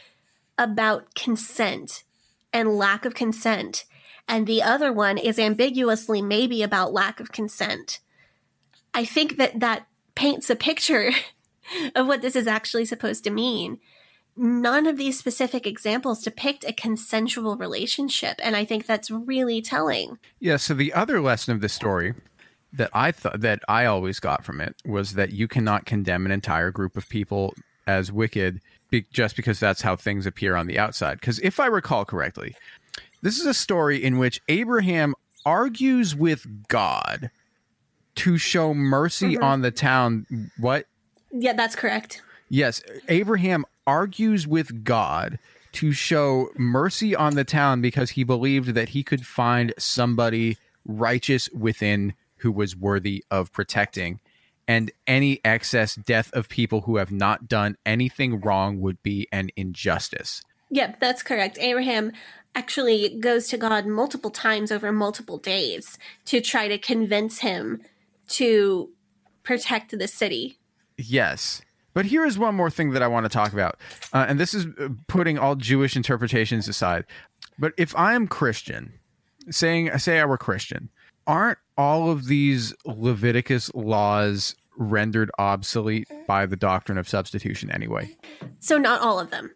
about 0.59 1.15
consent 1.15 2.05
and 2.53 2.77
lack 2.77 3.05
of 3.05 3.15
consent, 3.15 3.85
and 4.29 4.47
the 4.47 4.63
other 4.63 4.93
one 4.93 5.19
is 5.19 5.39
ambiguously 5.39 6.23
maybe 6.23 6.63
about 6.63 6.93
lack 6.93 7.21
of 7.21 7.33
consent. 7.33 8.01
I 8.93 9.05
think 9.05 9.37
that 9.37 9.61
that 9.61 9.87
paints 10.15 10.49
a 10.49 10.57
picture 10.57 11.11
of 11.95 12.07
what 12.07 12.23
this 12.23 12.37
is 12.37 12.47
actually 12.47 12.85
supposed 12.85 13.25
to 13.25 13.31
mean. 13.31 13.81
None 14.37 14.87
of 14.87 14.97
these 14.97 15.19
specific 15.19 15.67
examples 15.67 16.23
depict 16.23 16.65
a 16.65 16.73
consensual 16.73 17.57
relationship, 17.57 18.41
and 18.43 18.57
I 18.57 18.65
think 18.65 18.87
that's 18.87 19.11
really 19.11 19.63
telling. 19.63 20.19
Yeah. 20.41 20.57
So 20.57 20.75
the 20.75 20.93
other 20.93 21.21
lesson 21.21 21.55
of 21.55 21.61
this 21.61 21.73
story 21.73 22.15
that 22.77 22.91
I 22.93 23.13
thought 23.13 23.41
that 23.41 23.61
I 23.69 23.87
always 23.87 24.21
got 24.21 24.45
from 24.45 24.61
it 24.61 24.75
was 24.85 25.15
that 25.15 25.33
you 25.33 25.49
cannot 25.49 25.87
condemn 25.87 26.27
an 26.27 26.33
entire 26.33 26.71
group 26.71 26.97
of 26.97 27.09
people 27.09 27.55
as 27.87 28.11
wicked 28.11 28.61
be- 28.91 29.07
just 29.13 29.37
because 29.37 29.61
that's 29.61 29.83
how 29.83 29.97
things 29.97 30.27
appear 30.27 30.57
on 30.57 30.67
the 30.67 30.79
outside. 30.79 31.21
Because 31.21 31.39
if 31.41 31.61
I 31.61 31.67
recall 31.67 32.05
correctly, 32.05 32.57
this 33.23 33.39
is 33.39 33.47
a 33.47 33.55
story 33.55 34.03
in 34.03 34.19
which 34.19 34.41
Abraham 34.49 35.15
argues 35.47 36.15
with 36.15 36.69
God 36.69 37.31
to 38.17 38.39
show 38.39 38.75
mercy 38.75 39.35
mm-hmm. 39.35 39.45
on 39.45 39.63
the 39.63 39.71
town. 39.71 40.51
What? 40.59 40.87
Yeah, 41.33 41.53
that's 41.53 41.77
correct. 41.77 42.23
Yes, 42.49 42.83
Abraham 43.09 43.65
argues 43.87 44.47
with 44.47 44.85
God 44.85 45.39
to 45.73 45.93
show 45.93 46.51
mercy 46.57 47.17
on 47.17 47.35
the 47.35 47.45
town 47.45 47.81
because 47.81 48.11
he 48.11 48.23
believed 48.23 48.75
that 48.75 48.91
he 48.91 49.03
could 49.03 49.27
find 49.27 49.75
somebody 49.77 50.57
righteous 50.87 51.49
within 51.51 52.15
who 52.45 52.53
was 52.53 52.77
worthy 52.77 53.25
of 53.31 53.51
protecting. 53.53 54.21
And 54.69 54.93
any 55.07 55.41
excess 55.45 55.95
death 55.95 56.31
of 56.35 56.51
people 56.51 56.83
who 56.83 56.97
have 56.97 57.11
not 57.11 57.49
done 57.49 57.77
anything 57.87 58.41
wrong 58.41 58.81
would 58.81 59.03
be 59.03 59.27
an 59.33 59.49
injustice. 59.57 60.43
Yep, 60.71 61.01
that's 61.01 61.23
correct. 61.23 61.59
Abraham 61.59 62.13
actually 62.55 63.19
goes 63.19 63.49
to 63.49 63.57
God 63.57 63.87
multiple 63.87 64.31
times 64.31 64.71
over 64.71 64.93
multiple 64.93 65.39
days 65.39 65.99
to 66.27 66.43
try 66.43 66.69
to 66.69 66.79
convince 66.79 67.41
him 67.41 67.81
to 68.29 68.91
protect 69.43 69.99
the 69.99 70.07
city. 70.07 70.59
Yes. 70.99 71.63
But 71.95 72.07
here 72.07 72.27
is 72.27 72.39
one 72.39 72.55
more 72.55 72.71
thing 72.71 72.91
that 72.91 73.03
I 73.03 73.09
want 73.09 73.25
to 73.25 73.31
talk 73.31 73.53
about. 73.55 73.79
Uh, 74.13 74.27
and 74.29 74.39
this 74.39 74.53
is 74.53 74.67
uh, 74.79 74.89
putting 75.09 75.39
all 75.39 75.55
Jewish 75.55 75.97
interpretations 75.97 76.69
aside. 76.69 77.07
But 77.59 77.73
if 77.79 77.97
I 77.97 78.15
am 78.15 78.29
Christian, 78.29 78.95
saying 79.51 79.97
say 79.99 80.21
I 80.21 80.25
were 80.25 80.39
Christian, 80.39 80.91
aren't 81.27 81.59
all 81.77 82.11
of 82.11 82.27
these 82.27 82.75
Leviticus 82.85 83.73
laws 83.75 84.55
rendered 84.77 85.31
obsolete 85.39 86.09
by 86.27 86.47
the 86.47 86.57
doctrine 86.57 86.99
of 86.99 87.09
substitution 87.09 87.71
anyway? 87.71 88.17
So 88.61 88.79
not 88.79 89.01
all 89.01 89.19
of 89.19 89.31
them. 89.31 89.55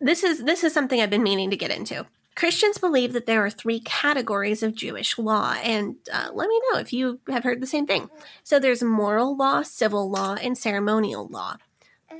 This 0.00 0.22
is 0.22 0.44
this 0.44 0.62
is 0.62 0.72
something 0.72 1.00
I've 1.00 1.10
been 1.10 1.22
meaning 1.22 1.50
to 1.50 1.56
get 1.56 1.70
into. 1.70 2.06
Christians 2.36 2.78
believe 2.78 3.14
that 3.14 3.26
there 3.26 3.44
are 3.44 3.50
three 3.50 3.80
categories 3.80 4.62
of 4.62 4.76
Jewish 4.76 5.18
law, 5.18 5.56
and 5.60 5.96
uh, 6.12 6.28
let 6.32 6.48
me 6.48 6.60
know 6.70 6.78
if 6.78 6.92
you 6.92 7.18
have 7.28 7.42
heard 7.42 7.60
the 7.60 7.66
same 7.66 7.84
thing. 7.84 8.08
So 8.44 8.60
there's 8.60 8.80
moral 8.80 9.36
law, 9.36 9.62
civil 9.62 10.08
law, 10.08 10.34
and 10.34 10.56
ceremonial 10.56 11.26
law. 11.26 11.56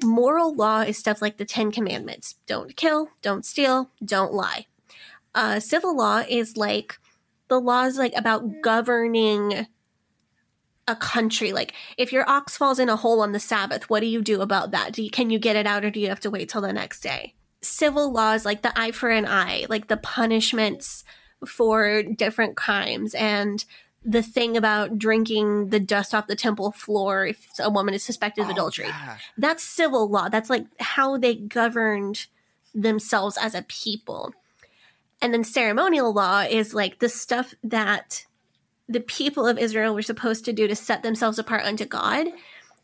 Moral 0.03 0.53
law 0.53 0.81
is 0.81 0.99
stuff 0.99 1.23
like 1.23 1.37
the 1.37 1.45
Ten 1.45 1.71
Commandments: 1.71 2.35
don't 2.49 2.75
kill, 2.75 3.11
don't 3.23 3.47
steal, 3.47 3.91
don't 4.05 4.33
lie. 4.33 4.67
Uh, 5.37 5.61
civil 5.61 5.97
law 5.97 6.25
is 6.29 6.57
like 6.57 6.99
the 7.49 7.61
laws 7.61 7.99
like 7.99 8.13
about 8.17 8.63
governing 8.63 9.67
a 10.87 10.97
country. 10.97 11.53
Like 11.53 11.75
if 11.97 12.13
your 12.13 12.29
ox 12.29 12.57
falls 12.57 12.79
in 12.79 12.89
a 12.89 12.97
hole 12.97 13.21
on 13.21 13.33
the 13.33 13.41
Sabbath, 13.41 13.91
what 13.91 14.01
do 14.01 14.07
you 14.07 14.23
do 14.23 14.41
about 14.41 14.71
that? 14.71 14.93
Do 14.93 15.03
you, 15.03 15.11
can 15.11 15.31
you 15.31 15.39
get 15.39 15.57
it 15.57 15.67
out, 15.67 15.85
or 15.85 15.91
do 15.91 16.01
you 16.01 16.09
have 16.09 16.21
to 16.21 16.31
wait 16.31 16.49
till 16.49 16.63
the 16.63 16.73
next 16.73 17.01
day? 17.01 17.35
civil 17.61 18.13
laws 18.13 18.45
like 18.45 18.63
the 18.63 18.79
eye 18.79 18.93
for 18.93 19.11
an 19.11 19.27
eye, 19.27 19.67
like 19.69 19.89
the 19.89 19.97
punishments 19.97 21.05
for 21.47 22.03
different 22.03 22.57
crimes, 22.57 23.15
and 23.15 23.65
the 24.05 24.23
thing 24.23 24.57
about 24.57 24.99
drinking 24.99 25.69
the 25.69 25.81
dust 25.81 26.15
off 26.15 26.27
the 26.27 26.37
temple 26.37 26.73
floor 26.73 27.27
if 27.27 27.47
a 27.59 27.71
woman 27.71 27.95
is 27.95 28.03
suspected 28.03 28.43
of 28.43 28.49
oh, 28.49 28.53
adultery. 28.53 28.89
That's 29.37 29.63
civil 29.63 30.09
law. 30.09 30.29
That's 30.29 30.51
like 30.51 30.67
how 30.81 31.19
they 31.19 31.35
governed 31.35 32.27
themselves 32.75 33.37
as 33.41 33.55
a 33.55 33.63
people. 33.63 34.35
And 35.21 35.35
then 35.35 35.45
ceremonial 35.45 36.13
law 36.13 36.41
is 36.41 36.75
like 36.75 36.99
the 36.99 37.09
stuff 37.09 37.55
that 37.65 38.25
the 38.89 39.01
people 39.01 39.47
of 39.47 39.59
Israel 39.59 39.95
were 39.95 40.03
supposed 40.03 40.45
to 40.47 40.53
do 40.53 40.67
to 40.67 40.77
set 40.77 41.03
themselves 41.03 41.39
apart 41.39 41.65
unto 41.65 41.85
God. 41.85 42.29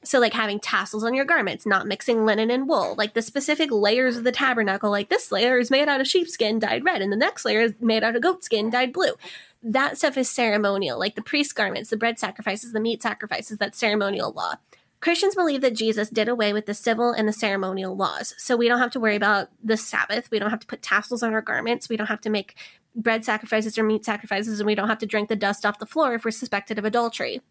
So, 0.03 0.21
like 0.21 0.35
having 0.35 0.61
tassels 0.61 1.03
on 1.03 1.15
your 1.15 1.25
garments, 1.25 1.65
not 1.65 1.87
mixing 1.87 2.27
linen 2.27 2.51
and 2.51 2.69
wool, 2.69 2.95
like 2.99 3.15
the 3.15 3.23
specific 3.23 3.71
layers 3.73 4.19
of 4.19 4.25
the 4.25 4.33
tabernacle, 4.33 4.91
like 4.91 5.09
this 5.09 5.33
layer 5.33 5.59
is 5.59 5.71
made 5.71 5.89
out 5.89 6.01
of 6.01 6.07
sheepskin 6.07 6.59
dyed 6.59 6.85
red, 6.85 7.01
and 7.01 7.11
the 7.11 7.17
next 7.17 7.47
layer 7.47 7.63
is 7.63 7.73
made 7.81 8.05
out 8.05 8.15
of 8.15 8.21
goatskin 8.21 8.69
dyed 8.69 8.93
blue. 8.93 9.15
That 9.63 9.97
stuff 9.97 10.19
is 10.19 10.29
ceremonial, 10.29 10.99
like 10.99 11.15
the 11.15 11.23
priest 11.23 11.55
garments, 11.55 11.89
the 11.89 11.97
bread 11.97 12.19
sacrifices, 12.19 12.73
the 12.73 12.81
meat 12.81 13.03
sacrifices, 13.03 13.57
that's 13.57 13.79
ceremonial 13.79 14.31
law. 14.31 14.57
Christians 15.05 15.35
believe 15.35 15.61
that 15.61 15.77
Jesus 15.77 16.09
did 16.09 16.29
away 16.29 16.55
with 16.55 16.65
the 16.65 16.73
civil 16.73 17.13
and 17.13 17.29
the 17.29 17.33
ceremonial 17.35 17.95
laws. 17.95 18.35
So 18.39 18.57
we 18.57 18.69
don't 18.69 18.79
have 18.79 18.93
to 18.93 19.01
worry 19.01 19.17
about 19.17 19.49
the 19.63 19.77
Sabbath. 19.77 20.31
We 20.31 20.39
don't 20.39 20.49
have 20.49 20.61
to 20.61 20.67
put 20.67 20.81
tassels 20.81 21.23
on 21.23 21.35
our 21.35 21.43
garments. 21.43 21.91
We 21.91 21.99
don't 21.99 22.07
have 22.07 22.23
to 22.23 22.31
make 22.31 22.57
bread 22.97 23.23
sacrifices 23.23 23.77
or 23.77 23.85
meat 23.85 24.07
sacrifices, 24.07 24.61
and 24.61 24.67
we 24.67 24.75
don't 24.75 24.89
have 24.89 25.01
to 25.01 25.07
drink 25.07 25.29
the 25.29 25.37
dust 25.37 25.67
off 25.67 25.79
the 25.79 25.85
floor 25.85 26.15
if 26.15 26.25
we're 26.25 26.31
suspected 26.31 26.79
of 26.79 26.87
adultery. 26.87 27.43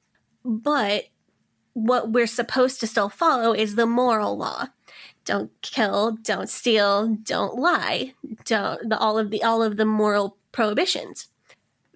But 0.44 1.10
what 1.74 2.10
we're 2.10 2.26
supposed 2.26 2.80
to 2.80 2.88
still 2.88 3.10
follow 3.10 3.54
is 3.54 3.76
the 3.76 3.86
moral 3.86 4.36
law. 4.36 4.70
Don't 5.24 5.52
kill, 5.62 6.18
don't 6.24 6.50
steal, 6.50 7.08
don't 7.22 7.60
lie, 7.60 8.16
don't 8.46 8.90
the, 8.90 8.98
all 8.98 9.20
of 9.20 9.30
the 9.30 9.44
all 9.44 9.62
of 9.62 9.78
the 9.78 9.86
moral 9.86 10.38
prohibitions. 10.54 11.28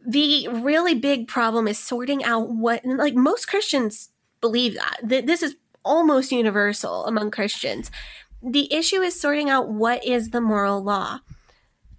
The 0.05 0.49
really 0.49 0.93
big 0.93 1.27
problem 1.27 1.67
is 1.67 1.79
sorting 1.79 2.23
out 2.23 2.49
what 2.49 2.85
like 2.85 3.15
most 3.15 3.47
Christians 3.47 4.09
believe 4.41 4.75
that. 4.75 4.99
Th- 5.07 5.25
This 5.25 5.43
is 5.43 5.55
almost 5.83 6.31
universal 6.31 7.05
among 7.05 7.31
Christians. 7.31 7.91
The 8.41 8.71
issue 8.73 9.01
is 9.01 9.19
sorting 9.19 9.49
out 9.49 9.69
what 9.69 10.05
is 10.05 10.29
the 10.29 10.41
moral 10.41 10.83
law. 10.83 11.19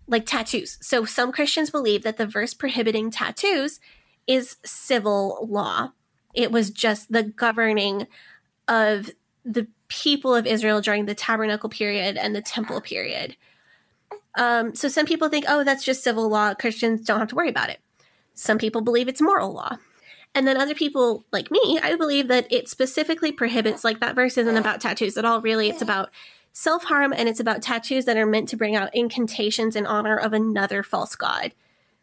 Like 0.06 0.24
tattoos. 0.24 0.78
So 0.80 1.04
some 1.04 1.32
Christians 1.32 1.70
believe 1.70 2.02
that 2.02 2.16
the 2.16 2.26
verse 2.26 2.54
prohibiting 2.54 3.10
tattoos 3.10 3.80
is 4.26 4.56
civil 4.64 5.46
law 5.50 5.92
it 6.38 6.52
was 6.52 6.70
just 6.70 7.10
the 7.10 7.24
governing 7.24 8.06
of 8.68 9.10
the 9.44 9.66
people 9.88 10.34
of 10.34 10.46
Israel 10.46 10.80
during 10.80 11.06
the 11.06 11.14
tabernacle 11.14 11.68
period 11.68 12.16
and 12.16 12.34
the 12.34 12.42
temple 12.42 12.80
period. 12.80 13.36
Um, 14.36 14.74
so 14.74 14.88
some 14.88 15.06
people 15.06 15.28
think, 15.28 15.46
oh, 15.48 15.64
that's 15.64 15.84
just 15.84 16.04
civil 16.04 16.28
law. 16.28 16.54
Christians 16.54 17.04
don't 17.04 17.18
have 17.18 17.28
to 17.30 17.34
worry 17.34 17.48
about 17.48 17.70
it. 17.70 17.80
Some 18.34 18.58
people 18.58 18.82
believe 18.82 19.08
it's 19.08 19.20
moral 19.20 19.52
law. 19.52 19.78
And 20.38 20.46
then 20.46 20.56
other 20.56 20.74
people, 20.76 21.24
like 21.32 21.50
me, 21.50 21.80
I 21.82 21.96
believe 21.96 22.28
that 22.28 22.46
it 22.48 22.68
specifically 22.68 23.32
prohibits, 23.32 23.82
like 23.82 23.98
that 23.98 24.14
verse 24.14 24.38
isn't 24.38 24.56
about 24.56 24.80
tattoos 24.80 25.16
at 25.16 25.24
all, 25.24 25.40
really. 25.40 25.68
It's 25.68 25.82
about 25.82 26.10
self 26.52 26.84
harm 26.84 27.12
and 27.12 27.28
it's 27.28 27.40
about 27.40 27.60
tattoos 27.60 28.04
that 28.04 28.16
are 28.16 28.24
meant 28.24 28.48
to 28.50 28.56
bring 28.56 28.76
out 28.76 28.94
incantations 28.94 29.74
in 29.74 29.84
honor 29.84 30.16
of 30.16 30.32
another 30.32 30.84
false 30.84 31.16
god. 31.16 31.54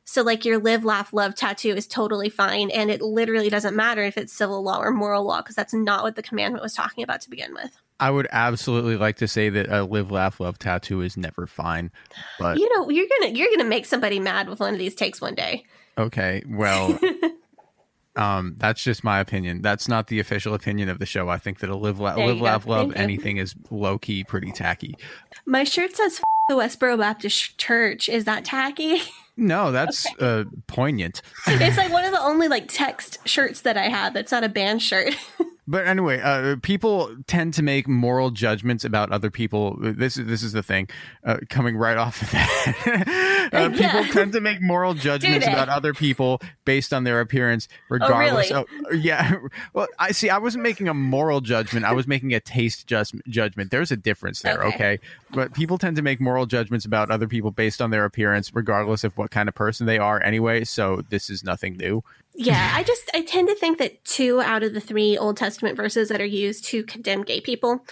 So, 0.04 0.22
like 0.22 0.44
your 0.44 0.58
live, 0.58 0.84
laugh, 0.84 1.14
love 1.14 1.34
tattoo 1.34 1.70
is 1.70 1.88
totally 1.88 2.28
fine. 2.28 2.70
And 2.72 2.92
it 2.92 3.02
literally 3.02 3.50
doesn't 3.50 3.74
matter 3.74 4.04
if 4.04 4.18
it's 4.18 4.34
civil 4.34 4.62
law 4.62 4.80
or 4.80 4.92
moral 4.92 5.24
law, 5.24 5.42
because 5.42 5.56
that's 5.56 5.74
not 5.74 6.04
what 6.04 6.18
the 6.18 6.22
commandment 6.22 6.62
was 6.62 6.74
talking 6.74 7.06
about 7.06 7.22
to 7.22 7.30
begin 7.30 7.54
with. 7.54 7.78
I 8.02 8.12
would 8.12 8.28
absolutely 8.34 8.98
like 8.98 9.16
to 9.20 9.30
say 9.30 9.48
that 9.48 9.70
a 9.70 9.86
live, 9.86 10.12
laugh, 10.12 10.42
love 10.42 10.60
tattoo 10.60 11.00
is 11.00 11.16
never 11.16 11.48
fine, 11.48 11.90
but 12.38 12.58
You 12.58 12.68
know, 12.76 12.90
you're 12.90 13.08
gonna 13.22 13.32
you're 13.32 13.50
gonna 13.56 13.70
make 13.70 13.86
somebody 13.86 14.20
mad 14.20 14.50
with 14.50 14.60
one 14.60 14.74
of 14.74 14.80
these 14.80 14.94
takes 14.94 15.22
one 15.22 15.36
day. 15.36 15.64
Okay, 15.98 16.44
well, 16.50 17.00
um, 18.16 18.56
that's 18.58 18.84
just 18.84 19.04
my 19.04 19.20
opinion. 19.20 19.62
That's 19.62 19.88
not 19.88 20.08
the 20.08 20.20
official 20.20 20.54
opinion 20.54 20.90
of 20.90 21.00
the 21.00 21.06
show. 21.06 21.30
I 21.30 21.38
think 21.38 21.60
that 21.60 21.70
a 21.70 21.76
live, 21.76 22.00
la- 22.00 22.16
live, 22.16 22.42
laugh, 22.42 22.66
love 22.66 22.94
anything 22.96 23.38
is 23.38 23.56
low 23.70 23.98
key 23.98 24.24
pretty 24.24 24.52
tacky. 24.52 24.96
My 25.46 25.64
shirt 25.64 25.96
says 25.96 26.18
F- 26.18 26.24
the 26.50 26.56
Westboro 26.56 26.98
Baptist 26.98 27.58
Church. 27.58 28.08
Is 28.08 28.26
that 28.26 28.46
tacky? 28.46 29.02
No, 29.38 29.72
that's 29.74 30.06
uh, 30.20 30.46
poignant. 30.68 31.22
it's 31.48 31.78
like 31.78 31.92
one 31.94 32.06
of 32.06 32.12
the 32.12 32.22
only 32.22 32.48
like 32.48 32.66
text 32.68 33.20
shirts 33.26 33.62
that 33.62 33.78
I 33.78 33.90
have 33.90 34.14
that's 34.14 34.32
not 34.32 34.44
a 34.44 34.50
band 34.50 34.82
shirt. 34.82 35.14
But 35.68 35.88
anyway, 35.88 36.22
uh, 36.22 36.58
people 36.62 37.16
tend 37.26 37.56
to 37.56 37.64
make 37.64 37.88
moral 37.88 38.30
judgments 38.30 38.86
about 38.86 39.12
other 39.12 39.32
people. 39.32 39.78
This 39.80 40.16
is 40.16 40.28
this 40.28 40.44
is 40.44 40.52
the 40.52 40.62
thing, 40.62 40.88
uh, 41.24 41.38
coming 41.50 41.76
right 41.76 41.98
off 41.98 42.22
of 42.22 42.30
that. 42.30 42.76
Uh, 43.54 43.70
people 43.72 43.82
Yeah. 43.82 44.08
tend 44.12 44.34
to 44.34 44.42
make 44.42 44.62
moral 44.62 44.94
judgments 45.08 45.46
about 45.48 45.70
other 45.70 45.94
people 45.94 46.42
based 46.66 46.94
on 46.94 47.04
their 47.04 47.20
appearance, 47.22 47.68
regardless. 47.90 48.52
really? 48.52 48.66
of, 48.92 49.04
yeah. 49.04 49.34
Well, 49.74 49.88
I 50.00 50.12
see. 50.12 50.30
I 50.30 50.38
wasn't 50.38 50.64
making 50.64 50.88
a 50.88 50.94
moral 50.94 51.42
judgment. 51.42 51.86
I 51.86 51.94
was 51.94 52.08
making 52.08 52.34
a 52.34 52.40
taste 52.40 52.88
just 52.88 53.14
judgment. 53.28 53.72
There's 53.72 53.92
a 53.92 53.98
difference 53.98 54.42
there, 54.42 54.64
Okay. 54.64 54.76
okay. 54.76 55.00
But 55.34 55.54
people 55.54 55.78
tend 55.78 55.96
to 55.98 56.02
make 56.02 56.22
moral 56.22 56.46
judgments 56.46 56.86
about 56.86 57.12
other 57.12 57.28
people 57.28 57.52
based 57.52 57.82
on 57.82 57.90
their 57.92 58.06
appearance, 58.06 58.54
regardless 58.56 59.04
of 59.04 59.18
what 59.18 59.32
kind 59.32 59.50
of 59.50 59.56
person 59.56 59.86
they 59.86 59.98
are. 59.98 60.22
Anyway, 60.24 60.64
so 60.64 61.02
this 61.10 61.30
is 61.30 61.44
nothing 61.44 61.76
new. 61.78 62.04
yeah, 62.34 62.72
I 62.76 62.84
just 62.84 63.10
I 63.14 63.22
tend 63.22 63.48
to 63.50 63.56
think 63.56 63.78
that 63.80 64.04
two 64.06 64.42
out 64.42 64.64
of 64.64 64.74
the 64.74 64.80
three 64.82 65.18
Old 65.18 65.38
Testament 65.38 65.76
verses 65.78 66.10
that 66.10 66.22
are 66.22 66.26
used 66.26 66.66
to 66.66 66.84
condemn 66.84 67.24
gay 67.24 67.42
people, 67.42 67.86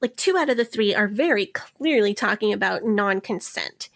like 0.00 0.16
two 0.16 0.36
out 0.36 0.48
of 0.50 0.56
the 0.56 0.64
three 0.64 0.94
are 0.94 1.08
very 1.08 1.46
clearly 1.46 2.14
talking 2.14 2.52
about 2.52 2.84
non-consent. 2.84 3.88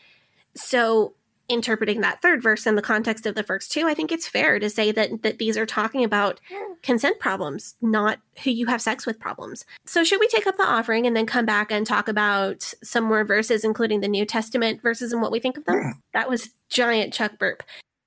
So 0.57 1.15
interpreting 1.49 2.01
that 2.01 2.23
third 2.23 2.43
verse 2.43 2.67
in 2.67 2.75
the 2.75 2.83
context 2.83 3.27
of 3.27 3.35
the 3.35 3.43
first 3.43 3.71
two, 3.71 3.87
I 3.87 3.95
think 3.95 4.11
it's 4.11 4.27
fair 4.27 4.59
to 4.59 4.71
say 4.71 4.93
that 4.93 5.23
that 5.23 5.39
these 5.39 5.59
are 5.59 5.67
talking 5.67 6.03
about 6.05 6.41
consent 6.83 7.19
problems, 7.19 7.75
not 7.83 8.19
who 8.43 8.51
you 8.51 8.67
have 8.67 8.81
sex 8.81 9.05
with 9.05 9.21
problems. 9.21 9.65
So 9.85 10.05
should 10.05 10.21
we 10.21 10.29
take 10.29 10.47
up 10.47 10.57
the 10.57 10.67
offering 10.67 11.07
and 11.07 11.15
then 11.15 11.27
come 11.27 11.45
back 11.45 11.71
and 11.71 11.87
talk 11.87 12.09
about 12.09 12.73
some 12.83 13.05
more 13.05 13.25
verses, 13.25 13.65
including 13.65 14.01
the 14.01 14.09
New 14.09 14.25
Testament 14.25 14.81
verses 14.83 15.13
and 15.13 15.21
what 15.21 15.33
we 15.33 15.41
think 15.41 15.59
of 15.59 15.65
them? 15.65 16.01
That 16.13 16.31
was 16.31 16.51
giant 16.71 17.13
Chuck 17.13 17.39
burp. 17.39 17.63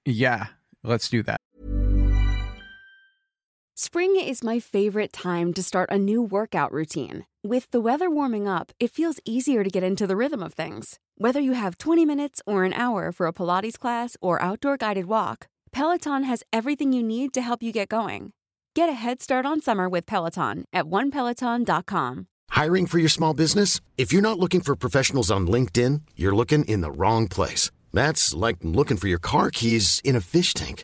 Yeah, 0.06 0.48
let's 0.84 1.10
do 1.10 1.22
that. 1.24 1.38
Spring 3.76 4.16
is 4.16 4.44
my 4.44 4.60
favorite 4.60 5.14
time 5.14 5.54
to 5.54 5.62
start 5.62 5.92
a 5.92 6.00
new 6.00 6.20
workout 6.24 6.74
routine. 6.74 7.28
With 7.50 7.72
the 7.72 7.80
weather 7.80 8.10
warming 8.10 8.46
up, 8.46 8.74
it 8.78 8.92
feels 8.92 9.22
easier 9.24 9.64
to 9.64 9.70
get 9.70 9.82
into 9.82 10.06
the 10.06 10.18
rhythm 10.18 10.44
of 10.44 10.54
things. 10.54 11.00
Whether 11.16 11.40
you 11.40 11.54
have 11.54 11.78
20 11.78 12.04
minutes 12.04 12.42
or 12.46 12.66
an 12.66 12.74
hour 12.74 13.14
for 13.14 13.26
a 13.26 13.32
Pilates 13.32 13.80
class 13.80 14.18
or 14.20 14.42
outdoor 14.42 14.76
guided 14.76 15.06
walk, 15.06 15.48
Peloton 15.72 16.24
has 16.24 16.44
everything 16.52 16.92
you 16.92 17.02
need 17.02 17.32
to 17.32 17.42
help 17.42 17.64
you 17.64 17.72
get 17.72 17.88
going. 17.88 18.34
Get 18.76 18.90
a 18.90 19.00
head 19.04 19.22
start 19.22 19.46
on 19.46 19.62
summer 19.62 19.88
with 19.88 20.06
Peloton 20.06 20.66
at 20.74 20.90
onepeloton.com. 20.90 22.28
Hiring 22.50 22.86
for 22.86 23.00
your 23.00 23.08
small 23.08 23.34
business? 23.34 23.80
If 23.98 24.12
you're 24.12 24.30
not 24.30 24.40
looking 24.40 24.60
for 24.60 24.76
professionals 24.76 25.32
on 25.32 25.48
LinkedIn, 25.48 26.02
you're 26.18 26.36
looking 26.36 26.66
in 26.66 26.82
the 26.82 26.92
wrong 26.92 27.30
place. 27.30 27.72
That's 27.94 28.34
like 28.34 28.58
looking 28.64 28.98
for 28.98 29.08
your 29.08 29.20
car 29.20 29.52
keys 29.52 30.02
in 30.04 30.18
a 30.18 30.22
fish 30.22 30.54
tank. 30.54 30.84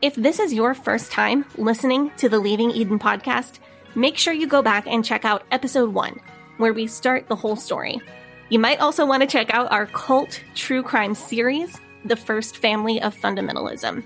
If 0.00 0.14
this 0.14 0.38
is 0.38 0.54
your 0.54 0.74
first 0.74 1.10
time 1.10 1.44
listening 1.56 2.12
to 2.18 2.28
the 2.28 2.38
Leaving 2.38 2.70
Eden 2.70 3.00
podcast, 3.00 3.58
make 3.96 4.16
sure 4.16 4.32
you 4.32 4.46
go 4.46 4.62
back 4.62 4.86
and 4.86 5.04
check 5.04 5.24
out 5.24 5.42
episode 5.50 5.92
one, 5.92 6.20
where 6.58 6.72
we 6.72 6.86
start 6.86 7.26
the 7.26 7.34
whole 7.34 7.56
story. 7.56 8.00
You 8.48 8.60
might 8.60 8.78
also 8.78 9.04
want 9.04 9.22
to 9.22 9.26
check 9.26 9.52
out 9.52 9.72
our 9.72 9.86
cult 9.86 10.40
true 10.54 10.84
crime 10.84 11.16
series, 11.16 11.80
The 12.04 12.14
First 12.14 12.58
Family 12.58 13.02
of 13.02 13.12
Fundamentalism. 13.16 14.04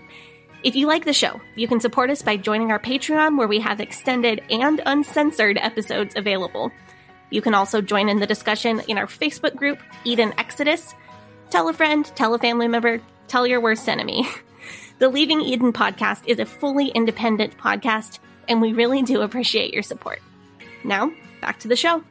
If 0.63 0.77
you 0.77 0.87
like 0.87 1.05
the 1.05 1.13
show, 1.13 1.43
you 1.57 1.69
can 1.69 1.79
support 1.79 2.09
us 2.09 2.23
by 2.23 2.39
joining 2.39 2.73
our 2.73 2.79
Patreon, 2.81 3.37
where 3.37 3.49
we 3.49 3.61
have 3.61 3.79
extended 3.79 4.41
and 4.49 4.81
uncensored 4.87 5.59
episodes 5.59 6.17
available. 6.17 6.73
You 7.29 7.43
can 7.43 7.53
also 7.53 7.83
join 7.83 8.09
in 8.09 8.19
the 8.19 8.27
discussion 8.27 8.81
in 8.89 8.97
our 8.97 9.07
Facebook 9.07 9.57
group, 9.57 9.79
Eden 10.05 10.33
Exodus. 10.39 10.95
Tell 11.51 11.69
a 11.69 11.75
friend, 11.75 12.07
tell 12.15 12.33
a 12.33 12.39
family 12.39 12.67
member, 12.67 13.03
tell 13.29 13.47
your 13.47 13.61
worst 13.61 13.91
enemy. 13.91 14.27
The 15.03 15.09
Leaving 15.09 15.41
Eden 15.41 15.73
podcast 15.73 16.29
is 16.29 16.39
a 16.39 16.45
fully 16.47 16.87
independent 16.91 17.59
podcast, 17.59 18.21
and 18.47 18.61
we 18.61 18.73
really 18.73 19.03
do 19.03 19.21
appreciate 19.21 19.75
your 19.75 19.83
support. 19.83 20.23
Now, 20.85 21.11
back 21.41 21.59
to 21.59 21.67
the 21.67 21.75
show. 21.75 22.05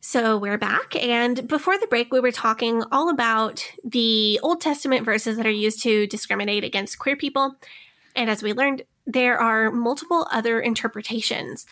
So 0.00 0.38
we're 0.38 0.56
back, 0.56 0.96
and 0.96 1.46
before 1.46 1.76
the 1.76 1.86
break, 1.86 2.10
we 2.10 2.20
were 2.20 2.32
talking 2.32 2.82
all 2.90 3.10
about 3.10 3.70
the 3.84 4.40
Old 4.42 4.62
Testament 4.62 5.04
verses 5.04 5.36
that 5.36 5.44
are 5.44 5.50
used 5.50 5.82
to 5.82 6.06
discriminate 6.06 6.64
against 6.64 6.98
queer 6.98 7.16
people. 7.16 7.56
And 8.16 8.30
as 8.30 8.42
we 8.42 8.54
learned, 8.54 8.84
there 9.06 9.38
are 9.38 9.70
multiple 9.70 10.26
other 10.30 10.58
interpretations, 10.58 11.66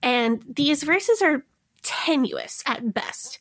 and 0.00 0.44
these 0.48 0.84
verses 0.84 1.22
are 1.22 1.44
tenuous 1.82 2.62
at 2.66 2.94
best. 2.94 3.40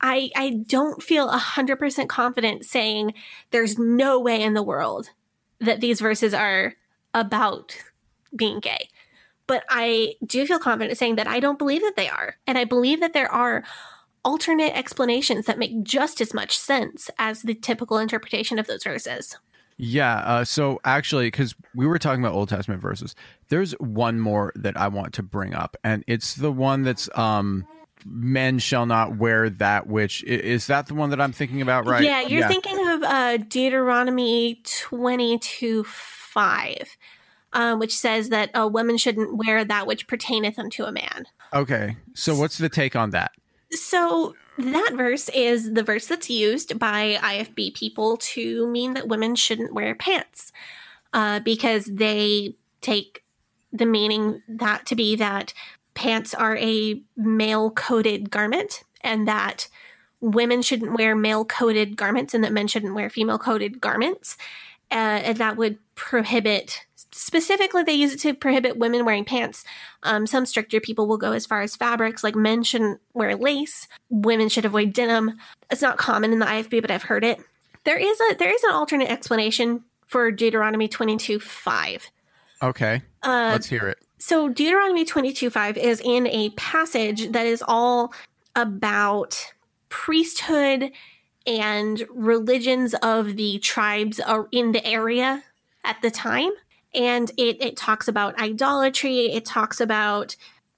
I 0.00 0.30
I 0.36 0.50
don't 0.66 1.02
feel 1.02 1.28
100% 1.28 2.08
confident 2.08 2.64
saying 2.64 3.14
there's 3.50 3.78
no 3.78 4.20
way 4.20 4.42
in 4.42 4.54
the 4.54 4.62
world 4.62 5.10
that 5.60 5.80
these 5.80 6.00
verses 6.00 6.32
are 6.32 6.74
about 7.14 7.76
being 8.34 8.60
gay. 8.60 8.88
But 9.46 9.64
I 9.68 10.14
do 10.24 10.46
feel 10.46 10.58
confident 10.58 10.98
saying 10.98 11.16
that 11.16 11.26
I 11.26 11.40
don't 11.40 11.58
believe 11.58 11.80
that 11.80 11.96
they 11.96 12.08
are. 12.08 12.36
And 12.46 12.58
I 12.58 12.64
believe 12.64 13.00
that 13.00 13.14
there 13.14 13.32
are 13.32 13.64
alternate 14.24 14.76
explanations 14.76 15.46
that 15.46 15.58
make 15.58 15.82
just 15.82 16.20
as 16.20 16.34
much 16.34 16.56
sense 16.58 17.10
as 17.18 17.42
the 17.42 17.54
typical 17.54 17.98
interpretation 17.98 18.58
of 18.58 18.66
those 18.66 18.84
verses. 18.84 19.38
Yeah. 19.78 20.16
Uh, 20.18 20.44
so 20.44 20.80
actually, 20.84 21.28
because 21.28 21.54
we 21.74 21.86
were 21.86 21.98
talking 21.98 22.22
about 22.22 22.34
Old 22.34 22.48
Testament 22.48 22.82
verses, 22.82 23.14
there's 23.48 23.72
one 23.78 24.20
more 24.20 24.52
that 24.56 24.76
I 24.76 24.88
want 24.88 25.14
to 25.14 25.22
bring 25.22 25.54
up, 25.54 25.76
and 25.84 26.04
it's 26.06 26.34
the 26.34 26.52
one 26.52 26.82
that's 26.82 27.08
um, 27.16 27.64
"Men 28.10 28.58
shall 28.58 28.86
not 28.86 29.16
wear 29.16 29.50
that 29.50 29.86
which." 29.86 30.22
Is 30.24 30.66
that 30.66 30.86
the 30.86 30.94
one 30.94 31.10
that 31.10 31.20
I'm 31.20 31.32
thinking 31.32 31.62
about? 31.62 31.86
Right? 31.86 32.04
Yeah, 32.04 32.22
you're 32.22 32.48
thinking 32.48 32.88
of 32.88 33.02
uh, 33.02 33.36
Deuteronomy 33.38 34.62
22 34.64 35.84
5, 35.84 36.96
um, 37.52 37.78
which 37.78 37.96
says 37.96 38.28
that 38.28 38.50
a 38.54 38.66
woman 38.68 38.96
shouldn't 38.96 39.36
wear 39.36 39.64
that 39.64 39.86
which 39.86 40.06
pertaineth 40.06 40.58
unto 40.58 40.84
a 40.84 40.92
man. 40.92 41.26
Okay. 41.52 41.96
So 42.14 42.36
what's 42.36 42.58
the 42.58 42.68
take 42.68 42.94
on 42.94 43.10
that? 43.10 43.32
So 43.70 44.34
that 44.58 44.92
verse 44.94 45.28
is 45.30 45.72
the 45.72 45.82
verse 45.82 46.06
that's 46.06 46.28
used 46.28 46.78
by 46.78 47.18
IFB 47.20 47.74
people 47.74 48.16
to 48.16 48.66
mean 48.68 48.94
that 48.94 49.08
women 49.08 49.36
shouldn't 49.36 49.74
wear 49.74 49.94
pants 49.94 50.52
uh, 51.12 51.40
because 51.40 51.86
they 51.86 52.56
take 52.80 53.24
the 53.72 53.86
meaning 53.86 54.42
that 54.48 54.86
to 54.86 54.96
be 54.96 55.16
that 55.16 55.52
pants 55.98 56.32
are 56.32 56.56
a 56.58 57.02
male 57.16 57.72
coded 57.72 58.30
garment 58.30 58.84
and 59.00 59.26
that 59.26 59.66
women 60.20 60.62
shouldn't 60.62 60.96
wear 60.96 61.16
male 61.16 61.44
coded 61.44 61.96
garments 61.96 62.34
and 62.34 62.44
that 62.44 62.52
men 62.52 62.68
shouldn't 62.68 62.94
wear 62.94 63.10
female 63.10 63.38
coded 63.38 63.80
garments. 63.80 64.36
Uh, 64.92 64.94
and 64.94 65.38
that 65.38 65.56
would 65.56 65.76
prohibit, 65.96 66.86
specifically, 67.10 67.82
they 67.82 67.94
use 67.94 68.14
it 68.14 68.20
to 68.20 68.32
prohibit 68.32 68.78
women 68.78 69.04
wearing 69.04 69.24
pants. 69.24 69.64
Um, 70.04 70.24
some 70.28 70.46
stricter 70.46 70.78
people 70.78 71.08
will 71.08 71.18
go 71.18 71.32
as 71.32 71.46
far 71.46 71.62
as 71.62 71.74
fabrics, 71.74 72.22
like 72.22 72.36
men 72.36 72.62
shouldn't 72.62 73.00
wear 73.12 73.34
lace, 73.34 73.88
women 74.08 74.48
should 74.48 74.64
avoid 74.64 74.92
denim. 74.92 75.36
It's 75.68 75.82
not 75.82 75.98
common 75.98 76.32
in 76.32 76.38
the 76.38 76.46
IFB, 76.46 76.80
but 76.80 76.92
I've 76.92 77.02
heard 77.02 77.24
it. 77.24 77.40
There 77.82 77.98
is 77.98 78.20
a 78.20 78.34
there 78.36 78.54
is 78.54 78.62
an 78.62 78.70
alternate 78.70 79.10
explanation 79.10 79.82
for 80.06 80.30
Deuteronomy 80.30 80.86
22 80.86 81.40
5. 81.40 82.10
Okay. 82.62 83.02
Uh, 83.24 83.50
Let's 83.52 83.66
hear 83.66 83.88
it. 83.88 83.98
So 84.18 84.48
Deuteronomy 84.48 85.04
22 85.04 85.50
5 85.50 85.76
is 85.76 86.00
in 86.04 86.26
a 86.26 86.50
passage 86.50 87.30
that 87.32 87.46
is 87.46 87.62
all 87.66 88.12
about 88.56 89.52
priesthood 89.88 90.90
and 91.46 92.06
religions 92.10 92.94
of 93.02 93.36
the 93.36 93.58
tribes 93.60 94.20
in 94.52 94.72
the 94.72 94.84
area 94.84 95.42
at 95.84 96.00
the 96.02 96.10
time. 96.10 96.50
And 96.94 97.30
it, 97.36 97.62
it 97.62 97.76
talks 97.76 98.08
about 98.08 98.38
idolatry, 98.40 99.32
it 99.32 99.44
talks 99.44 99.80
about 99.80 100.36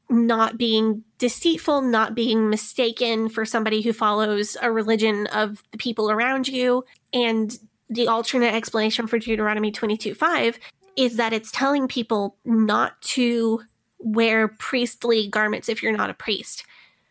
not 0.09 0.59
being 0.59 1.05
deceitful, 1.19 1.83
not 1.83 2.15
being 2.15 2.51
mistaken 2.51 3.29
for 3.29 3.45
somebody 3.45 3.81
who 3.81 3.93
follows 3.93 4.57
a 4.61 4.71
religion 4.71 5.29
of 5.29 5.63
the 5.71 5.79
people 5.79 6.11
around 6.11 6.49
you. 6.49 6.85
And 7.13 7.57
the 7.89 8.07
alternate 8.07 8.55
explanation 8.55 9.07
for 9.09 9.19
Deuteronomy 9.19 9.73
22 9.73 10.15
5 10.15 10.59
is 11.05 11.17
that 11.17 11.33
it's 11.33 11.51
telling 11.51 11.89
people 11.89 12.37
not 12.45 13.01
to 13.03 13.63
wear 13.99 14.49
priestly 14.49 15.29
garments 15.29 15.69
if 15.69 15.83
you're 15.83 15.97
not 15.97 16.11
a 16.11 16.15
priest. 16.15 16.65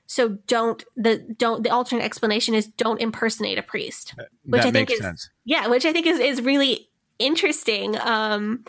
So 0.05 0.39
don't 0.47 0.83
the 0.95 1.17
don't 1.37 1.63
the 1.63 1.69
alternate 1.69 2.03
explanation 2.03 2.55
is 2.55 2.65
don't 2.65 2.99
impersonate 2.99 3.59
a 3.59 3.61
priest, 3.61 4.15
which 4.43 4.63
that 4.63 4.69
I 4.69 4.71
think 4.71 4.91
is 4.91 4.99
sense. 4.99 5.29
yeah, 5.45 5.67
which 5.67 5.85
I 5.85 5.93
think 5.93 6.07
is 6.07 6.19
is 6.19 6.41
really 6.41 6.89
interesting. 7.19 7.95
Um, 7.99 8.65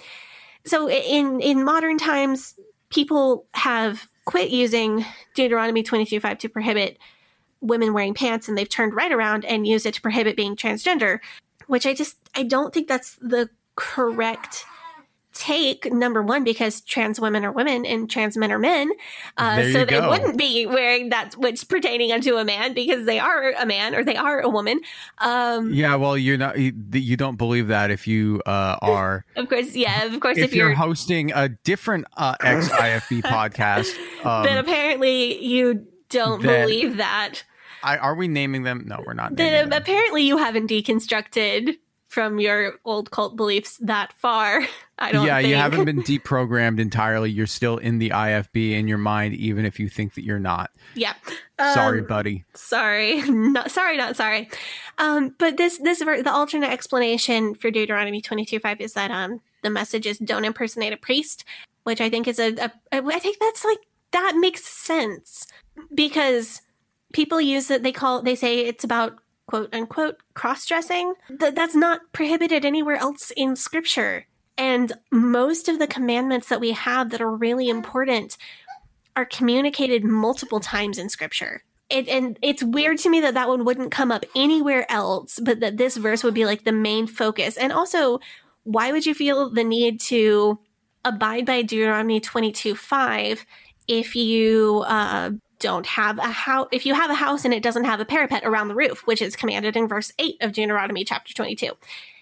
so 0.66 0.90
in 0.90 1.40
in 1.40 1.64
modern 1.64 1.96
times, 1.96 2.58
people 2.90 3.46
have 3.54 4.06
quit 4.26 4.50
using 4.50 5.04
Deuteronomy 5.34 5.82
twenty 5.82 6.04
two 6.04 6.20
five 6.20 6.38
to 6.38 6.48
prohibit 6.50 6.98
women 7.62 7.94
wearing 7.94 8.12
pants, 8.12 8.46
and 8.46 8.58
they've 8.58 8.68
turned 8.68 8.94
right 8.94 9.12
around 9.12 9.46
and 9.46 9.66
used 9.66 9.86
it 9.86 9.94
to 9.94 10.02
prohibit 10.02 10.36
being 10.36 10.56
transgender, 10.56 11.20
which 11.68 11.86
I 11.86 11.94
just 11.94 12.16
I 12.34 12.42
don't 12.42 12.74
think 12.74 12.86
that's 12.86 13.16
the 13.16 13.48
correct 13.76 14.66
take 15.40 15.90
number 15.90 16.22
one 16.22 16.44
because 16.44 16.82
trans 16.82 17.18
women 17.18 17.46
are 17.46 17.50
women 17.50 17.86
and 17.86 18.10
trans 18.10 18.36
men 18.36 18.52
are 18.52 18.58
men 18.58 18.90
uh, 19.38 19.62
so 19.72 19.86
they 19.86 19.98
go. 19.98 20.10
wouldn't 20.10 20.36
be 20.36 20.66
wearing 20.66 21.08
that 21.08 21.34
which 21.38 21.66
pertaining 21.66 22.12
unto 22.12 22.36
a 22.36 22.44
man 22.44 22.74
because 22.74 23.06
they 23.06 23.18
are 23.18 23.54
a 23.58 23.64
man 23.64 23.94
or 23.94 24.04
they 24.04 24.16
are 24.16 24.40
a 24.40 24.50
woman 24.50 24.78
um 25.18 25.72
Yeah, 25.72 25.94
well, 25.96 26.18
you're 26.18 26.36
not. 26.36 26.58
You, 26.58 26.74
you 26.92 27.16
don't 27.16 27.36
believe 27.36 27.68
that 27.68 27.90
if 27.90 28.06
you 28.06 28.42
uh, 28.44 28.76
are 28.82 29.24
of 29.34 29.48
course 29.48 29.74
yeah 29.74 30.04
of 30.04 30.20
course 30.20 30.36
if, 30.36 30.44
if, 30.44 30.54
you're, 30.54 30.68
you're, 30.68 30.76
hosting 30.76 31.32
a 31.32 31.48
different 31.48 32.04
uh, 32.18 32.34
ex 32.42 32.68
IFB 32.84 33.22
podcast. 33.22 33.96
Um, 34.26 34.44
then 34.44 34.58
apparently 34.58 35.42
you 35.42 35.86
don't 36.10 36.42
then- 36.42 36.66
believe 36.66 36.98
that 36.98 37.44
I, 37.82 37.96
are 37.96 38.14
we 38.14 38.28
naming 38.28 38.64
them? 38.64 38.84
No, 38.86 39.02
we're 39.06 39.14
not. 39.14 39.36
then 39.36 39.70
them. 39.70 39.80
apparently 39.80 40.22
you 40.24 40.36
haven't 40.36 40.68
deconstructed 40.68 41.78
from 42.10 42.38
your 42.40 42.74
old 42.84 43.10
cult 43.10 43.36
beliefs 43.36 43.78
that 43.78 44.12
far 44.14 44.60
i 44.98 45.10
don't 45.12 45.26
yeah, 45.26 45.36
think 45.38 45.48
you 45.48 45.54
haven't 45.56 45.84
been 45.86 46.02
deprogrammed 46.10 46.78
entirely. 46.78 47.30
You're 47.30 47.46
still 47.46 47.78
in 47.78 47.98
the 47.98 48.10
IFB 48.10 48.72
in 48.72 48.86
your 48.88 48.98
mind, 48.98 49.32
even 49.34 49.64
if 49.64 49.80
you 49.80 49.88
think 49.88 50.12
that 50.14 50.24
you're 50.24 50.38
not. 50.38 50.70
yeah 50.94 51.14
Sorry, 51.58 52.00
Um, 52.00 52.06
buddy. 52.06 52.44
sorry 52.54 53.22
not 53.30 53.70
sorry 53.70 53.96
not 53.96 54.16
sorry 54.16 54.50
um 54.98 55.34
but 55.38 55.56
this 55.56 55.78
this 55.78 56.00
the 56.00 56.30
alternate 56.32 56.70
explanation 56.70 57.54
for 57.54 57.70
deuteronomy 57.70 58.20
22 58.20 58.58
5 58.60 58.80
is 58.80 58.92
that 58.94 59.10
um 59.10 59.40
the 59.62 59.70
message 59.70 60.06
is 60.06 60.18
don't 60.18 60.44
impersonate 60.44 60.92
a 60.92 60.96
priest 60.96 61.44
which 61.84 62.00
i 62.00 62.08
think 62.10 62.26
is 62.28 62.38
a, 62.38 62.54
a 62.56 62.70
i 62.92 63.18
think 63.18 63.38
that's 63.40 63.64
like 63.64 63.78
that 64.12 64.34
makes 64.36 64.64
sense 64.64 65.46
because 65.94 66.62
people 67.12 67.40
use 67.40 67.70
it 67.70 67.82
they 67.82 67.92
call 67.92 68.22
they 68.22 68.34
say 68.34 68.60
it's 68.60 68.84
about 68.84 69.18
quote 69.50 69.74
unquote 69.74 70.16
cross-dressing 70.34 71.14
Th- 71.40 71.54
that's 71.54 71.74
not 71.74 72.00
prohibited 72.12 72.64
anywhere 72.64 72.96
else 72.96 73.32
in 73.36 73.56
scripture 73.56 74.26
and 74.60 74.92
most 75.10 75.70
of 75.70 75.78
the 75.78 75.86
commandments 75.86 76.50
that 76.50 76.60
we 76.60 76.72
have 76.72 77.08
that 77.10 77.22
are 77.22 77.34
really 77.34 77.70
important 77.70 78.36
are 79.16 79.24
communicated 79.24 80.04
multiple 80.04 80.60
times 80.60 80.98
in 80.98 81.08
scripture. 81.08 81.62
It, 81.88 82.08
and 82.08 82.38
it's 82.42 82.62
weird 82.62 82.98
to 82.98 83.08
me 83.08 83.20
that 83.22 83.32
that 83.32 83.48
one 83.48 83.64
wouldn't 83.64 83.90
come 83.90 84.12
up 84.12 84.26
anywhere 84.36 84.84
else, 84.92 85.40
but 85.42 85.60
that 85.60 85.78
this 85.78 85.96
verse 85.96 86.22
would 86.22 86.34
be 86.34 86.44
like 86.44 86.64
the 86.64 86.72
main 86.72 87.06
focus. 87.06 87.56
And 87.56 87.72
also, 87.72 88.20
why 88.64 88.92
would 88.92 89.06
you 89.06 89.14
feel 89.14 89.48
the 89.48 89.64
need 89.64 89.98
to 90.02 90.60
abide 91.06 91.46
by 91.46 91.62
Deuteronomy 91.62 92.20
22 92.20 92.74
5 92.74 93.46
if 93.88 94.14
you 94.14 94.84
uh, 94.86 95.30
don't 95.60 95.86
have 95.86 96.18
a 96.18 96.22
house? 96.28 96.68
If 96.72 96.84
you 96.84 96.94
have 96.94 97.10
a 97.10 97.14
house 97.14 97.44
and 97.44 97.54
it 97.54 97.62
doesn't 97.62 97.84
have 97.84 98.00
a 98.00 98.04
parapet 98.04 98.42
around 98.44 98.68
the 98.68 98.74
roof, 98.74 99.06
which 99.06 99.22
is 99.22 99.36
commanded 99.36 99.76
in 99.76 99.86
verse 99.86 100.12
8 100.18 100.36
of 100.40 100.52
Deuteronomy 100.52 101.04
chapter 101.04 101.32
22. 101.32 101.72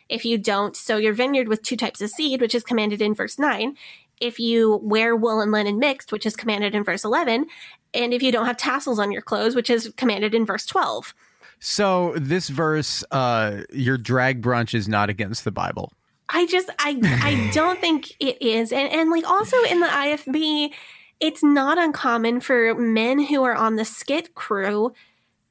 If 0.08 0.24
you 0.24 0.38
don't 0.38 0.76
sow 0.76 0.96
your 0.96 1.12
vineyard 1.12 1.48
with 1.48 1.62
two 1.62 1.76
types 1.76 2.00
of 2.00 2.10
seed, 2.10 2.40
which 2.40 2.54
is 2.54 2.62
commanded 2.62 3.00
in 3.00 3.14
verse 3.14 3.38
9, 3.38 3.76
if 4.20 4.38
you 4.38 4.80
wear 4.82 5.14
wool 5.14 5.40
and 5.40 5.52
linen 5.52 5.78
mixed, 5.78 6.12
which 6.12 6.26
is 6.26 6.36
commanded 6.36 6.74
in 6.74 6.84
verse 6.84 7.04
11, 7.04 7.46
and 7.94 8.14
if 8.14 8.22
you 8.22 8.32
don't 8.32 8.46
have 8.46 8.56
tassels 8.56 8.98
on 8.98 9.12
your 9.12 9.22
clothes, 9.22 9.54
which 9.54 9.70
is 9.70 9.92
commanded 9.96 10.34
in 10.34 10.44
verse 10.44 10.66
12. 10.66 11.14
So 11.60 12.14
this 12.16 12.48
verse, 12.48 13.04
uh, 13.10 13.62
your 13.70 13.98
drag 13.98 14.42
brunch 14.42 14.74
is 14.74 14.88
not 14.88 15.10
against 15.10 15.44
the 15.44 15.50
Bible. 15.50 15.92
I 16.28 16.46
just 16.46 16.68
I 16.78 16.98
I 17.22 17.50
don't 17.54 17.80
think 17.80 18.12
it 18.20 18.40
is. 18.42 18.70
And 18.70 18.92
and 18.92 19.10
like 19.10 19.28
also 19.28 19.56
in 19.64 19.80
the 19.80 19.86
IFB, 19.86 20.72
it's 21.20 21.42
not 21.42 21.78
uncommon 21.78 22.40
for 22.40 22.74
men 22.74 23.18
who 23.26 23.42
are 23.44 23.54
on 23.54 23.76
the 23.76 23.84
skit 23.84 24.34
crew 24.34 24.92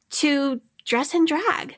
to 0.10 0.62
dress 0.86 1.14
in 1.14 1.26
drag. 1.26 1.78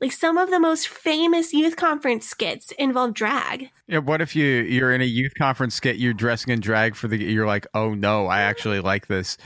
Like 0.00 0.12
some 0.12 0.36
of 0.36 0.50
the 0.50 0.60
most 0.60 0.88
famous 0.88 1.54
youth 1.54 1.76
conference 1.76 2.26
skits 2.26 2.70
involve 2.72 3.14
drag. 3.14 3.70
Yeah, 3.88 3.98
what 3.98 4.20
if 4.20 4.36
you 4.36 4.44
you're 4.46 4.92
in 4.92 5.00
a 5.00 5.06
youth 5.06 5.34
conference 5.36 5.74
skit, 5.74 5.96
you're 5.96 6.12
dressing 6.12 6.52
in 6.52 6.60
drag 6.60 6.94
for 6.96 7.08
the 7.08 7.16
you're 7.16 7.46
like, 7.46 7.66
"Oh 7.72 7.94
no, 7.94 8.26
I 8.26 8.42
actually 8.42 8.80
like 8.80 9.06
this. 9.06 9.38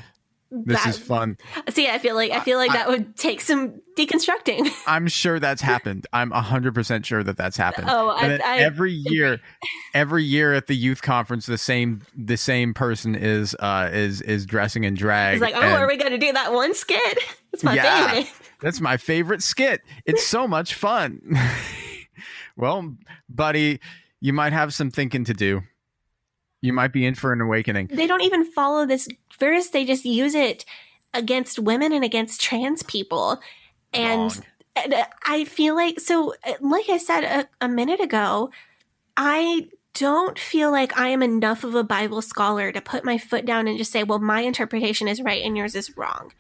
This 0.51 0.85
is 0.87 0.99
fun." 0.99 1.39
See, 1.69 1.89
I 1.89 1.99
feel 1.99 2.15
like 2.15 2.33
I 2.33 2.41
feel 2.41 2.59
like 2.59 2.73
that 2.73 2.89
would 2.89 3.17
take 3.17 3.41
some 3.41 3.81
deconstructing. 3.97 4.71
I'm 4.87 5.07
sure 5.09 5.39
that's 5.39 5.63
happened. 5.63 6.07
I'm 6.13 6.31
100% 6.31 7.05
sure 7.05 7.23
that 7.23 7.37
that's 7.37 7.57
happened. 7.57 7.89
Oh, 7.91 8.09
I- 8.11 8.41
I 8.45 8.59
every 8.59 8.93
year 8.93 9.41
every 9.95 10.25
year 10.25 10.53
at 10.55 10.67
the 10.67 10.75
youth 10.77 11.03
conference 11.03 11.47
the 11.47 11.59
same 11.59 12.03
the 12.17 12.37
same 12.37 12.75
person 12.75 13.15
is 13.15 13.55
uh 13.61 13.91
is 13.93 14.21
is 14.23 14.47
dressing 14.47 14.85
in 14.85 14.95
drag. 14.95 15.35
It's 15.35 15.43
like, 15.43 15.55
oh, 15.55 15.61
and- 15.61 15.75
are 15.75 15.87
we 15.89 15.97
going 15.97 16.13
to 16.13 16.19
do 16.19 16.33
that 16.33 16.53
one 16.53 16.75
skit? 16.75 17.19
It's 17.53 17.65
my 17.65 17.75
Yeah. 17.75 18.11
favorite. 18.11 18.33
That's 18.61 18.81
my 18.81 18.97
favorite 18.97 19.43
skit. 19.43 19.81
It's 20.07 20.25
so 20.25 20.47
much 20.47 20.75
fun. 20.75 21.21
well, 22.57 22.95
buddy, 23.29 23.81
you 24.21 24.33
might 24.33 24.53
have 24.53 24.73
some 24.75 24.91
thinking 24.91 25.25
to 25.25 25.35
do. 25.35 25.63
You 26.63 26.73
might 26.73 26.93
be 26.93 27.07
in 27.07 27.15
for 27.15 27.33
an 27.33 27.41
awakening. 27.41 27.89
They 27.93 28.07
don't 28.07 28.23
even 28.23 28.45
follow 28.45 28.87
this 28.87 29.09
verse. 29.39 29.69
They 29.69 29.85
just 29.85 30.05
use 30.05 30.35
it 30.35 30.65
against 31.15 31.59
women 31.59 31.93
and 31.93 32.05
against 32.05 32.41
trans 32.41 32.83
people. 32.83 33.41
And, 33.93 34.45
and 34.77 34.95
uh, 34.95 35.07
I 35.27 35.45
feel 35.45 35.75
like, 35.75 36.01
so, 36.01 36.35
uh, 36.45 36.53
like 36.61 36.89
I 36.89 36.99
said 36.99 37.25
a, 37.25 37.65
a 37.65 37.69
minute 37.69 38.01
ago, 38.01 38.51
I 39.17 39.69
don't 39.95 40.39
feel 40.39 40.71
like 40.71 40.97
I 40.99 41.09
am 41.09 41.23
enough 41.23 41.65
of 41.65 41.75
a 41.75 41.83
Bible 41.83 42.23
scholar 42.23 42.71
to 42.73 42.81
put 42.81 43.05
my 43.05 43.19
foot 43.19 43.45
down 43.45 43.67
and 43.67 43.77
just 43.77 43.91
say, 43.91 44.05
well, 44.05 44.19
my 44.19 44.43
interpretation 44.43 45.09
is 45.09 45.21
right 45.21 45.43
and 45.43 45.57
yours 45.57 45.75
is 45.75 45.97
wrong. 45.97 46.33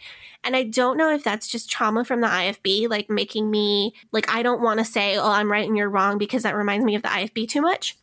And 0.44 0.56
I 0.56 0.62
don't 0.62 0.97
know 0.97 1.12
if 1.12 1.24
that's 1.24 1.48
just 1.48 1.70
trauma 1.70 2.05
from 2.05 2.20
the 2.20 2.26
IFB, 2.26 2.88
like 2.88 3.10
making 3.10 3.51
me, 3.51 3.92
like, 4.12 4.32
I 4.32 4.42
don't 4.42 4.62
want 4.62 4.78
to 4.78 4.84
say, 4.84 5.16
oh, 5.16 5.30
I'm 5.30 5.51
right 5.51 5.66
and 5.66 5.76
you're 5.76 5.90
wrong 5.90 6.16
because 6.16 6.44
that 6.44 6.56
reminds 6.56 6.84
me 6.84 6.94
of 6.94 7.02
the 7.02 7.09
IFB 7.09 7.48
too 7.48 7.60
much. 7.60 7.97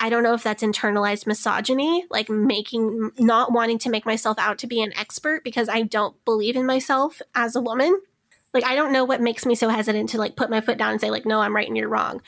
I 0.00 0.08
don't 0.08 0.22
know 0.22 0.34
if 0.34 0.42
that's 0.42 0.62
internalized 0.62 1.26
misogyny, 1.26 2.06
like 2.10 2.28
making, 2.28 3.12
not 3.18 3.52
wanting 3.52 3.78
to 3.80 3.90
make 3.90 4.04
myself 4.04 4.38
out 4.38 4.58
to 4.58 4.66
be 4.66 4.82
an 4.82 4.92
expert 4.98 5.44
because 5.44 5.68
I 5.68 5.82
don't 5.82 6.22
believe 6.24 6.56
in 6.56 6.66
myself 6.66 7.22
as 7.34 7.56
a 7.56 7.60
woman. 7.60 8.00
Like, 8.52 8.64
I 8.64 8.74
don't 8.74 8.92
know 8.92 9.04
what 9.04 9.20
makes 9.20 9.46
me 9.46 9.54
so 9.54 9.68
hesitant 9.68 10.10
to 10.10 10.18
like 10.18 10.36
put 10.36 10.50
my 10.50 10.60
foot 10.60 10.78
down 10.78 10.92
and 10.92 11.00
say, 11.00 11.10
like, 11.10 11.26
no, 11.26 11.40
I'm 11.40 11.54
right 11.54 11.66
and 11.66 11.76
you're 11.76 11.88
wrong. 11.88 12.22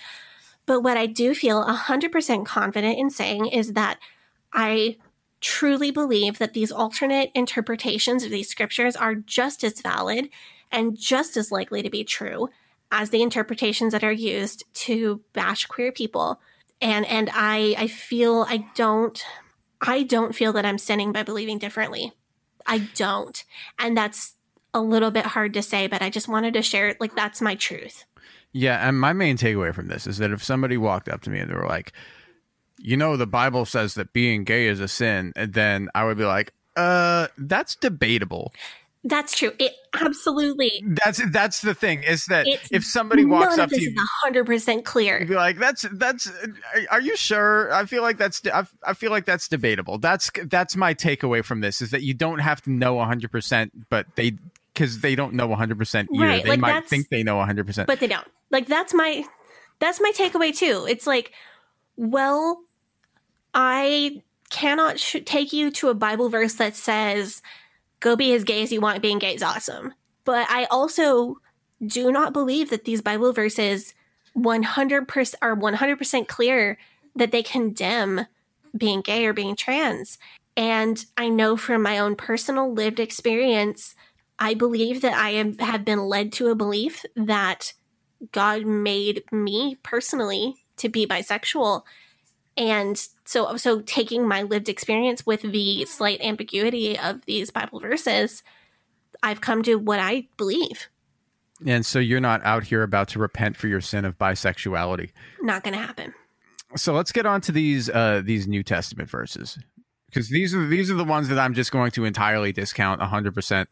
But 0.65 0.81
what 0.81 0.97
I 0.97 1.07
do 1.07 1.35
feel 1.35 1.65
100% 1.65 2.45
confident 2.45 2.99
in 2.99 3.11
saying 3.11 3.47
is 3.47 3.75
that 3.75 3.99
I 4.53 4.97
truly 5.41 5.91
believe 5.91 6.39
that 6.39 6.55
these 6.55 6.73
alternate 6.73 7.31
interpretations 7.35 8.25
of 8.25 8.31
these 8.31 8.49
scriptures 8.49 8.97
are 8.97 9.15
just 9.15 9.63
as 9.63 9.81
valid 9.81 10.29
and 10.73 10.97
just 10.97 11.37
as 11.37 11.53
likely 11.53 11.83
to 11.83 11.91
be 11.91 12.05
true 12.05 12.49
as 12.91 13.11
the 13.11 13.23
interpretations 13.23 13.93
that 13.93 14.05
are 14.05 14.13
used 14.13 14.65
to 14.73 15.21
bash 15.33 15.67
queer 15.67 15.93
people. 15.93 16.41
And 16.81 17.07
and 17.07 17.31
I 17.33 17.75
I 17.79 17.87
feel 17.87 18.47
I 18.49 18.67
don't 18.75 19.23
I 19.81 20.03
don't 20.03 20.35
feel 20.35 20.53
that 20.55 20.67
I'm 20.67 20.79
sinning 20.79 21.13
by 21.13 21.23
believing 21.23 21.59
differently. 21.59 22.13
I 22.67 22.89
don't. 22.95 23.45
And 23.79 23.97
that's 23.97 24.35
a 24.75 24.81
little 24.81 25.11
bit 25.11 25.27
hard 25.27 25.55
to 25.55 25.63
say, 25.63 25.87
but 25.87 26.03
I 26.03 26.11
just 26.11 26.29
wanted 26.29 26.55
to 26.55 26.63
share 26.63 26.97
like 27.01 27.15
that's 27.15 27.41
my 27.41 27.55
truth. 27.55 28.05
Yeah, 28.53 28.87
and 28.89 28.99
my 28.99 29.13
main 29.13 29.37
takeaway 29.37 29.75
from 29.75 29.89
this 29.89 30.07
is 30.07 30.19
that 30.19 30.31
if 30.31 30.43
somebody 30.43 30.77
walked 30.77 31.09
up 31.09 31.21
to 31.23 31.31
me 31.31 31.41
and 31.41 31.51
they 31.51 31.55
were 31.55 31.67
like, 31.67 31.93
"You 32.79 32.97
know, 32.97 33.17
the 33.17 33.27
Bible 33.27 33.65
says 33.67 33.95
that 33.95 34.13
being 34.13 34.45
gay 34.45 34.67
is 34.67 34.81
a 34.81 34.89
sin," 34.89 35.33
then 35.37 35.89
I 35.95 36.05
would 36.05 36.17
be 36.17 36.25
like, 36.25 36.53
"Uh, 36.75 37.29
that's 37.37 37.77
debatable." 37.77 38.53
That's 39.09 39.37
true. 39.37 39.53
It 39.61 39.73
absolutely 39.95 40.83
That's 40.85 41.23
that's 41.31 41.61
the 41.61 41.75
thing 41.75 42.03
is 42.03 42.25
that 42.27 42.45
if 42.73 42.85
somebody 42.85 43.25
walks 43.25 43.57
up 43.57 43.71
to 43.71 43.81
you, 43.81 43.95
hundred 44.23 44.47
percent 44.47 44.85
clear. 44.85 45.21
you'd 45.21 45.29
be 45.29 45.37
like, 45.37 45.59
"That's 45.59 45.87
that's." 45.93 46.29
Are 46.91 47.01
you 47.01 47.17
sure? 47.17 47.73
I 47.73 47.87
feel 47.87 48.03
like 48.03 48.19
that's 48.19 48.43
I, 48.53 48.67
I 48.85 48.95
feel 48.95 49.13
like 49.13 49.25
that's 49.25 49.47
debatable. 49.47 49.99
That's 49.99 50.29
that's 50.47 50.75
my 50.75 50.93
takeaway 50.93 51.45
from 51.45 51.61
this 51.61 51.81
is 51.81 51.93
that 51.93 52.03
you 52.03 52.15
don't 52.15 52.41
have 52.41 52.61
to 52.63 52.71
know 52.71 52.99
hundred 52.99 53.31
percent, 53.31 53.89
but 53.91 54.07
they 54.17 54.33
because 54.75 55.01
they 55.01 55.15
don't 55.15 55.35
know 55.35 55.55
hundred 55.55 55.79
percent 55.79 56.09
either. 56.13 56.25
Right, 56.25 56.43
they 56.43 56.51
like 56.51 56.61
might 56.61 56.89
think 56.89 57.09
they 57.09 57.23
know 57.23 57.41
hundred 57.45 57.67
percent. 57.67 57.87
but 57.87 58.01
they 58.01 58.09
don't. 58.09 58.27
Like 58.51 58.67
that's 58.67 58.93
my 58.93 59.25
that's 59.79 60.01
my 60.01 60.11
takeaway 60.17 60.57
too. 60.57 60.85
It's 60.89 61.07
like, 61.07 61.31
well, 61.97 62.61
I 63.55 64.23
cannot 64.51 64.99
sh- 64.99 65.17
take 65.25 65.53
you 65.53 65.71
to 65.73 65.91
a 65.91 65.95
Bible 65.95 66.29
verse 66.29 66.55
that 66.55 66.75
says, 66.75 67.41
"Go 68.01 68.17
be 68.17 68.33
as 68.35 68.45
gay 68.45 68.63
as 68.63 68.73
you 68.73 68.81
want. 68.81 69.03
Being 69.03 69.19
gay 69.19 69.35
is 69.35 69.43
awesome." 69.43 69.95
But 70.25 70.47
I 70.51 70.65
also 70.67 71.41
do 71.85 72.11
not 72.11 72.33
believe 72.33 72.71
that 72.71 72.85
these 72.85 73.03
Bible 73.03 73.33
verses 73.33 73.95
100% 74.35 75.35
are 75.43 75.55
100% 75.55 76.29
clear 76.29 76.79
that 77.15 77.33
they 77.33 77.43
condemn 77.43 78.27
being 78.77 79.01
gay 79.01 79.27
or 79.27 79.33
being 79.33 79.57
trans. 79.57 80.19
And 80.57 81.05
I 81.17 81.29
know 81.29 81.57
from 81.57 81.83
my 81.83 81.99
own 81.99 82.17
personal 82.17 82.73
lived 82.73 83.01
experience, 83.01 83.95
I 84.39 84.55
believe 84.55 85.01
that 85.03 85.15
I 85.15 85.31
am, 85.31 85.59
have 85.59 85.85
been 85.85 86.01
led 86.01 86.33
to 86.35 86.49
a 86.49 86.55
belief 86.55 87.05
that 87.15 87.73
God 88.33 88.65
made 88.65 89.25
me 89.31 89.79
personally 89.83 90.57
to 90.79 90.89
be 90.89 91.07
bisexual. 91.07 91.83
And 92.57 93.07
so 93.27 93.57
so 93.57 93.81
taking 93.81 94.27
my 94.27 94.43
lived 94.43 94.69
experience 94.69 95.27
with 95.27 95.43
the 95.43 95.85
slight 95.85 96.21
ambiguity 96.21 96.99
of 96.99 97.25
these 97.27 97.51
Bible 97.51 97.81
verses, 97.81 98.43
I've 99.23 99.41
come 99.41 99.63
to 99.65 99.77
what 99.77 99.99
I 99.99 100.29
believe. 100.37 100.89
And 101.67 101.85
so 101.87 101.99
you're 101.99 102.21
not 102.21 102.45
out 102.45 102.65
here 102.65 102.83
about 102.83 103.09
to 103.09 103.19
repent 103.19 103.57
for 103.57 103.67
your 103.67 103.81
sin 103.81 104.05
of 104.05 104.19
bisexuality. 104.19 105.11
Not 105.41 105.65
going 105.65 105.75
to 105.75 105.81
happen. 105.81 106.15
So 106.77 106.93
let's 106.93 107.13
get 107.13 107.27
on 107.27 107.41
to 107.43 107.53
these 107.53 107.89
uh 107.91 108.23
these 108.25 108.47
New 108.47 108.63
Testament 108.63 109.11
verses. 109.11 109.59
Because 110.07 110.29
these 110.29 110.55
are 110.55 110.67
these 110.67 110.91
are 110.91 110.95
the 110.95 111.05
ones 111.05 111.29
that 111.29 111.39
I'm 111.39 111.55
just 111.55 111.73
going 111.73 111.91
to 111.93 112.05
entirely 112.05 112.53
discount 112.53 113.01
100%. 113.01 113.67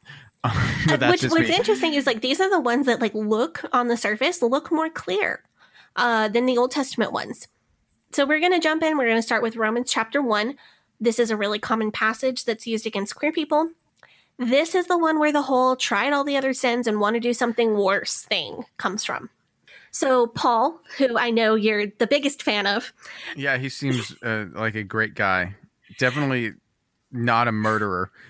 Which 0.44 1.22
what's 1.22 1.32
me. 1.32 1.54
interesting 1.54 1.94
is 1.94 2.06
like 2.06 2.20
these 2.20 2.40
are 2.40 2.50
the 2.50 2.60
ones 2.60 2.86
that 2.86 3.00
like 3.00 3.14
look 3.14 3.64
on 3.72 3.88
the 3.88 3.96
surface 3.96 4.42
look 4.42 4.70
more 4.70 4.90
clear 4.90 5.42
uh, 5.96 6.28
than 6.28 6.44
the 6.44 6.58
Old 6.58 6.70
Testament 6.70 7.12
ones. 7.12 7.48
So 8.14 8.24
we're 8.24 8.38
going 8.38 8.52
to 8.52 8.60
jump 8.60 8.84
in. 8.84 8.96
We're 8.96 9.08
going 9.08 9.18
to 9.18 9.22
start 9.22 9.42
with 9.42 9.56
Romans 9.56 9.90
chapter 9.90 10.22
one. 10.22 10.54
This 11.00 11.18
is 11.18 11.32
a 11.32 11.36
really 11.36 11.58
common 11.58 11.90
passage 11.90 12.44
that's 12.44 12.64
used 12.64 12.86
against 12.86 13.16
queer 13.16 13.32
people. 13.32 13.70
This 14.38 14.76
is 14.76 14.86
the 14.86 14.96
one 14.96 15.18
where 15.18 15.32
the 15.32 15.42
whole 15.42 15.74
tried 15.74 16.12
all 16.12 16.22
the 16.22 16.36
other 16.36 16.54
sins 16.54 16.86
and 16.86 17.00
want 17.00 17.14
to 17.14 17.20
do 17.20 17.34
something 17.34 17.76
worse 17.76 18.22
thing 18.22 18.66
comes 18.76 19.04
from. 19.04 19.30
So 19.90 20.28
Paul, 20.28 20.80
who 20.98 21.18
I 21.18 21.30
know 21.30 21.56
you're 21.56 21.86
the 21.86 22.06
biggest 22.06 22.40
fan 22.44 22.68
of, 22.68 22.92
Yeah, 23.34 23.58
he 23.58 23.68
seems 23.68 24.14
uh, 24.22 24.46
like 24.52 24.76
a 24.76 24.84
great 24.84 25.14
guy. 25.14 25.56
Definitely 25.98 26.52
not 27.10 27.48
a 27.48 27.52
murderer. 27.52 28.12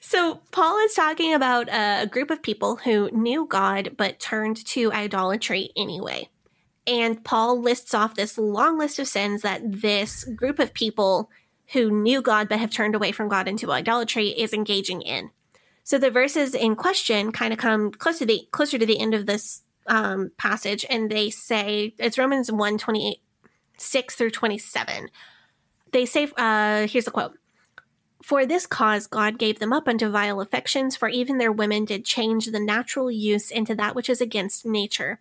So, 0.00 0.42
Paul 0.52 0.78
is 0.84 0.92
talking 0.92 1.32
about 1.32 1.68
a 1.70 2.06
group 2.06 2.30
of 2.30 2.42
people 2.42 2.76
who 2.76 3.10
knew 3.10 3.46
God 3.46 3.94
but 3.96 4.20
turned 4.20 4.64
to 4.66 4.92
idolatry 4.92 5.70
anyway. 5.74 6.28
And 6.86 7.22
Paul 7.24 7.60
lists 7.60 7.94
off 7.94 8.14
this 8.14 8.38
long 8.38 8.78
list 8.78 8.98
of 8.98 9.08
sins 9.08 9.42
that 9.42 9.60
this 9.64 10.24
group 10.24 10.58
of 10.58 10.72
people 10.72 11.30
who 11.72 11.90
knew 11.90 12.22
God 12.22 12.48
but 12.48 12.60
have 12.60 12.70
turned 12.70 12.94
away 12.94 13.10
from 13.12 13.28
God 13.28 13.48
into 13.48 13.72
idolatry 13.72 14.28
is 14.28 14.52
engaging 14.52 15.02
in. 15.02 15.30
So 15.82 15.98
the 15.98 16.10
verses 16.10 16.54
in 16.54 16.76
question 16.76 17.32
kind 17.32 17.52
of 17.52 17.58
come 17.58 17.90
close 17.90 18.18
to 18.18 18.26
the 18.26 18.46
closer 18.50 18.78
to 18.78 18.86
the 18.86 19.00
end 19.00 19.14
of 19.14 19.26
this 19.26 19.62
um, 19.86 20.32
passage, 20.36 20.84
and 20.90 21.10
they 21.10 21.30
say 21.30 21.94
it's 21.98 22.18
Romans 22.18 22.50
1 22.50 22.78
28, 22.78 23.18
6 23.76 24.14
through 24.14 24.30
27. 24.30 25.08
They 25.92 26.06
say, 26.06 26.28
uh, 26.36 26.86
here's 26.86 27.04
the 27.04 27.10
quote. 27.10 27.38
For 28.22 28.44
this 28.44 28.66
cause 28.66 29.06
God 29.06 29.38
gave 29.38 29.60
them 29.60 29.72
up 29.72 29.86
unto 29.86 30.10
vile 30.10 30.40
affections, 30.40 30.96
for 30.96 31.08
even 31.08 31.38
their 31.38 31.52
women 31.52 31.84
did 31.84 32.04
change 32.04 32.46
the 32.46 32.58
natural 32.58 33.08
use 33.08 33.52
into 33.52 33.74
that 33.76 33.94
which 33.94 34.08
is 34.08 34.20
against 34.20 34.66
nature. 34.66 35.20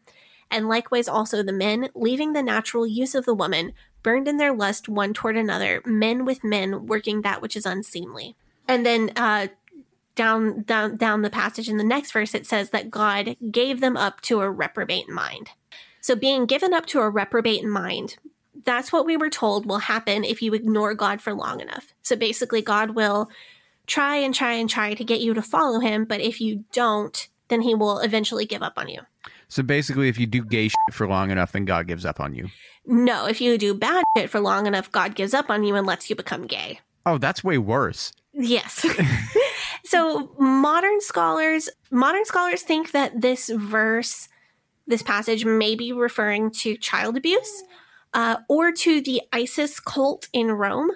And 0.51 0.67
likewise 0.67 1.07
also 1.07 1.43
the 1.43 1.51
men, 1.51 1.89
leaving 1.95 2.33
the 2.33 2.43
natural 2.43 2.85
use 2.87 3.15
of 3.15 3.25
the 3.25 3.33
woman, 3.33 3.73
burned 4.03 4.27
in 4.27 4.37
their 4.37 4.53
lust 4.53 4.87
one 4.87 5.13
toward 5.13 5.37
another, 5.37 5.81
men 5.85 6.25
with 6.25 6.43
men 6.43 6.85
working 6.85 7.21
that 7.21 7.41
which 7.41 7.55
is 7.55 7.65
unseemly. 7.65 8.35
And 8.67 8.85
then 8.85 9.11
uh, 9.15 9.47
down 10.15 10.63
down 10.63 10.97
down 10.97 11.21
the 11.21 11.29
passage 11.29 11.67
in 11.67 11.77
the 11.77 11.83
next 11.83 12.11
verse, 12.11 12.33
it 12.33 12.45
says 12.45 12.69
that 12.69 12.91
God 12.91 13.35
gave 13.51 13.81
them 13.81 13.97
up 13.97 14.21
to 14.21 14.41
a 14.41 14.49
reprobate 14.49 15.09
mind. 15.09 15.49
So 16.01 16.15
being 16.15 16.45
given 16.45 16.73
up 16.73 16.85
to 16.87 16.99
a 16.99 17.09
reprobate 17.09 17.65
mind 17.65 18.17
that's 18.65 18.91
what 18.91 19.05
we 19.05 19.15
were 19.15 19.29
told 19.29 19.65
will 19.65 19.79
happen 19.79 20.23
if 20.23 20.41
you 20.41 20.53
ignore 20.53 20.93
God 20.93 21.21
for 21.21 21.33
long 21.33 21.61
enough. 21.61 21.93
So 22.01 22.15
basically, 22.15 22.61
God 22.61 22.91
will 22.91 23.29
try 23.87 24.17
and 24.17 24.33
try 24.33 24.53
and 24.53 24.69
try 24.69 24.93
to 24.95 25.03
get 25.03 25.21
you 25.21 25.33
to 25.33 25.41
follow 25.41 25.79
him, 25.79 26.05
but 26.05 26.19
if 26.19 26.41
you 26.41 26.65
don't, 26.71 27.27
then 27.47 27.61
he 27.61 27.75
will 27.75 27.99
eventually 27.99 28.45
give 28.45 28.63
up 28.63 28.73
on 28.77 28.89
you. 28.89 29.01
So 29.47 29.63
basically, 29.63 30.09
if 30.09 30.19
you 30.19 30.25
do 30.25 30.43
gay 30.43 30.67
shit 30.67 30.93
for 30.93 31.07
long 31.07 31.31
enough, 31.31 31.51
then 31.51 31.65
God 31.65 31.87
gives 31.87 32.05
up 32.05 32.19
on 32.19 32.33
you. 32.33 32.49
No, 32.85 33.25
if 33.25 33.41
you 33.41 33.57
do 33.57 33.73
bad 33.73 34.03
shit 34.15 34.29
for 34.29 34.39
long 34.39 34.67
enough, 34.67 34.91
God 34.91 35.15
gives 35.15 35.33
up 35.33 35.49
on 35.49 35.63
you 35.63 35.75
and 35.75 35.87
lets 35.87 36.09
you 36.09 36.15
become 36.15 36.45
gay. 36.45 36.79
Oh, 37.05 37.17
that's 37.17 37.43
way 37.43 37.57
worse. 37.57 38.11
Yes. 38.33 38.85
so 39.85 40.31
modern 40.39 40.99
scholars 40.99 41.69
modern 41.91 42.25
scholars 42.25 42.63
think 42.63 42.91
that 42.91 43.21
this 43.21 43.49
verse 43.49 44.27
this 44.87 45.01
passage 45.01 45.45
may 45.45 45.75
be 45.75 45.93
referring 45.93 46.51
to 46.51 46.75
child 46.77 47.15
abuse 47.15 47.63
uh, 48.13 48.37
or 48.49 48.71
to 48.71 49.01
the 49.01 49.21
isis 49.31 49.79
cult 49.79 50.27
in 50.33 50.51
rome 50.51 50.89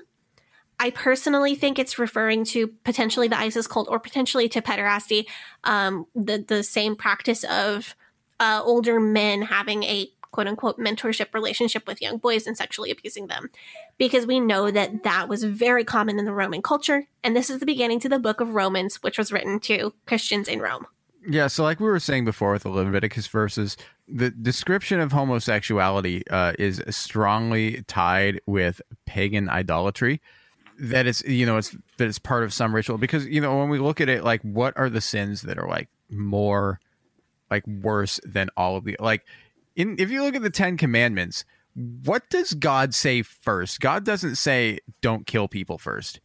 i 0.79 0.89
personally 0.89 1.55
think 1.55 1.77
it's 1.77 1.99
referring 1.99 2.43
to 2.43 2.67
potentially 2.83 3.27
the 3.27 3.37
isis 3.37 3.67
cult 3.67 3.87
or 3.89 3.99
potentially 3.99 4.49
to 4.49 4.61
pederasty 4.61 5.25
um, 5.63 6.05
the, 6.15 6.43
the 6.47 6.63
same 6.63 6.95
practice 6.95 7.43
of 7.45 7.95
uh, 8.39 8.61
older 8.63 8.99
men 8.99 9.41
having 9.43 9.83
a 9.83 10.09
quote 10.31 10.47
unquote 10.47 10.77
mentorship 10.77 11.33
relationship 11.33 11.87
with 11.87 12.01
young 12.01 12.17
boys 12.17 12.45
and 12.47 12.57
sexually 12.57 12.91
abusing 12.91 13.27
them. 13.27 13.49
Because 13.97 14.25
we 14.25 14.39
know 14.39 14.71
that 14.71 15.03
that 15.03 15.27
was 15.27 15.43
very 15.43 15.83
common 15.83 16.19
in 16.19 16.25
the 16.25 16.33
roman 16.33 16.61
culture. 16.61 17.07
And 17.23 17.35
this 17.35 17.49
is 17.49 17.59
the 17.59 17.65
beginning 17.65 17.99
to 18.01 18.09
the 18.09 18.19
book 18.19 18.39
of 18.39 18.53
romans 18.53 19.01
which 19.01 19.17
was 19.17 19.31
written 19.31 19.59
to 19.61 19.93
christians 20.05 20.47
in 20.47 20.59
rome. 20.59 20.85
Yeah, 21.27 21.47
so 21.47 21.63
like 21.63 21.79
we 21.79 21.87
were 21.87 21.99
saying 21.99 22.25
before 22.25 22.53
with 22.53 22.63
the 22.63 22.69
Leviticus 22.69 23.27
verses, 23.27 23.75
the 24.07 24.29
description 24.29 24.99
of 24.99 25.11
homosexuality 25.11 26.23
uh, 26.29 26.53
is 26.57 26.81
strongly 26.89 27.83
tied 27.87 28.39
with 28.45 28.81
pagan 29.05 29.49
idolatry. 29.49 30.21
That 30.79 31.07
it's 31.07 31.21
you 31.23 31.45
know 31.45 31.57
it's 31.57 31.75
that 31.97 32.07
it's 32.07 32.19
part 32.19 32.45
of 32.45 32.53
some 32.53 32.73
ritual 32.73 32.97
because 32.97 33.27
you 33.27 33.41
know 33.41 33.57
when 33.57 33.67
we 33.67 33.79
look 33.79 33.99
at 33.99 34.07
it 34.07 34.23
like 34.23 34.41
what 34.43 34.73
are 34.77 34.89
the 34.89 35.01
sins 35.01 35.41
that 35.41 35.57
are 35.57 35.67
like 35.67 35.89
more 36.09 36.79
like 37.49 37.65
worse 37.67 38.19
than 38.23 38.49
all 38.55 38.75
of 38.75 38.83
the 38.83 38.95
like 38.99 39.25
in 39.75 39.95
if 39.99 40.09
you 40.09 40.23
look 40.23 40.35
at 40.35 40.41
the 40.41 40.49
Ten 40.49 40.77
Commandments, 40.77 41.45
what 42.03 42.29
does 42.29 42.53
God 42.53 42.93
say 42.93 43.21
first? 43.21 43.79
God 43.79 44.03
doesn't 44.03 44.35
say 44.35 44.79
don't 45.01 45.25
kill 45.25 45.47
people 45.47 45.77
first. 45.77 46.19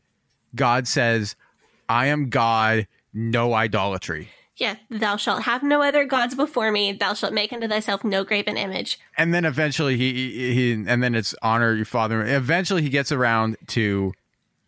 God 0.55 0.87
says, 0.87 1.37
"I 1.89 2.07
am 2.07 2.29
God, 2.31 2.87
no 3.13 3.55
idolatry." 3.55 4.31
yeah 4.57 4.77
thou 4.89 5.17
shalt 5.17 5.43
have 5.43 5.63
no 5.63 5.83
other 5.83 6.05
gods 6.05 6.35
before 6.35 6.71
me 6.71 6.93
thou 6.93 7.13
shalt 7.13 7.33
make 7.33 7.53
unto 7.53 7.67
thyself 7.67 8.05
no 8.05 8.23
graven 8.25 8.57
image 8.57 8.99
and 9.19 9.35
then 9.35 9.45
eventually 9.45 9.97
he, 9.97 10.13
he, 10.13 10.55
he 10.55 10.73
and 10.73 11.03
then 11.03 11.15
it's 11.15 11.35
honor 11.43 11.75
your 11.75 11.85
father 11.85 12.25
eventually 12.25 12.83
he 12.83 12.89
gets 12.89 13.11
around 13.11 13.57
to 13.67 14.13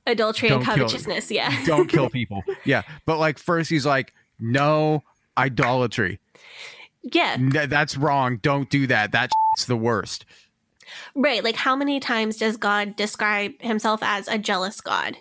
adultery 0.06 0.48
and 0.48 0.64
Don't 0.64 0.74
kill- 0.74 0.86
covetousness 0.86 1.30
yeah 1.30 1.64
don't 1.64 1.88
kill 1.88 2.10
people 2.20 2.42
yeah 2.64 2.82
but 3.04 3.18
like 3.18 3.38
first 3.38 3.70
he's 3.70 3.86
like 3.86 4.12
no 4.40 5.04
idolatry 5.38 6.18
yeah. 7.12 7.36
N- 7.38 7.68
that's 7.68 7.96
wrong. 7.96 8.38
Don't 8.38 8.70
do 8.70 8.86
that. 8.86 9.12
That's 9.12 9.32
the 9.66 9.76
worst. 9.76 10.24
Right. 11.14 11.42
Like 11.42 11.56
how 11.56 11.76
many 11.76 12.00
times 12.00 12.36
does 12.36 12.56
god 12.56 12.96
describe 12.96 13.60
himself 13.60 14.00
as 14.02 14.28
a 14.28 14.38
jealous 14.38 14.80
god? 14.80 15.16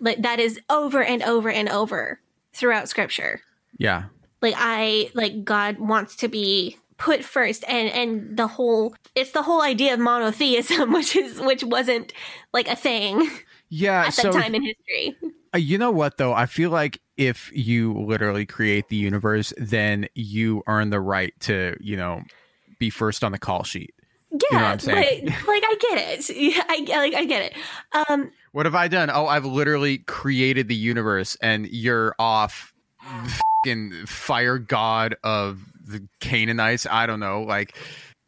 Like 0.00 0.22
that 0.22 0.38
is 0.38 0.60
over 0.68 1.02
and 1.02 1.22
over 1.22 1.48
and 1.48 1.68
over 1.68 2.20
throughout 2.52 2.88
scripture. 2.88 3.40
Yeah. 3.78 4.04
Like 4.42 4.54
i 4.56 5.10
like 5.14 5.44
god 5.44 5.78
wants 5.78 6.16
to 6.16 6.28
be 6.28 6.76
put 6.98 7.24
first 7.24 7.64
and 7.68 7.88
and 7.88 8.36
the 8.36 8.46
whole 8.46 8.94
it's 9.14 9.32
the 9.32 9.42
whole 9.42 9.62
idea 9.62 9.94
of 9.94 10.00
monotheism 10.00 10.92
which 10.92 11.16
is 11.16 11.40
which 11.40 11.64
wasn't 11.64 12.12
like 12.52 12.68
a 12.68 12.76
thing 12.76 13.28
yeah 13.68 14.00
at 14.00 14.14
that 14.14 14.22
so 14.22 14.32
time 14.32 14.54
in 14.54 14.62
history 14.62 15.16
uh, 15.54 15.58
you 15.58 15.78
know 15.78 15.90
what 15.90 16.16
though 16.16 16.32
i 16.32 16.46
feel 16.46 16.70
like 16.70 17.00
if 17.16 17.50
you 17.54 17.92
literally 17.94 18.46
create 18.46 18.88
the 18.88 18.96
universe 18.96 19.52
then 19.56 20.06
you 20.14 20.62
earn 20.66 20.90
the 20.90 21.00
right 21.00 21.32
to 21.40 21.76
you 21.80 21.96
know 21.96 22.22
be 22.78 22.90
first 22.90 23.24
on 23.24 23.32
the 23.32 23.38
call 23.38 23.62
sheet 23.62 23.94
yeah 24.32 24.38
know 24.52 24.64
what 24.64 24.72
I'm 24.72 24.78
saying? 24.80 25.26
Like, 25.26 25.46
like 25.46 25.62
i 25.64 25.76
get 25.80 26.28
it 26.28 26.36
Yeah, 26.36 26.62
i 26.68 26.98
like 26.98 27.14
i 27.14 27.24
get 27.24 27.42
it 27.52 28.08
um 28.08 28.30
What 28.52 28.66
have 28.66 28.74
I 28.74 28.88
done? 28.88 29.10
Oh, 29.10 29.26
I've 29.26 29.44
literally 29.44 29.98
created 29.98 30.68
the 30.68 30.74
universe, 30.74 31.36
and 31.42 31.66
you're 31.66 32.14
off, 32.18 32.72
fucking 33.66 34.06
fire 34.06 34.58
god 34.58 35.14
of 35.22 35.60
the 35.84 36.08
Canaanites. 36.20 36.86
I 36.90 37.06
don't 37.06 37.20
know, 37.20 37.42
like 37.42 37.76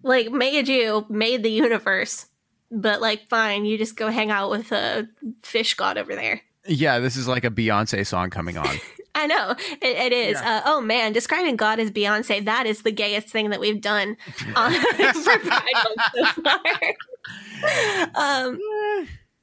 like 0.02 0.30
made 0.30 0.68
you 0.68 1.06
made 1.08 1.42
the 1.42 1.50
universe 1.50 2.26
but 2.70 3.00
like 3.00 3.28
fine 3.28 3.64
you 3.64 3.78
just 3.78 3.96
go 3.96 4.08
hang 4.08 4.30
out 4.30 4.50
with 4.50 4.72
a 4.72 5.08
fish 5.42 5.74
god 5.74 5.98
over 5.98 6.14
there. 6.14 6.42
Yeah, 6.66 6.98
this 6.98 7.16
is 7.16 7.26
like 7.26 7.44
a 7.44 7.50
Beyonce 7.50 8.06
song 8.06 8.30
coming 8.30 8.58
on. 8.58 8.68
i 9.18 9.26
know 9.26 9.50
it, 9.82 9.96
it 9.96 10.12
is. 10.12 10.36
Uh, 10.36 10.62
oh 10.64 10.80
man 10.80 11.12
describing 11.12 11.56
god 11.56 11.80
as 11.80 11.90
beyonce 11.90 12.44
that 12.44 12.66
is 12.66 12.82
the 12.82 12.92
gayest 12.92 13.28
thing 13.28 13.50
that 13.50 13.58
we've 13.58 13.80
done 13.80 14.16
on 14.54 14.72
for 15.12 15.38
pride 15.38 15.62
month 15.74 16.00
so 16.14 16.42
far. 16.42 16.60
Um 18.14 18.60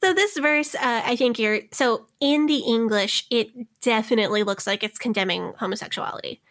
so 0.02 0.14
this 0.14 0.38
verse 0.38 0.76
uh, 0.76 1.02
i 1.06 1.16
think 1.16 1.38
you're 1.40 1.62
so 1.72 2.08
in 2.22 2.46
the 2.46 2.60
english 2.60 3.26
it 3.30 3.50
definitely 3.82 4.44
looks 4.44 4.66
like 4.66 4.84
it's 4.84 4.98
condemning 4.98 5.54
homosexuality. 5.58 6.42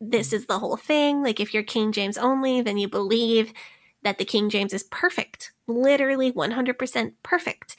This 0.00 0.32
is 0.32 0.46
the 0.46 0.58
whole 0.58 0.76
thing 0.76 1.22
like 1.22 1.40
if 1.40 1.52
you're 1.52 1.62
king 1.62 1.92
james 1.92 2.16
only 2.16 2.62
then 2.62 2.78
you 2.78 2.88
believe 2.88 3.52
that 4.02 4.18
the 4.18 4.24
King 4.24 4.48
James 4.48 4.72
is 4.72 4.84
perfect, 4.84 5.52
literally 5.66 6.32
100% 6.32 7.12
perfect. 7.22 7.76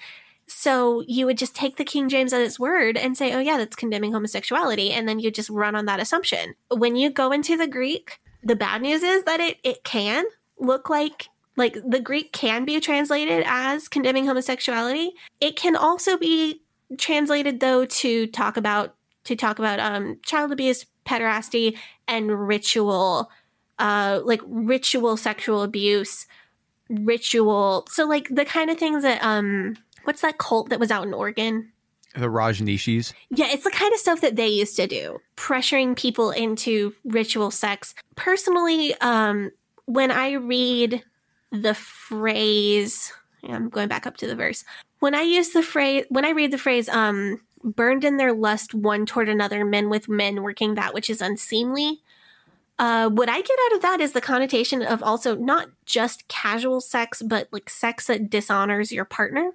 So 0.47 1.03
you 1.07 1.25
would 1.25 1.37
just 1.37 1.55
take 1.55 1.77
the 1.77 1.85
King 1.85 2.09
James 2.09 2.33
at 2.33 2.41
its 2.41 2.59
word 2.59 2.97
and 2.97 3.17
say, 3.17 3.33
oh, 3.33 3.39
yeah, 3.39 3.57
that's 3.57 3.75
condemning 3.75 4.11
homosexuality. 4.11 4.91
And 4.91 5.07
then 5.07 5.19
you 5.19 5.31
just 5.31 5.49
run 5.49 5.75
on 5.75 5.85
that 5.85 6.01
assumption. 6.01 6.55
When 6.69 6.95
you 6.95 7.09
go 7.09 7.31
into 7.31 7.55
the 7.57 7.67
Greek, 7.67 8.19
the 8.43 8.55
bad 8.55 8.81
news 8.81 9.01
is 9.01 9.23
that 9.23 9.39
it, 9.39 9.57
it 9.63 9.83
can 9.83 10.25
look 10.59 10.89
like 10.89 11.27
like 11.57 11.77
the 11.85 11.99
Greek 11.99 12.31
can 12.31 12.63
be 12.65 12.79
translated 12.79 13.43
as 13.45 13.87
condemning 13.87 14.25
homosexuality. 14.25 15.11
It 15.39 15.55
can 15.55 15.75
also 15.75 16.17
be 16.17 16.61
translated 16.97 17.59
though 17.59 17.85
to 17.85 18.27
talk 18.27 18.57
about 18.57 18.95
to 19.25 19.35
talk 19.35 19.59
about 19.59 19.79
um, 19.79 20.19
child 20.25 20.51
abuse, 20.51 20.85
pederasty, 21.05 21.77
and 22.07 22.47
ritual, 22.47 23.29
uh, 23.81 24.21
like 24.23 24.41
ritual 24.45 25.17
sexual 25.17 25.63
abuse, 25.63 26.27
ritual. 26.89 27.87
So 27.89 28.05
like 28.05 28.27
the 28.29 28.45
kind 28.45 28.69
of 28.69 28.77
things 28.77 29.03
that 29.03 29.21
um, 29.23 29.75
what's 30.03 30.21
that 30.21 30.37
cult 30.37 30.69
that 30.69 30.79
was 30.79 30.91
out 30.91 31.07
in 31.07 31.13
Oregon? 31.13 31.71
The 32.13 32.27
Rajneeshis. 32.27 33.13
Yeah, 33.29 33.47
it's 33.49 33.63
the 33.63 33.71
kind 33.71 33.93
of 33.93 33.99
stuff 33.99 34.21
that 34.21 34.35
they 34.35 34.47
used 34.47 34.75
to 34.75 34.85
do, 34.85 35.19
pressuring 35.35 35.97
people 35.97 36.31
into 36.31 36.93
ritual 37.05 37.51
sex. 37.51 37.95
Personally, 38.15 38.93
um, 39.01 39.51
when 39.85 40.11
I 40.11 40.33
read 40.33 41.03
the 41.51 41.73
phrase, 41.73 43.13
I'm 43.47 43.69
going 43.69 43.87
back 43.87 44.05
up 44.05 44.17
to 44.17 44.27
the 44.27 44.35
verse. 44.35 44.63
When 44.99 45.15
I 45.15 45.21
use 45.21 45.49
the 45.49 45.63
phrase, 45.63 46.05
when 46.09 46.25
I 46.25 46.31
read 46.31 46.51
the 46.51 46.57
phrase, 46.57 46.89
um, 46.89 47.39
burned 47.63 48.03
in 48.03 48.17
their 48.17 48.33
lust 48.33 48.73
one 48.73 49.05
toward 49.05 49.29
another, 49.29 49.63
men 49.65 49.89
with 49.89 50.09
men 50.09 50.43
working 50.43 50.75
that 50.75 50.93
which 50.93 51.09
is 51.09 51.21
unseemly. 51.21 52.01
Uh, 52.81 53.07
what 53.09 53.29
I 53.29 53.39
get 53.39 53.59
out 53.67 53.75
of 53.75 53.81
that 53.83 54.01
is 54.01 54.13
the 54.13 54.21
connotation 54.21 54.81
of 54.81 55.03
also 55.03 55.35
not 55.35 55.69
just 55.85 56.27
casual 56.27 56.81
sex, 56.81 57.21
but 57.21 57.47
like 57.51 57.69
sex 57.69 58.07
that 58.07 58.31
dishonors 58.31 58.91
your 58.91 59.05
partner. 59.05 59.51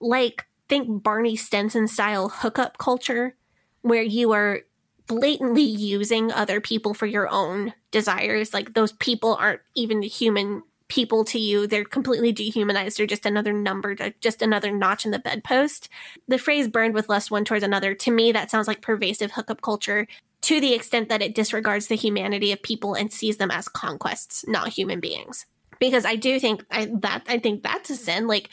Like, 0.00 0.44
think 0.68 1.02
Barney 1.02 1.34
Stinson 1.34 1.88
style 1.88 2.28
hookup 2.28 2.76
culture, 2.76 3.36
where 3.80 4.02
you 4.02 4.32
are 4.32 4.60
blatantly 5.06 5.62
using 5.62 6.30
other 6.30 6.60
people 6.60 6.92
for 6.92 7.06
your 7.06 7.26
own 7.30 7.72
desires. 7.90 8.52
Like, 8.52 8.74
those 8.74 8.92
people 8.92 9.34
aren't 9.36 9.62
even 9.74 10.02
human 10.02 10.62
people 10.88 11.24
to 11.24 11.38
you. 11.38 11.66
They're 11.66 11.86
completely 11.86 12.32
dehumanized. 12.32 12.98
They're 12.98 13.06
just 13.06 13.24
another 13.24 13.54
number, 13.54 13.96
just 14.20 14.42
another 14.42 14.70
notch 14.70 15.06
in 15.06 15.10
the 15.10 15.18
bedpost. 15.18 15.88
The 16.28 16.36
phrase 16.36 16.68
burned 16.68 16.92
with 16.92 17.08
lust 17.08 17.30
one 17.30 17.46
towards 17.46 17.64
another, 17.64 17.94
to 17.94 18.10
me, 18.10 18.30
that 18.32 18.50
sounds 18.50 18.68
like 18.68 18.82
pervasive 18.82 19.32
hookup 19.32 19.62
culture 19.62 20.06
to 20.42 20.60
the 20.60 20.74
extent 20.74 21.08
that 21.08 21.22
it 21.22 21.34
disregards 21.34 21.86
the 21.86 21.94
humanity 21.94 22.52
of 22.52 22.62
people 22.62 22.94
and 22.94 23.12
sees 23.12 23.36
them 23.36 23.50
as 23.50 23.68
conquests, 23.68 24.44
not 24.46 24.68
human 24.68 25.00
beings. 25.00 25.46
Because 25.78 26.04
I 26.04 26.16
do 26.16 26.38
think 26.38 26.64
I, 26.70 26.90
that 27.00 27.24
I 27.28 27.38
think 27.38 27.62
that's 27.62 27.90
a 27.90 27.96
sin. 27.96 28.26
Like 28.26 28.50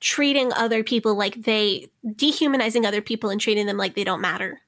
treating 0.00 0.52
other 0.52 0.82
people 0.82 1.14
like 1.14 1.42
they 1.42 1.88
dehumanizing 2.14 2.84
other 2.84 3.00
people 3.00 3.30
and 3.30 3.40
treating 3.40 3.66
them 3.66 3.76
like 3.76 3.94
they 3.94 4.04
don't 4.04 4.20
matter. 4.20 4.60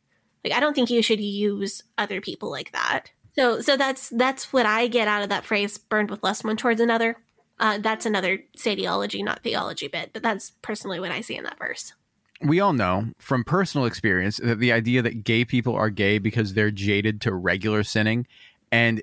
Like 0.45 0.55
I 0.55 0.61
don't 0.61 0.75
think 0.75 0.91
you 0.91 1.03
should 1.03 1.21
use 1.21 1.83
other 1.97 2.21
people 2.21 2.51
like 2.51 2.73
that. 2.73 3.11
So 3.35 3.61
so 3.61 3.77
that's 3.77 4.09
that's 4.11 4.53
what 4.53 4.67
I 4.67 4.89
get 4.89 5.09
out 5.09 5.23
of 5.23 5.29
that 5.31 5.45
phrase 5.45 5.77
burned 5.79 6.11
with 6.11 6.23
lust 6.23 6.45
one 6.45 6.57
towards 6.57 6.81
another. 6.81 7.17
Uh, 7.61 7.79
that's 7.79 8.07
another 8.07 8.41
satiology, 8.57 9.23
not 9.23 9.43
theology 9.43 9.89
bit, 9.89 10.11
but 10.13 10.23
that's 10.23 10.53
personally 10.63 11.01
what 11.01 11.11
I 11.11 11.23
see 11.23 11.37
in 11.37 11.45
that 11.45 11.59
verse. 11.59 11.93
We 12.41 12.61
all 12.61 12.73
know 12.73 13.09
from 13.19 13.43
personal 13.43 13.87
experience 13.87 14.39
that 14.39 14.61
the 14.61 14.73
idea 14.73 15.03
that 15.03 15.25
gay 15.25 15.45
people 15.45 15.75
are 15.75 15.91
gay 15.91 16.19
because 16.19 16.55
they're 16.55 16.71
jaded 16.71 17.21
to 17.23 17.35
regular 17.35 17.83
sinning 17.83 18.27
and 18.71 19.03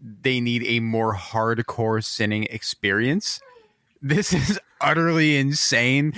they 0.00 0.40
need 0.40 0.64
a 0.64 0.80
more 0.80 1.14
hardcore 1.14 2.02
sinning 2.02 2.44
experience. 2.44 3.40
This 4.00 4.32
is 4.32 4.58
utterly 4.80 5.36
insane 5.36 6.14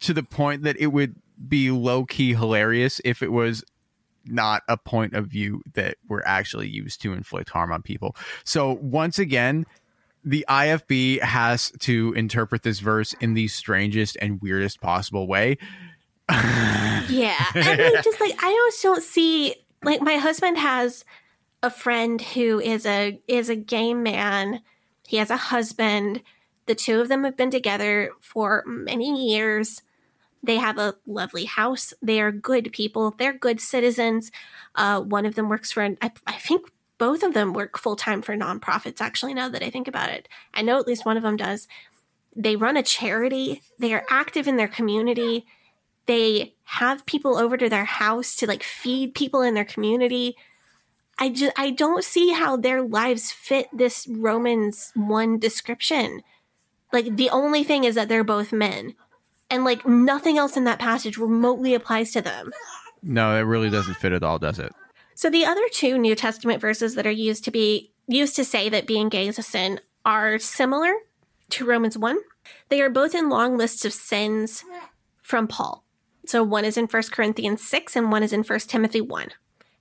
to 0.00 0.14
the 0.14 0.22
point 0.22 0.62
that 0.62 0.76
it 0.78 0.88
would 0.88 1.16
be 1.48 1.70
low 1.70 2.04
key 2.04 2.34
hilarious 2.34 3.00
if 3.04 3.22
it 3.22 3.32
was 3.32 3.64
not 4.24 4.62
a 4.68 4.76
point 4.76 5.14
of 5.14 5.26
view 5.26 5.62
that 5.74 5.96
we're 6.08 6.22
actually 6.24 6.68
used 6.68 7.00
to 7.02 7.12
inflict 7.12 7.50
harm 7.50 7.72
on 7.72 7.82
people. 7.82 8.16
So 8.44 8.72
once 8.80 9.18
again, 9.18 9.66
the 10.24 10.44
IFB 10.48 11.20
has 11.20 11.70
to 11.80 12.12
interpret 12.14 12.62
this 12.64 12.80
verse 12.80 13.14
in 13.20 13.34
the 13.34 13.46
strangest 13.46 14.16
and 14.20 14.42
weirdest 14.42 14.80
possible 14.80 15.28
way. 15.28 15.56
yeah. 17.08 17.44
I 17.54 17.76
mean, 17.76 18.02
just 18.02 18.20
like 18.20 18.34
I 18.42 18.70
don't 18.82 19.02
see 19.02 19.54
like 19.82 20.02
my 20.02 20.16
husband 20.16 20.58
has 20.58 21.04
a 21.62 21.70
friend 21.70 22.20
who 22.20 22.60
is 22.60 22.86
a 22.86 23.20
is 23.28 23.48
a 23.48 23.56
gay 23.56 23.94
man. 23.94 24.62
He 25.06 25.18
has 25.18 25.30
a 25.30 25.36
husband. 25.36 26.22
The 26.66 26.74
two 26.74 27.00
of 27.00 27.08
them 27.08 27.24
have 27.24 27.36
been 27.36 27.50
together 27.50 28.10
for 28.20 28.64
many 28.66 29.30
years. 29.30 29.82
They 30.42 30.56
have 30.56 30.78
a 30.78 30.94
lovely 31.06 31.44
house. 31.44 31.92
They 32.02 32.20
are 32.20 32.30
good 32.30 32.72
people. 32.72 33.12
They're 33.12 33.32
good 33.32 33.60
citizens. 33.60 34.30
Uh, 34.74 35.00
one 35.00 35.26
of 35.26 35.34
them 35.34 35.48
works 35.48 35.72
for, 35.72 35.82
an, 35.82 35.96
I, 36.00 36.12
I 36.26 36.34
think 36.34 36.70
both 36.98 37.22
of 37.22 37.34
them 37.34 37.52
work 37.52 37.78
full 37.78 37.96
time 37.96 38.22
for 38.22 38.36
nonprofits, 38.36 39.00
actually, 39.00 39.34
now 39.34 39.48
that 39.48 39.62
I 39.62 39.70
think 39.70 39.88
about 39.88 40.10
it. 40.10 40.28
I 40.54 40.62
know 40.62 40.78
at 40.78 40.86
least 40.86 41.04
one 41.04 41.16
of 41.16 41.22
them 41.22 41.36
does. 41.36 41.66
They 42.34 42.54
run 42.54 42.76
a 42.76 42.82
charity, 42.82 43.62
they 43.78 43.92
are 43.92 44.04
active 44.08 44.46
in 44.46 44.56
their 44.56 44.68
community. 44.68 45.46
They 46.06 46.54
have 46.64 47.06
people 47.06 47.36
over 47.36 47.56
to 47.56 47.68
their 47.68 47.84
house 47.84 48.36
to 48.36 48.46
like 48.46 48.62
feed 48.62 49.14
people 49.14 49.42
in 49.42 49.54
their 49.54 49.64
community. 49.64 50.36
I 51.18 51.30
just 51.30 51.52
I 51.56 51.70
don't 51.70 52.04
see 52.04 52.32
how 52.32 52.56
their 52.56 52.82
lives 52.82 53.32
fit 53.32 53.68
this 53.72 54.06
Romans 54.08 54.92
1 54.94 55.38
description. 55.38 56.22
Like 56.92 57.16
the 57.16 57.30
only 57.30 57.64
thing 57.64 57.84
is 57.84 57.94
that 57.94 58.08
they're 58.08 58.24
both 58.24 58.52
men 58.52 58.94
and 59.50 59.64
like 59.64 59.86
nothing 59.86 60.38
else 60.38 60.56
in 60.56 60.64
that 60.64 60.78
passage 60.78 61.18
remotely 61.18 61.74
applies 61.74 62.12
to 62.12 62.22
them. 62.22 62.52
No, 63.02 63.36
it 63.36 63.40
really 63.40 63.70
doesn't 63.70 63.94
fit 63.94 64.12
at 64.12 64.22
all, 64.22 64.38
does 64.38 64.58
it? 64.58 64.72
So 65.14 65.30
the 65.30 65.46
other 65.46 65.62
two 65.72 65.98
New 65.98 66.14
Testament 66.14 66.60
verses 66.60 66.94
that 66.94 67.06
are 67.06 67.10
used 67.10 67.44
to 67.44 67.50
be 67.50 67.92
used 68.06 68.36
to 68.36 68.44
say 68.44 68.68
that 68.68 68.86
being 68.86 69.08
gay 69.08 69.26
is 69.26 69.38
a 69.38 69.42
sin 69.42 69.80
are 70.04 70.38
similar 70.38 70.92
to 71.50 71.64
Romans 71.64 71.96
1. 71.96 72.18
They 72.68 72.80
are 72.80 72.90
both 72.90 73.14
in 73.14 73.28
long 73.28 73.56
lists 73.56 73.84
of 73.84 73.92
sins 73.92 74.64
from 75.22 75.48
Paul. 75.48 75.85
So 76.26 76.42
one 76.42 76.64
is 76.64 76.76
in 76.76 76.86
1 76.86 77.02
Corinthians 77.12 77.62
6 77.66 77.96
and 77.96 78.10
one 78.10 78.22
is 78.22 78.32
in 78.32 78.42
1 78.42 78.58
Timothy 78.60 79.00
1. 79.00 79.28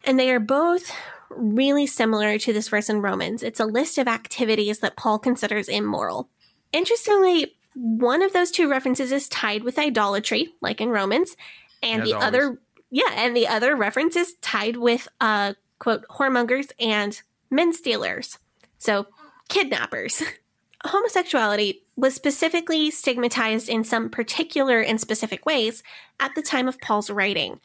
And 0.03 0.19
they 0.19 0.31
are 0.31 0.39
both 0.39 0.91
really 1.29 1.87
similar 1.87 2.37
to 2.37 2.53
this 2.53 2.69
verse 2.69 2.89
in 2.89 3.01
Romans. 3.01 3.43
It's 3.43 3.59
a 3.59 3.65
list 3.65 3.97
of 3.97 4.07
activities 4.07 4.79
that 4.79 4.95
Paul 4.95 5.19
considers 5.19 5.67
immoral. 5.67 6.29
Interestingly, 6.71 7.55
one 7.73 8.21
of 8.21 8.33
those 8.33 8.51
two 8.51 8.69
references 8.69 9.11
is 9.11 9.27
tied 9.27 9.63
with 9.63 9.79
idolatry, 9.79 10.53
like 10.61 10.79
in 10.79 10.89
Romans, 10.89 11.35
and 11.81 12.03
As 12.03 12.07
the 12.07 12.13
always. 12.13 12.27
other, 12.27 12.61
yeah, 12.91 13.11
and 13.15 13.35
the 13.35 13.47
other 13.47 13.75
reference 13.75 14.15
is 14.15 14.35
tied 14.41 14.77
with, 14.77 15.07
uh, 15.19 15.53
quote, 15.79 16.05
whoremongers 16.09 16.71
and 16.79 17.21
men 17.49 17.73
stealers. 17.73 18.37
So, 18.77 19.07
kidnappers. 19.49 20.21
Homosexuality 20.85 21.81
was 21.95 22.13
specifically 22.13 22.91
stigmatized 22.91 23.69
in 23.69 23.83
some 23.83 24.09
particular 24.09 24.81
and 24.81 24.99
specific 24.99 25.45
ways 25.45 25.83
at 26.19 26.31
the 26.35 26.41
time 26.41 26.67
of 26.67 26.79
Paul's 26.79 27.09
writing. 27.09 27.59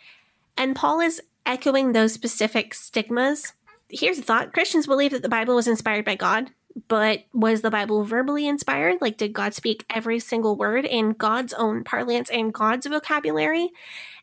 And 0.57 0.77
Paul 0.77 1.01
is 1.01 1.21
echoing 1.47 1.93
those 1.93 2.13
specific 2.13 2.75
stigmas. 2.75 3.53
Here's 3.89 4.19
a 4.19 4.23
thought 4.23 4.53
Christians 4.53 4.87
believe 4.87 5.11
that 5.13 5.23
the 5.23 5.29
Bible 5.29 5.57
was 5.57 5.69
inspired 5.69 6.05
by 6.05 6.15
God, 6.15 6.51
but 6.89 7.25
was 7.33 7.63
the 7.63 7.71
Bible 7.71 8.05
verbally 8.05 8.47
inspired? 8.47 9.01
Like, 9.01 9.17
did 9.17 9.33
God 9.33 9.55
speak 9.55 9.85
every 9.91 10.21
single 10.21 10.57
word 10.57 10.85
in 10.85 11.13
God's 11.13 11.53
own 11.55 11.85
parlance 11.85 12.31
and 12.31 12.55
God's 12.55 12.87
vocabulary? 12.87 13.71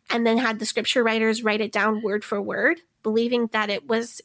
And 0.09 0.25
then 0.25 0.37
had 0.37 0.59
the 0.59 0.65
scripture 0.65 1.03
writers 1.03 1.43
write 1.43 1.59
it 1.59 1.71
down 1.71 2.01
word 2.01 2.23
for 2.23 2.41
word, 2.41 2.81
believing 3.03 3.47
that 3.51 3.69
it 3.69 3.87
was 3.87 4.21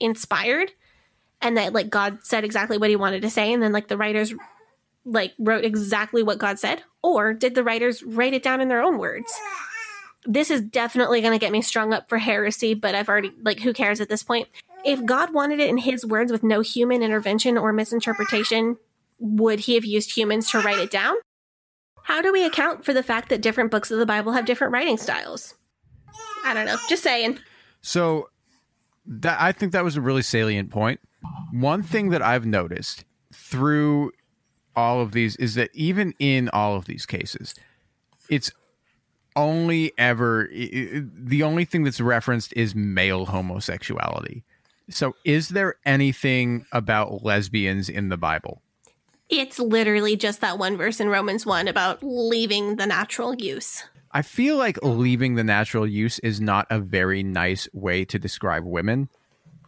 inspired 0.00 0.72
and 1.40 1.56
that, 1.56 1.72
like, 1.72 1.90
God 1.90 2.18
said 2.22 2.44
exactly 2.44 2.78
what 2.78 2.90
he 2.90 2.96
wanted 2.96 3.22
to 3.22 3.30
say. 3.30 3.52
And 3.52 3.62
then, 3.62 3.72
like, 3.72 3.88
the 3.88 3.96
writers, 3.96 4.34
like, 5.04 5.34
wrote 5.38 5.64
exactly 5.64 6.22
what 6.22 6.38
God 6.38 6.58
said? 6.58 6.82
Or 7.02 7.32
did 7.34 7.54
the 7.54 7.64
writers 7.64 8.02
write 8.02 8.34
it 8.34 8.42
down 8.42 8.60
in 8.60 8.68
their 8.68 8.82
own 8.82 8.98
words? 8.98 9.32
This 10.24 10.50
is 10.50 10.60
definitely 10.60 11.20
going 11.20 11.32
to 11.32 11.38
get 11.38 11.52
me 11.52 11.62
strung 11.62 11.92
up 11.92 12.08
for 12.08 12.18
heresy, 12.18 12.74
but 12.74 12.94
I've 12.94 13.08
already, 13.08 13.32
like, 13.42 13.60
who 13.60 13.72
cares 13.72 14.00
at 14.00 14.08
this 14.08 14.22
point? 14.22 14.48
if 14.86 15.04
God 15.04 15.34
wanted 15.34 15.58
it 15.58 15.68
in 15.68 15.78
his 15.78 16.06
words 16.06 16.30
with 16.30 16.44
no 16.44 16.60
human 16.60 17.02
intervention 17.02 17.58
or 17.58 17.72
misinterpretation, 17.72 18.76
would 19.18 19.60
he 19.60 19.74
have 19.74 19.84
used 19.84 20.16
humans 20.16 20.50
to 20.52 20.60
write 20.60 20.78
it 20.78 20.92
down? 20.92 21.16
How 22.04 22.22
do 22.22 22.32
we 22.32 22.44
account 22.44 22.84
for 22.84 22.94
the 22.94 23.02
fact 23.02 23.28
that 23.30 23.42
different 23.42 23.72
books 23.72 23.90
of 23.90 23.98
the 23.98 24.06
Bible 24.06 24.32
have 24.32 24.46
different 24.46 24.72
writing 24.72 24.96
styles? 24.96 25.54
I 26.44 26.54
don't 26.54 26.66
know. 26.66 26.76
Just 26.88 27.02
saying. 27.02 27.40
So 27.82 28.30
that 29.06 29.40
I 29.40 29.50
think 29.50 29.72
that 29.72 29.82
was 29.82 29.96
a 29.96 30.00
really 30.00 30.22
salient 30.22 30.70
point. 30.70 31.00
One 31.52 31.82
thing 31.82 32.10
that 32.10 32.22
I've 32.22 32.46
noticed 32.46 33.04
through 33.32 34.12
all 34.74 35.00
of 35.00 35.12
these 35.12 35.36
is 35.36 35.54
that 35.54 35.70
even 35.72 36.14
in 36.18 36.48
all 36.50 36.76
of 36.76 36.84
these 36.84 37.06
cases, 37.06 37.54
it's 38.28 38.52
only 39.36 39.92
ever 39.98 40.48
the 40.50 41.42
only 41.42 41.64
thing 41.64 41.84
that's 41.84 42.00
referenced 42.00 42.52
is 42.54 42.74
male 42.74 43.26
homosexuality. 43.26 44.44
So, 44.88 45.16
is 45.24 45.48
there 45.48 45.76
anything 45.84 46.64
about 46.72 47.24
lesbians 47.24 47.88
in 47.88 48.08
the 48.08 48.16
Bible? 48.16 48.62
It's 49.28 49.58
literally 49.58 50.16
just 50.16 50.40
that 50.40 50.58
one 50.58 50.76
verse 50.76 51.00
in 51.00 51.08
Romans 51.08 51.44
1 51.44 51.66
about 51.66 51.98
leaving 52.02 52.76
the 52.76 52.86
natural 52.86 53.34
use. 53.34 53.82
I 54.12 54.22
feel 54.22 54.56
like 54.56 54.78
leaving 54.82 55.34
the 55.34 55.42
natural 55.42 55.86
use 55.86 56.20
is 56.20 56.40
not 56.40 56.66
a 56.70 56.78
very 56.78 57.24
nice 57.24 57.68
way 57.72 58.04
to 58.04 58.18
describe 58.18 58.64
women. 58.64 59.08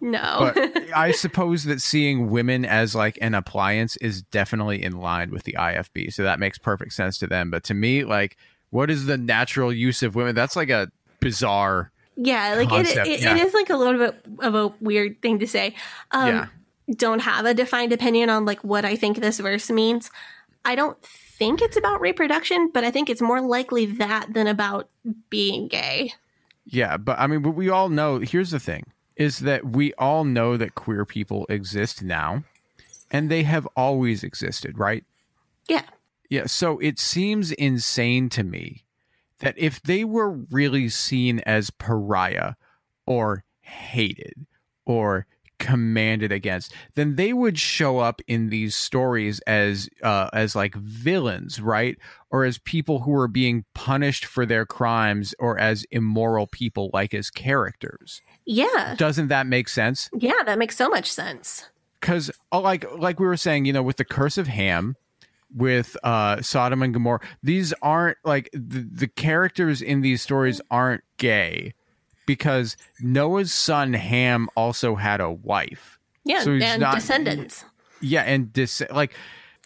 No. 0.01 0.53
But 0.55 0.91
I 0.95 1.12
suppose 1.12 1.65
that 1.65 1.81
seeing 1.81 2.31
women 2.31 2.65
as 2.65 2.95
like 2.95 3.19
an 3.20 3.35
appliance 3.35 3.97
is 3.99 4.23
definitely 4.23 4.83
in 4.83 4.99
line 4.99 5.31
with 5.31 5.45
the 5.45 5.57
IFB. 5.59 6.12
So 6.12 6.23
that 6.23 6.39
makes 6.39 6.59
perfect 6.59 6.93
sense 6.93 7.19
to 7.19 7.27
them. 7.27 7.51
But 7.51 7.65
to 7.65 7.75
me, 7.75 8.05
like, 8.05 8.37
what 8.70 8.91
is 8.91 9.07
the 9.07 9.16
natural 9.16 9.73
use 9.73 10.03
of 10.03 10.15
women? 10.15 10.35
That's 10.35 10.57
like 10.57 10.70
a 10.70 10.91
bizarre. 11.20 11.91
yeah, 12.16 12.55
like 12.55 12.73
it, 12.73 12.97
it, 12.97 13.20
yeah. 13.20 13.37
it 13.37 13.47
is 13.47 13.55
like 13.55 13.70
a 13.70 13.77
little 13.77 13.99
bit 13.99 14.25
of 14.41 14.55
a 14.55 14.69
weird 14.81 15.20
thing 15.23 15.39
to 15.39 15.47
say. 15.47 15.75
Um, 16.11 16.29
Yeah. 16.29 16.47
Don't 16.97 17.20
have 17.20 17.45
a 17.45 17.53
defined 17.53 17.93
opinion 17.93 18.31
on 18.31 18.47
like 18.47 18.65
what 18.65 18.87
I 18.87 18.97
think 18.97 19.20
this 19.20 19.41
verse 19.41 19.69
means. 19.69 20.11
I 20.65 20.75
don't 20.75 21.01
think 21.03 21.61
it's 21.61 21.77
about 21.77 22.01
reproduction, 22.01 22.70
but 22.73 22.83
I 22.83 22.91
think 22.91 23.11
it's 23.11 23.20
more 23.20 23.43
likely 23.43 23.85
that 23.85 24.33
than 24.33 24.47
about 24.47 24.89
being 25.29 25.69
gay. 25.69 26.15
Yeah. 26.65 26.97
But 26.97 27.19
I 27.19 27.27
mean, 27.27 27.43
but 27.43 27.51
we 27.51 27.69
all 27.69 27.91
know 27.91 28.20
here's 28.20 28.51
the 28.51 28.59
thing 28.59 28.85
is 29.19 29.40
that 29.40 29.66
we 29.66 29.93
all 29.95 30.24
know 30.24 30.57
that 30.57 30.74
queer 30.74 31.05
people 31.05 31.45
exist 31.51 32.03
now 32.03 32.45
and 33.11 33.31
they 33.31 33.43
have 33.43 33.66
always 33.77 34.23
existed, 34.23 34.78
right? 34.78 35.05
Yeah. 35.69 35.82
Yeah, 36.31 36.47
so 36.47 36.78
it 36.78 36.99
seems 36.99 37.53
insane 37.53 38.28
to 38.31 38.45
me 38.45 38.85
that 39.40 39.59
if 39.59 39.82
they 39.82 40.05
were 40.05 40.31
really 40.31 40.89
seen 40.89 41.40
as 41.40 41.70
pariah 41.70 42.55
or 43.07 43.45
hated 43.61 44.47
or 44.85 45.27
commanded 45.59 46.31
against, 46.31 46.73
then 46.95 47.16
they 47.16 47.32
would 47.32 47.59
show 47.59 47.99
up 47.99 48.20
in 48.28 48.49
these 48.49 48.74
stories 48.74 49.40
as 49.40 49.89
uh, 50.03 50.28
as 50.32 50.55
like 50.55 50.74
villains, 50.74 51.61
right? 51.61 51.99
Or 52.31 52.45
as 52.45 52.59
people 52.59 53.01
who 53.01 53.15
are 53.15 53.28
being 53.28 53.65
punished 53.74 54.24
for 54.24 54.47
their 54.47 54.66
crimes, 54.66 55.35
or 55.39 55.59
as 55.59 55.85
immoral 55.90 56.47
people, 56.47 56.90
like 56.93 57.15
as 57.15 57.31
characters. 57.31 58.23
Yeah. 58.51 58.95
Doesn't 58.97 59.29
that 59.29 59.47
make 59.47 59.69
sense? 59.69 60.09
Yeah, 60.19 60.43
that 60.47 60.59
makes 60.59 60.75
so 60.77 60.89
much 60.89 61.12
sense. 61.12 61.69
because 62.01 62.31
like 62.53 62.85
like 62.97 63.20
we 63.20 63.27
were 63.27 63.37
saying 63.37 63.66
you 63.66 63.73
know 63.75 63.83
with 63.83 63.97
the 63.99 64.05
curse 64.05 64.39
of 64.39 64.47
ham 64.47 64.97
with 65.55 65.97
uh 66.05 66.41
sodom 66.43 66.83
and 66.83 66.93
gomorrah 66.95 67.20
these 67.43 67.73
aren't 67.83 68.16
like 68.25 68.49
the, 68.53 68.87
the 68.93 69.09
characters 69.09 69.81
in 69.83 70.01
these 70.03 70.23
stories 70.23 70.61
aren't 70.70 71.03
gay 71.16 71.73
because 72.27 72.77
noah's 73.01 73.53
son 73.53 73.93
ham 73.95 74.49
also 74.57 74.95
had 74.95 75.20
a 75.20 75.31
wife 75.31 75.99
Yeah, 76.25 76.41
So 76.43 76.53
and 76.53 76.81
not- 76.81 76.95
descendants. 76.95 77.65
yeah 78.01 78.23
and 78.23 78.53
dis- 78.53 78.83
like 78.93 79.15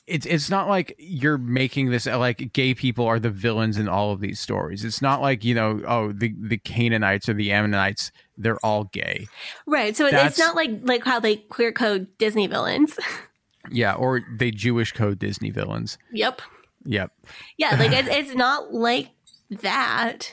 it's 0.07 0.25
it's 0.27 0.49
not 0.51 0.69
like 0.69 0.95
you're 0.99 1.39
making 1.39 1.91
this 1.91 2.07
like 2.07 2.53
gay 2.53 2.75
people 2.75 3.05
are 3.07 3.21
the 3.21 3.31
villains 3.31 3.77
in 3.79 3.89
all 3.89 4.11
of 4.13 4.21
these 4.21 4.41
stories 4.41 4.85
it's 4.85 5.03
not 5.03 5.21
like 5.21 5.45
you 5.45 5.55
know 5.55 5.81
oh 5.87 6.13
the 6.13 6.35
the 6.41 6.59
canaanites 6.59 7.29
or 7.29 7.35
the 7.35 7.53
ammonites 7.53 8.11
they're 8.37 8.59
all 8.65 8.85
gay 8.85 9.27
Right. 9.67 9.97
So 9.97 10.05
That's- 10.05 10.31
it's 10.31 10.39
not 10.39 10.57
like 10.57 10.71
like 10.83 11.05
how 11.05 11.21
they 11.21 11.37
queer 11.37 11.73
code 11.73 12.07
Disney 12.19 12.47
villains. 12.47 12.99
yeah 13.71 13.95
or 13.95 14.23
they 14.39 14.51
jewish 14.51 14.91
code 14.91 15.21
disney 15.21 15.51
villains 15.51 15.97
yep. 16.13 16.43
yep 16.85 17.13
Yeah, 17.57 17.77
like 17.77 17.93
it, 17.93 18.09
it's 18.19 18.35
not 18.35 18.75
like 18.75 19.11
that. 19.51 20.33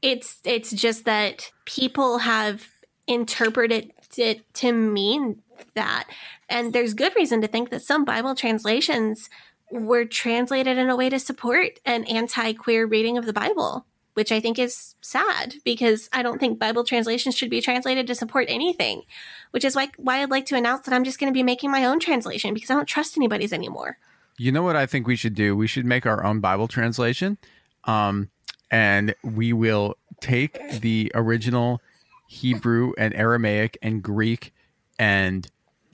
It's 0.00 0.38
it's 0.44 0.70
just 0.70 1.04
that 1.04 1.50
people 1.66 2.18
have 2.18 2.68
interpreted 3.06 3.92
it 4.16 4.54
to 4.54 4.72
mean 4.72 5.42
that, 5.74 6.04
and 6.48 6.72
there's 6.72 6.94
good 6.94 7.12
reason 7.16 7.40
to 7.42 7.48
think 7.48 7.70
that 7.70 7.82
some 7.82 8.04
Bible 8.04 8.34
translations 8.34 9.28
were 9.70 10.04
translated 10.04 10.78
in 10.78 10.88
a 10.88 10.96
way 10.96 11.08
to 11.10 11.18
support 11.18 11.80
an 11.84 12.04
anti-queer 12.04 12.86
reading 12.86 13.18
of 13.18 13.26
the 13.26 13.32
Bible, 13.32 13.84
which 14.16 14.32
I 14.32 14.40
think 14.40 14.58
is 14.58 14.94
sad 15.02 15.56
because 15.62 16.08
I 16.10 16.22
don't 16.22 16.38
think 16.40 16.58
Bible 16.58 16.84
translations 16.84 17.36
should 17.36 17.50
be 17.50 17.60
translated 17.60 18.06
to 18.06 18.14
support 18.14 18.46
anything. 18.48 19.02
Which 19.50 19.62
is 19.62 19.76
why 19.76 19.90
why 19.98 20.22
I'd 20.22 20.30
like 20.30 20.46
to 20.46 20.56
announce 20.56 20.86
that 20.86 20.94
I'm 20.94 21.04
just 21.04 21.20
going 21.20 21.30
to 21.30 21.36
be 21.36 21.42
making 21.42 21.70
my 21.70 21.84
own 21.84 22.00
translation 22.00 22.54
because 22.54 22.70
I 22.70 22.74
don't 22.74 22.86
trust 22.88 23.18
anybody's 23.18 23.52
anymore. 23.52 23.98
You 24.38 24.52
know 24.52 24.62
what 24.62 24.74
I 24.74 24.86
think 24.86 25.06
we 25.06 25.16
should 25.16 25.34
do? 25.34 25.54
We 25.54 25.66
should 25.66 25.84
make 25.84 26.06
our 26.06 26.24
own 26.24 26.40
Bible 26.40 26.66
translation. 26.66 27.36
Um, 27.84 28.30
and 28.70 29.14
we 29.22 29.52
will 29.52 29.96
take 30.22 30.80
the 30.80 31.12
original 31.14 31.82
Hebrew 32.26 32.94
and 32.96 33.12
Aramaic 33.14 33.76
and 33.82 34.02
Greek 34.02 34.54
and 34.98 35.46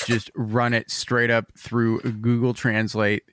just 0.06 0.30
run 0.36 0.74
it 0.74 0.92
straight 0.92 1.30
up 1.30 1.52
through 1.58 2.00
Google 2.02 2.54
Translate, 2.54 3.24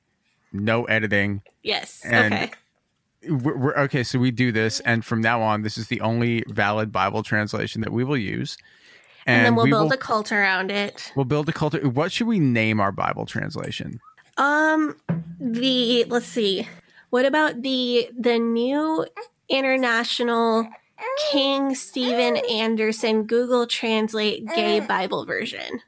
no 0.51 0.85
editing. 0.85 1.43
Yes. 1.61 2.01
And- 2.03 2.33
okay. 2.33 2.51
We're, 3.29 3.57
we're, 3.57 3.75
okay, 3.83 4.03
so 4.03 4.19
we 4.19 4.31
do 4.31 4.51
this, 4.51 4.79
and 4.81 5.05
from 5.05 5.21
now 5.21 5.41
on, 5.41 5.61
this 5.61 5.77
is 5.77 5.87
the 5.87 6.01
only 6.01 6.43
valid 6.47 6.91
Bible 6.91 7.23
translation 7.23 7.81
that 7.81 7.91
we 7.91 8.03
will 8.03 8.17
use. 8.17 8.57
And, 9.25 9.45
then 9.45 9.55
we'll 9.55 9.65
we 9.65 9.71
build 9.71 9.89
will, 9.89 9.93
a 9.93 9.97
cult 9.97 10.31
around 10.31 10.71
it. 10.71 11.11
we'll 11.15 11.25
build 11.25 11.47
a 11.49 11.51
cult. 11.51 11.81
What 11.83 12.11
should 12.11 12.27
we 12.27 12.39
name 12.39 12.79
our 12.79 12.91
Bible 12.91 13.25
translation? 13.25 13.99
Um, 14.37 14.95
the 15.39 16.05
let's 16.05 16.25
see, 16.25 16.67
what 17.09 17.25
about 17.25 17.61
the 17.61 18.09
the 18.17 18.39
new 18.39 19.05
international 19.49 20.67
King 21.31 21.75
Steven 21.75 22.37
Anderson 22.49 23.23
Google 23.23 23.67
Translate 23.67 24.47
Gay 24.55 24.79
Bible 24.79 25.25
version? 25.25 25.81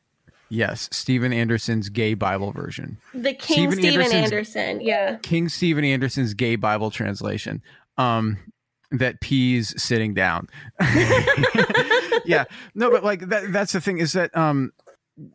Yes, 0.52 0.90
Steven 0.92 1.32
Anderson's 1.32 1.88
gay 1.88 2.14
Bible 2.14 2.52
version. 2.52 2.98
The 3.14 3.34
King 3.34 3.72
Steven 3.72 3.80
Steven, 3.80 4.12
Anderson, 4.12 4.82
yeah. 4.82 5.16
King 5.22 5.48
Steven 5.48 5.86
Anderson's 5.86 6.34
gay 6.34 6.58
Bible 6.58 6.92
translation. 6.92 7.62
Um, 7.98 8.38
that 8.92 9.22
peas 9.22 9.74
sitting 9.82 10.14
down. 10.14 10.50
yeah, 12.26 12.44
no, 12.76 12.92
but 12.92 13.02
like 13.02 13.30
that, 13.30 13.54
that's 13.54 13.72
the 13.72 13.80
thing 13.80 14.00
is 14.00 14.12
that 14.12 14.36
um, 14.36 14.74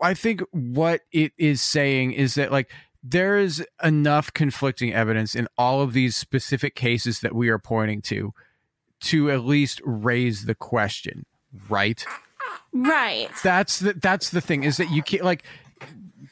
I 0.02 0.12
think 0.12 0.42
what 0.50 1.00
it 1.12 1.32
is 1.38 1.62
saying 1.62 2.12
is 2.12 2.34
that 2.34 2.52
like 2.52 2.70
there 3.02 3.38
is 3.38 3.64
enough 3.82 4.30
conflicting 4.34 4.92
evidence 4.92 5.34
in 5.34 5.48
all 5.56 5.80
of 5.80 5.94
these 5.94 6.14
specific 6.14 6.74
cases 6.74 7.20
that 7.20 7.34
we 7.34 7.48
are 7.48 7.58
pointing 7.58 8.02
to 8.02 8.34
to 9.00 9.30
at 9.30 9.46
least 9.46 9.80
raise 9.82 10.44
the 10.44 10.54
question, 10.54 11.24
right? 11.70 12.04
Right. 12.72 13.30
that's 13.42 13.78
the 13.80 13.94
that's 13.94 14.30
the 14.30 14.40
thing 14.40 14.64
is 14.64 14.76
that 14.76 14.90
you 14.90 15.02
can't 15.02 15.24
like 15.24 15.44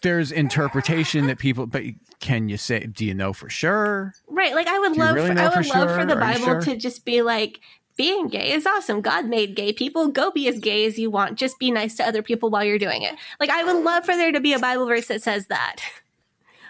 there's 0.03 0.31
interpretation 0.33 1.27
that 1.29 1.39
people 1.39 1.67
but 1.67 1.83
can 2.21 2.49
you 2.49 2.57
say 2.57 2.81
do 2.87 3.05
you 3.05 3.15
know 3.15 3.33
for 3.33 3.49
sure 3.49 4.15
Right. 4.29 4.55
Like 4.55 4.67
I 4.67 4.79
would 4.79 4.97
love 4.97 5.15
really 5.15 5.33
for, 5.35 5.39
I 5.39 5.45
would 5.45 5.67
for 5.67 5.79
love 5.79 5.89
sure? 5.91 6.01
for 6.01 6.07
the 6.07 6.17
Bible 6.17 6.45
sure? 6.45 6.61
to 6.63 6.77
just 6.77 7.05
be 7.05 7.23
like 7.23 7.61
being 7.97 8.27
gay 8.27 8.53
is 8.53 8.67
awesome. 8.67 9.01
God 9.01 9.27
made 9.27 9.55
gay 9.55 9.73
people. 9.73 10.09
Go 10.09 10.33
be 10.33 10.49
as 10.49 10.59
gay 10.59 10.85
as 10.85 10.99
you 10.99 11.11
want. 11.11 11.39
Just 11.39 11.59
be 11.61 11.71
nice 11.71 11.95
to 11.97 12.07
other 12.07 12.23
people 12.23 12.51
while 12.51 12.65
you're 12.65 12.79
doing 12.79 13.03
it. 13.03 13.15
Like 13.39 13.51
I 13.51 13.63
would 13.63 13.85
love 13.85 14.05
for 14.05 14.17
there 14.17 14.33
to 14.33 14.41
be 14.41 14.53
a 14.53 14.59
Bible 14.59 14.87
verse 14.87 15.07
that 15.09 15.23
says 15.23 15.47
that. 15.47 15.77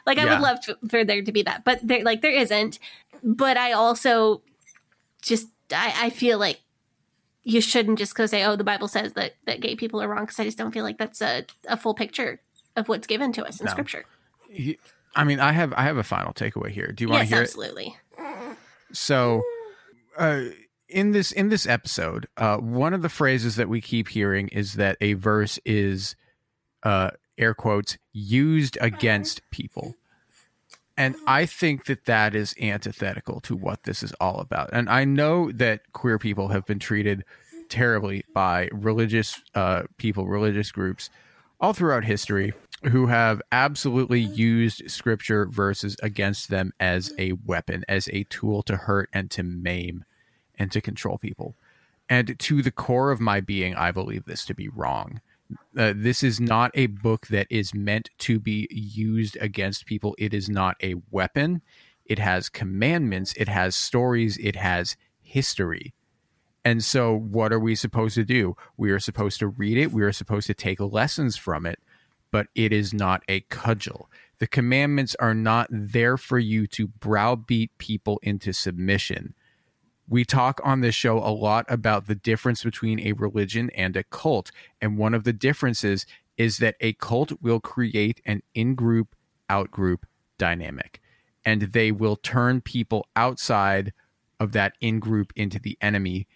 Like 0.06 0.18
I 0.18 0.24
Yeah. 0.24 0.34
would 0.34 0.42
love 0.42 0.60
to, 0.66 0.76
for 0.90 1.02
there 1.02 1.22
to 1.22 1.32
be 1.32 1.42
that, 1.44 1.64
but 1.64 1.78
there 1.82 2.02
like 2.02 2.20
there 2.20 2.30
isn't. 2.30 2.78
But 3.22 3.56
I 3.56 3.72
also 3.72 4.42
just 5.22 5.48
I, 5.72 5.94
I 5.98 6.10
feel 6.10 6.38
like 6.38 6.60
you 7.44 7.60
shouldn't 7.60 7.98
just 7.98 8.14
go 8.14 8.26
say, 8.26 8.42
"Oh, 8.44 8.56
the 8.56 8.64
Bible 8.64 8.88
says 8.88 9.12
that 9.14 9.34
that 9.46 9.60
gay 9.60 9.76
people 9.76 10.02
are 10.02 10.08
wrong," 10.08 10.24
because 10.24 10.40
I 10.40 10.44
just 10.44 10.58
don't 10.58 10.72
feel 10.72 10.84
like 10.84 10.98
that's 10.98 11.20
a, 11.22 11.44
a 11.68 11.76
full 11.76 11.94
picture 11.94 12.40
of 12.76 12.88
what's 12.88 13.06
given 13.06 13.32
to 13.34 13.44
us 13.44 13.60
in 13.60 13.66
No. 13.66 13.70
Scripture. 13.70 14.04
i 15.16 15.22
mean 15.24 15.38
i 15.38 15.52
have 15.52 15.72
i 15.74 15.82
have 15.84 15.96
a 15.96 16.02
final 16.02 16.32
takeaway 16.32 16.70
here 16.70 16.88
do 16.92 17.04
you 17.04 17.08
want 17.08 17.20
Yes, 17.22 17.28
to 17.28 17.34
hear 17.36 17.42
absolutely. 17.44 17.96
it 18.18 18.56
so 18.92 19.42
uh 20.18 20.42
in 20.88 21.12
this 21.12 21.30
in 21.32 21.48
this 21.50 21.66
episode 21.66 22.26
uh 22.36 22.56
one 22.56 22.92
of 22.94 23.02
the 23.02 23.08
phrases 23.08 23.54
that 23.56 23.68
we 23.68 23.80
keep 23.80 24.08
hearing 24.08 24.48
is 24.48 24.74
that 24.74 24.96
a 25.00 25.12
verse 25.14 25.58
is 25.64 26.16
uh 26.82 27.10
air 27.38 27.54
quotes 27.54 27.96
used 28.12 28.76
against 28.80 29.40
people 29.50 29.94
and 30.96 31.16
I 31.26 31.46
think 31.46 31.86
that 31.86 32.04
that 32.04 32.34
is 32.34 32.54
antithetical 32.60 33.40
to 33.40 33.56
what 33.56 33.82
this 33.82 34.02
is 34.02 34.12
all 34.20 34.38
about. 34.38 34.70
And 34.72 34.88
I 34.88 35.04
know 35.04 35.50
that 35.52 35.92
queer 35.92 36.18
people 36.18 36.48
have 36.48 36.66
been 36.66 36.78
treated 36.78 37.24
terribly 37.68 38.24
by 38.32 38.68
religious 38.72 39.40
uh, 39.54 39.84
people, 39.96 40.28
religious 40.28 40.70
groups, 40.70 41.10
all 41.60 41.72
throughout 41.72 42.04
history, 42.04 42.52
who 42.84 43.06
have 43.06 43.40
absolutely 43.50 44.20
used 44.20 44.90
scripture 44.90 45.46
verses 45.46 45.96
against 46.02 46.50
them 46.50 46.72
as 46.78 47.12
a 47.18 47.32
weapon, 47.32 47.84
as 47.88 48.08
a 48.12 48.24
tool 48.24 48.62
to 48.62 48.76
hurt 48.76 49.08
and 49.12 49.30
to 49.30 49.42
maim 49.42 50.04
and 50.58 50.70
to 50.70 50.80
control 50.80 51.18
people. 51.18 51.56
And 52.08 52.38
to 52.38 52.62
the 52.62 52.70
core 52.70 53.10
of 53.10 53.20
my 53.20 53.40
being, 53.40 53.74
I 53.74 53.90
believe 53.90 54.26
this 54.26 54.44
to 54.44 54.54
be 54.54 54.68
wrong. 54.68 55.20
Uh, 55.76 55.92
this 55.96 56.22
is 56.22 56.40
not 56.40 56.70
a 56.74 56.86
book 56.86 57.26
that 57.28 57.46
is 57.50 57.74
meant 57.74 58.10
to 58.18 58.40
be 58.40 58.68
used 58.70 59.36
against 59.40 59.86
people. 59.86 60.14
It 60.18 60.34
is 60.34 60.48
not 60.48 60.76
a 60.82 60.96
weapon. 61.10 61.62
It 62.06 62.18
has 62.18 62.48
commandments, 62.48 63.34
it 63.36 63.48
has 63.48 63.76
stories, 63.76 64.38
it 64.38 64.56
has 64.56 64.96
history. 65.22 65.94
And 66.64 66.84
so, 66.84 67.14
what 67.16 67.52
are 67.52 67.60
we 67.60 67.74
supposed 67.74 68.14
to 68.16 68.24
do? 68.24 68.56
We 68.76 68.90
are 68.90 69.00
supposed 69.00 69.38
to 69.40 69.48
read 69.48 69.78
it, 69.78 69.92
we 69.92 70.02
are 70.02 70.12
supposed 70.12 70.46
to 70.48 70.54
take 70.54 70.80
lessons 70.80 71.36
from 71.36 71.66
it. 71.66 71.78
but 72.30 72.48
it 72.56 72.72
is 72.72 72.92
not 72.92 73.22
a 73.28 73.40
cudgel. 73.42 74.10
The 74.40 74.48
commandments 74.48 75.14
are 75.20 75.34
not 75.34 75.68
there 75.70 76.16
for 76.16 76.38
you 76.38 76.66
to 76.68 76.88
browbeat 76.88 77.70
people 77.78 78.18
into 78.24 78.52
submission. 78.52 79.34
We 80.08 80.24
talk 80.24 80.60
on 80.64 80.80
this 80.80 80.94
show 80.94 81.18
a 81.18 81.32
lot 81.32 81.64
about 81.68 82.06
the 82.06 82.14
difference 82.14 82.62
between 82.62 83.00
a 83.00 83.12
religion 83.12 83.70
and 83.70 83.96
a 83.96 84.04
cult. 84.04 84.50
And 84.80 84.98
one 84.98 85.14
of 85.14 85.24
the 85.24 85.32
differences 85.32 86.06
is 86.36 86.58
that 86.58 86.76
a 86.80 86.92
cult 86.94 87.32
will 87.40 87.60
create 87.60 88.20
an 88.26 88.42
in 88.54 88.74
group, 88.74 89.14
out 89.48 89.70
group 89.70 90.06
dynamic. 90.38 91.00
And 91.44 91.62
they 91.62 91.92
will 91.92 92.16
turn 92.16 92.60
people 92.60 93.06
outside 93.16 93.92
of 94.40 94.52
that 94.52 94.74
in 94.80 94.98
group 94.98 95.32
into 95.36 95.58
the 95.58 95.78
enemy 95.80 96.26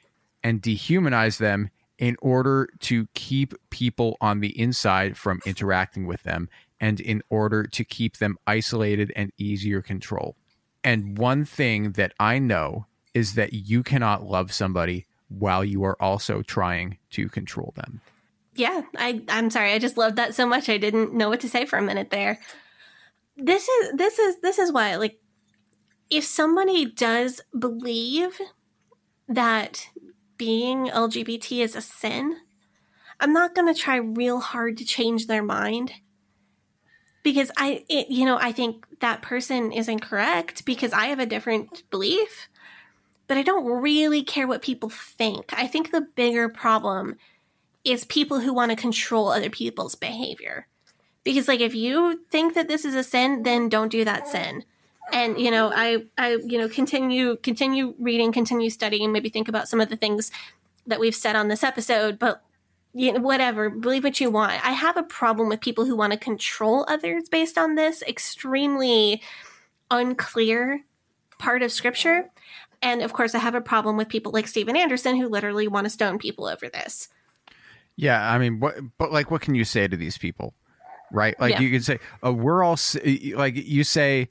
and 0.43 0.63
dehumanize 0.63 1.39
them 1.39 1.71
in 1.99 2.17
order 2.23 2.69
to 2.79 3.09
keep 3.15 3.55
people 3.71 4.17
on 4.21 4.41
the 4.41 4.59
inside 4.59 5.17
from 5.17 5.41
interacting 5.45 6.07
with 6.07 6.23
them 6.23 6.49
and 6.81 7.01
in 7.01 7.23
order 7.29 7.65
to 7.65 7.85
keep 7.85 8.19
them 8.19 8.39
isolated 8.47 9.13
and 9.17 9.33
easier 9.37 9.83
control. 9.83 10.37
And 10.85 11.19
one 11.19 11.45
thing 11.45 11.93
that 11.93 12.13
I 12.21 12.39
know 12.39 12.87
is 13.19 13.35
that 13.35 13.53
you 13.53 13.83
cannot 13.83 14.23
love 14.23 14.53
somebody 14.53 15.05
while 15.29 15.65
you 15.65 15.83
are 15.83 16.01
also 16.01 16.41
trying 16.41 16.99
to 17.11 17.29
control 17.29 17.73
them. 17.75 18.01
Yeah, 18.55 18.83
I 18.97 19.23
I'm 19.29 19.51
sorry. 19.51 19.73
I 19.73 19.81
just 19.81 19.99
loved 19.99 20.17
that 20.17 20.37
so 20.37 20.47
much. 20.47 20.69
I 20.69 20.79
didn't 20.79 21.13
know 21.13 21.29
what 21.29 21.41
to 21.41 21.49
say 21.49 21.65
for 21.65 21.79
a 21.79 21.83
minute 21.83 22.11
there. 22.11 22.39
This 23.37 23.69
is 23.69 23.93
this 23.95 24.21
is 24.21 24.41
this 24.41 24.59
is 24.59 24.71
why 24.71 24.95
like 24.97 25.19
if 26.11 26.25
somebody 26.25 26.85
does 26.85 27.41
believe 27.59 28.41
that 29.29 29.89
being 30.37 30.87
LGBT 30.87 31.65
is 31.65 31.75
a 31.75 31.81
sin, 31.81 32.37
I'm 33.19 33.33
not 33.33 33.55
going 33.57 33.73
to 33.73 33.79
try 33.79 33.97
real 33.97 34.39
hard 34.39 34.79
to 34.79 34.85
change 34.85 35.27
their 35.27 35.43
mind 35.43 35.93
because 37.25 37.51
I 37.57 37.85
it, 37.89 38.09
you 38.11 38.25
know, 38.25 38.39
I 38.41 38.53
think 38.53 38.87
that 39.01 39.23
person 39.23 39.73
is 39.73 39.89
incorrect 39.89 40.65
because 40.65 40.93
I 40.93 41.07
have 41.07 41.19
a 41.19 41.27
different 41.27 41.83
belief, 41.91 42.49
but 43.29 43.37
I 43.37 43.43
don't 43.43 43.67
really 43.67 44.23
care 44.23 44.49
what 44.49 44.63
people 44.63 44.89
think. 44.89 45.53
I 45.57 45.67
think 45.67 45.91
the 45.91 46.01
bigger 46.01 46.49
problem 46.49 47.17
is 47.85 48.05
people 48.05 48.41
who 48.41 48.53
want 48.53 48.71
to 48.71 48.77
control 48.77 49.29
other 49.29 49.51
people's 49.51 49.95
behavior. 49.95 50.67
Because 51.25 51.47
like 51.47 51.61
if 51.61 51.75
you 51.75 52.25
think 52.31 52.55
that 52.55 52.69
this 52.69 52.85
is 52.85 52.95
a 52.95 53.05
sin, 53.05 53.43
then 53.43 53.69
don't 53.69 53.93
do 53.93 54.05
that 54.05 54.27
sin. 54.27 54.65
And 55.13 55.39
you 55.39 55.51
know, 55.51 55.71
I 55.75 56.05
I 56.17 56.39
you 56.45 56.59
know, 56.59 56.69
continue 56.69 57.37
continue 57.37 57.95
reading, 57.99 58.33
continue 58.33 58.71
studying, 58.71 59.13
maybe 59.13 59.29
think 59.29 59.49
about 59.49 59.69
some 59.69 59.81
of 59.81 59.91
the 59.91 59.97
things 59.97 60.31
that 60.87 60.99
we've 61.01 61.15
said 61.15 61.37
on 61.37 61.49
this 61.49 61.63
episode, 61.63 62.19
but 62.19 62.43
you 62.95 63.13
know, 63.13 63.21
whatever, 63.21 63.69
believe 63.69 64.05
what 64.05 64.21
you 64.21 64.31
want. 64.31 64.67
I 64.67 64.73
have 64.73 64.97
a 64.97 65.03
problem 65.03 65.51
with 65.51 65.61
people 65.61 65.85
who 65.85 65.95
want 65.95 66.13
to 66.13 66.19
control 66.19 66.87
others 66.89 67.29
based 67.29 67.59
on 67.59 67.75
this 67.75 68.03
extremely 68.03 69.23
unclear 69.91 70.85
part 71.39 71.63
of 71.63 71.71
scripture. 71.71 72.31
And 72.83 73.03
of 73.03 73.13
course, 73.13 73.35
I 73.35 73.39
have 73.39 73.55
a 73.55 73.61
problem 73.61 73.97
with 73.97 74.09
people 74.09 74.33
like 74.33 74.47
Steven 74.47 74.77
Anderson 74.77 75.17
who 75.17 75.29
literally 75.29 75.69
want 75.69 75.85
to 75.87 75.91
stone 75.91 76.19
people 76.19 76.47
over 76.47 76.69
this. 76.69 77.09
Yeah, 77.97 78.31
I 78.31 78.39
mean, 78.39 78.61
what, 78.61 78.77
but 78.99 79.13
like, 79.13 79.31
what 79.31 79.41
can 79.41 79.55
you 79.57 79.65
say 79.65 79.89
to 79.89 79.97
these 79.97 80.17
people, 80.17 80.55
right? 81.11 81.39
Like, 81.41 81.55
Yeah. 81.55 81.61
you 81.61 81.71
can 81.73 81.83
say, 81.83 81.99
"Oh, 82.23 82.33
we're 82.33 82.63
all 82.63 82.79
like," 83.35 83.57
you 83.57 83.83
say, 83.83 84.29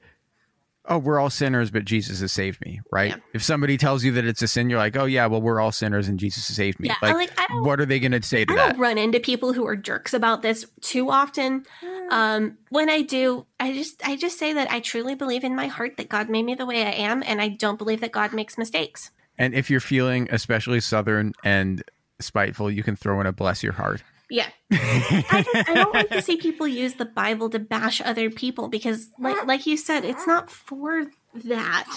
"Oh, 0.87 0.97
we're 0.97 1.19
all 1.19 1.29
sinners, 1.29 1.69
but 1.71 1.85
Jesus 1.85 2.21
has 2.21 2.31
saved 2.31 2.59
me," 2.65 2.81
right? 2.91 3.11
Yeah. 3.11 3.17
If 3.33 3.43
somebody 3.43 3.77
tells 3.77 4.03
you 4.03 4.11
that 4.13 4.25
it's 4.25 4.41
a 4.41 4.47
sin, 4.47 4.69
you're 4.69 4.79
like, 4.79 4.95
"Oh, 4.95 5.05
yeah, 5.05 5.25
well, 5.27 5.41
we're 5.41 5.59
all 5.59 5.71
sinners, 5.71 6.07
and 6.07 6.19
Jesus 6.19 6.47
has 6.47 6.55
saved 6.55 6.79
me." 6.79 6.87
Yeah, 6.89 6.95
I 7.01 7.13
like- 7.13 7.31
what 7.63 7.79
are 7.79 7.85
they 7.85 7.99
going 7.99 8.11
to 8.13 8.21
say 8.21 8.45
to 8.45 8.53
I 8.53 8.55
that? 8.55 8.71
don't 8.73 8.79
run 8.79 8.97
into 8.97 9.19
people 9.19 9.53
who 9.53 9.65
are 9.67 9.75
jerks 9.75 10.13
about 10.13 10.41
this 10.41 10.65
too 10.81 11.09
often. 11.09 11.65
Um, 12.09 12.57
when 12.69 12.89
I 12.89 13.01
do, 13.01 13.45
I 13.59 13.73
just 13.73 14.07
I 14.07 14.15
just 14.15 14.39
say 14.39 14.53
that 14.53 14.71
I 14.71 14.79
truly 14.79 15.15
believe 15.15 15.43
in 15.43 15.55
my 15.55 15.67
heart 15.67 15.97
that 15.97 16.09
God 16.09 16.29
made 16.29 16.43
me 16.43 16.55
the 16.55 16.65
way 16.65 16.85
I 16.85 16.91
am, 16.91 17.21
and 17.25 17.41
I 17.41 17.49
don't 17.49 17.77
believe 17.77 18.01
that 18.01 18.11
God 18.11 18.33
makes 18.33 18.57
mistakes. 18.57 19.11
And 19.37 19.53
if 19.53 19.69
you're 19.69 19.79
feeling 19.79 20.27
especially 20.31 20.79
southern 20.79 21.33
and 21.43 21.83
spiteful, 22.19 22.71
you 22.71 22.81
can 22.81 22.95
throw 22.95 23.19
in 23.21 23.27
a 23.27 23.31
bless 23.31 23.61
your 23.61 23.73
heart. 23.73 24.01
Yeah, 24.29 24.49
I, 24.71 25.45
just, 25.45 25.69
I 25.69 25.73
don't 25.73 25.93
like 25.93 26.09
to 26.09 26.21
see 26.21 26.35
people 26.35 26.67
use 26.67 26.95
the 26.95 27.05
Bible 27.05 27.49
to 27.49 27.59
bash 27.59 28.01
other 28.01 28.29
people 28.29 28.67
because, 28.67 29.09
like 29.17 29.45
like 29.45 29.65
you 29.65 29.77
said, 29.77 30.03
it's 30.03 30.27
not 30.27 30.49
for 30.49 31.05
that. 31.33 31.87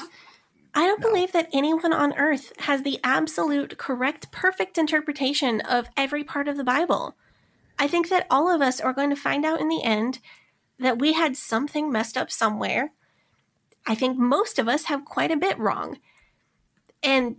I 0.73 0.87
don't 0.87 1.01
believe 1.01 1.33
that 1.33 1.49
anyone 1.53 1.93
on 1.93 2.17
earth 2.17 2.53
has 2.61 2.83
the 2.83 3.01
absolute 3.03 3.77
correct, 3.79 4.31
perfect 4.31 4.79
interpretation 4.79 5.61
of 5.63 5.89
every 5.97 6.23
part 6.23 6.47
of 6.47 6.57
the 6.57 6.65
Bible. 6.65 7.17
I 7.79 7.89
think 7.89 8.09
that 8.11 8.27
all 8.31 8.49
of 8.49 8.61
us 8.61 8.81
are 8.81 8.93
going 8.93 9.11
to 9.11 9.17
find 9.17 9.45
out 9.45 9.61
in 9.61 9.69
the 9.69 9.83
end 9.83 10.21
that 10.79 10.99
we 10.99 11.15
had 11.15 11.37
something 11.37 11.91
messed 11.91 12.17
up 12.17 12.31
somewhere. 12.31 12.93
I 13.87 13.95
think 13.95 14.19
most 14.19 14.59
of 14.59 14.69
us 14.69 14.85
have 14.85 15.05
quite 15.05 15.31
a 15.31 15.37
bit 15.37 15.59
wrong. 15.59 15.99
And 17.03 17.37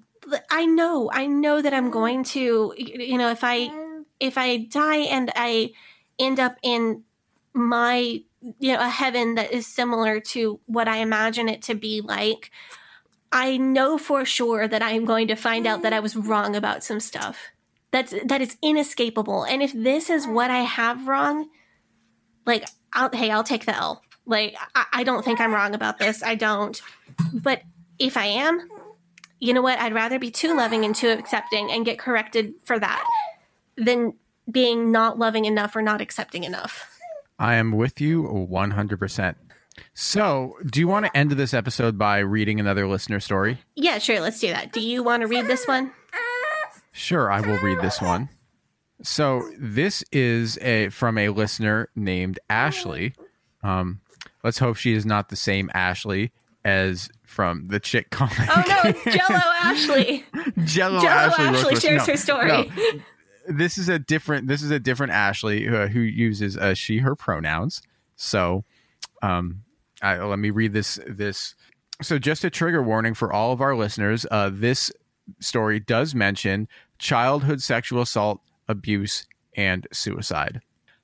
I 0.49 0.65
know, 0.65 1.09
I 1.13 1.27
know 1.27 1.61
that 1.61 1.73
I'm 1.73 1.89
going 1.89 2.23
to, 2.26 2.73
you 2.77 3.18
know, 3.18 3.30
if 3.30 3.43
I 3.43 3.69
if 4.22 4.38
I 4.38 4.57
die 4.57 4.98
and 4.98 5.31
I 5.35 5.72
end 6.18 6.39
up 6.39 6.56
in 6.61 7.03
my 7.53 8.22
you 8.60 8.73
know 8.73 8.80
a 8.80 8.89
heaven 8.89 9.35
that 9.35 9.52
is 9.52 9.68
similar 9.68 10.19
to 10.19 10.60
what 10.65 10.88
I 10.88 10.98
imagine 10.98 11.49
it 11.49 11.61
to 11.64 11.76
be 11.76 11.99
like, 12.02 12.52
I 13.31 13.57
know 13.57 13.98
for 13.98 14.23
sure 14.23 14.68
that 14.68 14.81
I 14.81 14.91
am 14.91 15.03
going 15.06 15.27
to 15.27 15.35
find 15.35 15.68
out 15.68 15.81
that 15.81 15.91
I 15.91 15.99
was 15.99 16.15
wrong 16.15 16.56
about 16.56 16.84
some 16.84 16.99
stuff. 16.99 17.49
That's 17.91 18.14
that 18.26 18.41
is 18.41 18.57
inescapable. 18.61 19.43
And 19.43 19.61
if 19.61 19.73
this 19.73 20.10
is 20.10 20.27
what 20.27 20.52
I 20.52 20.60
have 20.60 21.07
wrong, 21.07 21.49
like 22.45 22.65
I'll, 22.93 23.10
hey, 23.11 23.31
I'll 23.31 23.43
take 23.43 23.65
the 23.65 23.76
L. 23.76 24.03
Like 24.26 24.56
I, 24.76 24.85
I 24.93 25.03
don't 25.03 25.26
think 25.26 25.41
I'm 25.41 25.53
wrong 25.53 25.73
about 25.73 25.98
this. 25.98 26.23
I 26.23 26.35
don't. 26.35 26.80
But 27.34 27.64
if 27.98 28.15
I 28.18 28.26
am, 28.26 28.69
you 29.39 29.53
know 29.53 29.61
what? 29.61 29.80
I'd 29.80 29.93
rather 29.93 30.19
be 30.19 30.31
too 30.31 30.56
loving 30.56 30.85
and 30.85 30.95
too 30.95 31.10
accepting 31.10 31.72
and 31.72 31.84
get 31.84 31.98
corrected 31.98 32.53
for 32.64 32.77
that 32.77 33.03
than 33.77 34.14
being 34.49 34.91
not 34.91 35.18
loving 35.19 35.45
enough 35.45 35.76
or 35.76 35.81
not 35.81 36.02
accepting 36.02 36.43
enough. 36.43 36.89
I 37.39 37.56
am 37.56 37.72
with 37.72 37.99
you 38.02 38.23
100%. 38.23 39.35
So, 39.93 40.56
do 40.65 40.80
you 40.80 40.88
want 40.88 41.06
to 41.06 41.18
end 41.18 41.31
this 41.31 41.53
episode 41.53 41.98
by 41.98 42.19
reading 42.19 42.60
another 42.60 42.88
listener 42.88 43.19
story? 43.19 43.60
Yeah, 43.76 43.98
sure. 43.99 44.19
Let's 44.19 44.39
do 44.39 44.48
that. 44.49 44.72
Do 44.73 44.81
you 44.81 45.02
want 45.03 45.22
to 45.22 45.27
read 45.27 45.48
this 45.48 45.65
one? 45.68 45.91
Sure, 46.91 47.31
I 47.31 47.39
will 47.41 47.57
read 47.60 47.80
this 47.81 48.02
one. 48.02 48.30
So 49.02 49.49
this 49.57 50.03
is 50.11 50.57
a 50.60 50.89
from 50.89 51.18
a 51.18 51.30
listener 51.30 51.89
named 51.95 52.38
Ashley. 52.49 53.15
Um, 53.64 54.02
let's 54.43 54.60
hope 54.60 54.76
she 54.76 54.93
is 54.93 55.06
not 55.06 55.30
the 55.30 55.35
same 55.35 55.72
Ashley 55.73 56.31
as 56.64 57.10
from 57.26 57.65
the 57.68 57.80
chick 57.80 58.11
comic. 58.11 58.35
Oh 58.56 58.64
no, 58.68 58.81
it's 58.89 59.03
Jello 59.06 59.41
Ashley. 59.64 60.26
Jello, 60.65 60.99
Jello 61.02 61.10
Ashley, 61.34 61.45
Ashley 61.45 61.76
shares 61.77 62.06
No, 62.07 62.14
her 62.14 62.18
story. 62.18 62.48
no. 62.48 62.65
This 63.47 63.77
is 63.77 63.89
a 63.89 63.99
different. 63.99 64.47
This 64.47 64.61
is 64.61 64.72
a 64.72 64.80
different 64.80 65.13
Ashley 65.13 65.68
uh, 65.68 65.88
who 65.88 65.99
uses 65.99 66.57
uh, 66.57 66.73
she 66.73 66.99
her 66.99 67.15
pronouns. 67.15 67.81
So, 68.15 68.63
um, 69.22 69.63
I, 70.01 70.18
let 70.19 70.39
me 70.39 70.49
read 70.49 70.73
this. 70.73 70.99
This. 71.07 71.55
So, 72.01 72.19
just 72.19 72.43
a 72.43 72.49
trigger 72.49 72.84
warning 72.84 73.13
for 73.13 73.31
all 73.31 73.51
of 73.51 73.61
our 73.61 73.76
listeners. 73.76 74.26
Uh, 74.30 74.49
this 74.51 74.91
story 75.39 75.80
does 75.80 76.13
mention 76.13 76.68
childhood 76.97 77.61
sexual 77.61 78.01
assault, 78.01 78.41
abuse, 78.68 79.26
and 79.55 79.88
suicide. 79.91 80.61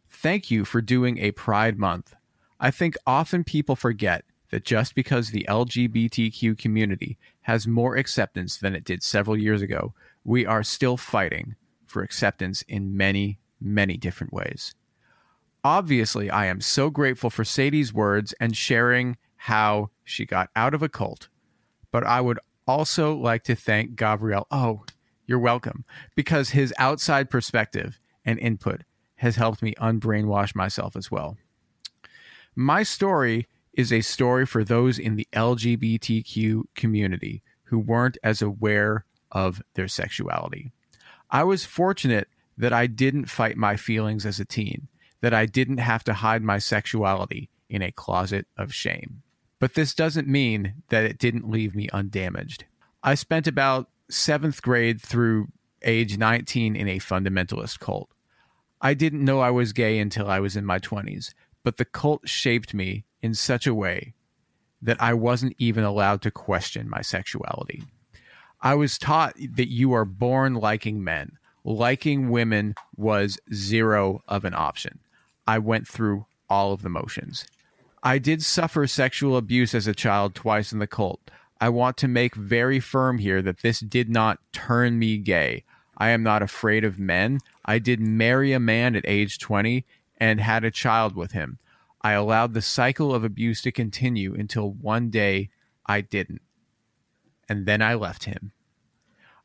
Thank 0.10 0.50
you 0.50 0.66
for 0.66 0.82
doing 0.82 1.18
a 1.20 1.32
Pride 1.32 1.78
Month. 1.78 2.14
I 2.60 2.72
think 2.72 2.96
often 3.06 3.44
people 3.44 3.76
forget 3.76 4.26
that 4.50 4.64
just 4.64 4.96
because 4.96 5.30
the 5.30 5.46
LGBTQ 5.50 6.58
community 6.58 7.18
has 7.42 7.68
more 7.68 7.96
acceptance 7.96 8.58
than 8.58 8.76
it 8.76 8.84
did 8.84 9.04
several 9.04 9.38
years 9.38 9.62
ago, 9.62 9.94
we 10.24 10.46
are 10.46 10.64
still 10.64 10.98
fighting 10.98 11.56
for 11.88 12.04
acceptance 12.04 12.62
in 12.64 12.96
many, 12.96 13.40
many 13.60 13.98
different 13.98 14.34
ways. 14.34 14.74
Obviously, 15.64 16.30
I 16.30 16.46
am 16.46 16.62
so 16.62 16.90
grateful 16.90 17.30
for 17.30 17.44
Sadie's 17.44 17.94
words 17.94 18.34
and 18.40 18.56
sharing 18.56 19.18
how 19.36 19.90
she 20.04 20.26
got 20.26 20.50
out 20.56 20.74
of 20.74 20.82
a 20.82 20.90
cult, 20.90 21.30
but 21.92 22.06
I 22.06 22.22
would 22.22 22.40
also 22.68 23.16
like 23.16 23.44
to 23.46 23.56
thank 23.56 23.96
Gabriel. 23.96 24.48
Oh, 24.52 24.84
you're 25.26 25.40
welcome, 25.40 25.84
because 26.16 26.52
his 26.52 26.74
outside 26.78 27.30
perspective 27.30 28.00
and 28.24 28.40
input 28.40 28.82
has 29.16 29.36
helped 29.36 29.62
me 29.62 29.74
unbrainwash 29.76 30.56
myself 30.56 30.96
as 30.96 31.10
well. 31.12 31.38
My 32.56 32.84
story 32.84 33.48
is 33.74 33.92
a 33.94 34.02
story 34.02 34.46
for 34.46 34.64
those 34.64 34.98
in 34.98 35.16
the 35.16 35.28
LGBTQ 35.34 36.64
community 36.76 37.44
who 37.64 37.78
weren't 37.78 38.18
as 38.24 38.42
aware 38.42 39.06
of 39.32 39.62
their 39.76 39.88
sexuality. 39.88 40.72
I 41.30 41.44
was 41.44 41.66
fortunate 41.66 42.28
that 42.58 42.74
I 42.74 42.88
didn't 42.88 43.26
fight 43.26 43.58
my 43.58 43.76
feelings 43.76 44.26
as 44.26 44.40
a 44.40 44.46
teen, 44.46 44.88
that 45.22 45.34
I 45.34 45.46
didn't 45.46 45.80
have 45.80 46.04
to 46.06 46.14
hide 46.14 46.42
my 46.42 46.58
sexuality 46.58 47.50
in 47.70 47.82
a 47.82 47.92
closet 47.92 48.48
of 48.58 48.74
shame. 48.74 49.22
But 49.60 49.74
this 49.74 49.94
doesn't 49.94 50.28
mean 50.28 50.84
that 50.90 51.04
it 51.04 51.18
didn't 51.18 51.50
leave 51.50 51.76
me 51.76 51.90
undamaged. 51.92 52.66
I 53.04 53.16
spent 53.16 53.48
about 53.48 53.90
seventh 54.10 54.62
grade 54.62 55.02
through 55.02 55.48
age 55.82 56.18
19 56.18 56.76
in 56.76 56.88
a 56.88 57.00
fundamentalist 57.00 57.80
cult. 57.80 58.10
I 58.80 58.94
didn't 58.94 59.26
know 59.26 59.40
I 59.40 59.50
was 59.50 59.74
gay 59.74 60.00
until 60.00 60.30
I 60.30 60.40
was 60.40 60.56
in 60.56 60.66
my 60.66 60.80
20s, 60.80 61.34
but 61.64 61.78
the 61.78 61.86
cult 61.86 62.28
shaped 62.30 62.74
me 62.74 63.06
in 63.22 63.34
such 63.34 63.66
a 63.66 63.74
way 63.74 64.14
that 64.82 65.02
I 65.02 65.14
wasn't 65.14 65.56
even 65.58 65.84
allowed 65.84 66.22
to 66.22 66.32
question 66.32 66.90
my 66.90 67.02
sexuality. 67.02 67.84
I 68.62 68.76
was 68.76 68.98
taught 68.98 69.36
that 69.38 69.72
you 69.72 69.94
are 69.94 70.06
born 70.06 70.56
liking 70.56 71.04
men. 71.04 71.38
Liking 71.64 72.30
women 72.30 72.76
was 72.96 73.40
zero 73.54 74.24
of 74.28 74.46
an 74.46 74.54
option. 74.54 75.00
I 75.46 75.60
went 75.60 75.88
through 75.88 76.26
all 76.50 76.74
of 76.74 76.82
the 76.82 76.90
motions. 76.90 77.46
I 78.04 78.20
did 78.20 78.44
suffer 78.44 78.88
sexual 78.88 79.38
abuse 79.38 79.76
as 79.76 79.88
a 79.88 79.94
child 79.94 80.34
twice 80.34 80.72
in 80.72 80.80
the 80.80 80.88
cult. 80.88 81.30
I 81.60 81.70
want 81.70 81.98
to 81.98 82.08
make 82.08 82.36
very 82.36 82.80
firm 82.80 83.18
here 83.18 83.42
that 83.42 83.60
this 83.60 83.80
did 83.80 84.10
not 84.10 84.40
turn 84.54 85.00
me 85.00 85.18
gay. 85.18 85.64
I 85.98 86.10
am 86.10 86.24
not 86.24 86.42
afraid 86.42 86.84
of 86.84 87.00
men. 87.00 87.40
I 87.66 87.80
did 87.80 88.00
marry 88.00 88.54
a 88.54 88.60
man 88.60 88.96
at 88.96 89.08
age 89.08 89.40
20 89.40 89.84
and 90.20 90.40
had 90.40 90.64
a 90.64 90.72
child 90.72 91.16
with 91.16 91.32
him. 91.32 91.60
I 92.02 92.14
allowed 92.14 92.54
the 92.54 92.62
cycle 92.62 93.14
of 93.14 93.24
abuse 93.24 93.62
to 93.64 93.72
continue 93.72 94.34
until 94.34 94.72
one 94.72 95.10
day 95.10 95.50
I 95.86 96.02
didn't. 96.02 96.42
And 97.50 97.66
then 97.66 97.82
I 97.82 97.94
left 97.94 98.26
him. 98.26 98.52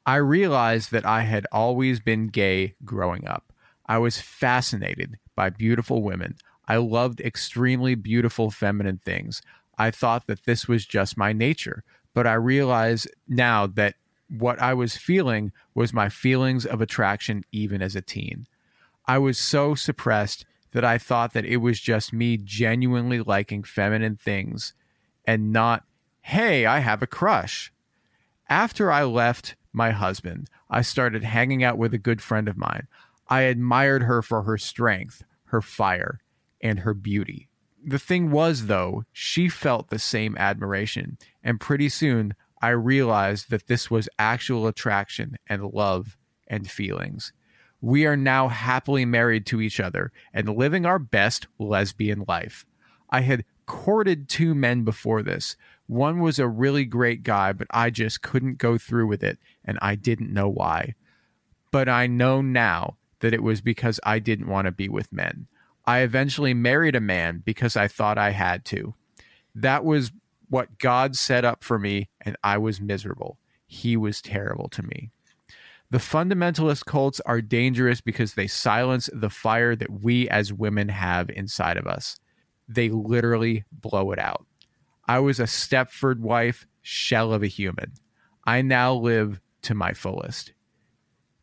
I 0.04 0.16
realized 0.16 0.90
that 0.90 1.06
I 1.06 1.22
had 1.22 1.46
always 1.52 2.00
been 2.00 2.28
gay 2.28 2.74
growing 2.84 3.26
up. 3.26 3.52
I 3.86 3.98
was 3.98 4.20
fascinated 4.20 5.18
by 5.36 5.50
beautiful 5.50 6.02
women. 6.02 6.36
I 6.66 6.76
loved 6.76 7.20
extremely 7.20 7.94
beautiful 7.94 8.50
feminine 8.50 9.00
things. 9.04 9.42
I 9.78 9.90
thought 9.90 10.26
that 10.26 10.44
this 10.44 10.66
was 10.66 10.86
just 10.86 11.16
my 11.16 11.32
nature, 11.32 11.84
but 12.14 12.26
I 12.26 12.34
realize 12.34 13.06
now 13.28 13.66
that 13.68 13.94
what 14.28 14.60
I 14.60 14.74
was 14.74 14.96
feeling 14.96 15.52
was 15.74 15.92
my 15.92 16.08
feelings 16.08 16.64
of 16.64 16.80
attraction 16.80 17.44
even 17.52 17.82
as 17.82 17.94
a 17.94 18.00
teen. 18.00 18.46
I 19.06 19.18
was 19.18 19.38
so 19.38 19.74
suppressed 19.74 20.44
that 20.72 20.84
I 20.84 20.98
thought 20.98 21.32
that 21.34 21.44
it 21.44 21.58
was 21.58 21.80
just 21.80 22.12
me 22.12 22.38
genuinely 22.38 23.20
liking 23.20 23.62
feminine 23.62 24.16
things 24.16 24.72
and 25.26 25.52
not, 25.52 25.84
hey, 26.22 26.66
I 26.66 26.78
have 26.78 27.02
a 27.02 27.06
crush. 27.06 27.72
After 28.52 28.92
I 28.92 29.04
left 29.04 29.56
my 29.72 29.92
husband, 29.92 30.50
I 30.68 30.82
started 30.82 31.24
hanging 31.24 31.64
out 31.64 31.78
with 31.78 31.94
a 31.94 31.98
good 31.98 32.20
friend 32.20 32.50
of 32.50 32.58
mine. 32.58 32.86
I 33.26 33.40
admired 33.42 34.02
her 34.02 34.20
for 34.20 34.42
her 34.42 34.58
strength, 34.58 35.24
her 35.44 35.62
fire, 35.62 36.20
and 36.60 36.80
her 36.80 36.92
beauty. 36.92 37.48
The 37.82 37.98
thing 37.98 38.30
was, 38.30 38.66
though, 38.66 39.04
she 39.10 39.48
felt 39.48 39.88
the 39.88 39.98
same 39.98 40.36
admiration, 40.36 41.16
and 41.42 41.62
pretty 41.62 41.88
soon 41.88 42.34
I 42.60 42.68
realized 42.68 43.48
that 43.48 43.68
this 43.68 43.90
was 43.90 44.06
actual 44.18 44.66
attraction 44.66 45.38
and 45.46 45.72
love 45.72 46.18
and 46.46 46.70
feelings. 46.70 47.32
We 47.80 48.04
are 48.04 48.18
now 48.18 48.48
happily 48.48 49.06
married 49.06 49.46
to 49.46 49.62
each 49.62 49.80
other 49.80 50.12
and 50.34 50.46
living 50.46 50.84
our 50.84 50.98
best 50.98 51.46
lesbian 51.58 52.26
life. 52.28 52.66
I 53.08 53.22
had 53.22 53.46
courted 53.64 54.28
two 54.28 54.54
men 54.54 54.84
before 54.84 55.22
this. 55.22 55.56
One 55.92 56.20
was 56.20 56.38
a 56.38 56.48
really 56.48 56.86
great 56.86 57.22
guy, 57.22 57.52
but 57.52 57.66
I 57.70 57.90
just 57.90 58.22
couldn't 58.22 58.56
go 58.56 58.78
through 58.78 59.08
with 59.08 59.22
it, 59.22 59.38
and 59.62 59.78
I 59.82 59.94
didn't 59.94 60.32
know 60.32 60.48
why. 60.48 60.94
But 61.70 61.86
I 61.86 62.06
know 62.06 62.40
now 62.40 62.96
that 63.20 63.34
it 63.34 63.42
was 63.42 63.60
because 63.60 64.00
I 64.02 64.18
didn't 64.18 64.48
want 64.48 64.64
to 64.64 64.72
be 64.72 64.88
with 64.88 65.12
men. 65.12 65.48
I 65.84 65.98
eventually 65.98 66.54
married 66.54 66.96
a 66.96 67.00
man 67.00 67.42
because 67.44 67.76
I 67.76 67.88
thought 67.88 68.16
I 68.16 68.30
had 68.30 68.64
to. 68.66 68.94
That 69.54 69.84
was 69.84 70.12
what 70.48 70.78
God 70.78 71.14
set 71.14 71.44
up 71.44 71.62
for 71.62 71.78
me, 71.78 72.08
and 72.22 72.38
I 72.42 72.56
was 72.56 72.80
miserable. 72.80 73.36
He 73.66 73.94
was 73.94 74.22
terrible 74.22 74.70
to 74.70 74.82
me. 74.82 75.10
The 75.90 75.98
fundamentalist 75.98 76.86
cults 76.86 77.20
are 77.26 77.42
dangerous 77.42 78.00
because 78.00 78.32
they 78.32 78.46
silence 78.46 79.10
the 79.12 79.28
fire 79.28 79.76
that 79.76 80.02
we 80.02 80.26
as 80.30 80.54
women 80.54 80.88
have 80.88 81.28
inside 81.28 81.76
of 81.76 81.86
us. 81.86 82.18
They 82.66 82.88
literally 82.88 83.64
blow 83.70 84.12
it 84.12 84.18
out. 84.18 84.46
I 85.06 85.18
was 85.18 85.40
a 85.40 85.44
Stepford 85.44 86.20
wife, 86.20 86.66
shell 86.80 87.32
of 87.32 87.42
a 87.42 87.48
human. 87.48 87.92
I 88.44 88.62
now 88.62 88.94
live 88.94 89.40
to 89.62 89.74
my 89.74 89.92
fullest. 89.92 90.52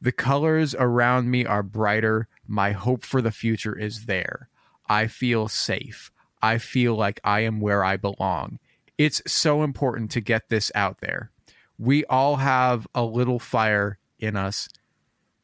The 0.02 0.12
colors 0.12 0.76
around 0.76 1.30
me 1.30 1.46
are 1.46 1.64
brighter. 1.64 2.28
My 2.48 2.72
hope 2.72 3.04
for 3.04 3.22
the 3.22 3.32
future 3.32 3.78
is 3.78 4.06
there. 4.06 4.50
I 4.88 5.08
feel 5.08 5.48
safe. 5.48 6.12
I 6.42 6.58
feel 6.58 6.96
like 6.96 7.20
I 7.24 7.42
am 7.42 7.60
where 7.60 7.84
I 7.84 7.98
belong 7.98 8.60
it's 9.00 9.22
so 9.26 9.64
important 9.64 10.12
to 10.12 10.20
get 10.20 10.50
this 10.50 10.72
out 10.76 11.00
there. 11.00 11.32
We 11.80 12.04
all 12.06 12.36
have 12.36 12.86
a 12.94 13.06
little 13.06 13.40
fire 13.40 13.98
in 14.20 14.36
us, 14.36 14.68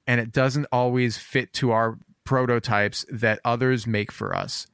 and 0.06 0.20
it 0.20 0.34
doesn't 0.34 0.68
always 0.74 1.18
fit 1.18 1.54
to 1.54 1.72
our 1.72 1.98
prototypes 2.26 3.06
that 3.10 3.40
others 3.46 3.88
make 3.88 4.12
for 4.12 4.36
us. 4.36 4.68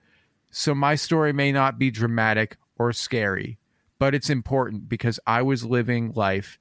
So, 0.50 0.74
my 0.74 0.96
story 0.96 1.32
may 1.32 1.52
not 1.52 1.78
be 1.78 1.92
dramatic 1.92 2.58
or 2.82 2.94
scary, 2.94 3.58
but 4.00 4.16
it's 4.16 4.30
important 4.30 4.90
because 4.90 5.20
I 5.28 5.42
was 5.42 5.64
living 5.64 6.14
life 6.16 6.60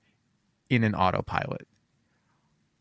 in 0.68 0.84
an 0.84 0.94
autopilot. 0.94 1.66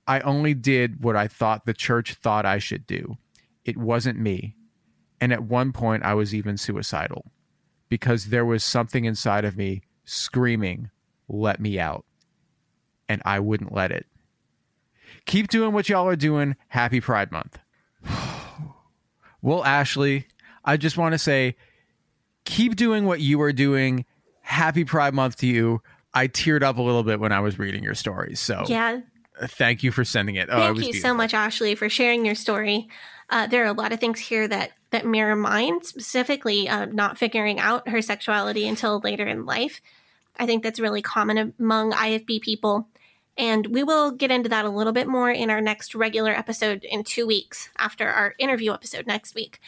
I 0.07 0.19
only 0.21 0.53
did 0.53 1.03
what 1.03 1.15
I 1.15 1.27
thought 1.27 1.65
the 1.65 1.73
church 1.73 2.15
thought 2.15 2.45
I 2.45 2.59
should 2.59 2.85
do. 2.85 3.17
It 3.63 3.77
wasn't 3.77 4.19
me. 4.19 4.55
And 5.21 5.31
at 5.31 5.43
one 5.43 5.71
point, 5.71 6.03
I 6.03 6.13
was 6.13 6.33
even 6.33 6.57
suicidal 6.57 7.31
because 7.89 8.25
there 8.25 8.45
was 8.45 8.63
something 8.63 9.05
inside 9.05 9.45
of 9.45 9.57
me 9.57 9.83
screaming, 10.05 10.89
let 11.27 11.59
me 11.59 11.79
out. 11.79 12.05
And 13.07 13.21
I 13.25 13.39
wouldn't 13.39 13.73
let 13.73 13.91
it. 13.91 14.05
Keep 15.25 15.47
doing 15.47 15.73
what 15.73 15.89
y'all 15.89 16.07
are 16.07 16.15
doing. 16.15 16.55
Happy 16.69 17.01
Pride 17.01 17.31
Month. 17.31 17.59
well, 19.41 19.63
Ashley, 19.63 20.27
I 20.65 20.77
just 20.77 20.97
want 20.97 21.13
to 21.13 21.19
say 21.19 21.55
keep 22.49 22.75
doing 22.75 23.05
what 23.05 23.21
you 23.21 23.41
are 23.41 23.53
doing. 23.53 24.05
Happy 24.41 24.83
Pride 24.83 25.13
Month 25.13 25.37
to 25.37 25.47
you. 25.47 25.81
I 26.13 26.27
teared 26.27 26.63
up 26.63 26.77
a 26.77 26.81
little 26.81 27.03
bit 27.03 27.19
when 27.19 27.31
I 27.31 27.39
was 27.39 27.59
reading 27.59 27.83
your 27.83 27.93
story. 27.93 28.35
So, 28.35 28.63
yeah. 28.67 29.01
Thank 29.41 29.83
you 29.83 29.91
for 29.91 30.03
sending 30.03 30.35
it. 30.35 30.49
Oh, 30.51 30.57
Thank 30.57 30.77
it 30.77 30.79
you 30.79 30.91
beautiful. 30.91 31.09
so 31.09 31.13
much, 31.13 31.33
Ashley, 31.33 31.75
for 31.75 31.87
sharing 31.87 32.25
your 32.25 32.35
story. 32.35 32.89
Uh, 33.29 33.47
there 33.47 33.63
are 33.63 33.67
a 33.67 33.73
lot 33.73 33.93
of 33.93 33.99
things 33.99 34.19
here 34.19 34.47
that 34.47 34.71
that 34.89 35.05
mirror 35.05 35.35
mine, 35.35 35.83
specifically 35.83 36.67
uh, 36.67 36.85
not 36.85 37.19
figuring 37.19 37.59
out 37.59 37.87
her 37.87 38.01
sexuality 38.01 38.67
until 38.67 38.99
later 38.99 39.27
in 39.27 39.45
life. 39.45 39.81
I 40.37 40.47
think 40.47 40.63
that's 40.63 40.79
really 40.79 41.03
common 41.03 41.53
among 41.59 41.91
IFB 41.91 42.41
people. 42.41 42.87
And 43.37 43.67
we 43.67 43.83
will 43.83 44.11
get 44.11 44.31
into 44.31 44.49
that 44.49 44.65
a 44.65 44.69
little 44.69 44.91
bit 44.91 45.07
more 45.07 45.29
in 45.29 45.51
our 45.51 45.61
next 45.61 45.93
regular 45.93 46.31
episode 46.31 46.83
in 46.83 47.03
two 47.03 47.27
weeks 47.27 47.69
after 47.77 48.09
our 48.09 48.33
interview 48.39 48.73
episode 48.73 49.05
next 49.05 49.35
week. 49.35 49.61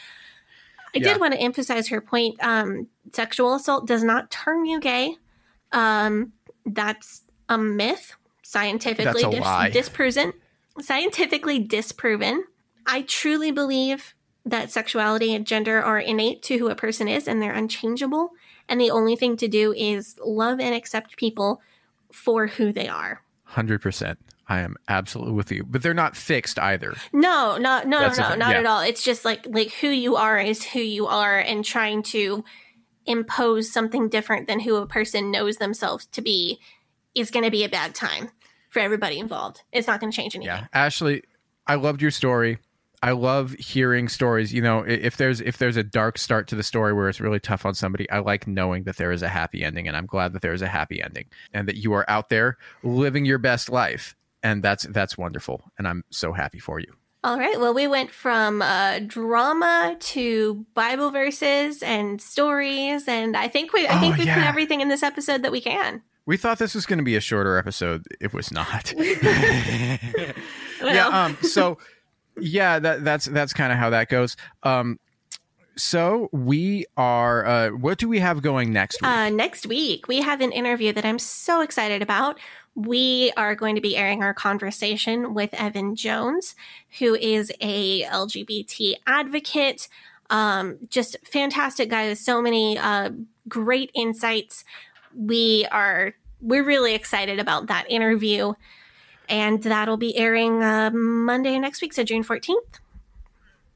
I 0.94 0.98
yeah. 0.98 1.12
did 1.12 1.20
want 1.20 1.34
to 1.34 1.40
emphasize 1.40 1.88
her 1.88 2.00
point. 2.00 2.42
Um, 2.42 2.88
sexual 3.12 3.54
assault 3.54 3.86
does 3.86 4.04
not 4.04 4.30
turn 4.30 4.64
you 4.64 4.80
gay. 4.80 5.16
Um, 5.72 6.32
that's 6.66 7.22
a 7.48 7.58
myth, 7.58 8.14
scientifically 8.42 9.22
dis- 9.22 9.72
disproven. 9.72 10.32
Scientifically 10.80 11.58
disproven. 11.58 12.44
I 12.86 13.02
truly 13.02 13.50
believe 13.50 14.14
that 14.44 14.70
sexuality 14.70 15.34
and 15.34 15.46
gender 15.46 15.82
are 15.82 15.98
innate 15.98 16.42
to 16.42 16.58
who 16.58 16.68
a 16.68 16.74
person 16.74 17.08
is 17.08 17.28
and 17.28 17.40
they're 17.40 17.52
unchangeable. 17.52 18.30
And 18.68 18.80
the 18.80 18.90
only 18.90 19.16
thing 19.16 19.36
to 19.36 19.48
do 19.48 19.72
is 19.72 20.16
love 20.24 20.60
and 20.60 20.74
accept 20.74 21.16
people 21.16 21.60
for 22.12 22.46
who 22.48 22.72
they 22.72 22.88
are. 22.88 23.22
100%. 23.52 24.16
I 24.52 24.60
am 24.60 24.76
absolutely 24.86 25.32
with 25.32 25.50
you, 25.50 25.64
but 25.64 25.82
they're 25.82 25.94
not 25.94 26.14
fixed 26.14 26.58
either. 26.58 26.94
No, 27.10 27.56
no, 27.56 27.82
no, 27.84 28.00
That's 28.00 28.18
no, 28.18 28.34
not 28.34 28.50
yeah. 28.50 28.58
at 28.58 28.66
all. 28.66 28.82
It's 28.82 29.02
just 29.02 29.24
like 29.24 29.46
like 29.48 29.72
who 29.72 29.88
you 29.88 30.16
are 30.16 30.38
is 30.38 30.62
who 30.62 30.80
you 30.80 31.06
are, 31.06 31.38
and 31.38 31.64
trying 31.64 32.02
to 32.14 32.44
impose 33.06 33.72
something 33.72 34.10
different 34.10 34.48
than 34.48 34.60
who 34.60 34.76
a 34.76 34.86
person 34.86 35.30
knows 35.30 35.56
themselves 35.56 36.04
to 36.12 36.20
be 36.20 36.60
is 37.14 37.30
going 37.30 37.44
to 37.46 37.50
be 37.50 37.64
a 37.64 37.68
bad 37.68 37.94
time 37.94 38.28
for 38.68 38.80
everybody 38.80 39.18
involved. 39.18 39.62
It's 39.72 39.86
not 39.86 40.00
going 40.00 40.12
to 40.12 40.16
change 40.16 40.36
anything. 40.36 40.54
Yeah, 40.54 40.66
Ashley, 40.74 41.22
I 41.66 41.76
loved 41.76 42.02
your 42.02 42.10
story. 42.10 42.58
I 43.02 43.12
love 43.12 43.52
hearing 43.52 44.06
stories. 44.06 44.52
You 44.52 44.60
know, 44.60 44.80
if 44.80 45.16
there's 45.16 45.40
if 45.40 45.56
there's 45.56 45.78
a 45.78 45.82
dark 45.82 46.18
start 46.18 46.46
to 46.48 46.56
the 46.56 46.62
story 46.62 46.92
where 46.92 47.08
it's 47.08 47.22
really 47.22 47.40
tough 47.40 47.64
on 47.64 47.72
somebody, 47.72 48.08
I 48.10 48.18
like 48.18 48.46
knowing 48.46 48.84
that 48.84 48.98
there 48.98 49.12
is 49.12 49.22
a 49.22 49.28
happy 49.28 49.64
ending, 49.64 49.88
and 49.88 49.96
I'm 49.96 50.04
glad 50.04 50.34
that 50.34 50.42
there 50.42 50.52
is 50.52 50.60
a 50.60 50.68
happy 50.68 51.02
ending, 51.02 51.24
and 51.54 51.66
that 51.68 51.76
you 51.76 51.94
are 51.94 52.04
out 52.06 52.28
there 52.28 52.58
living 52.82 53.24
your 53.24 53.38
best 53.38 53.70
life, 53.70 54.14
and 54.42 54.62
that's 54.62 54.84
that's 54.84 55.16
wonderful, 55.16 55.62
and 55.78 55.86
I'm 55.86 56.04
so 56.10 56.32
happy 56.32 56.58
for 56.58 56.78
you. 56.78 56.94
All 57.24 57.38
right. 57.38 57.58
Well, 57.60 57.72
we 57.72 57.86
went 57.86 58.10
from 58.10 58.62
uh, 58.62 58.98
drama 59.06 59.96
to 59.98 60.66
Bible 60.74 61.12
verses 61.12 61.82
and 61.82 62.20
stories, 62.20 63.06
and 63.06 63.36
I 63.36 63.46
think 63.46 63.72
we 63.72 63.86
I 63.86 63.98
think 64.00 64.16
oh, 64.16 64.18
we 64.18 64.24
yeah. 64.24 64.34
put 64.34 64.44
everything 64.44 64.80
in 64.80 64.88
this 64.88 65.04
episode 65.04 65.42
that 65.42 65.52
we 65.52 65.60
can. 65.60 66.02
We 66.26 66.36
thought 66.36 66.58
this 66.58 66.74
was 66.74 66.86
going 66.86 66.98
to 66.98 67.04
be 67.04 67.16
a 67.16 67.20
shorter 67.20 67.58
episode. 67.58 68.04
It 68.20 68.32
was 68.32 68.50
not. 68.50 68.92
well. 68.96 70.34
Yeah. 70.82 71.06
Um. 71.06 71.36
So 71.42 71.78
yeah, 72.40 72.80
that 72.80 73.04
that's 73.04 73.26
that's 73.26 73.52
kind 73.52 73.72
of 73.72 73.78
how 73.78 73.90
that 73.90 74.08
goes. 74.08 74.36
Um, 74.64 74.98
so 75.82 76.28
we 76.32 76.86
are. 76.96 77.44
Uh, 77.44 77.70
what 77.70 77.98
do 77.98 78.08
we 78.08 78.20
have 78.20 78.40
going 78.40 78.72
next 78.72 79.02
week? 79.02 79.10
Uh, 79.10 79.28
next 79.30 79.66
week, 79.66 80.06
we 80.06 80.20
have 80.20 80.40
an 80.40 80.52
interview 80.52 80.92
that 80.92 81.04
I'm 81.04 81.18
so 81.18 81.60
excited 81.60 82.02
about. 82.02 82.38
We 82.74 83.32
are 83.36 83.54
going 83.54 83.74
to 83.74 83.80
be 83.80 83.96
airing 83.96 84.22
our 84.22 84.32
conversation 84.32 85.34
with 85.34 85.52
Evan 85.54 85.96
Jones, 85.96 86.54
who 86.98 87.14
is 87.16 87.52
a 87.60 88.04
LGBT 88.04 88.94
advocate. 89.06 89.88
Um, 90.30 90.78
just 90.88 91.16
fantastic 91.24 91.90
guy 91.90 92.08
with 92.08 92.18
so 92.18 92.40
many 92.40 92.78
uh, 92.78 93.10
great 93.48 93.90
insights. 93.94 94.64
We 95.14 95.66
are 95.72 96.14
we're 96.40 96.64
really 96.64 96.94
excited 96.94 97.38
about 97.40 97.66
that 97.66 97.90
interview, 97.90 98.54
and 99.28 99.62
that'll 99.62 99.96
be 99.96 100.16
airing 100.16 100.62
uh, 100.62 100.90
Monday 100.90 101.58
next 101.58 101.82
week, 101.82 101.92
so 101.92 102.04
June 102.04 102.22
fourteenth. 102.22 102.81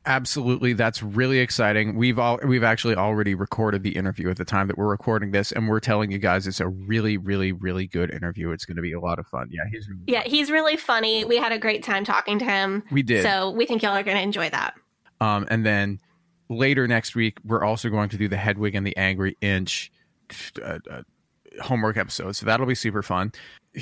Absolutely, 0.07 0.73
that's 0.73 1.03
really 1.03 1.41
exciting. 1.41 1.97
We've 1.97 2.19
all 2.19 2.39
we've 2.45 2.63
actually 2.63 2.95
already 2.95 3.35
recorded 3.35 3.83
the 3.83 3.97
interview 3.97 4.31
at 4.31 4.37
the 4.37 4.45
time 4.45 4.69
that 4.69 4.79
we're 4.79 4.87
recording 4.87 5.33
this, 5.33 5.51
and 5.51 5.69
we're 5.69 5.81
telling 5.81 6.13
you 6.13 6.19
guys 6.19 6.47
it's 6.47 6.61
a 6.61 6.69
really, 6.69 7.17
really, 7.17 7.51
really 7.51 7.89
good 7.89 8.15
interview. 8.15 8.53
It's 8.53 8.65
going 8.65 8.77
to 8.77 8.83
be 8.83 8.93
a 8.93 9.01
lot 9.01 9.19
of 9.19 9.27
fun. 9.27 9.49
Yeah, 9.51 9.63
he's 9.71 9.89
really 9.89 10.03
yeah, 10.07 10.23
he's 10.25 10.51
really 10.51 10.77
funny. 10.77 11.25
We 11.25 11.39
had 11.39 11.51
a 11.51 11.59
great 11.59 11.83
time 11.83 12.05
talking 12.05 12.39
to 12.39 12.45
him. 12.45 12.85
We 12.93 13.03
did. 13.03 13.25
So 13.25 13.51
we 13.51 13.67
think 13.67 13.83
y'all 13.83 13.97
are 13.97 14.05
going 14.05 14.17
to 14.17 14.23
enjoy 14.23 14.49
that. 14.51 14.75
Um, 15.21 15.47
and 15.51 15.67
then 15.67 15.99
later 16.49 16.87
next 16.87 17.17
week, 17.17 17.39
we're 17.45 17.65
also 17.65 17.89
going 17.89 18.09
to 18.11 18.17
do 18.17 18.29
the 18.29 18.37
Hedwig 18.37 18.77
and 18.77 18.87
the 18.87 18.97
Angry 18.97 19.37
Inch 19.41 19.91
uh, 20.63 20.79
uh, 20.91 21.03
homework 21.63 21.97
episode. 21.97 22.37
So 22.37 22.47
that'll 22.47 22.67
be 22.67 22.75
super 22.75 23.03
fun. 23.03 23.33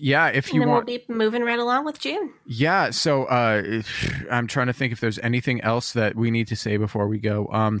yeah, 0.00 0.28
if 0.28 0.52
you 0.52 0.60
want, 0.60 0.86
we'll 0.86 0.98
be 0.98 1.04
moving 1.08 1.42
right 1.42 1.58
along 1.58 1.84
with 1.84 1.98
June. 1.98 2.32
yeah. 2.46 2.90
So 2.90 3.24
uh, 3.24 3.82
I'm 4.30 4.46
trying 4.46 4.68
to 4.68 4.72
think 4.72 4.92
if 4.92 5.00
there's 5.00 5.18
anything 5.20 5.60
else 5.62 5.92
that 5.92 6.14
we 6.16 6.30
need 6.30 6.46
to 6.48 6.56
say 6.56 6.76
before 6.76 7.08
we 7.08 7.18
go. 7.18 7.48
Um, 7.48 7.80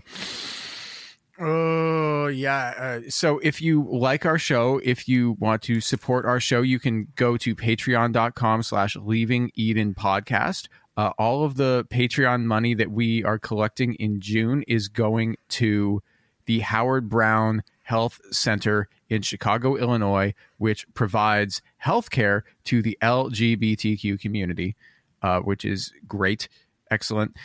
Oh 1.40 2.26
yeah. 2.26 2.74
Uh, 2.76 3.00
so 3.08 3.38
if 3.44 3.62
you 3.62 3.86
like 3.88 4.26
our 4.26 4.38
show, 4.38 4.80
if 4.82 5.08
you 5.08 5.36
want 5.38 5.62
to 5.62 5.80
support 5.80 6.24
our 6.24 6.40
show, 6.40 6.62
you 6.62 6.80
can 6.80 7.06
go 7.14 7.36
to 7.36 7.54
patreon.com 7.54 8.62
slash 8.64 8.96
leaving 8.96 9.52
Eden 9.54 9.94
podcast. 9.94 10.66
Uh, 10.96 11.12
all 11.16 11.44
of 11.44 11.54
the 11.54 11.86
Patreon 11.90 12.42
money 12.42 12.74
that 12.74 12.90
we 12.90 13.22
are 13.22 13.38
collecting 13.38 13.94
in 13.94 14.20
June 14.20 14.64
is 14.66 14.88
going 14.88 15.36
to 15.50 16.02
the 16.46 16.58
Howard 16.58 17.08
Brown 17.08 17.62
Health 17.84 18.20
Center 18.32 18.88
in 19.08 19.22
Chicago, 19.22 19.76
Illinois, 19.76 20.34
which 20.58 20.86
provides 20.94 21.62
health 21.78 22.10
care 22.10 22.44
to 22.64 22.82
the 22.82 22.98
LGBTQ 23.02 24.20
community, 24.20 24.76
uh, 25.22 25.40
which 25.40 25.64
is 25.64 25.92
great, 26.06 26.48
excellent 26.90 27.36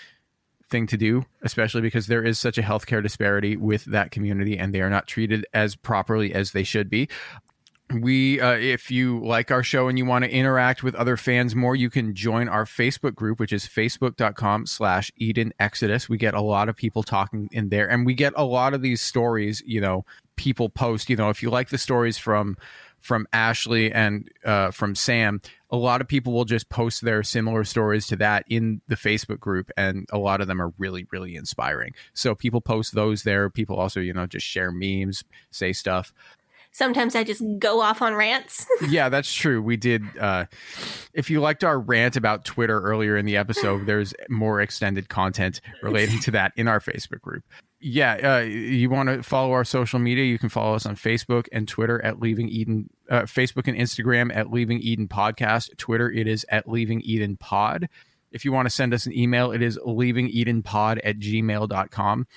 thing 0.69 0.87
to 0.87 0.97
do, 0.97 1.23
especially 1.43 1.81
because 1.81 2.07
there 2.07 2.23
is 2.23 2.39
such 2.39 2.57
a 2.57 2.61
healthcare 2.63 3.01
disparity 3.01 3.55
with 3.55 3.85
that 3.85 4.11
community 4.11 4.57
and 4.57 4.73
they 4.73 4.81
are 4.81 4.89
not 4.89 5.07
treated 5.07 5.45
as 5.53 5.75
properly 5.75 6.33
as 6.33 6.51
they 6.51 6.63
should 6.63 6.89
be. 6.89 7.07
We, 7.93 8.41
uh, 8.41 8.53
if 8.53 8.89
you 8.89 9.23
like 9.23 9.51
our 9.51 9.61
show 9.61 9.87
and 9.87 9.99
you 9.99 10.05
want 10.05 10.25
to 10.25 10.31
interact 10.31 10.81
with 10.81 10.95
other 10.95 11.15
fans 11.15 11.53
more, 11.53 11.75
you 11.75 11.91
can 11.91 12.15
join 12.15 12.47
our 12.49 12.65
Facebook 12.65 13.13
group, 13.13 13.39
which 13.39 13.53
is 13.53 13.65
facebook.com 13.65 14.65
slash 14.65 15.11
Eden 15.17 15.53
Exodus. 15.59 16.09
We 16.09 16.17
get 16.17 16.33
a 16.33 16.41
lot 16.41 16.69
of 16.69 16.75
people 16.75 17.03
talking 17.03 17.49
in 17.51 17.69
there 17.69 17.87
and 17.87 18.03
we 18.03 18.15
get 18.15 18.33
a 18.35 18.43
lot 18.43 18.73
of 18.73 18.81
these 18.81 18.99
stories, 18.99 19.61
you 19.65 19.79
know, 19.79 20.05
people 20.35 20.69
post, 20.69 21.09
you 21.09 21.15
know, 21.15 21.29
if 21.29 21.43
you 21.43 21.49
like 21.49 21.69
the 21.69 21.77
stories 21.77 22.17
from, 22.17 22.57
from 22.99 23.27
Ashley 23.33 23.91
and 23.91 24.29
uh, 24.45 24.71
from 24.71 24.95
Sam, 24.95 25.41
a 25.69 25.75
lot 25.75 25.99
of 25.99 26.07
people 26.07 26.31
will 26.31 26.45
just 26.45 26.69
post 26.69 27.01
their 27.01 27.21
similar 27.23 27.63
stories 27.63 28.07
to 28.07 28.15
that 28.17 28.45
in 28.47 28.81
the 28.87 28.95
Facebook 28.95 29.39
group, 29.39 29.71
and 29.75 30.07
a 30.11 30.17
lot 30.17 30.39
of 30.39 30.47
them 30.47 30.61
are 30.61 30.71
really, 30.77 31.05
really 31.11 31.35
inspiring. 31.35 31.93
So 32.13 32.33
people 32.33 32.61
post 32.61 32.95
those 32.95 33.23
there. 33.23 33.49
People 33.49 33.75
also, 33.75 33.99
you 33.99 34.13
know, 34.13 34.25
just 34.25 34.45
share 34.45 34.71
memes, 34.71 35.23
say 35.51 35.73
stuff. 35.73 36.13
Sometimes 36.73 37.15
I 37.15 37.23
just 37.23 37.43
go 37.59 37.81
off 37.81 38.01
on 38.01 38.15
rants. 38.15 38.65
yeah, 38.89 39.07
that's 39.07 39.31
true. 39.31 39.61
We 39.61 39.77
did. 39.77 40.03
Uh, 40.17 40.45
if 41.13 41.29
you 41.29 41.39
liked 41.39 41.63
our 41.63 41.79
rant 41.79 42.15
about 42.15 42.45
Twitter 42.45 42.81
earlier 42.81 43.15
in 43.15 43.25
the 43.25 43.37
episode, 43.37 43.85
there's 43.85 44.13
more 44.27 44.59
extended 44.59 45.07
content 45.07 45.61
relating 45.83 46.19
to 46.21 46.31
that 46.31 46.51
in 46.55 46.67
our 46.67 46.79
Facebook 46.79 47.21
group. 47.21 47.43
Yeah, 47.79 48.37
uh, 48.37 48.39
you 48.39 48.89
want 48.89 49.09
to 49.09 49.21
follow 49.21 49.51
our 49.51 49.63
social 49.63 49.99
media? 49.99 50.23
You 50.23 50.39
can 50.39 50.49
follow 50.49 50.73
us 50.73 50.85
on 50.85 50.95
Facebook 50.95 51.47
and 51.51 51.67
Twitter 51.67 52.03
at 52.03 52.19
Leaving 52.19 52.49
Eden. 52.49 52.89
Uh, 53.09 53.21
Facebook 53.21 53.67
and 53.67 53.77
Instagram 53.77 54.35
at 54.35 54.51
Leaving 54.51 54.79
Eden 54.79 55.07
Podcast. 55.07 55.77
Twitter 55.77 56.09
it 56.09 56.27
is 56.27 56.45
at 56.49 56.67
Leaving 56.67 57.01
Eden 57.01 57.37
Pod. 57.37 57.87
If 58.31 58.45
you 58.45 58.51
want 58.51 58.65
to 58.65 58.71
send 58.71 58.95
us 58.95 59.05
an 59.05 59.15
email, 59.15 59.51
it 59.51 59.61
is 59.61 59.77
leavingedenpod 59.77 61.01
at 61.03 61.19
gmail.com. 61.19 62.27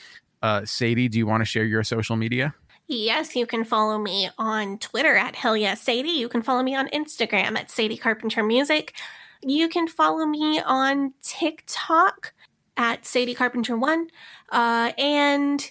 Uh, 0.43 0.65
Sadie, 0.67 1.09
do 1.09 1.17
you 1.17 1.27
want 1.27 1.41
to 1.41 1.47
share 1.47 1.65
your 1.65 1.83
social 1.83 2.17
media? 2.17 2.55
Yes, 2.89 3.35
you 3.35 3.47
can 3.47 3.65
follow 3.65 3.99
me 3.99 4.31
on 4.39 4.79
Twitter 4.79 5.17
at 5.17 5.35
Hell 5.35 5.57
Yes 5.57 5.83
Sadie. 5.83 6.11
You 6.11 6.29
can 6.29 6.43
follow 6.43 6.63
me 6.63 6.77
on 6.77 6.89
Instagram 6.89 7.59
at 7.59 7.71
Sadie 7.71 7.97
Carpenter 7.97 8.45
Music. 8.45 8.95
You 9.43 9.69
can 9.69 9.89
follow 9.89 10.25
me 10.25 10.61
on 10.61 11.15
TikTok 11.23 12.33
at 12.77 13.05
Sadie 13.05 13.35
Carpenter 13.35 13.77
One, 13.77 14.09
uh, 14.51 14.93
and 14.97 15.71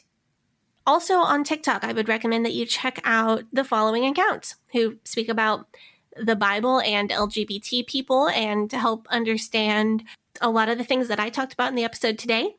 also 0.85 1.15
on 1.15 1.43
TikTok. 1.43 1.83
I 1.83 1.93
would 1.93 2.09
recommend 2.09 2.45
that 2.45 2.53
you 2.53 2.65
check 2.65 2.99
out 3.05 3.43
the 3.53 3.63
following 3.63 4.05
accounts 4.05 4.55
who 4.73 4.97
speak 5.05 5.29
about 5.29 5.67
the 6.17 6.35
Bible 6.35 6.81
and 6.81 7.09
LGBT 7.09 7.87
people 7.87 8.27
and 8.29 8.71
help 8.71 9.07
understand 9.09 10.03
a 10.41 10.49
lot 10.49 10.69
of 10.69 10.77
the 10.77 10.83
things 10.83 11.07
that 11.07 11.19
I 11.19 11.29
talked 11.29 11.53
about 11.53 11.69
in 11.69 11.75
the 11.75 11.83
episode 11.83 12.17
today. 12.17 12.55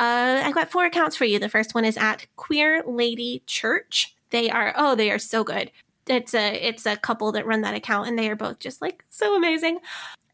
Uh, 0.00 0.40
I've 0.42 0.54
got 0.54 0.70
four 0.70 0.86
accounts 0.86 1.14
for 1.14 1.26
you. 1.26 1.38
The 1.38 1.50
first 1.50 1.74
one 1.74 1.84
is 1.84 1.98
at 1.98 2.26
Queer 2.36 2.82
Lady 2.86 3.42
Church. 3.44 4.14
They 4.30 4.48
are 4.48 4.72
oh, 4.74 4.94
they 4.94 5.10
are 5.10 5.18
so 5.18 5.44
good. 5.44 5.70
It's 6.06 6.32
a 6.32 6.54
it's 6.54 6.86
a 6.86 6.96
couple 6.96 7.30
that 7.32 7.44
run 7.44 7.60
that 7.60 7.74
account, 7.74 8.08
and 8.08 8.18
they 8.18 8.30
are 8.30 8.36
both 8.36 8.60
just 8.60 8.80
like 8.80 9.04
so 9.10 9.36
amazing. 9.36 9.78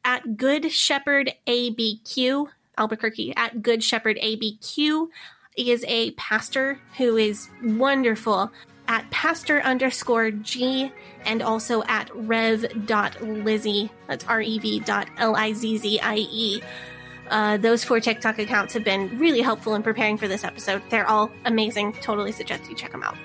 At 0.05 0.37
Good 0.37 0.71
Shepherd 0.71 1.33
ABQ 1.49 2.47
Albuquerque, 2.79 3.35
at 3.35 3.61
Good 3.61 3.83
Shepherd 3.83 4.19
ABQ 4.23 5.09
is 5.57 5.85
a 5.89 6.13
pastor 6.13 6.79
who 6.97 7.17
is 7.17 7.49
wonderful. 7.65 8.53
At 8.87 9.11
pastor 9.11 9.61
underscore 9.63 10.31
G 10.31 10.93
and 11.25 11.43
also 11.43 11.83
at 11.89 12.09
rev.lizzie. 12.15 13.91
That's 14.07 14.25
R 14.27 14.41
E 14.41 14.59
V 14.61 14.79
dot 14.79 15.09
L 15.19 15.35
I 15.35 15.53
Z 15.55 15.79
Z 15.79 15.99
I 16.01 16.19
E. 16.19 16.63
Uh, 17.31 17.57
those 17.57 17.85
four 17.85 18.01
TikTok 18.01 18.39
accounts 18.39 18.75
have 18.75 18.85
been 18.85 19.19
really 19.19 19.41
helpful 19.41 19.75
in 19.75 19.83
preparing 19.83 20.17
for 20.17 20.29
this 20.29 20.45
episode. 20.45 20.83
They're 20.91 21.09
all 21.09 21.31
amazing. 21.45 21.95
Totally 21.95 22.33
suggest 22.33 22.69
you 22.69 22.77
check 22.77 22.93
them 22.93 23.03
out. 23.03 23.17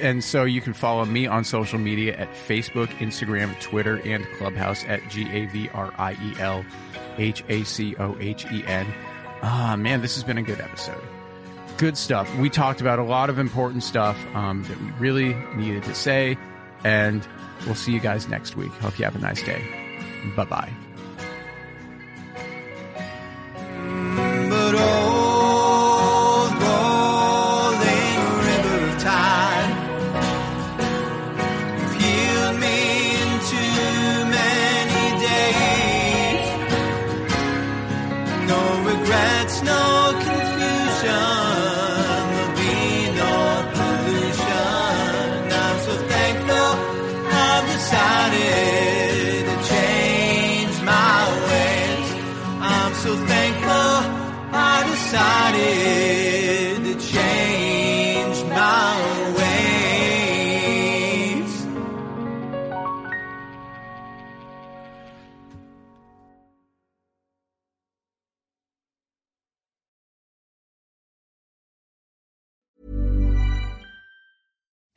And 0.00 0.22
so 0.22 0.44
you 0.44 0.60
can 0.60 0.72
follow 0.72 1.04
me 1.04 1.26
on 1.26 1.44
social 1.44 1.78
media 1.78 2.16
at 2.16 2.32
Facebook, 2.32 2.88
Instagram, 2.98 3.58
Twitter, 3.60 4.00
and 4.04 4.24
Clubhouse 4.38 4.84
at 4.84 5.06
G 5.10 5.28
A 5.30 5.46
V 5.46 5.68
R 5.74 5.92
I 5.98 6.12
E 6.12 6.34
L 6.38 6.64
H 7.18 7.42
A 7.48 7.64
C 7.64 7.96
O 7.96 8.16
H 8.20 8.46
E 8.52 8.64
N. 8.66 8.86
Ah, 9.42 9.74
man, 9.76 10.00
this 10.00 10.14
has 10.14 10.22
been 10.22 10.38
a 10.38 10.42
good 10.42 10.60
episode. 10.60 11.02
Good 11.78 11.96
stuff. 11.98 12.32
We 12.36 12.48
talked 12.48 12.80
about 12.80 13.00
a 13.00 13.02
lot 13.02 13.28
of 13.28 13.38
important 13.38 13.82
stuff 13.82 14.16
um, 14.34 14.62
that 14.64 14.80
we 14.80 14.90
really 14.98 15.34
needed 15.56 15.82
to 15.84 15.94
say. 15.94 16.38
And 16.84 17.26
we'll 17.66 17.74
see 17.74 17.92
you 17.92 18.00
guys 18.00 18.28
next 18.28 18.56
week. 18.56 18.72
Hope 18.74 18.98
you 18.98 19.04
have 19.04 19.16
a 19.16 19.20
nice 19.20 19.42
day. 19.42 19.62
Bye 20.36 20.44
bye. 20.44 20.72
But 24.72 24.80
old 24.80 25.11